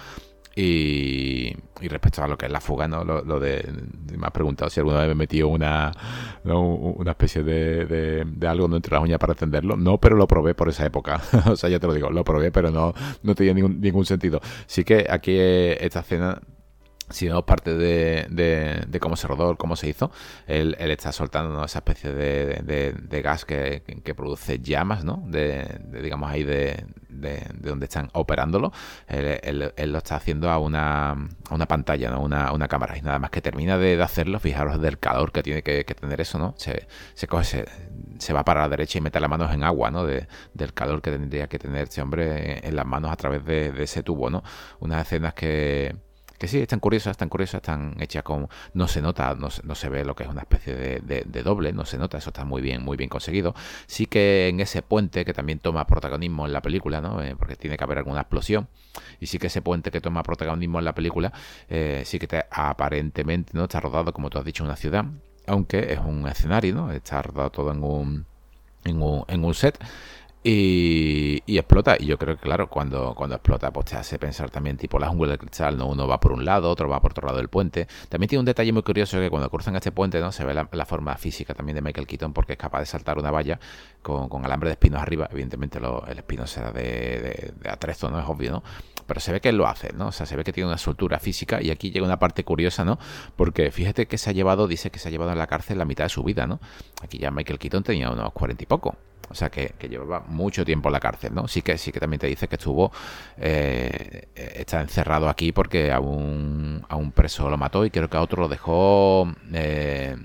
Y, 0.55 1.55
respecto 1.81 2.23
a 2.23 2.29
lo 2.29 2.37
que 2.37 2.47
es 2.47 2.53
la 2.53 2.61
fuga, 2.61 2.87
¿no? 2.87 3.05
Lo, 3.05 3.41
de, 3.41 3.67
me 4.17 4.27
has 4.27 4.33
preguntado 4.33 4.71
si 4.71 4.81
alguna 4.81 4.99
vez 4.99 5.09
me 5.09 5.13
he 5.13 5.17
metido 5.17 5.49
una, 5.49 5.93
una 6.45 7.11
especie 7.11 7.43
de, 7.43 8.25
de, 8.25 8.47
algo 8.47 8.75
entre 8.75 8.95
las 8.95 9.03
uñas 9.03 9.19
para 9.19 9.33
encenderlo. 9.33 9.77
No, 9.77 9.99
pero 9.99 10.17
lo 10.17 10.27
probé 10.29 10.55
por 10.55 10.69
esa 10.69 10.87
época. 10.87 11.21
o 11.47 11.57
sea, 11.57 11.71
ya 11.71 11.81
te 11.81 11.87
lo 11.87 11.95
digo, 11.95 12.11
lo 12.11 12.25
probé, 12.25 12.53
pero 12.53 12.71
no, 12.71 12.93
no 13.23 13.35
tenía 13.35 13.55
ningún, 13.55 13.81
ningún 13.81 14.05
sentido. 14.05 14.41
Sí 14.67 14.85
que 14.85 15.07
aquí 15.09 15.37
esta 15.39 16.01
escena 16.01 16.41
si 17.13 17.29
vemos 17.29 17.45
parte 17.45 17.75
de, 17.75 18.27
de, 18.31 19.01
cómo 19.01 19.17
se 19.17 19.27
rodó, 19.27 19.57
cómo 19.57 19.77
se 19.77 19.89
hizo, 19.89 20.11
él, 20.47 20.77
está 20.79 21.13
soltando 21.13 21.65
esa 21.65 21.79
especie 21.79 22.13
de, 22.13 22.93
de 22.93 23.23
gas 23.23 23.45
que, 23.45 23.83
produce 24.17 24.59
llamas, 24.59 25.05
¿no? 25.05 25.23
De, 25.27 25.81
digamos 26.03 26.31
ahí 26.31 26.45
de, 26.45 26.85
donde 27.09 27.87
están 27.87 28.11
operándolo. 28.13 28.73
Él, 29.07 29.73
lo 29.93 29.99
está 29.99 30.17
haciendo 30.17 30.51
a 30.51 30.59
una, 30.59 31.17
pantalla, 31.69 32.11
¿no? 32.11 32.21
Una, 32.23 32.69
cámara. 32.69 32.97
Y 32.97 33.03
nada 33.03 33.19
más 33.19 33.31
que 33.31 33.41
termina 33.41 33.79
de, 33.79 34.03
hacerlo, 34.03 34.39
fijaros 34.41 34.81
del 34.81 34.99
calor 34.99 35.33
que 35.33 35.43
tiene 35.43 35.63
que, 35.63 35.85
tener 35.85 36.21
eso, 36.21 36.39
¿no? 36.39 36.55
Se, 36.57 36.87
se 37.15 37.27
coge, 37.27 37.45
se, 37.45 37.65
se, 38.19 38.33
va 38.33 38.45
para 38.45 38.63
la 38.63 38.69
derecha 38.69 38.99
y 38.99 39.01
mete 39.01 39.21
las 39.21 39.31
manos 39.31 39.53
en 39.53 39.63
agua, 39.63 39.91
¿no? 39.91 40.05
del 40.05 40.75
calor 40.75 41.03
que 41.03 41.11
tendría 41.11 41.47
que 41.49 41.59
tener 41.59 41.85
este 41.85 42.03
hombre 42.03 42.67
en 42.67 42.77
las 42.77 42.87
manos 42.87 43.11
a 43.11 43.17
través 43.17 43.45
de, 43.45 43.83
ese 43.83 44.03
tubo, 44.03 44.31
¿no? 44.31 44.43
Unas 44.81 45.07
escenas 45.07 45.35
que 45.35 45.95
que 46.43 46.49
sí, 46.49 46.59
están 46.59 46.81
curiosas, 46.81 47.13
están 47.13 47.29
curiosas, 47.29 47.61
están 47.61 47.95
hechas 48.01 48.25
con... 48.25 48.49
No 48.75 48.89
se 48.89 49.01
nota, 49.01 49.37
no, 49.37 49.49
se 49.49 49.89
ve 49.89 50.05
lo 50.05 50.17
que 50.17 50.25
es 50.25 50.29
una 50.29 50.41
especie 50.41 50.75
de, 50.75 51.43
doble, 51.45 51.73
no 51.73 51.85
se 51.85 51.99
nota, 51.99 52.19
eso 52.19 52.31
está 52.31 52.45
muy 52.45 52.61
bien, 52.61 52.83
muy 52.83 52.97
bien 52.97 53.09
conseguido. 53.09 53.55
Sí 53.87 54.07
que 54.07 54.49
en 54.49 54.59
ese 54.59 54.83
puente, 54.83 55.25
que 55.25 55.35
también 55.35 55.61
toma 55.61 55.87
protagonismo 55.87 56.45
en 56.45 56.53
la 56.53 56.61
película, 56.61 57.01
¿no? 57.01 57.23
Eh, 57.23 57.37
porque 57.39 57.55
tiene 57.55 57.77
que 57.77 57.85
haber 57.85 57.99
alguna 57.99 58.23
explosión, 58.23 58.67
y 59.21 59.27
sí 59.27 59.39
que 59.39 59.47
ese 59.47 59.63
puente 59.63 59.93
que 59.93 60.01
toma 60.01 60.25
protagonismo 60.25 60.81
en 60.81 60.85
la 60.85 60.97
película, 60.97 61.33
eh, 61.69 62.03
sí 62.05 62.19
que 62.19 62.45
aparentemente, 62.51 63.53
¿no? 63.55 63.63
Está 63.63 63.79
rodado, 63.79 64.13
como 64.13 64.29
tú 64.29 64.39
has 64.39 64.45
dicho, 64.45 64.65
en 64.65 64.67
una 64.71 64.77
ciudad, 64.77 65.05
aunque 65.47 65.93
es 65.93 66.01
un 66.01 66.27
escenario, 66.27 66.75
¿no? 66.75 66.91
Está 66.91 67.23
rodado 67.23 67.51
todo 67.51 67.71
en 67.71 67.85
un, 67.85 68.27
en 68.83 69.01
un, 69.01 69.25
en 69.29 69.45
un 69.45 69.55
set. 69.55 69.79
Y, 70.45 71.57
explota. 71.57 71.97
Y 71.99 72.07
yo 72.07 72.19
creo 72.19 72.37
que, 72.37 72.43
claro, 72.43 72.69
cuando, 72.69 73.15
cuando 73.15 73.37
explota, 73.37 73.71
pues 73.71 73.87
te 73.87 73.97
hace 73.97 74.19
pensar 74.19 74.51
también, 74.51 74.77
tipo 74.77 74.99
la 74.99 75.09
jungla 75.09 75.29
del 75.29 75.39
cristal, 75.39 75.77
¿no? 75.79 75.87
Uno 75.87 76.09
va 76.09 76.19
por 76.19 76.33
un 76.33 76.45
lado, 76.45 76.69
otro 76.69 76.89
va 76.89 77.01
por 77.01 77.13
otro 77.13 77.27
lado 77.27 77.39
del 77.39 77.49
puente. 77.49 77.87
También 78.09 78.29
tiene 78.29 78.41
un 78.41 78.47
detalle 78.47 78.73
muy 78.73 78.83
curioso 78.83 79.19
que 79.19 79.31
cuando 79.31 79.49
cruzan 79.51 79.77
este 79.77 79.93
puente, 79.93 80.21
¿no? 80.21 80.33
Se 80.33 80.45
ve 80.45 80.55
la, 80.55 80.87
forma 80.87 81.17
física 81.17 81.55
también 81.55 81.77
de 81.77 81.83
Michael 81.83 82.07
Keaton 82.07 82.33
porque 82.33 82.55
es 82.55 82.59
capaz 82.59 82.81
de 82.81 82.87
saltar 82.87 83.19
una 83.19 83.31
valla 83.31 83.61
con, 84.03 84.29
con 84.29 84.45
alambre 84.45 84.69
de 84.69 84.73
espinos 84.73 85.01
arriba. 85.01 85.29
Evidentemente 85.31 85.79
el 85.79 86.19
espino 86.19 86.47
será 86.47 86.73
de, 86.73 87.53
de, 87.61 87.71
atrezo, 87.71 88.11
¿no? 88.11 88.19
Es 88.19 88.27
obvio, 88.27 88.51
¿no? 88.51 88.63
Pero 89.07 89.21
se 89.21 89.33
ve 89.33 89.41
que 89.41 89.51
él 89.51 89.57
lo 89.57 89.69
hace, 89.69 89.93
¿no? 89.93 90.09
O 90.09 90.13
sea, 90.13 90.27
se 90.27 90.37
ve 90.37 90.43
que 90.43 90.53
tiene 90.53 90.69
una 90.69 90.79
soltura 90.79 91.21
física 91.21 91.63
y 91.63 91.71
aquí 91.71 91.91
llega 91.93 92.05
una 92.05 92.19
parte 92.19 92.45
curiosa, 92.45 92.85
¿no? 92.85 92.99
Porque 93.37 93.71
fíjate 93.71 94.07
que 94.07 94.19
se 94.19 94.31
ha 94.31 94.33
llevado, 94.33 94.67
dice 94.67 94.91
que 94.91 94.99
se 94.99 95.09
ha 95.09 95.11
llevado 95.11 95.31
en 95.31 95.39
la 95.39 95.47
cárcel 95.47 95.79
la 95.79 95.85
mitad 95.85 96.05
de 96.05 96.11
su 96.11 96.25
vida, 96.25 96.47
¿no? 96.49 96.61
Aquí 97.01 97.19
ya 97.19 97.31
Michael 97.31 97.61
Keaton 97.61 97.85
tenía 97.85 98.11
unos 98.11 98.33
cuarenta 98.33 98.65
y 98.65 98.67
poco. 98.67 98.97
O 99.31 99.35
sea, 99.35 99.51
que, 99.51 99.75
llevaba 99.89 100.21
mucho 100.27 100.65
tiempo 100.65 100.89
en 100.89 100.93
la 100.93 101.01
cárcel, 101.01 101.35
¿no? 101.35 101.49
Sí 101.49 101.63
que, 101.63 101.79
sí 101.79 101.91
que 101.91 102.01
también 102.01 102.21
te 102.21 102.27
dice 102.27 102.49
que 102.49 102.57
estuvo, 102.57 102.93
eh, 103.39 104.29
está 104.35 104.81
encerrado 104.81 105.29
aquí 105.29 105.53
porque 105.53 105.91
a 105.91 106.01
un, 106.01 106.85
a 106.89 106.97
un 106.97 107.13
preso 107.13 107.49
lo 107.49 107.57
mató 107.57 107.85
y 107.85 107.91
creo 107.91 108.11
que 108.11 108.17
a 108.17 108.21
otro 108.21 108.43
lo 108.43 108.49
dejó, 108.49 109.33
eh, 109.53 110.17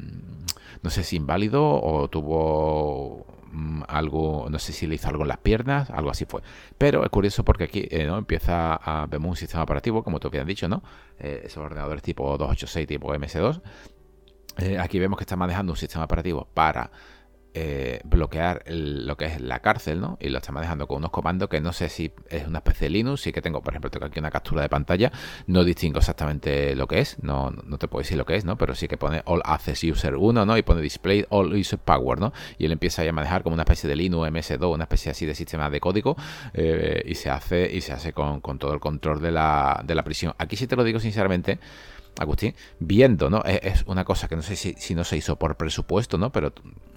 no 0.84 0.89
sé 0.89 1.04
si 1.04 1.16
inválido 1.16 1.64
o 1.64 2.10
tuvo 2.10 3.26
mm, 3.52 3.84
algo, 3.88 4.48
no 4.50 4.60
sé 4.60 4.74
si 4.74 4.88
le 4.88 4.95
hizo 4.95 5.08
algo 5.08 5.24
en 5.24 5.30
las 5.30 5.38
piernas, 5.38 5.89
algo 5.89 6.12
así 6.12 6.26
fue. 6.26 6.41
Pero 6.78 7.04
es 7.04 7.10
curioso 7.10 7.45
porque 7.45 7.66
aquí 7.66 7.88
eh, 7.89 8.06
¿no? 8.06 8.18
empieza 8.18 8.76
a 8.76 9.06
vemos 9.06 9.30
un 9.30 9.36
sistema 9.38 9.64
operativo, 9.64 10.04
como 10.04 10.20
te 10.20 10.28
habían 10.28 10.48
dicho, 10.48 10.68
¿no? 10.68 10.84
esos 11.18 11.58
ordenadores 11.64 12.04
tipo 12.04 12.38
286, 12.38 12.88
tipo 12.88 13.14
MS2. 13.16 13.62
aquí 14.80 15.00
vemos 15.00 15.18
que 15.18 15.24
está 15.24 15.36
manejando 15.36 15.74
un 15.74 15.78
sistema 15.78 16.04
operativo 16.06 16.48
para 16.54 16.91
eh, 17.60 18.01
bloquear 18.03 18.64
lo 18.68 19.18
que 19.18 19.26
es 19.26 19.41
la 19.41 19.62
cárcel, 19.62 19.99
¿no? 19.99 20.20
Y 20.22 20.30
lo 20.30 20.38
está 20.38 20.51
manejando 20.51 20.86
con 20.86 20.97
unos 20.97 21.10
comandos 21.10 21.49
que 21.49 21.60
no 21.60 21.74
sé 21.74 21.89
si 21.89 22.14
es 22.30 22.45
una 22.45 22.60
especie 22.60 22.86
de 22.86 22.91
Linux, 22.91 23.22
sí 23.22 23.32
que 23.32 23.41
tengo, 23.41 23.62
por 23.62 23.74
ejemplo, 23.74 23.89
tengo 23.89 24.05
aquí 24.05 24.20
una 24.20 24.30
captura 24.30 24.62
de 24.62 24.70
pantalla, 24.70 25.12
no 25.47 25.64
distingo 25.64 25.97
exactamente 25.97 26.76
lo 26.76 26.88
que 26.88 26.99
es, 26.99 27.18
no, 27.24 27.49
no 27.49 27.80
te 27.80 27.88
puedo 27.88 28.03
decir 28.03 28.16
lo 28.16 28.28
que 28.28 28.36
es, 28.36 28.45
¿no? 28.45 28.60
Pero 28.60 28.76
sí 28.76 28.88
que 28.88 28.97
pone 28.97 29.24
All 29.26 29.41
Access 29.43 29.84
User 29.86 30.16
1, 30.16 30.45
¿no? 30.45 30.55
Y 30.55 30.62
pone 30.62 30.82
Display 30.82 31.26
All 31.30 31.51
User 31.51 31.80
Power, 31.80 32.20
¿no? 32.20 32.32
Y 32.60 32.66
él 32.66 32.72
empieza 32.74 33.01
a 33.01 33.12
manejar 33.12 33.41
como 33.41 33.55
una 33.55 33.64
especie 33.64 33.89
de 33.89 33.95
Linux 33.95 34.30
MS2, 34.30 34.72
una 34.72 34.84
especie 34.84 35.12
así 35.12 35.26
de 35.26 35.34
sistema 35.34 35.72
de 35.72 35.80
código, 35.80 36.16
eh, 36.53 37.01
y 37.08 37.16
se 37.16 37.32
hace, 37.32 37.74
y 37.74 37.82
se 37.82 37.91
hace 37.91 38.14
con, 38.14 38.39
todo 38.60 38.74
el 38.74 38.80
control 38.80 39.20
de 39.20 39.32
la, 39.32 39.82
de 39.84 39.95
la 39.95 40.03
prisión. 40.03 40.36
Aquí 40.38 40.55
sí 40.58 40.68
te 40.68 40.76
lo 40.76 40.84
digo 40.84 40.99
sinceramente, 40.99 41.58
Agustín, 42.18 42.55
viendo, 42.80 43.30
¿no? 43.30 43.43
Es, 43.43 43.84
una 43.88 44.03
cosa 44.05 44.28
que 44.28 44.36
no 44.36 44.41
sé 44.41 44.55
si, 44.55 44.74
si, 44.78 44.95
no 44.95 45.03
se 45.03 45.18
hizo 45.18 45.38
por 45.38 45.55
presupuesto, 45.55 46.18
¿no? 46.18 46.32
Pero 46.32 46.51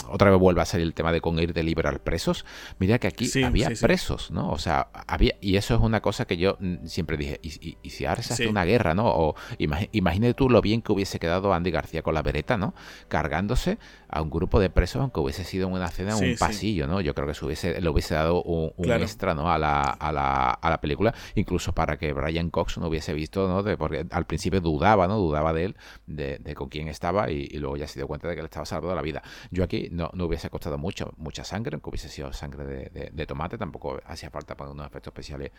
otra 0.08 0.30
vez 0.30 0.40
vuelve 0.40 0.60
a 0.60 0.64
salir 0.64 0.86
el 0.86 0.94
tema 0.94 1.12
de 1.12 1.20
con 1.20 1.38
ir 1.38 1.52
de 1.52 1.62
liberar 1.62 2.00
presos. 2.00 2.44
Mira 2.78 2.98
que 2.98 3.06
aquí 3.06 3.30
había 3.42 3.70
presos, 3.80 4.30
¿no? 4.30 4.50
O 4.50 4.58
sea, 4.58 4.88
había, 5.06 5.36
y 5.40 5.56
eso 5.56 5.74
es 5.74 5.80
una 5.80 6.00
cosa 6.00 6.24
que 6.24 6.36
yo 6.36 6.58
siempre 6.84 7.16
dije, 7.16 7.40
y, 7.42 7.76
si 7.88 8.06
ahora 8.06 8.22
se 8.22 8.34
hace 8.34 8.48
una 8.48 8.64
guerra, 8.64 8.94
¿no? 8.94 9.06
O 9.06 9.34
imagínate 9.58 10.34
tú 10.34 10.48
lo 10.50 10.60
bien 10.60 10.82
que 10.82 10.92
hubiese 10.92 11.18
quedado 11.18 11.52
Andy 11.54 11.70
García 11.70 12.02
con 12.02 12.14
la 12.14 12.22
vereta, 12.22 12.56
¿no? 12.56 12.74
Cargándose 13.08 13.78
a 14.10 14.22
un 14.22 14.30
grupo 14.30 14.58
de 14.58 14.70
presos, 14.70 15.00
aunque 15.00 15.20
hubiese 15.20 15.44
sido 15.44 15.68
en 15.68 15.74
una 15.74 15.88
cena, 15.88 16.16
un 16.16 16.34
pasillo, 16.38 16.86
¿no? 16.86 17.00
Yo 17.00 17.14
creo 17.14 17.26
que 17.32 17.44
hubiese, 17.44 17.80
le 17.80 17.88
hubiese 17.88 18.14
dado 18.14 18.42
un, 18.42 18.72
extra, 18.90 19.34
¿no? 19.34 19.50
A 19.50 19.58
la, 19.58 19.82
a, 19.82 20.12
la, 20.12 20.50
a 20.50 20.70
la 20.70 20.80
película, 20.80 21.14
incluso 21.34 21.72
para 21.72 21.96
que 21.96 22.12
Brian 22.12 22.50
Cox 22.50 22.78
no 22.78 22.88
hubiese 22.88 23.12
visto, 23.14 23.48
¿no? 23.48 23.62
De, 23.62 23.76
porque 23.76 24.06
al 24.10 24.26
principio 24.26 24.60
dudaba, 24.60 25.06
¿no? 25.06 25.16
Dudaba 25.16 25.52
de 25.52 25.66
él, 25.66 25.76
de, 26.06 26.54
con 26.54 26.68
quién 26.68 26.88
estaba, 26.88 27.30
y, 27.30 27.48
luego 27.58 27.76
ya 27.76 27.86
se 27.86 27.98
dio 27.98 28.08
cuenta 28.08 28.28
de 28.28 28.34
que 28.34 28.42
le 28.42 28.46
estaba 28.46 28.66
salvando 28.66 28.94
la 28.94 29.02
vida. 29.02 29.22
Yo 29.50 29.62
aquí 29.62 29.88
no, 29.92 30.10
no 30.12 30.26
hubiese 30.26 30.50
costado 30.50 30.76
mucho, 30.76 31.12
mucha 31.16 31.44
sangre, 31.44 31.74
aunque 31.74 31.90
hubiese 31.90 32.08
sido 32.08 32.32
sangre 32.32 32.64
de, 32.64 33.10
de 33.12 33.26
tomate, 33.26 33.58
tampoco 33.58 34.00
hacía 34.06 34.30
falta 34.30 34.56
para 34.56 34.70
unos 34.70 34.86
efectos 34.86 35.12
especiales 35.12 35.52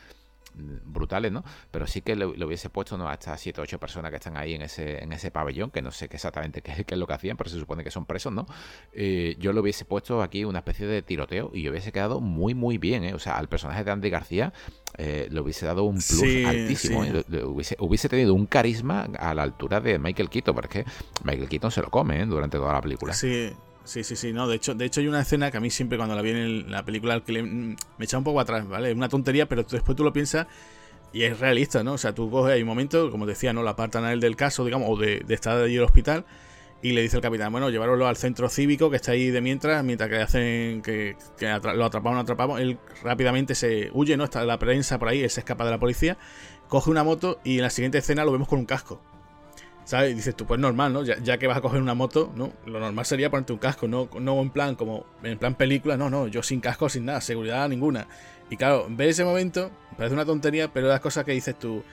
brutales, 0.53 1.31
¿no? 1.31 1.43
Pero 1.71 1.87
sí 1.87 2.01
que 2.01 2.15
le, 2.15 2.25
hubiese 2.25 2.69
puesto 2.69 2.97
¿no? 2.97 3.09
a 3.09 3.13
estas 3.13 3.39
7 3.39 3.61
o 3.61 3.63
8 3.63 3.79
personas 3.79 4.11
que 4.11 4.17
están 4.17 4.37
ahí 4.37 4.53
en 4.53 4.61
ese, 4.61 5.03
en 5.03 5.13
ese 5.13 5.31
pabellón, 5.31 5.71
que 5.71 5.81
no 5.81 5.91
sé 5.91 6.07
qué 6.09 6.17
exactamente 6.17 6.61
qué, 6.61 6.85
es 6.87 6.97
lo 6.97 7.07
que 7.07 7.13
hacían, 7.13 7.37
pero 7.37 7.49
se 7.49 7.59
supone 7.59 7.83
que 7.83 7.91
son 7.91 8.05
presos, 8.05 8.33
¿no? 8.33 8.45
Eh, 8.93 9.35
yo 9.39 9.53
le 9.53 9.59
hubiese 9.59 9.85
puesto 9.85 10.21
aquí 10.21 10.43
una 10.45 10.59
especie 10.59 10.87
de 10.87 11.01
tiroteo 11.01 11.51
y 11.53 11.63
yo 11.63 11.71
hubiese 11.71 11.91
quedado 11.91 12.19
muy, 12.19 12.53
muy 12.53 12.77
bien, 12.77 13.03
¿eh? 13.03 13.13
O 13.13 13.19
sea, 13.19 13.37
al 13.37 13.47
personaje 13.47 13.83
de 13.83 13.91
Andy 13.91 14.09
García 14.09 14.53
eh, 14.97 15.27
le 15.31 15.39
hubiese 15.39 15.65
dado 15.65 15.83
un 15.83 15.95
plus 15.95 16.45
altísimo, 16.45 17.03
¿eh? 17.03 17.23
hubiese, 17.45 17.75
hubiese, 17.79 18.09
tenido 18.09 18.33
un 18.33 18.45
carisma 18.45 19.07
a 19.17 19.33
la 19.33 19.43
altura 19.43 19.79
de 19.79 19.99
Michael 19.99 20.29
Keaton, 20.29 20.55
porque 20.55 20.85
Michael 21.23 21.49
Keaton 21.49 21.71
se 21.71 21.81
lo 21.81 21.89
come 21.89 22.25
durante 22.25 22.57
toda 22.57 22.73
la 22.73 22.81
película. 22.81 23.13
Sí. 23.13 23.51
Sí, 23.83 24.03
sí, 24.03 24.15
sí, 24.15 24.31
no, 24.31 24.47
de 24.47 24.55
hecho, 24.55 24.75
de 24.75 24.85
hecho 24.85 25.01
hay 25.01 25.07
una 25.07 25.21
escena 25.21 25.49
que 25.49 25.57
a 25.57 25.59
mí 25.59 25.69
siempre 25.69 25.97
cuando 25.97 26.15
la 26.15 26.21
vi 26.21 26.29
en 26.29 26.71
la 26.71 26.85
película 26.85 27.19
que 27.21 27.41
mm, 27.41 27.75
me 27.97 28.05
echa 28.05 28.17
un 28.17 28.23
poco 28.23 28.39
atrás, 28.39 28.67
¿vale? 28.67 28.91
Es 28.91 28.95
una 28.95 29.09
tontería, 29.09 29.47
pero 29.47 29.63
después 29.63 29.95
tú 29.95 30.03
lo 30.03 30.13
piensas 30.13 30.47
y 31.13 31.23
es 31.23 31.39
realista, 31.39 31.83
¿no? 31.83 31.93
O 31.93 31.97
sea, 31.97 32.13
tú 32.13 32.29
coges, 32.29 32.53
hay 32.53 32.61
un 32.61 32.67
momento, 32.67 33.09
como 33.11 33.25
decía, 33.25 33.53
¿no? 33.53 33.63
La 33.63 33.71
apartan 33.71 34.05
a 34.05 34.13
él 34.13 34.19
del 34.19 34.35
caso, 34.35 34.63
digamos, 34.63 34.87
o 34.89 34.97
de, 34.97 35.25
estar 35.29 35.57
allí 35.57 35.73
en 35.73 35.79
el 35.79 35.85
hospital, 35.85 36.25
y 36.83 36.93
le 36.93 37.01
dice 37.01 37.17
el 37.17 37.21
capitán, 37.21 37.51
bueno, 37.51 37.69
llevarlo 37.69 38.07
al 38.07 38.17
centro 38.17 38.49
cívico 38.49 38.89
que 38.89 38.95
está 38.95 39.11
ahí 39.11 39.29
de 39.29 39.41
mientras, 39.41 39.83
mientras 39.83 40.09
que 40.09 40.17
hacen 40.17 40.81
que, 40.81 41.15
lo 41.39 41.85
atrapamos, 41.85 42.15
lo 42.15 42.21
atrapamos, 42.21 42.59
él 42.59 42.77
rápidamente 43.03 43.55
se 43.55 43.89
huye, 43.93 44.15
¿no? 44.17 44.23
Está 44.23 44.45
la 44.45 44.57
prensa 44.57 44.99
por 44.99 45.09
ahí, 45.09 45.21
él 45.21 45.29
se 45.29 45.41
escapa 45.41 45.65
de 45.65 45.71
la 45.71 45.79
policía, 45.79 46.17
coge 46.69 46.89
una 46.89 47.03
moto 47.03 47.39
y 47.43 47.57
en 47.57 47.63
la 47.63 47.69
siguiente 47.69 47.97
escena 47.97 48.25
lo 48.25 48.31
vemos 48.31 48.47
con 48.47 48.59
un 48.59 48.65
casco. 48.65 49.01
¿Sabes? 49.83 50.15
dices 50.15 50.35
tú, 50.35 50.45
pues 50.45 50.59
normal, 50.59 50.93
¿no? 50.93 51.03
Ya, 51.03 51.37
que 51.37 51.47
vas 51.47 51.57
a 51.57 51.61
coger 51.61 51.81
una 51.81 51.93
moto, 51.93 52.31
¿no? 52.35 52.53
Lo 52.65 52.79
normal 52.79 53.05
sería 53.05 53.29
ponerte 53.29 53.53
un 53.53 53.59
casco, 53.59 53.87
no, 53.87 54.09
no 54.19 54.41
en 54.41 54.49
plan 54.51 54.75
como 54.75 55.05
en 55.23 55.37
plan 55.37 55.55
película, 55.55 55.97
no, 55.97 56.09
no, 56.09 56.27
yo 56.27 56.43
sin 56.43 56.61
casco, 56.61 56.87
sin 56.87 57.05
nada, 57.05 57.21
seguridad 57.21 57.67
ninguna. 57.67 58.07
Y 58.49 58.57
claro, 58.57 58.85
ver 58.89 59.09
ese 59.09 59.23
momento, 59.23 59.71
parece 59.97 60.13
una 60.13 60.25
tontería, 60.25 60.71
pero 60.71 60.87
las 60.87 60.99
cosas 60.99 61.25
que 61.25 61.31
dices 61.31 61.57
tú, 61.57 61.83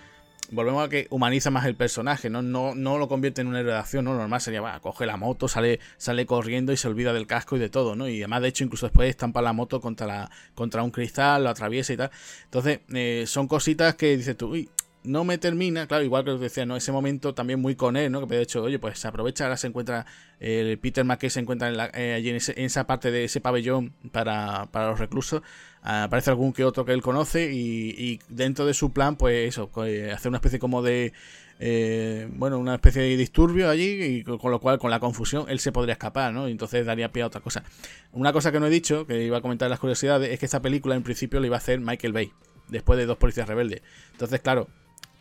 volvemos 0.51 0.85
a 0.85 0.89
que 0.89 1.07
humaniza 1.11 1.51
más 1.51 1.67
el 1.67 1.77
personaje, 1.77 2.31
no, 2.31 2.43
no, 2.43 2.75
no 2.75 2.99
lo 2.99 3.09
convierte 3.09 3.41
en 3.41 3.49
una 3.49 3.61
héroe 3.61 3.75
de 3.75 4.03
¿no? 4.03 4.13
Lo 4.13 4.19
normal 4.19 4.41
sería, 4.41 4.61
va, 4.61 4.81
coge 4.81 5.07
la 5.07 5.17
moto, 5.17 5.49
sale, 5.49 5.81
sale 5.97 6.27
corriendo 6.27 6.73
y 6.73 6.77
se 6.77 6.89
olvida 6.89 7.13
del 7.13 7.27
casco 7.27 7.57
y 7.57 7.59
de 7.59 7.69
todo, 7.69 7.95
¿no? 7.97 8.09
Y 8.09 8.19
además, 8.19 8.43
de 8.43 8.49
hecho, 8.49 8.65
incluso 8.65 8.87
después 8.87 9.09
estampa 9.09 9.43
la 9.43 9.53
moto 9.53 9.81
contra, 9.81 10.07
la, 10.07 10.31
contra 10.55 10.83
un 10.83 10.91
cristal, 10.91 11.45
lo 11.45 11.51
atraviesa 11.51 11.93
y 11.93 11.97
tal. 11.97 12.11
Entonces, 12.45 12.81
eh, 12.95 13.25
son 13.27 13.47
cositas 13.47 13.95
que 13.95 14.17
dices 14.17 14.37
tú, 14.37 14.49
uy, 14.49 14.71
no 15.05 15.25
me 15.25 15.39
termina, 15.39 15.87
claro, 15.87 16.05
igual 16.05 16.25
que 16.25 16.33
os 16.33 16.41
decía, 16.41 16.67
¿no? 16.67 16.77
Ese 16.77 16.93
momento 16.93 17.35
también 17.35 17.61
muy 17.61 17.77
con 17.77 17.97
él, 17.97 18.13
¿no? 18.13 18.27
Que 18.27 18.37
de 18.37 18.43
hecho, 18.43 18.63
oye, 18.63 18.79
pues 18.79 18.99
se 18.99 19.09
aprovecha, 19.09 19.45
ahora 19.45 19.57
se 19.57 19.69
encuentra, 19.69 20.07
el 20.41 20.79
Peter 20.79 21.05
McKay 21.05 21.31
se 21.31 21.41
encuentra 21.41 21.69
en 21.69 21.77
eh, 21.95 22.15
allí 22.15 22.31
en, 22.31 22.37
esa 22.37 22.87
parte 22.87 23.11
de 23.11 23.25
ese 23.25 23.41
pabellón 23.41 23.93
para, 24.13 24.67
para 24.67 24.91
los 24.91 24.99
reclusos. 24.99 25.43
aparece 25.83 26.31
algún 26.31 26.53
que 26.53 26.65
otro 26.65 26.85
que 26.85 26.93
él 26.93 27.03
conoce 27.03 27.51
y, 27.53 28.21
dentro 28.29 28.67
de 28.67 28.75
su 28.75 28.93
plan, 28.93 29.17
pues 29.17 29.49
eso, 29.49 29.69
pues, 29.69 30.13
hacer 30.13 30.29
una 30.29 30.39
especie 30.39 30.59
como 30.59 30.83
de, 30.83 31.13
eh, 31.61 32.29
bueno, 32.33 32.59
una 32.59 32.75
especie 32.75 33.03
de 33.03 33.17
disturbio 33.17 33.71
allí 33.71 34.03
y 34.03 34.25
con 34.25 34.51
lo 34.51 34.61
cual, 34.61 34.79
con 34.79 34.91
la 34.91 35.01
confusión, 35.01 35.47
él 35.49 35.61
se 35.61 35.73
podría 35.73 35.93
escapar, 35.93 36.33
¿no? 36.33 36.49
Y 36.49 36.53
entonces 36.53 36.85
daría 36.85 37.11
pie 37.13 37.23
a 37.23 37.27
otra 37.27 37.41
cosa. 37.41 37.63
Una 38.13 38.33
cosa 38.33 38.53
que 38.53 38.61
no 38.61 38.67
he 38.67 38.71
dicho, 38.71 39.07
que 39.07 39.25
iba 39.25 39.39
a 39.39 39.41
comentar 39.41 39.67
en 39.67 39.71
las 39.71 39.81
curiosidades, 39.81 40.31
es 40.31 40.39
que 40.39 40.47
esta 40.47 40.61
película 40.61 40.97
en 40.97 41.03
principio 41.03 41.41
le 41.41 41.47
iba 41.47 41.57
a 41.57 41.59
hacer 41.59 41.81
Michael 41.81 42.13
Bay, 42.13 42.33
después 42.69 42.99
de 42.99 43.07
Dos 43.07 43.17
Policías 43.17 43.49
Rebeldes. 43.49 43.83
Entonces, 44.13 44.41
claro, 44.41 44.69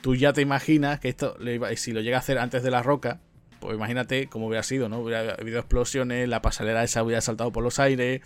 tú 0.01 0.15
ya 0.15 0.33
te 0.33 0.41
imaginas 0.41 0.99
que 0.99 1.09
esto, 1.09 1.37
si 1.75 1.91
lo 1.91 2.01
llega 2.01 2.17
a 2.17 2.19
hacer 2.19 2.37
antes 2.37 2.63
de 2.63 2.71
la 2.71 2.83
roca, 2.83 3.21
pues 3.59 3.75
imagínate 3.75 4.27
cómo 4.27 4.47
hubiera 4.47 4.63
sido, 4.63 4.89
¿no? 4.89 4.99
Hubiera 4.99 5.33
habido 5.33 5.59
explosiones, 5.59 6.27
la 6.29 6.41
pasarela 6.41 6.83
esa 6.83 7.03
hubiera 7.03 7.21
saltado 7.21 7.51
por 7.51 7.63
los 7.63 7.79
aires, 7.79 8.21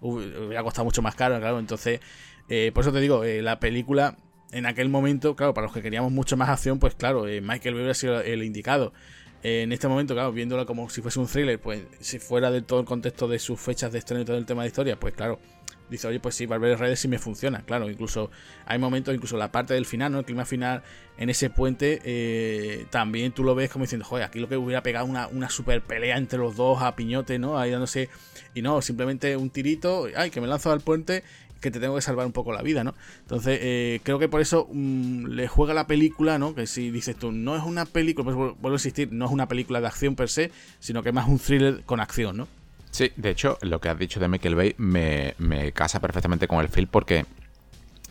hubiera 0.00 0.62
costado 0.62 0.84
mucho 0.84 1.02
más 1.02 1.14
caro, 1.14 1.38
claro. 1.38 1.58
Entonces, 1.58 2.00
eh, 2.48 2.70
por 2.74 2.82
eso 2.82 2.92
te 2.92 3.00
digo, 3.00 3.24
eh, 3.24 3.42
la 3.42 3.58
película 3.60 4.16
en 4.52 4.66
aquel 4.66 4.88
momento, 4.88 5.34
claro, 5.34 5.54
para 5.54 5.66
los 5.66 5.74
que 5.74 5.82
queríamos 5.82 6.12
mucho 6.12 6.36
más 6.36 6.48
acción, 6.48 6.78
pues 6.78 6.94
claro, 6.94 7.26
eh, 7.26 7.40
Michael 7.40 7.74
Bay 7.74 7.82
hubiera 7.82 7.94
sido 7.94 8.20
el 8.20 8.42
indicado. 8.42 8.92
en 9.42 9.72
este 9.72 9.88
momento, 9.88 10.14
claro, 10.14 10.32
viéndolo 10.32 10.64
como 10.64 10.88
si 10.88 11.02
fuese 11.02 11.20
un 11.20 11.26
thriller, 11.26 11.60
pues 11.60 11.82
si 12.00 12.18
fuera 12.18 12.50
de 12.50 12.62
todo 12.62 12.80
el 12.80 12.86
contexto 12.86 13.28
de 13.28 13.38
sus 13.38 13.60
fechas 13.60 13.92
de 13.92 13.98
estreno 13.98 14.22
y 14.22 14.24
todo 14.24 14.38
el 14.38 14.46
tema 14.46 14.62
de 14.62 14.68
historia, 14.68 14.98
pues 14.98 15.12
claro, 15.12 15.38
dice, 15.94 16.08
oye, 16.08 16.20
pues 16.20 16.34
sí, 16.34 16.46
Barber 16.46 16.78
Redes 16.78 17.00
sí 17.00 17.08
me 17.08 17.18
funciona, 17.18 17.62
claro, 17.62 17.90
incluso 17.90 18.30
hay 18.66 18.78
momentos, 18.78 19.14
incluso 19.14 19.36
la 19.36 19.50
parte 19.50 19.74
del 19.74 19.86
final, 19.86 20.12
¿no? 20.12 20.18
El 20.18 20.24
clima 20.24 20.44
final 20.44 20.82
en 21.16 21.30
ese 21.30 21.50
puente, 21.50 22.00
eh, 22.04 22.86
también 22.90 23.32
tú 23.32 23.44
lo 23.44 23.54
ves 23.54 23.70
como 23.70 23.84
diciendo, 23.84 24.04
joder, 24.04 24.24
aquí 24.24 24.40
lo 24.40 24.48
que 24.48 24.56
hubiera 24.56 24.82
pegado 24.82 25.06
una, 25.06 25.28
una 25.28 25.48
super 25.48 25.82
pelea 25.82 26.16
entre 26.16 26.38
los 26.38 26.56
dos 26.56 26.82
a 26.82 26.96
piñote, 26.96 27.38
¿no? 27.38 27.58
Ahí 27.58 27.70
dándose, 27.70 28.08
y 28.54 28.62
no, 28.62 28.82
simplemente 28.82 29.36
un 29.36 29.50
tirito, 29.50 30.08
ay, 30.16 30.30
que 30.30 30.40
me 30.40 30.46
lanzo 30.46 30.72
al 30.72 30.80
puente 30.80 31.22
que 31.64 31.70
te 31.70 31.80
tengo 31.80 31.94
que 31.94 32.02
salvar 32.02 32.26
un 32.26 32.32
poco 32.32 32.52
la 32.52 32.60
vida, 32.60 32.84
¿no? 32.84 32.94
Entonces, 33.20 33.58
eh, 33.62 34.00
creo 34.02 34.18
que 34.18 34.28
por 34.28 34.42
eso 34.42 34.68
mm, 34.70 35.28
le 35.28 35.48
juega 35.48 35.72
la 35.72 35.86
película, 35.86 36.38
¿no? 36.38 36.54
Que 36.54 36.66
si 36.66 36.90
dices 36.90 37.16
tú, 37.16 37.32
no 37.32 37.56
es 37.56 37.62
una 37.62 37.86
película, 37.86 38.24
pues 38.24 38.36
vuelvo 38.36 38.68
a 38.68 38.72
insistir, 38.72 39.10
no 39.12 39.24
es 39.24 39.30
una 39.30 39.48
película 39.48 39.80
de 39.80 39.86
acción 39.86 40.14
per 40.14 40.28
se, 40.28 40.50
sino 40.78 41.02
que 41.02 41.12
más 41.12 41.26
un 41.26 41.38
thriller 41.38 41.82
con 41.84 42.00
acción, 42.00 42.36
¿no? 42.36 42.48
Sí, 42.94 43.10
de 43.16 43.30
hecho, 43.30 43.58
lo 43.62 43.80
que 43.80 43.88
has 43.88 43.98
dicho 43.98 44.20
de 44.20 44.28
Michael 44.28 44.54
Bay 44.54 44.74
me, 44.78 45.34
casa 45.72 46.00
perfectamente 46.00 46.46
con 46.46 46.60
el 46.60 46.68
film 46.68 46.86
porque 46.88 47.26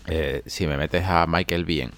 eh, 0.07 0.43
si 0.45 0.67
me 0.67 0.75
metes 0.75 1.05
a 1.05 1.25
Michael 1.25 1.63
bien 1.63 1.91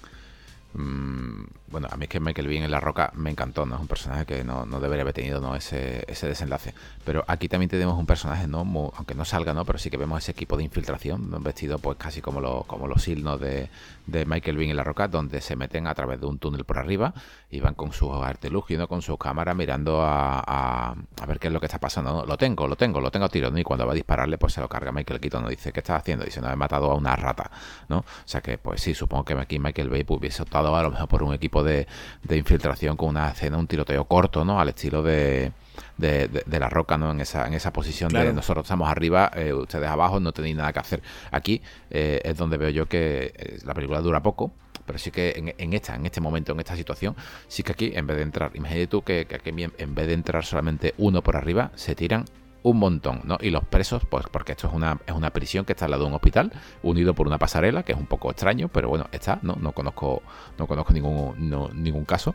mm, 0.74 1.42
bueno, 1.68 1.88
a 1.90 1.96
mí 1.96 2.04
es 2.04 2.08
que 2.08 2.20
Michael 2.20 2.46
Bean 2.46 2.62
en 2.62 2.70
La 2.70 2.80
Roca 2.80 3.10
me 3.14 3.30
encantó, 3.30 3.66
¿no? 3.66 3.74
Es 3.74 3.80
un 3.80 3.88
personaje 3.88 4.24
que 4.24 4.44
no, 4.44 4.64
debería 4.80 5.02
haber 5.02 5.14
tenido 5.14 5.40
¿no? 5.40 5.56
ese, 5.56 6.04
ese 6.06 6.28
desenlace. 6.28 6.74
Pero 7.04 7.24
aquí 7.26 7.48
también 7.48 7.68
tenemos 7.68 7.98
un 7.98 8.06
personaje, 8.06 8.46
¿no? 8.46 8.58
aunque 8.96 9.14
no 9.14 9.24
salga, 9.24 9.52
¿no? 9.52 9.64
Pero 9.64 9.78
sí 9.78 9.90
que 9.90 9.96
vemos 9.96 10.22
ese 10.22 10.32
equipo 10.32 10.56
de 10.56 10.64
infiltración, 10.64 11.42
vestido 11.42 11.78
pues 11.78 11.98
casi 11.98 12.20
como, 12.20 12.40
lo, 12.40 12.62
como 12.64 12.86
los 12.86 13.02
silnos 13.02 13.40
de, 13.40 13.68
de 14.06 14.24
Michael 14.24 14.56
Bean 14.56 14.70
en 14.70 14.76
La 14.76 14.84
Roca, 14.84 15.08
donde 15.08 15.40
se 15.40 15.56
meten 15.56 15.86
a 15.86 15.94
través 15.94 16.20
de 16.20 16.26
un 16.26 16.38
túnel 16.38 16.64
por 16.64 16.78
arriba 16.78 17.12
y 17.50 17.60
van 17.60 17.74
con 17.74 17.92
sus 17.92 18.12
artilugios, 18.12 18.78
¿no? 18.78 18.88
Con 18.88 19.02
sus 19.02 19.18
cámaras 19.18 19.56
mirando 19.56 20.02
a, 20.02 20.94
a, 21.20 21.26
ver 21.26 21.38
qué 21.38 21.48
es 21.48 21.52
lo 21.52 21.60
que 21.60 21.66
está 21.66 21.78
pasando. 21.78 22.12
¿no? 22.12 22.26
Lo 22.26 22.36
tengo, 22.36 22.68
lo 22.68 22.76
tengo, 22.76 23.00
lo 23.00 23.10
tengo 23.10 23.26
a 23.26 23.28
tiro, 23.28 23.50
¿no? 23.50 23.58
Y 23.58 23.64
cuando 23.64 23.86
va 23.86 23.92
a 23.92 23.94
dispararle, 23.94 24.38
pues 24.38 24.52
se 24.52 24.60
lo 24.60 24.68
carga 24.68 24.92
Michael 24.92 25.20
Keaton, 25.20 25.42
¿no? 25.42 25.48
Dice, 25.48 25.72
¿qué 25.72 25.80
estás 25.80 26.00
haciendo? 26.00 26.24
Dice, 26.24 26.40
no, 26.40 26.50
he 26.50 26.56
matado 26.56 26.90
a 26.90 26.94
una 26.94 27.16
rata, 27.16 27.50
¿no? 27.88 27.98
O 27.98 28.04
sea 28.24 28.40
que, 28.40 28.58
pues 28.58 28.80
sí, 28.80 28.94
supongo 28.94 29.24
que 29.24 29.34
aquí 29.34 29.58
Michael 29.58 29.90
Bay 29.90 30.04
hubiese 30.08 30.42
optado 30.42 30.74
a 30.74 30.82
lo 30.82 30.90
mejor 30.90 31.08
por 31.08 31.22
un 31.22 31.34
equipo 31.34 31.55
de 31.62 31.86
infiltración 32.30 32.96
con 32.96 33.10
una 33.10 33.30
escena, 33.30 33.56
un 33.58 33.66
tiroteo 33.66 34.04
corto, 34.04 34.44
¿no? 34.44 34.60
Al 34.60 34.68
estilo 34.68 35.02
de, 35.02 35.52
de, 35.96 36.58
la 36.58 36.68
roca, 36.68 36.96
¿no? 36.96 37.10
En 37.10 37.20
esa, 37.20 37.46
en 37.46 37.54
esa 37.54 37.72
posición 37.72 38.10
de 38.10 38.32
nosotros 38.32 38.64
estamos 38.64 38.88
arriba, 38.88 39.30
eh, 39.34 39.52
ustedes 39.52 39.88
abajo, 39.88 40.20
no 40.20 40.32
tenéis 40.32 40.56
nada 40.56 40.72
que 40.72 40.78
hacer. 40.78 41.02
Aquí 41.30 41.62
eh, 41.90 42.20
es 42.24 42.36
donde 42.36 42.56
veo 42.56 42.70
yo 42.70 42.86
que 42.86 43.32
eh, 43.36 43.58
la 43.64 43.74
película 43.74 44.00
dura 44.00 44.22
poco, 44.22 44.52
pero 44.84 44.98
sí 44.98 45.10
que 45.10 45.54
en, 45.58 45.72
esta, 45.72 45.96
en 45.96 46.06
este 46.06 46.20
momento, 46.20 46.52
en 46.52 46.60
esta 46.60 46.76
situación, 46.76 47.16
sí 47.48 47.62
que 47.62 47.72
aquí, 47.72 47.92
en 47.94 48.06
vez 48.06 48.16
de 48.16 48.22
entrar, 48.22 48.52
imagínate 48.54 48.86
tú 48.86 49.02
que, 49.02 49.26
que 49.26 49.36
aquí 49.36 49.50
en 49.50 49.94
vez 49.94 50.06
de 50.06 50.12
entrar 50.12 50.44
solamente 50.44 50.94
uno 50.98 51.22
por 51.22 51.36
arriba, 51.36 51.72
se 51.74 51.94
tiran 51.94 52.24
un 52.66 52.78
montón, 52.78 53.20
¿no? 53.22 53.38
Y 53.40 53.50
los 53.50 53.64
presos, 53.64 54.02
pues 54.10 54.24
porque 54.28 54.50
esto 54.50 54.66
es 54.66 54.74
una, 54.74 54.98
es 55.06 55.14
una 55.14 55.30
prisión 55.30 55.64
que 55.64 55.72
está 55.72 55.84
al 55.84 55.92
lado 55.92 56.02
de 56.02 56.08
un 56.08 56.14
hospital, 56.14 56.52
unido 56.82 57.14
por 57.14 57.28
una 57.28 57.38
pasarela, 57.38 57.84
que 57.84 57.92
es 57.92 57.98
un 57.98 58.06
poco 58.06 58.28
extraño, 58.28 58.66
pero 58.66 58.88
bueno, 58.88 59.06
está, 59.12 59.38
¿no? 59.42 59.56
No 59.60 59.70
conozco, 59.70 60.20
no 60.58 60.66
conozco 60.66 60.92
ningún, 60.92 61.36
ningún 61.74 62.04
caso, 62.04 62.34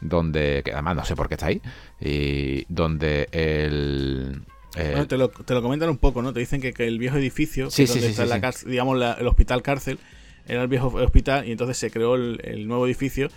donde, 0.00 0.62
que 0.64 0.72
además 0.72 0.94
no 0.94 1.04
sé 1.04 1.16
por 1.16 1.26
qué 1.26 1.34
está 1.34 1.46
ahí, 1.46 1.60
y 2.00 2.64
donde 2.72 3.28
el... 3.32 4.44
te, 4.72 5.18
lo, 5.18 5.30
te, 5.30 5.52
lo, 5.52 5.62
comentan 5.62 5.90
un 5.90 5.98
poco, 5.98 6.22
¿no? 6.22 6.32
Te 6.32 6.38
dicen 6.38 6.60
que, 6.60 6.72
el 6.86 7.00
viejo 7.00 7.16
edificio, 7.16 7.68
que 7.68 7.84
donde 7.84 8.06
está 8.06 8.24
la 8.24 8.40
cárcel, 8.40 8.70
digamos, 8.70 9.02
el 9.18 9.26
hospital 9.26 9.62
cárcel, 9.62 9.98
era 10.46 10.62
el 10.62 10.68
viejo 10.68 10.94
hospital 10.94 11.48
y 11.48 11.50
entonces 11.50 11.76
se 11.76 11.90
creó 11.90 12.14
el, 12.14 12.40
el 12.44 12.68
nuevo 12.68 12.86
edificio 12.86 13.30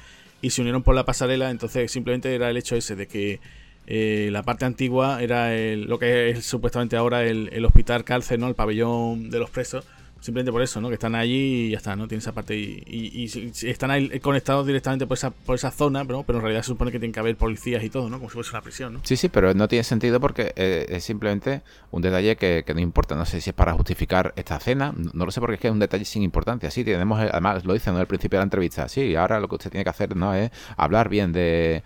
y 0.43 0.51
se 0.51 0.61
unieron 0.61 0.83
por 0.83 0.93
la 0.93 1.05
pasarela, 1.05 1.49
entonces 1.49 1.91
simplemente 1.91 2.35
era 2.35 2.51
el 2.51 2.57
hecho 2.57 2.75
ese 2.75 2.95
de 2.95 3.07
que 3.07 3.39
eh, 3.87 4.29
la 4.31 4.43
parte 4.43 4.65
antigua 4.65 5.21
era 5.21 5.49
lo 5.75 5.99
que 5.99 6.29
es 6.29 6.45
supuestamente 6.45 6.97
ahora 6.97 7.23
el, 7.23 7.49
el 7.51 7.65
hospital 7.65 8.03
cárcel, 8.03 8.39
¿no? 8.39 8.47
El 8.47 8.55
pabellón 8.55 9.29
de 9.29 9.39
los 9.39 9.49
presos 9.49 9.85
Simplemente 10.25 10.51
por 10.51 10.63
eso, 10.63 10.81
¿no? 10.81 10.87
Que 10.87 10.95
están 10.95 11.13
allí 11.13 11.67
y 11.67 11.69
ya 11.69 11.77
está, 11.77 11.95
¿no? 11.95 12.07
Tiene 12.07 12.17
esa 12.17 12.31
parte 12.31 12.57
y, 12.57 12.83
y, 12.87 13.69
están 13.69 13.91
ahí 13.91 14.19
conectados 14.19 14.65
directamente 14.65 15.05
por 15.05 15.17
esa, 15.17 15.29
por 15.29 15.53
esa 15.53 15.69
zona, 15.69 16.03
pero, 16.03 16.23
pero 16.23 16.39
en 16.39 16.43
realidad 16.45 16.63
se 16.63 16.69
supone 16.69 16.91
que 16.91 16.97
tiene 16.97 17.13
que 17.13 17.19
haber 17.19 17.35
policías 17.35 17.83
y 17.83 17.91
todo, 17.91 18.09
¿no? 18.09 18.17
Como 18.17 18.31
si 18.31 18.33
fuese 18.33 18.49
una 18.49 18.63
prisión, 18.63 18.93
¿no? 18.93 19.01
Sí, 19.03 19.17
sí, 19.17 19.29
pero 19.29 19.53
no 19.53 19.67
tiene 19.67 19.83
sentido 19.83 20.19
porque 20.19 20.51
eh, 20.55 20.87
es 20.89 21.03
simplemente 21.03 21.61
un 21.91 22.01
detalle 22.01 22.37
que, 22.37 22.65
no 22.73 22.79
importa. 22.79 23.13
No 23.13 23.23
sé 23.27 23.39
si 23.39 23.51
es 23.51 23.53
para 23.53 23.73
justificar 23.73 24.33
esta 24.35 24.59
cena, 24.59 24.95
no 25.13 25.25
lo 25.25 25.31
sé 25.31 25.39
porque 25.41 25.53
es 25.55 25.61
que 25.61 25.67
es 25.67 25.73
un 25.73 25.77
detalle 25.77 26.05
sin 26.05 26.23
importancia. 26.23 26.71
Sí, 26.71 26.83
tenemos, 26.83 27.19
además 27.19 27.63
lo 27.63 27.73
dicen 27.73 27.93
¿no? 27.93 27.99
al 27.99 28.07
principio 28.07 28.39
de 28.39 28.41
la 28.41 28.45
entrevista, 28.45 28.89
sí, 28.89 29.15
ahora 29.15 29.39
lo 29.39 29.47
que 29.47 29.55
usted 29.55 29.69
tiene 29.69 29.83
que 29.83 29.91
hacer 29.91 30.15
no 30.15 30.33
es 30.33 30.49
hablar 30.75 31.07
bien 31.07 31.33
de, 31.33 31.83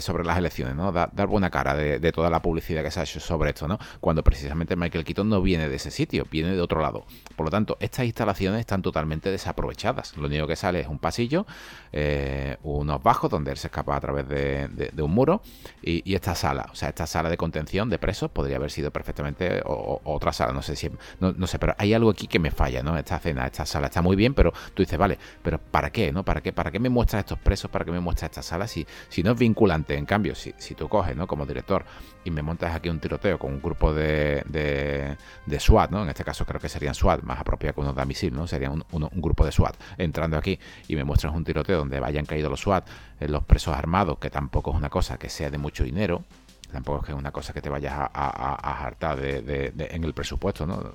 sobre 0.00 0.24
las 0.24 0.38
elecciones, 0.38 0.74
¿no? 0.74 0.90
dar 0.90 1.26
buena 1.28 1.50
cara 1.50 1.76
de, 1.76 2.00
de, 2.00 2.10
toda 2.10 2.30
la 2.30 2.42
publicidad 2.42 2.82
que 2.82 2.90
se 2.90 2.98
ha 2.98 3.04
hecho 3.04 3.20
sobre 3.20 3.50
esto, 3.50 3.68
¿no? 3.68 3.78
Cuando 4.00 4.24
precisamente 4.24 4.74
Michael 4.74 5.04
Keaton 5.04 5.28
no 5.28 5.40
viene 5.40 5.68
de 5.68 5.76
ese 5.76 5.92
sitio, 5.92 6.26
viene 6.28 6.50
de 6.50 6.60
otro 6.60 6.80
lado. 6.80 7.04
Por 7.36 7.46
lo 7.46 7.50
tanto, 7.50 7.75
estas 7.80 8.06
instalaciones 8.06 8.60
están 8.60 8.82
totalmente 8.82 9.30
desaprovechadas. 9.30 10.16
Lo 10.16 10.26
único 10.26 10.46
que 10.46 10.56
sale 10.56 10.80
es 10.80 10.88
un 10.88 10.98
pasillo, 10.98 11.46
eh, 11.92 12.56
unos 12.62 13.02
bajos 13.02 13.30
donde 13.30 13.50
él 13.50 13.56
se 13.56 13.68
escapa 13.68 13.96
a 13.96 14.00
través 14.00 14.28
de, 14.28 14.92
un 15.02 15.10
muro 15.12 15.42
y, 15.82 16.14
esta 16.14 16.34
sala, 16.34 16.68
o 16.72 16.74
sea, 16.74 16.88
esta 16.88 17.06
sala 17.06 17.28
de 17.28 17.36
contención 17.36 17.90
de 17.90 17.98
presos 17.98 18.30
podría 18.30 18.56
haber 18.56 18.70
sido 18.70 18.90
perfectamente 18.90 19.62
otra 19.64 20.32
sala, 20.32 20.52
no 20.52 20.62
sé 20.62 20.74
si, 20.74 20.90
no, 21.20 21.46
sé, 21.46 21.58
pero 21.58 21.74
hay 21.78 21.92
algo 21.94 22.10
aquí 22.10 22.26
que 22.26 22.38
me 22.38 22.50
falla, 22.50 22.82
¿no? 22.82 22.96
Esta 22.96 23.18
cena, 23.18 23.46
esta 23.46 23.66
sala 23.66 23.86
está 23.86 24.02
muy 24.02 24.16
bien, 24.16 24.34
pero 24.34 24.52
tú 24.74 24.82
dices, 24.82 24.98
vale, 24.98 25.18
pero 25.42 25.58
¿para 25.58 25.90
qué, 25.90 26.12
no? 26.12 26.24
¿Para 26.24 26.40
qué, 26.40 26.52
para 26.52 26.70
qué 26.70 26.78
me 26.80 26.88
muestras 26.88 27.20
estos 27.20 27.38
presos? 27.38 27.70
¿Para 27.70 27.84
qué 27.84 27.92
me 27.92 28.00
muestras 28.00 28.30
esta 28.30 28.42
sala 28.42 28.66
si, 28.66 28.86
si 29.08 29.22
no 29.22 29.32
es 29.32 29.38
vinculante? 29.38 29.96
En 29.96 30.06
cambio, 30.06 30.34
si, 30.34 30.54
si 30.56 30.74
tú 30.74 30.88
coges, 30.88 31.16
¿no? 31.16 31.26
Como 31.26 31.46
director 31.46 31.84
y 32.26 32.30
me 32.30 32.42
montas 32.42 32.74
aquí 32.74 32.88
un 32.88 32.98
tiroteo 32.98 33.38
con 33.38 33.52
un 33.52 33.62
grupo 33.62 33.94
de, 33.94 34.42
de, 34.48 35.60
SWAT, 35.60 35.90
¿no? 35.90 36.02
En 36.02 36.08
este 36.08 36.24
caso 36.24 36.44
creo 36.44 36.60
que 36.60 36.68
serían 36.68 36.94
SWAT, 36.94 37.22
más 37.22 37.38
apropiado 37.70 37.74
que 37.74 37.80
uno 37.80 37.92
de 37.92 38.06
misil, 38.06 38.34
¿no? 38.34 38.46
Sería 38.46 38.70
un, 38.70 38.84
grupo 39.14 39.44
de 39.44 39.52
SWAT 39.52 39.76
entrando 39.98 40.36
aquí 40.36 40.58
y 40.88 40.96
me 40.96 41.04
muestras 41.04 41.34
un 41.34 41.44
tiroteo 41.44 41.78
donde 41.78 42.00
vayan 42.00 42.26
caído 42.26 42.48
los 42.48 42.60
SWAT, 42.60 42.86
eh, 43.20 43.28
los 43.28 43.44
presos 43.44 43.74
armados, 43.74 44.18
que 44.18 44.30
tampoco 44.30 44.70
es 44.70 44.76
una 44.76 44.90
cosa 44.90 45.18
que 45.18 45.28
sea 45.28 45.50
de 45.50 45.58
mucho 45.58 45.84
dinero, 45.84 46.24
tampoco 46.70 47.00
es 47.00 47.06
que 47.06 47.12
es 47.12 47.18
una 47.18 47.32
cosa 47.32 47.52
que 47.52 47.62
te 47.62 47.68
vayas 47.68 47.94
a, 47.96 48.84
hartar 48.84 49.20
de, 49.20 49.72
en 49.76 50.04
el 50.04 50.14
presupuesto, 50.14 50.66
¿no? 50.66 50.92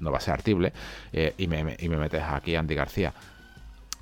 No, 0.00 0.10
va 0.10 0.18
a 0.18 0.20
ser 0.20 0.34
artible, 0.34 0.72
eh, 1.12 1.34
y, 1.38 1.46
me, 1.46 1.64
me 1.64 1.96
metes 1.96 2.22
aquí 2.22 2.54
a 2.54 2.60
Andy 2.60 2.74
García 2.74 3.12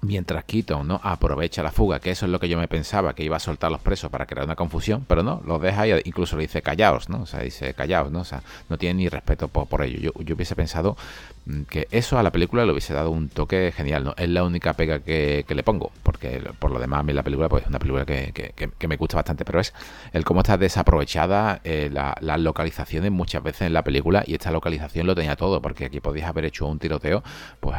Mientras 0.02 0.44
Keaton 0.44 0.88
¿no? 0.88 0.98
aprovecha 1.02 1.62
la 1.62 1.72
fuga, 1.72 2.00
que 2.00 2.10
eso 2.10 2.24
es 2.24 2.32
lo 2.32 2.40
que 2.40 2.48
yo 2.48 2.56
me 2.56 2.68
pensaba, 2.68 3.14
que 3.14 3.22
iba 3.22 3.36
a 3.36 3.40
soltar 3.40 3.70
los 3.70 3.82
presos 3.82 4.10
para 4.10 4.24
crear 4.24 4.46
una 4.46 4.56
confusión, 4.56 5.04
pero 5.06 5.22
no, 5.22 5.42
los 5.46 5.60
deja 5.60 5.86
y 5.86 5.92
incluso 6.04 6.36
le 6.36 6.42
dice 6.42 6.62
callaos, 6.62 7.10
¿no? 7.10 7.22
O 7.22 7.26
sea, 7.26 7.40
dice 7.40 7.74
callaos, 7.74 8.10
¿no? 8.10 8.20
O 8.20 8.24
sea, 8.24 8.42
no 8.70 8.78
tiene 8.78 8.94
ni 8.94 9.08
respeto 9.10 9.48
por, 9.48 9.82
ello. 9.82 9.98
Yo, 10.00 10.24
yo, 10.24 10.34
hubiese 10.34 10.56
pensado 10.56 10.96
mm, 11.44 11.62
que 11.62 11.86
eso 11.90 12.18
a 12.18 12.22
la 12.22 12.30
película 12.30 12.64
le 12.64 12.72
hubiese 12.72 12.94
dado 12.94 13.10
un 13.10 13.28
toque 13.28 13.72
genial, 13.76 14.04
¿no? 14.04 14.14
Es 14.16 14.30
la 14.30 14.42
única 14.42 14.72
pega 14.72 15.00
que, 15.00 15.44
le 15.46 15.62
pongo, 15.62 15.92
porque 16.02 16.42
por 16.58 16.70
lo 16.70 16.78
demás 16.78 17.00
a 17.00 17.02
mí 17.02 17.12
la 17.12 17.22
película 17.22 17.50
pues 17.50 17.64
es 17.64 17.68
una 17.68 17.78
película 17.78 18.06
que, 18.06 18.32
que, 18.32 18.88
me 18.88 18.96
gusta 18.96 19.16
bastante, 19.16 19.44
pero 19.44 19.60
es 19.60 19.74
el 20.12 20.24
cómo 20.24 20.40
está 20.40 20.56
desaprovechada 20.56 21.60
eh, 21.62 21.90
la, 21.92 22.16
las 22.20 22.40
localizaciones 22.40 23.10
muchas 23.12 23.42
veces 23.42 23.62
en 23.62 23.74
la 23.74 23.84
película 23.84 24.24
y 24.26 24.32
esta 24.32 24.50
localización 24.50 25.06
lo 25.06 25.14
tenía 25.14 25.36
todo, 25.36 25.60
porque 25.60 25.84
aquí 25.84 26.00
podías 26.00 26.28
haber 26.28 26.46
hecho 26.46 26.66
un 26.66 26.78
tiroteo, 26.78 27.22
pues 27.60 27.76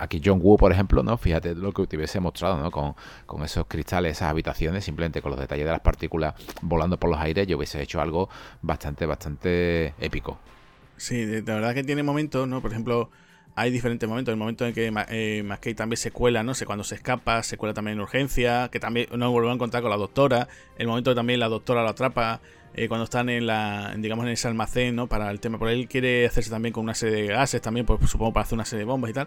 aquí 0.00 0.20
John 0.24 0.40
Woo, 0.42 0.56
por 0.56 0.72
ejemplo, 0.72 1.02
¿no? 1.02 1.16
Fíjate 1.18 1.54
lo 1.54 1.72
que 1.72 1.86
te 1.86 1.96
hubiese 1.96 2.20
mostrado, 2.20 2.58
¿no? 2.58 2.70
Con, 2.70 3.44
esos 3.44 3.66
cristales, 3.66 4.12
esas 4.12 4.30
habitaciones, 4.30 4.84
simplemente 4.84 5.22
con 5.22 5.30
los 5.30 5.40
detalles 5.40 5.64
de 5.64 5.70
las 5.70 5.80
partículas 5.80 6.34
volando 6.62 6.98
por 6.98 7.10
los 7.10 7.18
aires, 7.20 7.46
yo 7.46 7.56
hubiese 7.56 7.80
hecho 7.80 8.00
algo 8.00 8.28
bastante, 8.62 9.06
bastante 9.06 9.94
épico. 10.00 10.38
Sí, 10.96 11.24
de, 11.24 11.42
verdad 11.42 11.74
que 11.74 11.84
tiene 11.84 12.02
momentos, 12.02 12.48
¿no? 12.48 12.60
Por 12.60 12.70
ejemplo, 12.70 13.10
hay 13.54 13.70
diferentes 13.70 14.08
momentos. 14.08 14.32
El 14.32 14.38
momento 14.38 14.66
en 14.66 14.74
que 14.74 14.92
eh, 15.10 15.74
también 15.76 15.96
se 15.96 16.10
cuela, 16.10 16.42
no 16.42 16.54
sé, 16.54 16.66
cuando 16.66 16.84
se 16.84 16.94
escapa, 16.94 17.42
se 17.42 17.56
cuela 17.56 17.74
también 17.74 17.96
en 17.96 18.02
urgencia, 18.02 18.68
que 18.70 18.80
también 18.80 19.06
no 19.16 19.30
vuelve 19.30 19.50
a 19.50 19.54
encontrar 19.54 19.82
con 19.82 19.90
la 19.90 19.96
doctora. 19.96 20.48
El 20.78 20.88
momento 20.88 21.10
que 21.10 21.14
también 21.14 21.40
la 21.40 21.48
doctora 21.48 21.82
lo 21.82 21.90
atrapa. 21.90 22.40
Eh, 22.72 22.86
cuando 22.86 23.02
están 23.02 23.28
en 23.28 23.48
la 23.48 23.92
digamos 23.98 24.24
en 24.26 24.30
ese 24.30 24.46
almacén 24.46 24.94
no 24.94 25.08
para 25.08 25.28
el 25.32 25.40
tema 25.40 25.58
por 25.58 25.70
él 25.70 25.88
quiere 25.88 26.24
hacerse 26.24 26.50
también 26.50 26.72
con 26.72 26.84
una 26.84 26.94
serie 26.94 27.22
de 27.22 27.26
gases 27.26 27.60
también 27.60 27.84
pues 27.84 28.08
supongo 28.08 28.32
para 28.32 28.44
hacer 28.44 28.54
una 28.54 28.64
serie 28.64 28.84
de 28.84 28.84
bombas 28.84 29.10
y 29.10 29.14
tal 29.14 29.26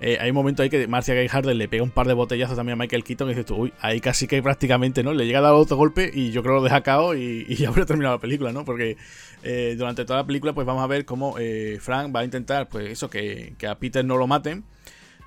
eh, 0.00 0.18
hay 0.20 0.30
un 0.30 0.34
momento 0.34 0.62
ahí 0.62 0.70
que 0.70 0.86
Marcia 0.88 1.14
Gay 1.14 1.28
Harden 1.28 1.56
le 1.56 1.68
pega 1.68 1.82
un 1.82 1.90
par 1.90 2.06
de 2.06 2.14
botellazos 2.14 2.56
también 2.56 2.74
a 2.78 2.82
Michael 2.82 3.04
Keaton 3.04 3.28
y 3.28 3.30
dices 3.30 3.46
tú, 3.46 3.54
uy, 3.56 3.72
ahí 3.80 4.00
casi 4.00 4.26
que 4.26 4.42
prácticamente, 4.42 5.02
¿no? 5.02 5.14
Le 5.14 5.26
llega 5.26 5.38
a 5.38 5.42
dar 5.42 5.52
otro 5.52 5.76
golpe 5.76 6.10
y 6.12 6.30
yo 6.30 6.42
creo 6.42 6.54
que 6.54 6.58
lo 6.58 6.64
deja 6.64 6.82
cao 6.82 7.14
y, 7.14 7.46
ya 7.56 7.68
habría 7.68 7.86
terminado 7.86 8.16
la 8.16 8.20
película, 8.20 8.52
¿no? 8.52 8.64
Porque 8.64 8.96
eh, 9.42 9.74
durante 9.78 10.04
toda 10.04 10.20
la 10.20 10.26
película 10.26 10.52
pues 10.52 10.66
vamos 10.66 10.82
a 10.82 10.86
ver 10.86 11.04
cómo 11.04 11.36
eh, 11.38 11.78
Frank 11.80 12.14
va 12.14 12.20
a 12.20 12.24
intentar, 12.24 12.68
pues 12.68 12.90
eso, 12.90 13.08
que, 13.08 13.54
que, 13.56 13.66
a 13.66 13.78
Peter 13.78 14.04
no 14.04 14.16
lo 14.16 14.26
maten. 14.26 14.64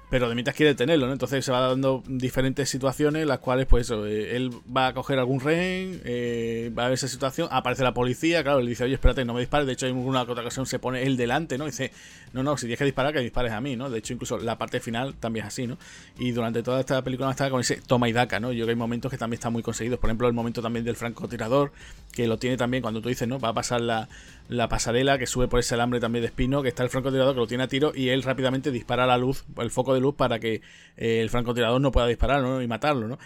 Pero 0.10 0.30
de 0.30 0.36
mientras 0.36 0.55
quiere 0.55 0.74
tenerlo, 0.74 1.08
¿no? 1.08 1.14
Entonces 1.14 1.43
se 1.43 1.51
va 1.51 1.60
dando 1.60 2.03
diferentes 2.08 2.70
situaciones 2.70 3.26
las 3.26 3.39
cuales, 3.39 3.66
pues 3.66 3.91
eh, 3.91 4.36
él 4.36 4.51
va 4.76 4.88
a 4.88 4.93
coger 4.93 5.20
algún 5.20 5.39
rehén, 5.39 6.01
eh, 6.05 6.72
va 6.78 6.86
a 6.86 6.88
ver 6.88 6.93
esa 6.93 7.08
situación, 7.08 7.49
aparece 7.51 7.84
la 7.84 7.93
policía, 7.93 8.43
claro, 8.43 8.62
le 8.62 8.70
dice, 8.70 8.86
oye, 8.86 8.93
espérate, 8.93 9.26
no 9.26 9.34
me 9.34 9.41
dispares, 9.41 9.68
de 9.68 9.74
hecho 9.74 9.88
en 9.88 9.97
una 9.97 10.22
otra 10.22 10.41
ocasión 10.41 10.66
se 10.66 10.80
pone 10.80 11.03
él 11.03 11.18
delante, 11.18 11.58
¿no? 11.58 11.66
dice, 11.66 11.91
no, 12.34 12.43
no, 12.43 12.58
si 12.58 12.66
tienes 12.66 12.80
que 12.80 12.86
disparar, 12.86 13.14
que 13.14 13.20
dispares 13.20 13.51
a 13.51 13.62
mí, 13.62 13.76
¿no? 13.76 13.89
De 13.89 13.99
hecho, 13.99 14.14
incluso 14.14 14.38
la 14.38 14.58
parte 14.58 14.80
final 14.80 15.16
también 15.16 15.45
es 15.45 15.53
así, 15.53 15.68
¿no? 15.68 15.78
Y 16.20 16.32
durante 16.32 16.62
toda 16.62 16.82
esta 16.82 17.01
película 17.03 17.32
está 17.32 17.49
con 17.49 17.62
ese 17.62 17.78
toma 17.78 18.10
y 18.10 18.14
daca, 18.14 18.39
¿no? 18.39 18.51
Yo 18.51 18.60
creo 18.60 18.68
que 18.68 18.72
hay 18.72 18.76
momentos 18.76 19.12
que 19.12 19.18
también 19.18 19.38
están 19.38 19.53
muy 19.53 19.64
conseguidos, 19.64 19.99
por 19.99 20.10
ejemplo, 20.10 20.28
el 20.28 20.34
momento 20.34 20.62
también 20.62 20.86
del 20.86 20.95
francotirador, 20.95 21.72
que 22.12 22.28
lo 22.28 22.38
tiene 22.38 22.58
también 22.58 22.82
cuando 22.82 23.01
tú 23.01 23.10
dices, 23.10 23.28
¿no? 23.28 23.39
Va 23.39 23.49
a 23.49 23.53
pasar 23.53 23.82
la, 23.82 24.10
la 24.49 24.68
pasarela 24.70 25.18
que 25.18 25.28
sube 25.28 25.47
por 25.47 25.60
ese 25.60 25.76
alambre 25.76 25.99
también 25.99 26.22
de 26.22 26.28
espino, 26.28 26.62
que 26.62 26.70
está 26.70 26.84
el 26.84 26.89
francotirador 26.89 27.34
que 27.34 27.39
lo 27.39 27.47
tiene 27.47 27.64
a 27.64 27.68
tiro 27.68 27.91
y 27.95 28.10
él 28.10 28.24
rápidamente 28.24 28.72
dispara 28.72 29.05
la 29.05 29.18
luz, 29.18 29.45
el 29.58 29.72
foco 29.72 29.93
de 29.93 29.97
luz 30.00 30.16
para 30.16 30.39
que 30.39 30.62
eh, 30.98 31.22
el 31.22 31.30
francotirador 31.30 31.82
no 31.82 31.91
pueda 31.91 32.08
disparar 32.08 32.62
y 32.62 32.68
matarlo, 32.68 33.08
¿no? 33.08 33.18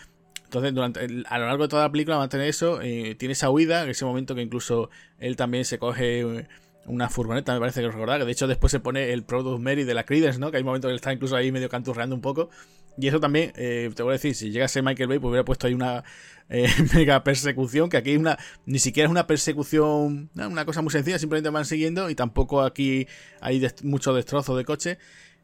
Entonces, 0.43 0.73
durante 0.73 0.99
a 0.99 1.39
lo 1.39 1.45
largo 1.45 1.63
de 1.63 1.69
toda 1.69 1.83
la 1.83 1.91
película 1.91 2.17
va 2.17 2.23
a 2.23 2.29
tener 2.29 2.47
eso, 2.47 2.81
eh, 2.81 3.15
tiene 3.15 3.31
esa 3.31 3.49
huida, 3.49 3.83
en 3.83 3.89
ese 3.89 4.03
momento 4.03 4.35
que 4.35 4.41
incluso 4.41 4.89
él 5.17 5.37
también 5.37 5.63
se 5.63 5.79
coge 5.79 6.21
eh, 6.21 6.47
una 6.87 7.09
furgoneta, 7.09 7.53
me 7.53 7.59
parece 7.61 7.81
que 7.81 7.87
recordar, 7.87 8.19
que 8.19 8.25
de 8.25 8.31
hecho 8.33 8.47
después 8.47 8.69
se 8.69 8.81
pone 8.81 9.13
el 9.13 9.23
Product 9.23 9.61
Mary 9.61 9.85
de 9.85 9.93
la 9.93 10.03
Creedence, 10.03 10.39
¿no? 10.39 10.51
Que 10.51 10.57
hay 10.57 10.63
momentos 10.63 10.89
que 10.89 10.95
está 10.95 11.13
incluso 11.13 11.37
ahí 11.37 11.53
medio 11.53 11.69
canturreando 11.69 12.15
un 12.15 12.21
poco. 12.21 12.49
Y 12.97 13.07
eso 13.07 13.21
también, 13.21 13.53
te 13.53 14.03
voy 14.03 14.09
a 14.09 14.13
decir, 14.13 14.35
si 14.35 14.51
llegase 14.51 14.81
Michael 14.81 15.07
Bay, 15.07 15.19
pues 15.19 15.29
hubiera 15.29 15.45
puesto 15.45 15.67
ahí 15.67 15.73
una 15.73 16.03
mega 16.93 17.23
persecución, 17.23 17.87
que 17.87 17.95
aquí 17.95 18.17
una, 18.17 18.37
ni 18.65 18.79
siquiera 18.79 19.07
es 19.07 19.11
una 19.11 19.27
persecución, 19.27 20.29
una 20.35 20.65
cosa 20.65 20.81
muy 20.81 20.91
sencilla, 20.91 21.17
simplemente 21.17 21.49
van 21.49 21.63
siguiendo 21.63 22.09
y 22.09 22.15
tampoco 22.15 22.61
aquí 22.61 23.07
hay 23.39 23.65
mucho 23.83 24.13
destrozo 24.13 24.57
de 24.57 24.65
coche. 24.65 24.97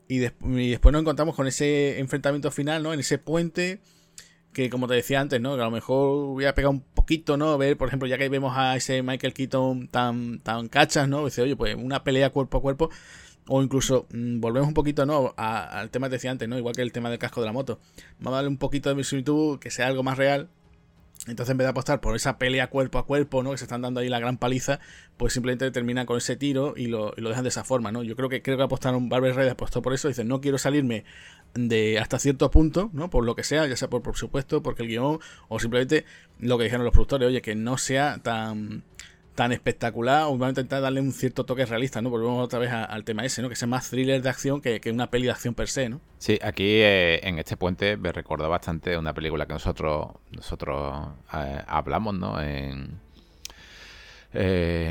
Y, 0.07 0.19
después 0.19 0.93
nos 0.93 1.01
encontramos 1.01 1.35
con 1.35 1.47
ese 1.47 1.99
enfrentamiento 1.99 2.51
final, 2.51 2.83
¿no? 2.83 2.93
En 2.93 2.99
ese 2.99 3.17
puente 3.17 3.79
que 4.53 4.69
como 4.71 4.87
te 4.87 4.95
decía 4.95 5.21
antes, 5.21 5.39
¿no? 5.39 5.55
Que 5.55 5.61
a 5.61 5.65
lo 5.65 5.71
mejor 5.71 6.33
hubiera 6.33 6.55
pegado 6.55 6.71
un 6.71 6.81
poquito, 6.81 7.37
¿no? 7.37 7.57
Ver, 7.57 7.77
por 7.77 7.89
ejemplo, 7.89 8.07
ya 8.07 8.17
que 8.17 8.27
vemos 8.27 8.53
a 8.57 8.75
ese 8.75 9.03
Michael 9.03 9.33
Keaton 9.33 9.87
tan, 9.89 10.39
tan 10.39 10.67
cachas, 10.67 11.07
¿no? 11.07 11.25
Dice, 11.25 11.43
oye, 11.43 11.55
pues 11.55 11.75
una 11.75 12.03
pelea 12.03 12.31
cuerpo 12.31 12.57
a 12.57 12.61
cuerpo. 12.61 12.89
O 13.49 13.61
incluso 13.61 14.07
mm, 14.11 14.39
volvemos 14.41 14.67
un 14.67 14.73
poquito, 14.73 15.05
¿no? 15.05 15.33
al 15.37 15.89
tema 15.91 16.09
que 16.09 16.13
decía 16.13 16.31
antes, 16.31 16.49
¿no? 16.49 16.57
Igual 16.57 16.75
que 16.75 16.81
el 16.81 16.91
tema 16.91 17.09
del 17.09 17.19
casco 17.19 17.41
de 17.41 17.47
la 17.47 17.53
moto. 17.53 17.79
Vamos 18.19 18.33
a 18.33 18.35
darle 18.37 18.49
un 18.49 18.57
poquito 18.57 18.93
de 18.93 19.03
similitud, 19.03 19.59
que 19.59 19.71
sea 19.71 19.87
algo 19.87 20.03
más 20.03 20.17
real. 20.17 20.49
Entonces, 21.27 21.51
en 21.51 21.57
vez 21.57 21.65
de 21.65 21.69
apostar 21.69 21.99
por 21.99 22.15
esa 22.15 22.37
pelea 22.37 22.67
cuerpo 22.67 22.97
a 22.97 23.05
cuerpo, 23.05 23.43
¿no? 23.43 23.51
Que 23.51 23.57
se 23.57 23.65
están 23.65 23.81
dando 23.81 23.99
ahí 23.99 24.09
la 24.09 24.19
gran 24.19 24.37
paliza, 24.37 24.79
pues 25.17 25.33
simplemente 25.33 25.69
terminan 25.71 26.05
con 26.05 26.17
ese 26.17 26.35
tiro 26.35 26.73
y 26.77 26.87
lo, 26.87 27.11
dejan 27.11 27.43
de 27.43 27.49
esa 27.49 27.63
forma, 27.63 27.91
¿no? 27.91 28.03
Yo 28.03 28.15
creo 28.15 28.29
que 28.29 28.41
creo 28.41 28.57
que 28.57 28.63
apostaron, 28.63 29.09
Barber 29.09 29.35
Red 29.35 29.49
apostó 29.49 29.81
por 29.81 29.93
eso, 29.93 30.07
dicen, 30.07 30.27
no 30.27 30.41
quiero 30.41 30.57
salirme 30.57 31.03
de 31.53 31.99
hasta 31.99 32.19
cierto 32.19 32.49
punto, 32.49 32.89
¿no? 32.93 33.09
Por 33.09 33.25
lo 33.25 33.35
que 33.35 33.43
sea, 33.43 33.67
ya 33.67 33.75
sea 33.75 33.89
por, 33.89 34.01
por 34.01 34.15
supuesto, 34.15 34.63
porque 34.63 34.83
el 34.83 34.89
guion, 34.89 35.19
o 35.49 35.59
simplemente 35.59 36.05
lo 36.39 36.57
que 36.57 36.65
dijeron 36.65 36.85
los 36.85 36.93
productores, 36.93 37.27
oye, 37.27 37.41
que 37.41 37.55
no 37.55 37.77
sea 37.77 38.19
tan 38.23 38.83
tan 39.37 39.51
espectacular, 39.51 40.23
o 40.23 40.43
a 40.43 40.49
intentar 40.49 40.81
darle 40.81 40.99
un 40.99 41.11
cierto 41.11 41.45
toque 41.45 41.63
realista, 41.63 42.01
¿no? 42.01 42.09
Volvemos 42.09 42.43
otra 42.43 42.57
vez 42.57 42.71
al 42.71 43.03
tema 43.03 43.23
ese, 43.23 43.43
¿no? 43.43 43.49
Que 43.49 43.55
sea 43.55 43.67
más 43.67 43.87
thriller 43.87 44.19
de 44.19 44.29
acción 44.29 44.61
que, 44.61 44.81
una 44.91 45.11
peli 45.11 45.25
de 45.25 45.31
acción 45.31 45.53
per 45.53 45.67
se, 45.67 45.89
¿no? 45.89 46.01
Sí, 46.17 46.39
aquí 46.41 46.65
eh, 46.65 47.19
en 47.21 47.37
este 47.37 47.55
puente 47.55 47.97
me 47.97 48.11
recordó 48.11 48.49
bastante 48.49 48.97
una 48.97 49.13
película 49.13 49.45
que 49.45 49.53
nosotros 49.53 50.07
nosotros 50.31 51.09
eh, 51.35 51.61
hablamos, 51.67 52.15
¿no? 52.15 52.41
En, 52.41 52.99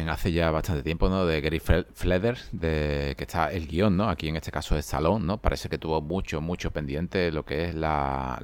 hace 0.08 0.30
ya 0.30 0.52
bastante 0.52 0.84
tiempo, 0.84 1.08
¿no? 1.08 1.26
De 1.26 1.40
Gary 1.40 1.60
Fleder, 1.60 2.38
de 2.52 3.14
que 3.18 3.24
está 3.24 3.52
el 3.52 3.66
guion, 3.66 3.96
¿no? 3.96 4.08
Aquí 4.08 4.28
en 4.28 4.36
este 4.36 4.52
caso 4.52 4.78
es 4.78 4.86
Salón, 4.86 5.26
¿no? 5.26 5.38
Parece 5.38 5.68
que 5.68 5.78
tuvo 5.78 6.00
mucho, 6.00 6.40
mucho 6.40 6.70
pendiente 6.70 7.32
lo 7.32 7.44
que 7.44 7.64
es 7.64 7.74
la, 7.74 8.38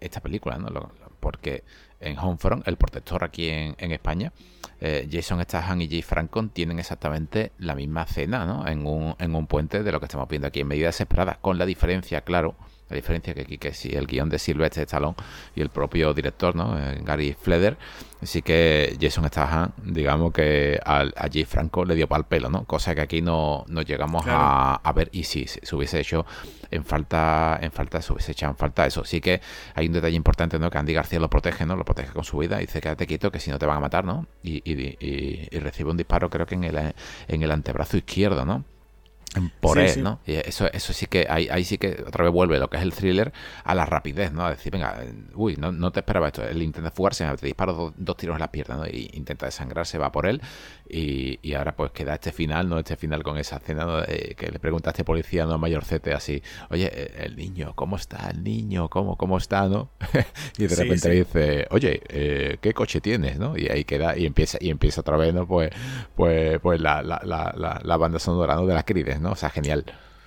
esta 0.00 0.20
película, 0.20 0.56
¿no? 0.56 0.90
porque 1.20 1.64
en 2.00 2.18
Homefront, 2.18 2.66
el 2.68 2.76
protector 2.76 3.24
aquí 3.24 3.48
en, 3.48 3.92
España, 3.92 4.32
eh, 4.86 5.08
Jason 5.10 5.42
Statham 5.42 5.80
y 5.80 5.88
Jay 5.88 6.02
Franco 6.02 6.46
tienen 6.48 6.78
exactamente 6.78 7.52
la 7.56 7.74
misma 7.74 8.02
escena 8.02 8.44
¿no? 8.44 8.68
en, 8.68 8.86
un, 8.86 9.14
en 9.18 9.34
un 9.34 9.46
puente 9.46 9.82
de 9.82 9.90
lo 9.90 9.98
que 9.98 10.04
estamos 10.04 10.28
viendo 10.28 10.46
aquí 10.46 10.60
en 10.60 10.68
medida 10.68 10.88
desesperada, 10.88 11.38
con 11.40 11.56
la 11.56 11.64
diferencia, 11.64 12.20
claro, 12.20 12.54
la 12.94 12.96
diferencia 12.96 13.34
que 13.34 13.42
aquí, 13.42 13.58
que 13.58 13.74
si 13.74 13.90
el 13.90 14.06
guion 14.06 14.28
de 14.28 14.38
Silvestre 14.38 14.84
Stallone 14.84 15.16
y 15.54 15.60
el 15.60 15.68
propio 15.68 16.14
director, 16.14 16.54
¿no? 16.54 16.78
Eh, 16.78 17.00
Gary 17.02 17.36
Fleder, 17.38 17.76
sí 18.22 18.40
que 18.42 18.96
Jason 19.00 19.26
Statham, 19.26 19.72
digamos 19.82 20.32
que 20.32 20.80
a, 20.84 21.00
a 21.00 21.28
Jay 21.30 21.44
Franco 21.44 21.84
le 21.84 21.96
dio 21.96 22.08
pal 22.08 22.26
pelo, 22.26 22.48
¿no? 22.50 22.64
Cosa 22.64 22.94
que 22.94 23.00
aquí 23.00 23.20
no, 23.20 23.64
no 23.68 23.82
llegamos 23.82 24.24
a, 24.26 24.76
a, 24.76 24.92
ver 24.92 25.08
y 25.12 25.24
si 25.24 25.46
se 25.46 25.74
hubiese 25.74 26.00
hecho 26.00 26.24
en 26.70 26.84
falta, 26.84 27.58
en 27.60 27.72
falta, 27.72 28.00
se 28.00 28.12
hubiese 28.12 28.32
echado 28.32 28.52
en 28.52 28.56
falta 28.56 28.86
eso. 28.86 29.04
Sí 29.04 29.20
que 29.20 29.40
hay 29.74 29.86
un 29.86 29.92
detalle 29.92 30.16
importante, 30.16 30.58
¿no? 30.58 30.70
Que 30.70 30.78
Andy 30.78 30.94
García 30.94 31.18
lo 31.18 31.28
protege, 31.28 31.66
¿no? 31.66 31.76
Lo 31.76 31.84
protege 31.84 32.12
con 32.12 32.24
su 32.24 32.38
vida 32.38 32.58
y 32.62 32.66
dice, 32.66 32.80
quédate 32.80 33.06
quieto 33.06 33.32
que 33.32 33.40
si 33.40 33.50
no 33.50 33.58
te 33.58 33.66
van 33.66 33.78
a 33.78 33.80
matar, 33.80 34.04
¿no? 34.04 34.26
Y, 34.42 34.62
y, 34.70 34.96
y 35.00 35.58
recibe 35.58 35.90
un 35.90 35.96
disparo 35.96 36.30
creo 36.30 36.46
que 36.46 36.54
en 36.54 36.64
el, 36.64 36.94
en 37.28 37.42
el 37.42 37.50
antebrazo 37.50 37.96
izquierdo, 37.96 38.44
¿no? 38.44 38.64
Por 39.60 39.78
él, 39.78 40.02
¿no? 40.02 40.20
Y 40.26 40.34
eso, 40.34 40.70
eso 40.72 40.92
sí 40.92 41.06
que, 41.06 41.26
ahí, 41.28 41.48
ahí 41.50 41.64
sí 41.64 41.78
que 41.78 42.04
otra 42.06 42.24
vez 42.24 42.32
vuelve 42.32 42.58
lo 42.58 42.68
que 42.68 42.76
es 42.76 42.82
el 42.82 42.92
thriller 42.92 43.32
a 43.64 43.74
la 43.74 43.84
rapidez, 43.84 44.32
¿no? 44.32 44.44
A 44.44 44.50
decir, 44.50 44.72
venga, 44.72 45.02
uy, 45.34 45.56
no, 45.56 45.72
no 45.72 45.90
te 45.90 46.00
esperaba 46.00 46.28
esto. 46.28 46.42
Él 46.44 46.62
intenta 46.62 46.90
fugarse, 46.90 47.26
te 47.36 47.46
dispara 47.46 47.72
dos, 47.72 48.16
tiros 48.16 48.36
en 48.36 48.40
la 48.40 48.50
pierna, 48.50 48.76
¿no? 48.76 48.86
Y 48.86 49.10
intenta 49.14 49.46
desangrarse, 49.46 49.98
va 49.98 50.12
por 50.12 50.26
él. 50.26 50.40
Y, 50.88 51.38
y, 51.40 51.54
ahora 51.54 51.74
pues 51.74 51.92
queda 51.92 52.14
este 52.14 52.30
final, 52.30 52.68
¿no? 52.68 52.78
Este 52.78 52.96
final 52.96 53.22
con 53.22 53.38
esa 53.38 53.56
escena 53.56 53.86
¿no? 53.86 54.04
que 54.04 54.50
le 54.52 54.58
pregunta 54.58 54.90
a 54.90 54.92
este 54.92 55.02
policía, 55.02 55.46
¿no? 55.46 55.56
Mayorcete, 55.56 56.12
así, 56.12 56.42
oye, 56.68 56.90
eh, 56.92 57.24
el 57.24 57.36
niño, 57.36 57.72
¿cómo 57.74 57.96
está 57.96 58.28
el 58.30 58.44
niño? 58.44 58.90
¿Cómo, 58.90 59.16
cómo 59.16 59.38
está, 59.38 59.66
no? 59.66 59.90
y 60.58 60.66
de 60.66 60.76
repente 60.76 61.08
le 61.08 61.14
dice, 61.14 61.66
oye, 61.70 62.02
eh, 62.08 62.58
¿qué 62.60 62.74
coche 62.74 63.00
tienes, 63.00 63.38
no? 63.38 63.56
Y 63.56 63.68
ahí 63.68 63.84
queda, 63.84 64.16
y 64.16 64.26
empieza, 64.26 64.58
y 64.60 64.68
empieza 64.68 65.00
otra 65.00 65.16
vez, 65.16 65.32
¿no? 65.32 65.46
Pues, 65.46 65.70
pues, 66.14 66.60
pues 66.60 66.80
la, 66.80 67.02
la, 67.02 67.20
la, 67.24 67.80
la, 67.82 67.96
banda 67.96 68.18
sonora, 68.18 68.54
¿no? 68.54 68.66
De 68.66 68.74
las 68.74 68.84
crides, 68.84 69.20
¿no? 69.20 69.32
O 69.32 69.36
sea, 69.36 69.48
genial. 69.48 69.84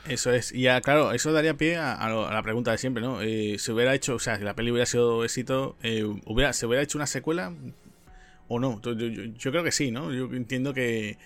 Eso 0.07 0.31
es, 0.31 0.53
y 0.53 0.61
ya, 0.61 0.81
claro, 0.81 1.11
eso 1.11 1.33
daría 1.33 1.53
pie 1.53 1.77
a, 1.77 2.09
la 2.09 2.41
pregunta 2.41 2.71
de 2.71 2.77
siempre, 2.77 3.03
¿no? 3.03 3.21
Eh, 3.21 3.57
se 3.59 3.73
hubiera 3.73 3.93
hecho, 3.93 4.15
o 4.15 4.19
sea, 4.19 4.37
si 4.37 4.43
la 4.43 4.55
peli 4.55 4.71
hubiera 4.71 4.85
sido 4.85 5.23
éxito, 5.23 5.75
eh, 5.83 6.03
hubiera, 6.25 6.53
¿se 6.53 6.65
hubiera 6.65 6.81
hecho 6.81 6.97
una 6.97 7.07
secuela 7.07 7.53
o 8.47 8.59
no? 8.59 8.81
Yo, 8.81 9.51
creo 9.51 9.63
que 9.63 9.71
sí, 9.71 9.91
¿no? 9.91 10.11
Yo 10.13 10.25
entiendo 10.33 10.73
que, 10.73 11.17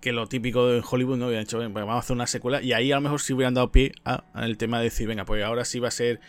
que 0.00 0.12
lo 0.12 0.26
típico 0.26 0.66
de 0.68 0.82
Hollywood 0.88 1.18
no 1.18 1.26
hubiera 1.26 1.42
hecho, 1.42 1.58
pues 1.58 1.72
vamos 1.72 1.96
a 1.96 1.98
hacer 1.98 2.14
una 2.14 2.26
secuela, 2.26 2.62
y 2.62 2.72
ahí 2.72 2.92
a 2.92 2.96
lo 2.96 3.02
mejor 3.02 3.20
sí 3.20 3.32
hubieran 3.32 3.54
dado 3.54 3.72
pie 3.72 3.92
al 4.04 4.56
tema 4.56 4.78
de 4.78 4.84
decir, 4.84 5.08
venga, 5.08 5.24
pues 5.24 5.44
ahora 5.44 5.64
sí 5.64 5.78
va 5.80 5.88
a 5.88 5.92
ser. 5.92 6.20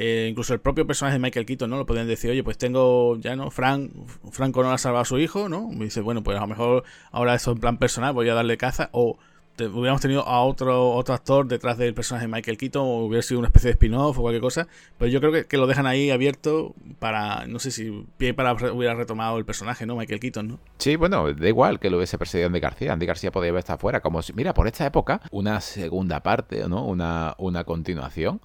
Eh, 0.00 0.28
incluso 0.30 0.54
el 0.54 0.60
propio 0.60 0.86
personaje 0.86 1.14
de 1.14 1.18
Michael 1.18 1.44
Keaton, 1.44 1.68
¿no? 1.68 1.76
Lo 1.76 1.84
podrían 1.84 2.06
decir, 2.06 2.30
oye, 2.30 2.44
pues 2.44 2.56
tengo 2.56 3.18
ya, 3.18 3.34
¿no? 3.34 3.50
Frank, 3.50 3.90
Franco 4.30 4.62
no 4.62 4.70
ha 4.70 4.78
salvado 4.78 5.02
a 5.02 5.04
su 5.04 5.18
hijo, 5.18 5.48
¿no? 5.48 5.68
Me 5.70 5.86
dice, 5.86 6.00
bueno, 6.02 6.22
pues 6.22 6.38
a 6.38 6.42
lo 6.42 6.46
mejor 6.46 6.84
ahora 7.10 7.34
eso 7.34 7.50
en 7.50 7.58
plan 7.58 7.78
personal 7.78 8.14
voy 8.14 8.28
a 8.28 8.34
darle 8.34 8.56
caza, 8.56 8.90
o 8.92 9.18
hubiéramos 9.66 10.00
tenido 10.00 10.26
a 10.26 10.42
otro, 10.42 10.92
otro 10.92 11.14
actor 11.14 11.46
detrás 11.46 11.78
del 11.78 11.94
personaje 11.94 12.26
de 12.26 12.32
Michael 12.32 12.56
Keaton 12.56 12.82
o 12.82 13.04
hubiera 13.06 13.22
sido 13.22 13.40
una 13.40 13.48
especie 13.48 13.68
de 13.68 13.72
spin-off 13.72 14.18
o 14.18 14.22
cualquier 14.22 14.42
cosa. 14.42 14.68
Pero 14.98 15.10
yo 15.10 15.20
creo 15.20 15.46
que, 15.46 15.56
lo 15.56 15.66
dejan 15.66 15.86
ahí 15.86 16.10
abierto 16.10 16.74
para, 16.98 17.46
no 17.46 17.58
sé 17.58 17.70
si 17.70 18.06
pie 18.16 18.34
para 18.34 18.52
hubiera 18.52 18.94
retomado 18.94 19.38
el 19.38 19.44
personaje, 19.44 19.86
¿no? 19.86 19.96
Michael 19.96 20.20
Keaton, 20.20 20.48
¿no? 20.48 20.58
Sí, 20.78 20.96
bueno, 20.96 21.32
da 21.32 21.48
igual 21.48 21.80
que 21.80 21.90
lo 21.90 21.96
hubiese 21.96 22.18
perseguido 22.18 22.46
Andy 22.46 22.60
García. 22.60 22.92
Andy 22.92 23.06
García 23.06 23.32
podía 23.32 23.50
haber 23.50 23.60
estado 23.60 23.78
fuera. 23.78 24.00
Como 24.00 24.22
si, 24.22 24.32
mira, 24.32 24.54
por 24.54 24.66
esta 24.66 24.86
época, 24.86 25.20
una 25.30 25.60
segunda 25.60 26.20
parte, 26.22 26.68
¿no? 26.68 26.84
Una, 26.84 27.34
una 27.38 27.64
continuación 27.64 28.40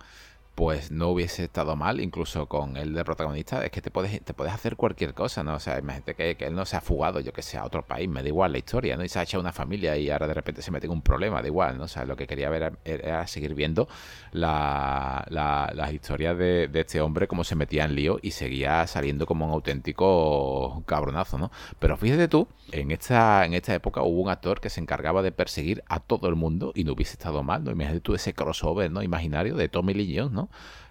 pues 0.56 0.92
no 0.92 1.10
hubiese 1.10 1.46
estado 1.46 1.76
mal, 1.76 2.00
incluso 2.00 2.48
con 2.48 2.78
el 2.78 2.94
de 2.94 3.04
protagonista, 3.04 3.66
es 3.66 3.72
que 3.72 3.82
te 3.82 3.90
puedes, 3.90 4.24
te 4.24 4.34
puedes 4.36 4.54
hacer 4.54 4.76
cualquier 4.76 5.16
cosa, 5.16 5.44
¿no? 5.44 5.56
O 5.56 5.60
sea, 5.60 5.80
imagínate 5.80 6.14
que, 6.14 6.36
que 6.36 6.46
él 6.46 6.54
no 6.54 6.66
se 6.66 6.76
ha 6.76 6.82
fugado, 6.82 7.20
yo 7.20 7.34
que 7.34 7.42
sé, 7.42 7.58
a 7.58 7.66
otro 7.66 7.84
país, 7.84 8.08
me 8.08 8.22
da 8.22 8.28
igual 8.28 8.52
la 8.52 8.60
historia, 8.60 8.96
¿no? 8.96 9.04
Y 9.04 9.10
se 9.10 9.18
ha 9.18 9.24
hecho 9.24 9.40
una 9.40 9.52
familia 9.52 9.98
y 9.98 10.12
ahora 10.12 10.28
de 10.28 10.36
repente 10.36 10.62
se 10.62 10.70
mete 10.70 10.86
en 10.86 10.92
un 10.92 11.02
problema, 11.02 11.42
da 11.42 11.48
igual, 11.48 11.78
¿no? 11.80 11.86
O 11.86 11.88
sea, 11.88 12.06
lo 12.06 12.16
que 12.16 12.28
quería 12.28 12.50
ver 12.50 12.78
era, 12.86 13.26
seguir 13.26 13.56
viendo 13.56 13.88
la, 14.32 15.26
la, 15.30 15.72
las 15.74 15.92
historias 15.92 16.38
de, 16.38 16.68
de, 16.68 16.80
este 16.82 17.02
hombre, 17.02 17.28
cómo 17.28 17.44
se 17.44 17.56
metía 17.56 17.86
en 17.86 17.96
lío 17.96 18.20
y 18.22 18.32
seguía 18.32 18.86
saliendo 18.86 19.26
como 19.26 19.48
un 19.48 19.54
auténtico 19.54 20.84
cabronazo, 20.86 21.40
¿no? 21.40 21.52
Pero 21.80 21.98
fíjate 21.98 22.28
tú, 22.28 22.48
en 22.72 22.92
esta, 22.92 23.46
en 23.46 23.54
esta 23.56 23.74
época 23.74 24.04
hubo 24.04 24.22
un 24.22 24.30
actor 24.30 24.62
que 24.62 24.70
se 24.70 24.82
encargaba 24.82 25.24
de 25.24 25.32
perseguir 25.32 25.84
a 25.88 26.00
todo 26.00 26.28
el 26.30 26.36
mundo 26.36 26.74
y 26.76 26.84
no 26.84 26.94
hubiese 26.94 27.14
estado 27.14 27.42
mal, 27.42 27.64
¿no? 27.64 27.72
Imagínate 27.72 28.02
tú 28.02 28.14
ese 28.14 28.34
crossover, 28.34 28.92
¿no? 28.92 29.02
Imaginario 29.02 29.56
de 29.56 29.68
Tommy 29.68 29.94
Lee 29.94 30.16
Jones, 30.18 30.32
¿no? 30.32 30.43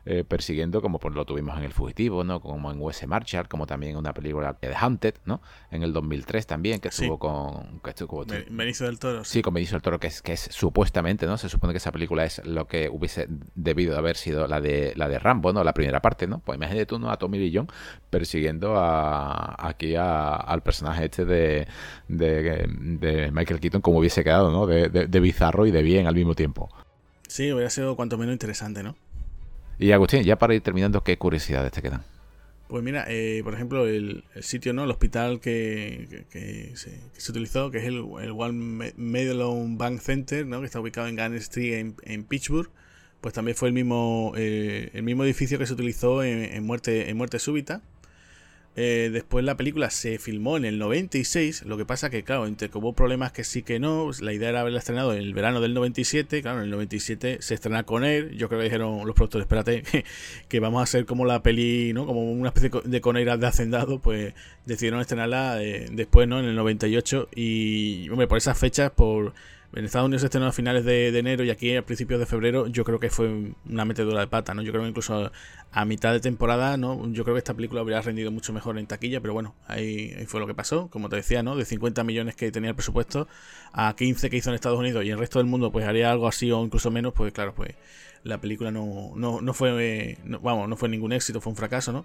Eh, 0.04 0.24
persiguiendo, 0.24 0.82
como 0.82 0.98
pues 0.98 1.14
lo 1.14 1.24
tuvimos 1.24 1.56
en 1.56 1.62
El 1.62 1.72
Fugitivo, 1.72 2.24
¿no? 2.24 2.40
Como 2.40 2.72
en 2.72 2.80
U.S. 2.80 3.06
Marshall, 3.06 3.46
como 3.48 3.68
también 3.68 3.92
en 3.92 3.98
una 3.98 4.12
película 4.12 4.56
de 4.60 4.74
Hunted, 4.74 5.14
¿no? 5.26 5.40
En 5.70 5.84
el 5.84 5.92
2003 5.92 6.44
también, 6.44 6.80
que 6.80 6.88
estuvo 6.88 7.20
con... 7.20 7.78
Que 7.84 7.90
estuvo, 7.90 8.24
Benicio 8.50 8.86
del 8.86 8.98
Toro. 8.98 9.24
Sí, 9.24 9.42
con 9.42 9.54
Benicio 9.54 9.76
del 9.76 9.82
Toro, 9.82 10.00
que 10.00 10.08
es, 10.08 10.20
que 10.20 10.32
es 10.32 10.48
supuestamente, 10.50 11.24
¿no? 11.26 11.38
Se 11.38 11.48
supone 11.48 11.72
que 11.72 11.76
esa 11.76 11.92
película 11.92 12.24
es 12.24 12.44
lo 12.44 12.66
que 12.66 12.88
hubiese 12.88 13.28
debido 13.54 13.92
de 13.92 13.98
haber 13.98 14.16
sido 14.16 14.48
la 14.48 14.60
de 14.60 14.92
la 14.96 15.08
de 15.08 15.20
Rambo, 15.20 15.52
¿no? 15.52 15.62
La 15.62 15.72
primera 15.72 16.02
parte, 16.02 16.26
¿no? 16.26 16.40
Pues 16.40 16.56
imagínate 16.56 16.86
tú, 16.86 16.98
¿no? 16.98 17.08
A 17.08 17.16
Tommy 17.16 17.38
Lee 17.38 17.52
persiguiendo 18.10 18.76
a, 18.76 19.68
aquí 19.68 19.94
al 19.94 20.62
personaje 20.64 21.04
este 21.04 21.24
de, 21.24 21.68
de, 22.08 23.30
Michael 23.32 23.60
Keaton 23.60 23.80
como 23.80 24.00
hubiese 24.00 24.24
quedado, 24.24 24.50
¿no? 24.50 24.66
De, 24.66 24.88
de 24.88 25.20
bizarro 25.20 25.64
y 25.64 25.70
de 25.70 25.82
bien 25.82 26.08
al 26.08 26.16
mismo 26.16 26.34
tiempo. 26.34 26.68
Sí, 27.28 27.52
hubiera 27.52 27.70
sido 27.70 27.94
cuanto 27.94 28.18
menos 28.18 28.32
interesante, 28.32 28.82
¿no? 28.82 28.96
Y 29.78 29.92
Agustín, 29.92 30.22
ya 30.22 30.36
para 30.36 30.54
ir 30.54 30.62
terminando, 30.62 31.02
¿qué 31.02 31.16
curiosidades 31.18 31.72
te 31.72 31.82
quedan? 31.82 32.02
Pues 32.72 32.82
mira, 32.82 33.04
eh, 33.08 33.42
por 33.44 33.52
ejemplo, 33.52 33.86
el, 33.86 34.24
sitio, 34.40 34.72
¿no? 34.72 34.84
El 34.84 34.90
hospital 34.90 35.40
que, 35.40 36.24
se, 36.74 37.30
utilizó, 37.30 37.70
que 37.70 37.76
es 37.76 37.84
el, 37.84 37.98
One 38.00 38.92
Medallion 38.96 39.76
Bank 39.76 40.00
Center, 40.00 40.46
¿no? 40.46 40.60
Que 40.60 40.66
está 40.66 40.80
ubicado 40.80 41.06
en 41.06 41.16
Gun 41.16 41.34
Street 41.34 41.92
en, 42.02 42.24
Pittsburgh, 42.24 42.70
pues 43.20 43.34
también 43.34 43.58
fue 43.58 43.68
el 43.68 43.74
mismo, 43.74 44.32
eh, 44.36 44.88
el 44.94 45.02
mismo 45.02 45.22
edificio 45.22 45.58
que 45.58 45.66
se 45.66 45.74
utilizó 45.74 46.22
en, 46.22 46.64
muerte, 46.64 47.10
en 47.10 47.16
muerte 47.18 47.38
súbita. 47.38 47.82
Eh, 48.74 49.10
después 49.12 49.44
la 49.44 49.56
película 49.58 49.90
se 49.90 50.18
filmó 50.18 50.56
en 50.56 50.64
el 50.64 50.78
96, 50.78 51.64
lo 51.66 51.76
que 51.76 51.84
pasa 51.84 52.08
que, 52.08 52.22
claro, 52.22 52.46
entre 52.46 52.70
que 52.70 52.78
hubo 52.78 52.94
problemas 52.94 53.30
que 53.30 53.44
sí 53.44 53.62
que 53.62 53.78
no, 53.78 54.10
la 54.20 54.32
idea 54.32 54.48
era 54.48 54.60
haberla 54.60 54.78
estrenado 54.78 55.12
en 55.12 55.18
el 55.18 55.34
verano 55.34 55.60
del 55.60 55.74
97, 55.74 56.40
claro, 56.40 56.58
en 56.58 56.64
el 56.64 56.70
97 56.70 57.38
se 57.42 57.54
estrena 57.54 57.82
con 57.82 58.02
él, 58.02 58.30
yo 58.38 58.48
creo 58.48 58.60
que 58.60 58.64
dijeron 58.64 59.06
los 59.06 59.14
productores, 59.14 59.44
espérate, 59.44 59.82
que, 60.48 60.60
vamos 60.60 60.80
a 60.80 60.84
hacer 60.84 61.04
como 61.04 61.26
la 61.26 61.42
peli, 61.42 61.92
¿no? 61.92 62.06
Como 62.06 62.32
una 62.32 62.48
especie 62.48 62.70
de 62.82 63.00
Coneira 63.02 63.36
de 63.36 63.46
Hacendado, 63.46 63.98
pues 63.98 64.32
decidieron 64.64 65.00
estrenarla 65.00 65.62
eh, 65.62 65.88
después, 65.92 66.26
¿no? 66.26 66.40
En 66.40 66.46
el 66.46 66.56
98 66.56 67.28
y, 67.34 68.08
hombre, 68.08 68.26
por 68.26 68.38
esas 68.38 68.58
fechas, 68.58 68.90
por 68.90 69.34
en 69.74 69.84
Estados 69.86 70.06
Unidos 70.06 70.20
se 70.20 70.26
estrenó 70.26 70.46
a 70.46 70.52
finales 70.52 70.84
de, 70.84 71.16
enero 71.18 71.44
y 71.44 71.50
aquí 71.50 71.74
a 71.76 71.84
principios 71.84 72.20
de 72.20 72.26
febrero 72.26 72.66
yo 72.66 72.84
creo 72.84 73.00
que 73.00 73.08
fue 73.08 73.54
una 73.68 73.84
metedura 73.84 74.20
de 74.20 74.26
pata, 74.26 74.52
¿no? 74.52 74.62
Yo 74.62 74.70
creo 74.70 74.82
que 74.82 74.90
incluso 74.90 75.32
a, 75.70 75.84
mitad 75.86 76.12
de 76.12 76.20
temporada, 76.20 76.76
¿no? 76.76 77.10
Yo 77.12 77.24
creo 77.24 77.34
que 77.34 77.38
esta 77.38 77.54
película 77.54 77.80
habría 77.80 78.00
rendido 78.02 78.30
mucho 78.30 78.52
mejor 78.52 78.78
en 78.78 78.86
taquilla, 78.86 79.20
pero 79.20 79.32
bueno, 79.32 79.54
ahí, 79.66 80.14
fue 80.26 80.40
lo 80.40 80.46
que 80.46 80.54
pasó, 80.54 80.88
como 80.88 81.08
te 81.08 81.16
decía, 81.16 81.42
¿no? 81.42 81.56
De 81.56 81.64
50 81.64 82.04
millones 82.04 82.36
que 82.36 82.52
tenía 82.52 82.70
el 82.70 82.76
presupuesto 82.76 83.28
a 83.72 83.94
15 83.96 84.28
que 84.28 84.36
hizo 84.36 84.50
en 84.50 84.54
Estados 84.56 84.78
Unidos 84.78 85.04
y 85.04 85.10
el 85.10 85.18
resto 85.18 85.38
del 85.38 85.46
mundo 85.46 85.72
pues 85.72 85.86
haría 85.86 86.10
algo 86.10 86.28
así 86.28 86.50
o 86.52 86.62
incluso 86.62 86.90
menos, 86.90 87.14
pues 87.14 87.32
claro, 87.32 87.54
pues 87.54 87.74
la 88.24 88.40
película 88.40 88.70
no, 88.70 89.12
no, 89.16 89.40
no 89.40 89.54
fue, 89.54 90.18
vamos, 90.42 90.68
no 90.68 90.76
fue 90.76 90.88
ningún 90.88 91.12
éxito, 91.12 91.40
fue 91.40 91.50
un 91.50 91.56
fracaso, 91.56 91.92
¿no? 91.92 92.04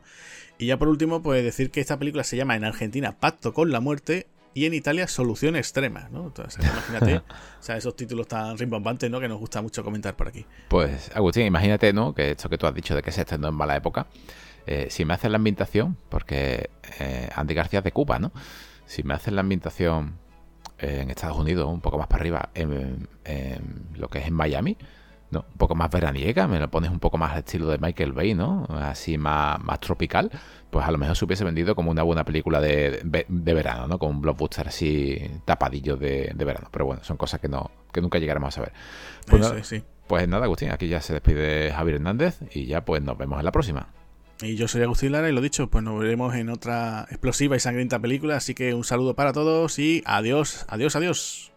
Y 0.57 0.67
ya 0.67 0.77
por 0.77 0.87
último, 0.87 1.21
pues 1.21 1.43
decir 1.43 1.69
que 1.69 1.81
esta 1.81 1.99
película 1.99 2.23
se 2.23 2.37
llama 2.37 2.55
en 2.55 2.63
Argentina 2.63 3.19
Pacto 3.19 3.53
con 3.53 3.71
la 3.71 3.81
Muerte 3.81 4.27
y 4.57 4.65
en 4.65 4.73
Italia 4.73 5.07
Solución 5.07 5.55
Extrema, 5.55 6.09
¿no? 6.11 6.25
Entonces, 6.25 6.65
imagínate, 6.65 7.17
o 7.59 7.61
sea, 7.61 7.77
esos 7.77 7.95
títulos 7.95 8.27
tan 8.27 8.57
rimbombantes, 8.57 9.07
¿no? 9.07 9.19
Que 9.19 9.27
nos 9.27 9.37
gusta 9.37 9.61
mucho 9.61 9.83
comentar 9.83 10.15
por 10.15 10.29
aquí. 10.29 10.47
Pues, 10.67 11.11
Agustín, 11.13 11.45
imagínate, 11.45 11.93
¿no? 11.93 12.15
Que 12.15 12.31
esto 12.31 12.49
que 12.49 12.57
tú 12.57 12.65
has 12.65 12.73
dicho 12.73 12.95
de 12.95 13.03
que 13.03 13.11
se 13.11 13.21
estrenó 13.21 13.49
en 13.49 13.53
mala 13.53 13.75
época, 13.75 14.07
eh, 14.65 14.87
si 14.89 15.05
me 15.05 15.13
haces 15.13 15.29
la 15.29 15.35
ambientación, 15.35 15.95
porque 16.09 16.71
eh, 16.99 17.29
Andy 17.35 17.53
García 17.53 17.79
es 17.79 17.83
de 17.85 17.91
Cuba, 17.91 18.17
¿no? 18.17 18.31
Si 18.87 19.03
me 19.03 19.13
haces 19.13 19.31
la 19.31 19.41
ambientación 19.41 20.15
eh, 20.79 21.01
en 21.03 21.11
Estados 21.11 21.37
Unidos, 21.37 21.71
un 21.71 21.81
poco 21.81 21.99
más 21.99 22.07
para 22.07 22.21
arriba, 22.21 22.49
en, 22.55 23.07
lo 23.93 24.07
que 24.07 24.17
es 24.17 24.25
en 24.25 24.33
Miami, 24.33 24.75
¿no? 25.31 25.45
Un 25.51 25.57
poco 25.57 25.75
más 25.75 25.89
veraniega, 25.89 26.47
me 26.47 26.59
lo 26.59 26.69
pones 26.69 26.89
un 26.89 26.99
poco 26.99 27.17
más 27.17 27.33
al 27.33 27.39
estilo 27.39 27.67
de 27.67 27.77
Michael 27.77 28.13
Bay, 28.13 28.33
¿no? 28.33 28.65
Así 28.69 29.17
más, 29.17 29.61
más 29.63 29.79
tropical 29.79 30.31
pues 30.69 30.85
a 30.85 30.91
lo 30.91 30.97
mejor 30.97 31.15
se 31.15 31.25
hubiese 31.25 31.43
vendido 31.43 31.75
como 31.75 31.91
una 31.91 32.03
buena 32.03 32.25
película 32.25 32.59
de, 32.59 33.01
de, 33.27 33.53
verano, 33.53 33.87
¿no? 33.87 33.97
Con 33.97 34.09
un 34.09 34.21
blockbuster 34.21 34.67
así 34.67 35.19
tapadillo 35.45 35.95
de, 35.95 36.33
verano. 36.37 36.67
Pero 36.71 36.85
bueno, 36.85 37.03
son 37.03 37.17
cosas 37.17 37.39
que 37.39 37.47
no 37.47 37.71
que 37.91 38.01
nunca 38.01 38.19
llegaremos 38.19 38.57
a 38.57 38.61
ver. 38.61 38.73
Pues, 39.25 39.83
pues 40.07 40.27
nada, 40.27 40.45
Agustín, 40.45 40.71
aquí 40.71 40.87
ya 40.87 41.01
se 41.01 41.13
despide 41.13 41.71
Javier 41.71 41.95
Hernández 41.95 42.39
y 42.51 42.65
ya 42.65 42.83
pues 42.83 43.01
nos 43.01 43.17
vemos 43.17 43.39
en 43.39 43.45
la 43.45 43.51
próxima. 43.51 43.87
Y 44.41 44.55
yo 44.55 44.67
soy 44.67 44.83
Agustín 44.83 45.13
Lara 45.13 45.29
y 45.29 45.31
lo 45.31 45.41
dicho, 45.41 45.67
pues 45.69 45.83
nos 45.83 45.99
veremos 45.99 46.35
en 46.35 46.49
otra 46.49 47.07
explosiva 47.09 47.55
y 47.55 47.59
sangrienta 47.59 47.99
película. 47.99 48.35
Así 48.35 48.53
que 48.53 48.73
un 48.73 48.83
saludo 48.83 49.15
para 49.15 49.33
todos 49.33 49.79
y 49.79 50.03
adiós, 50.05 50.65
adiós, 50.69 50.95
adiós. 50.95 51.56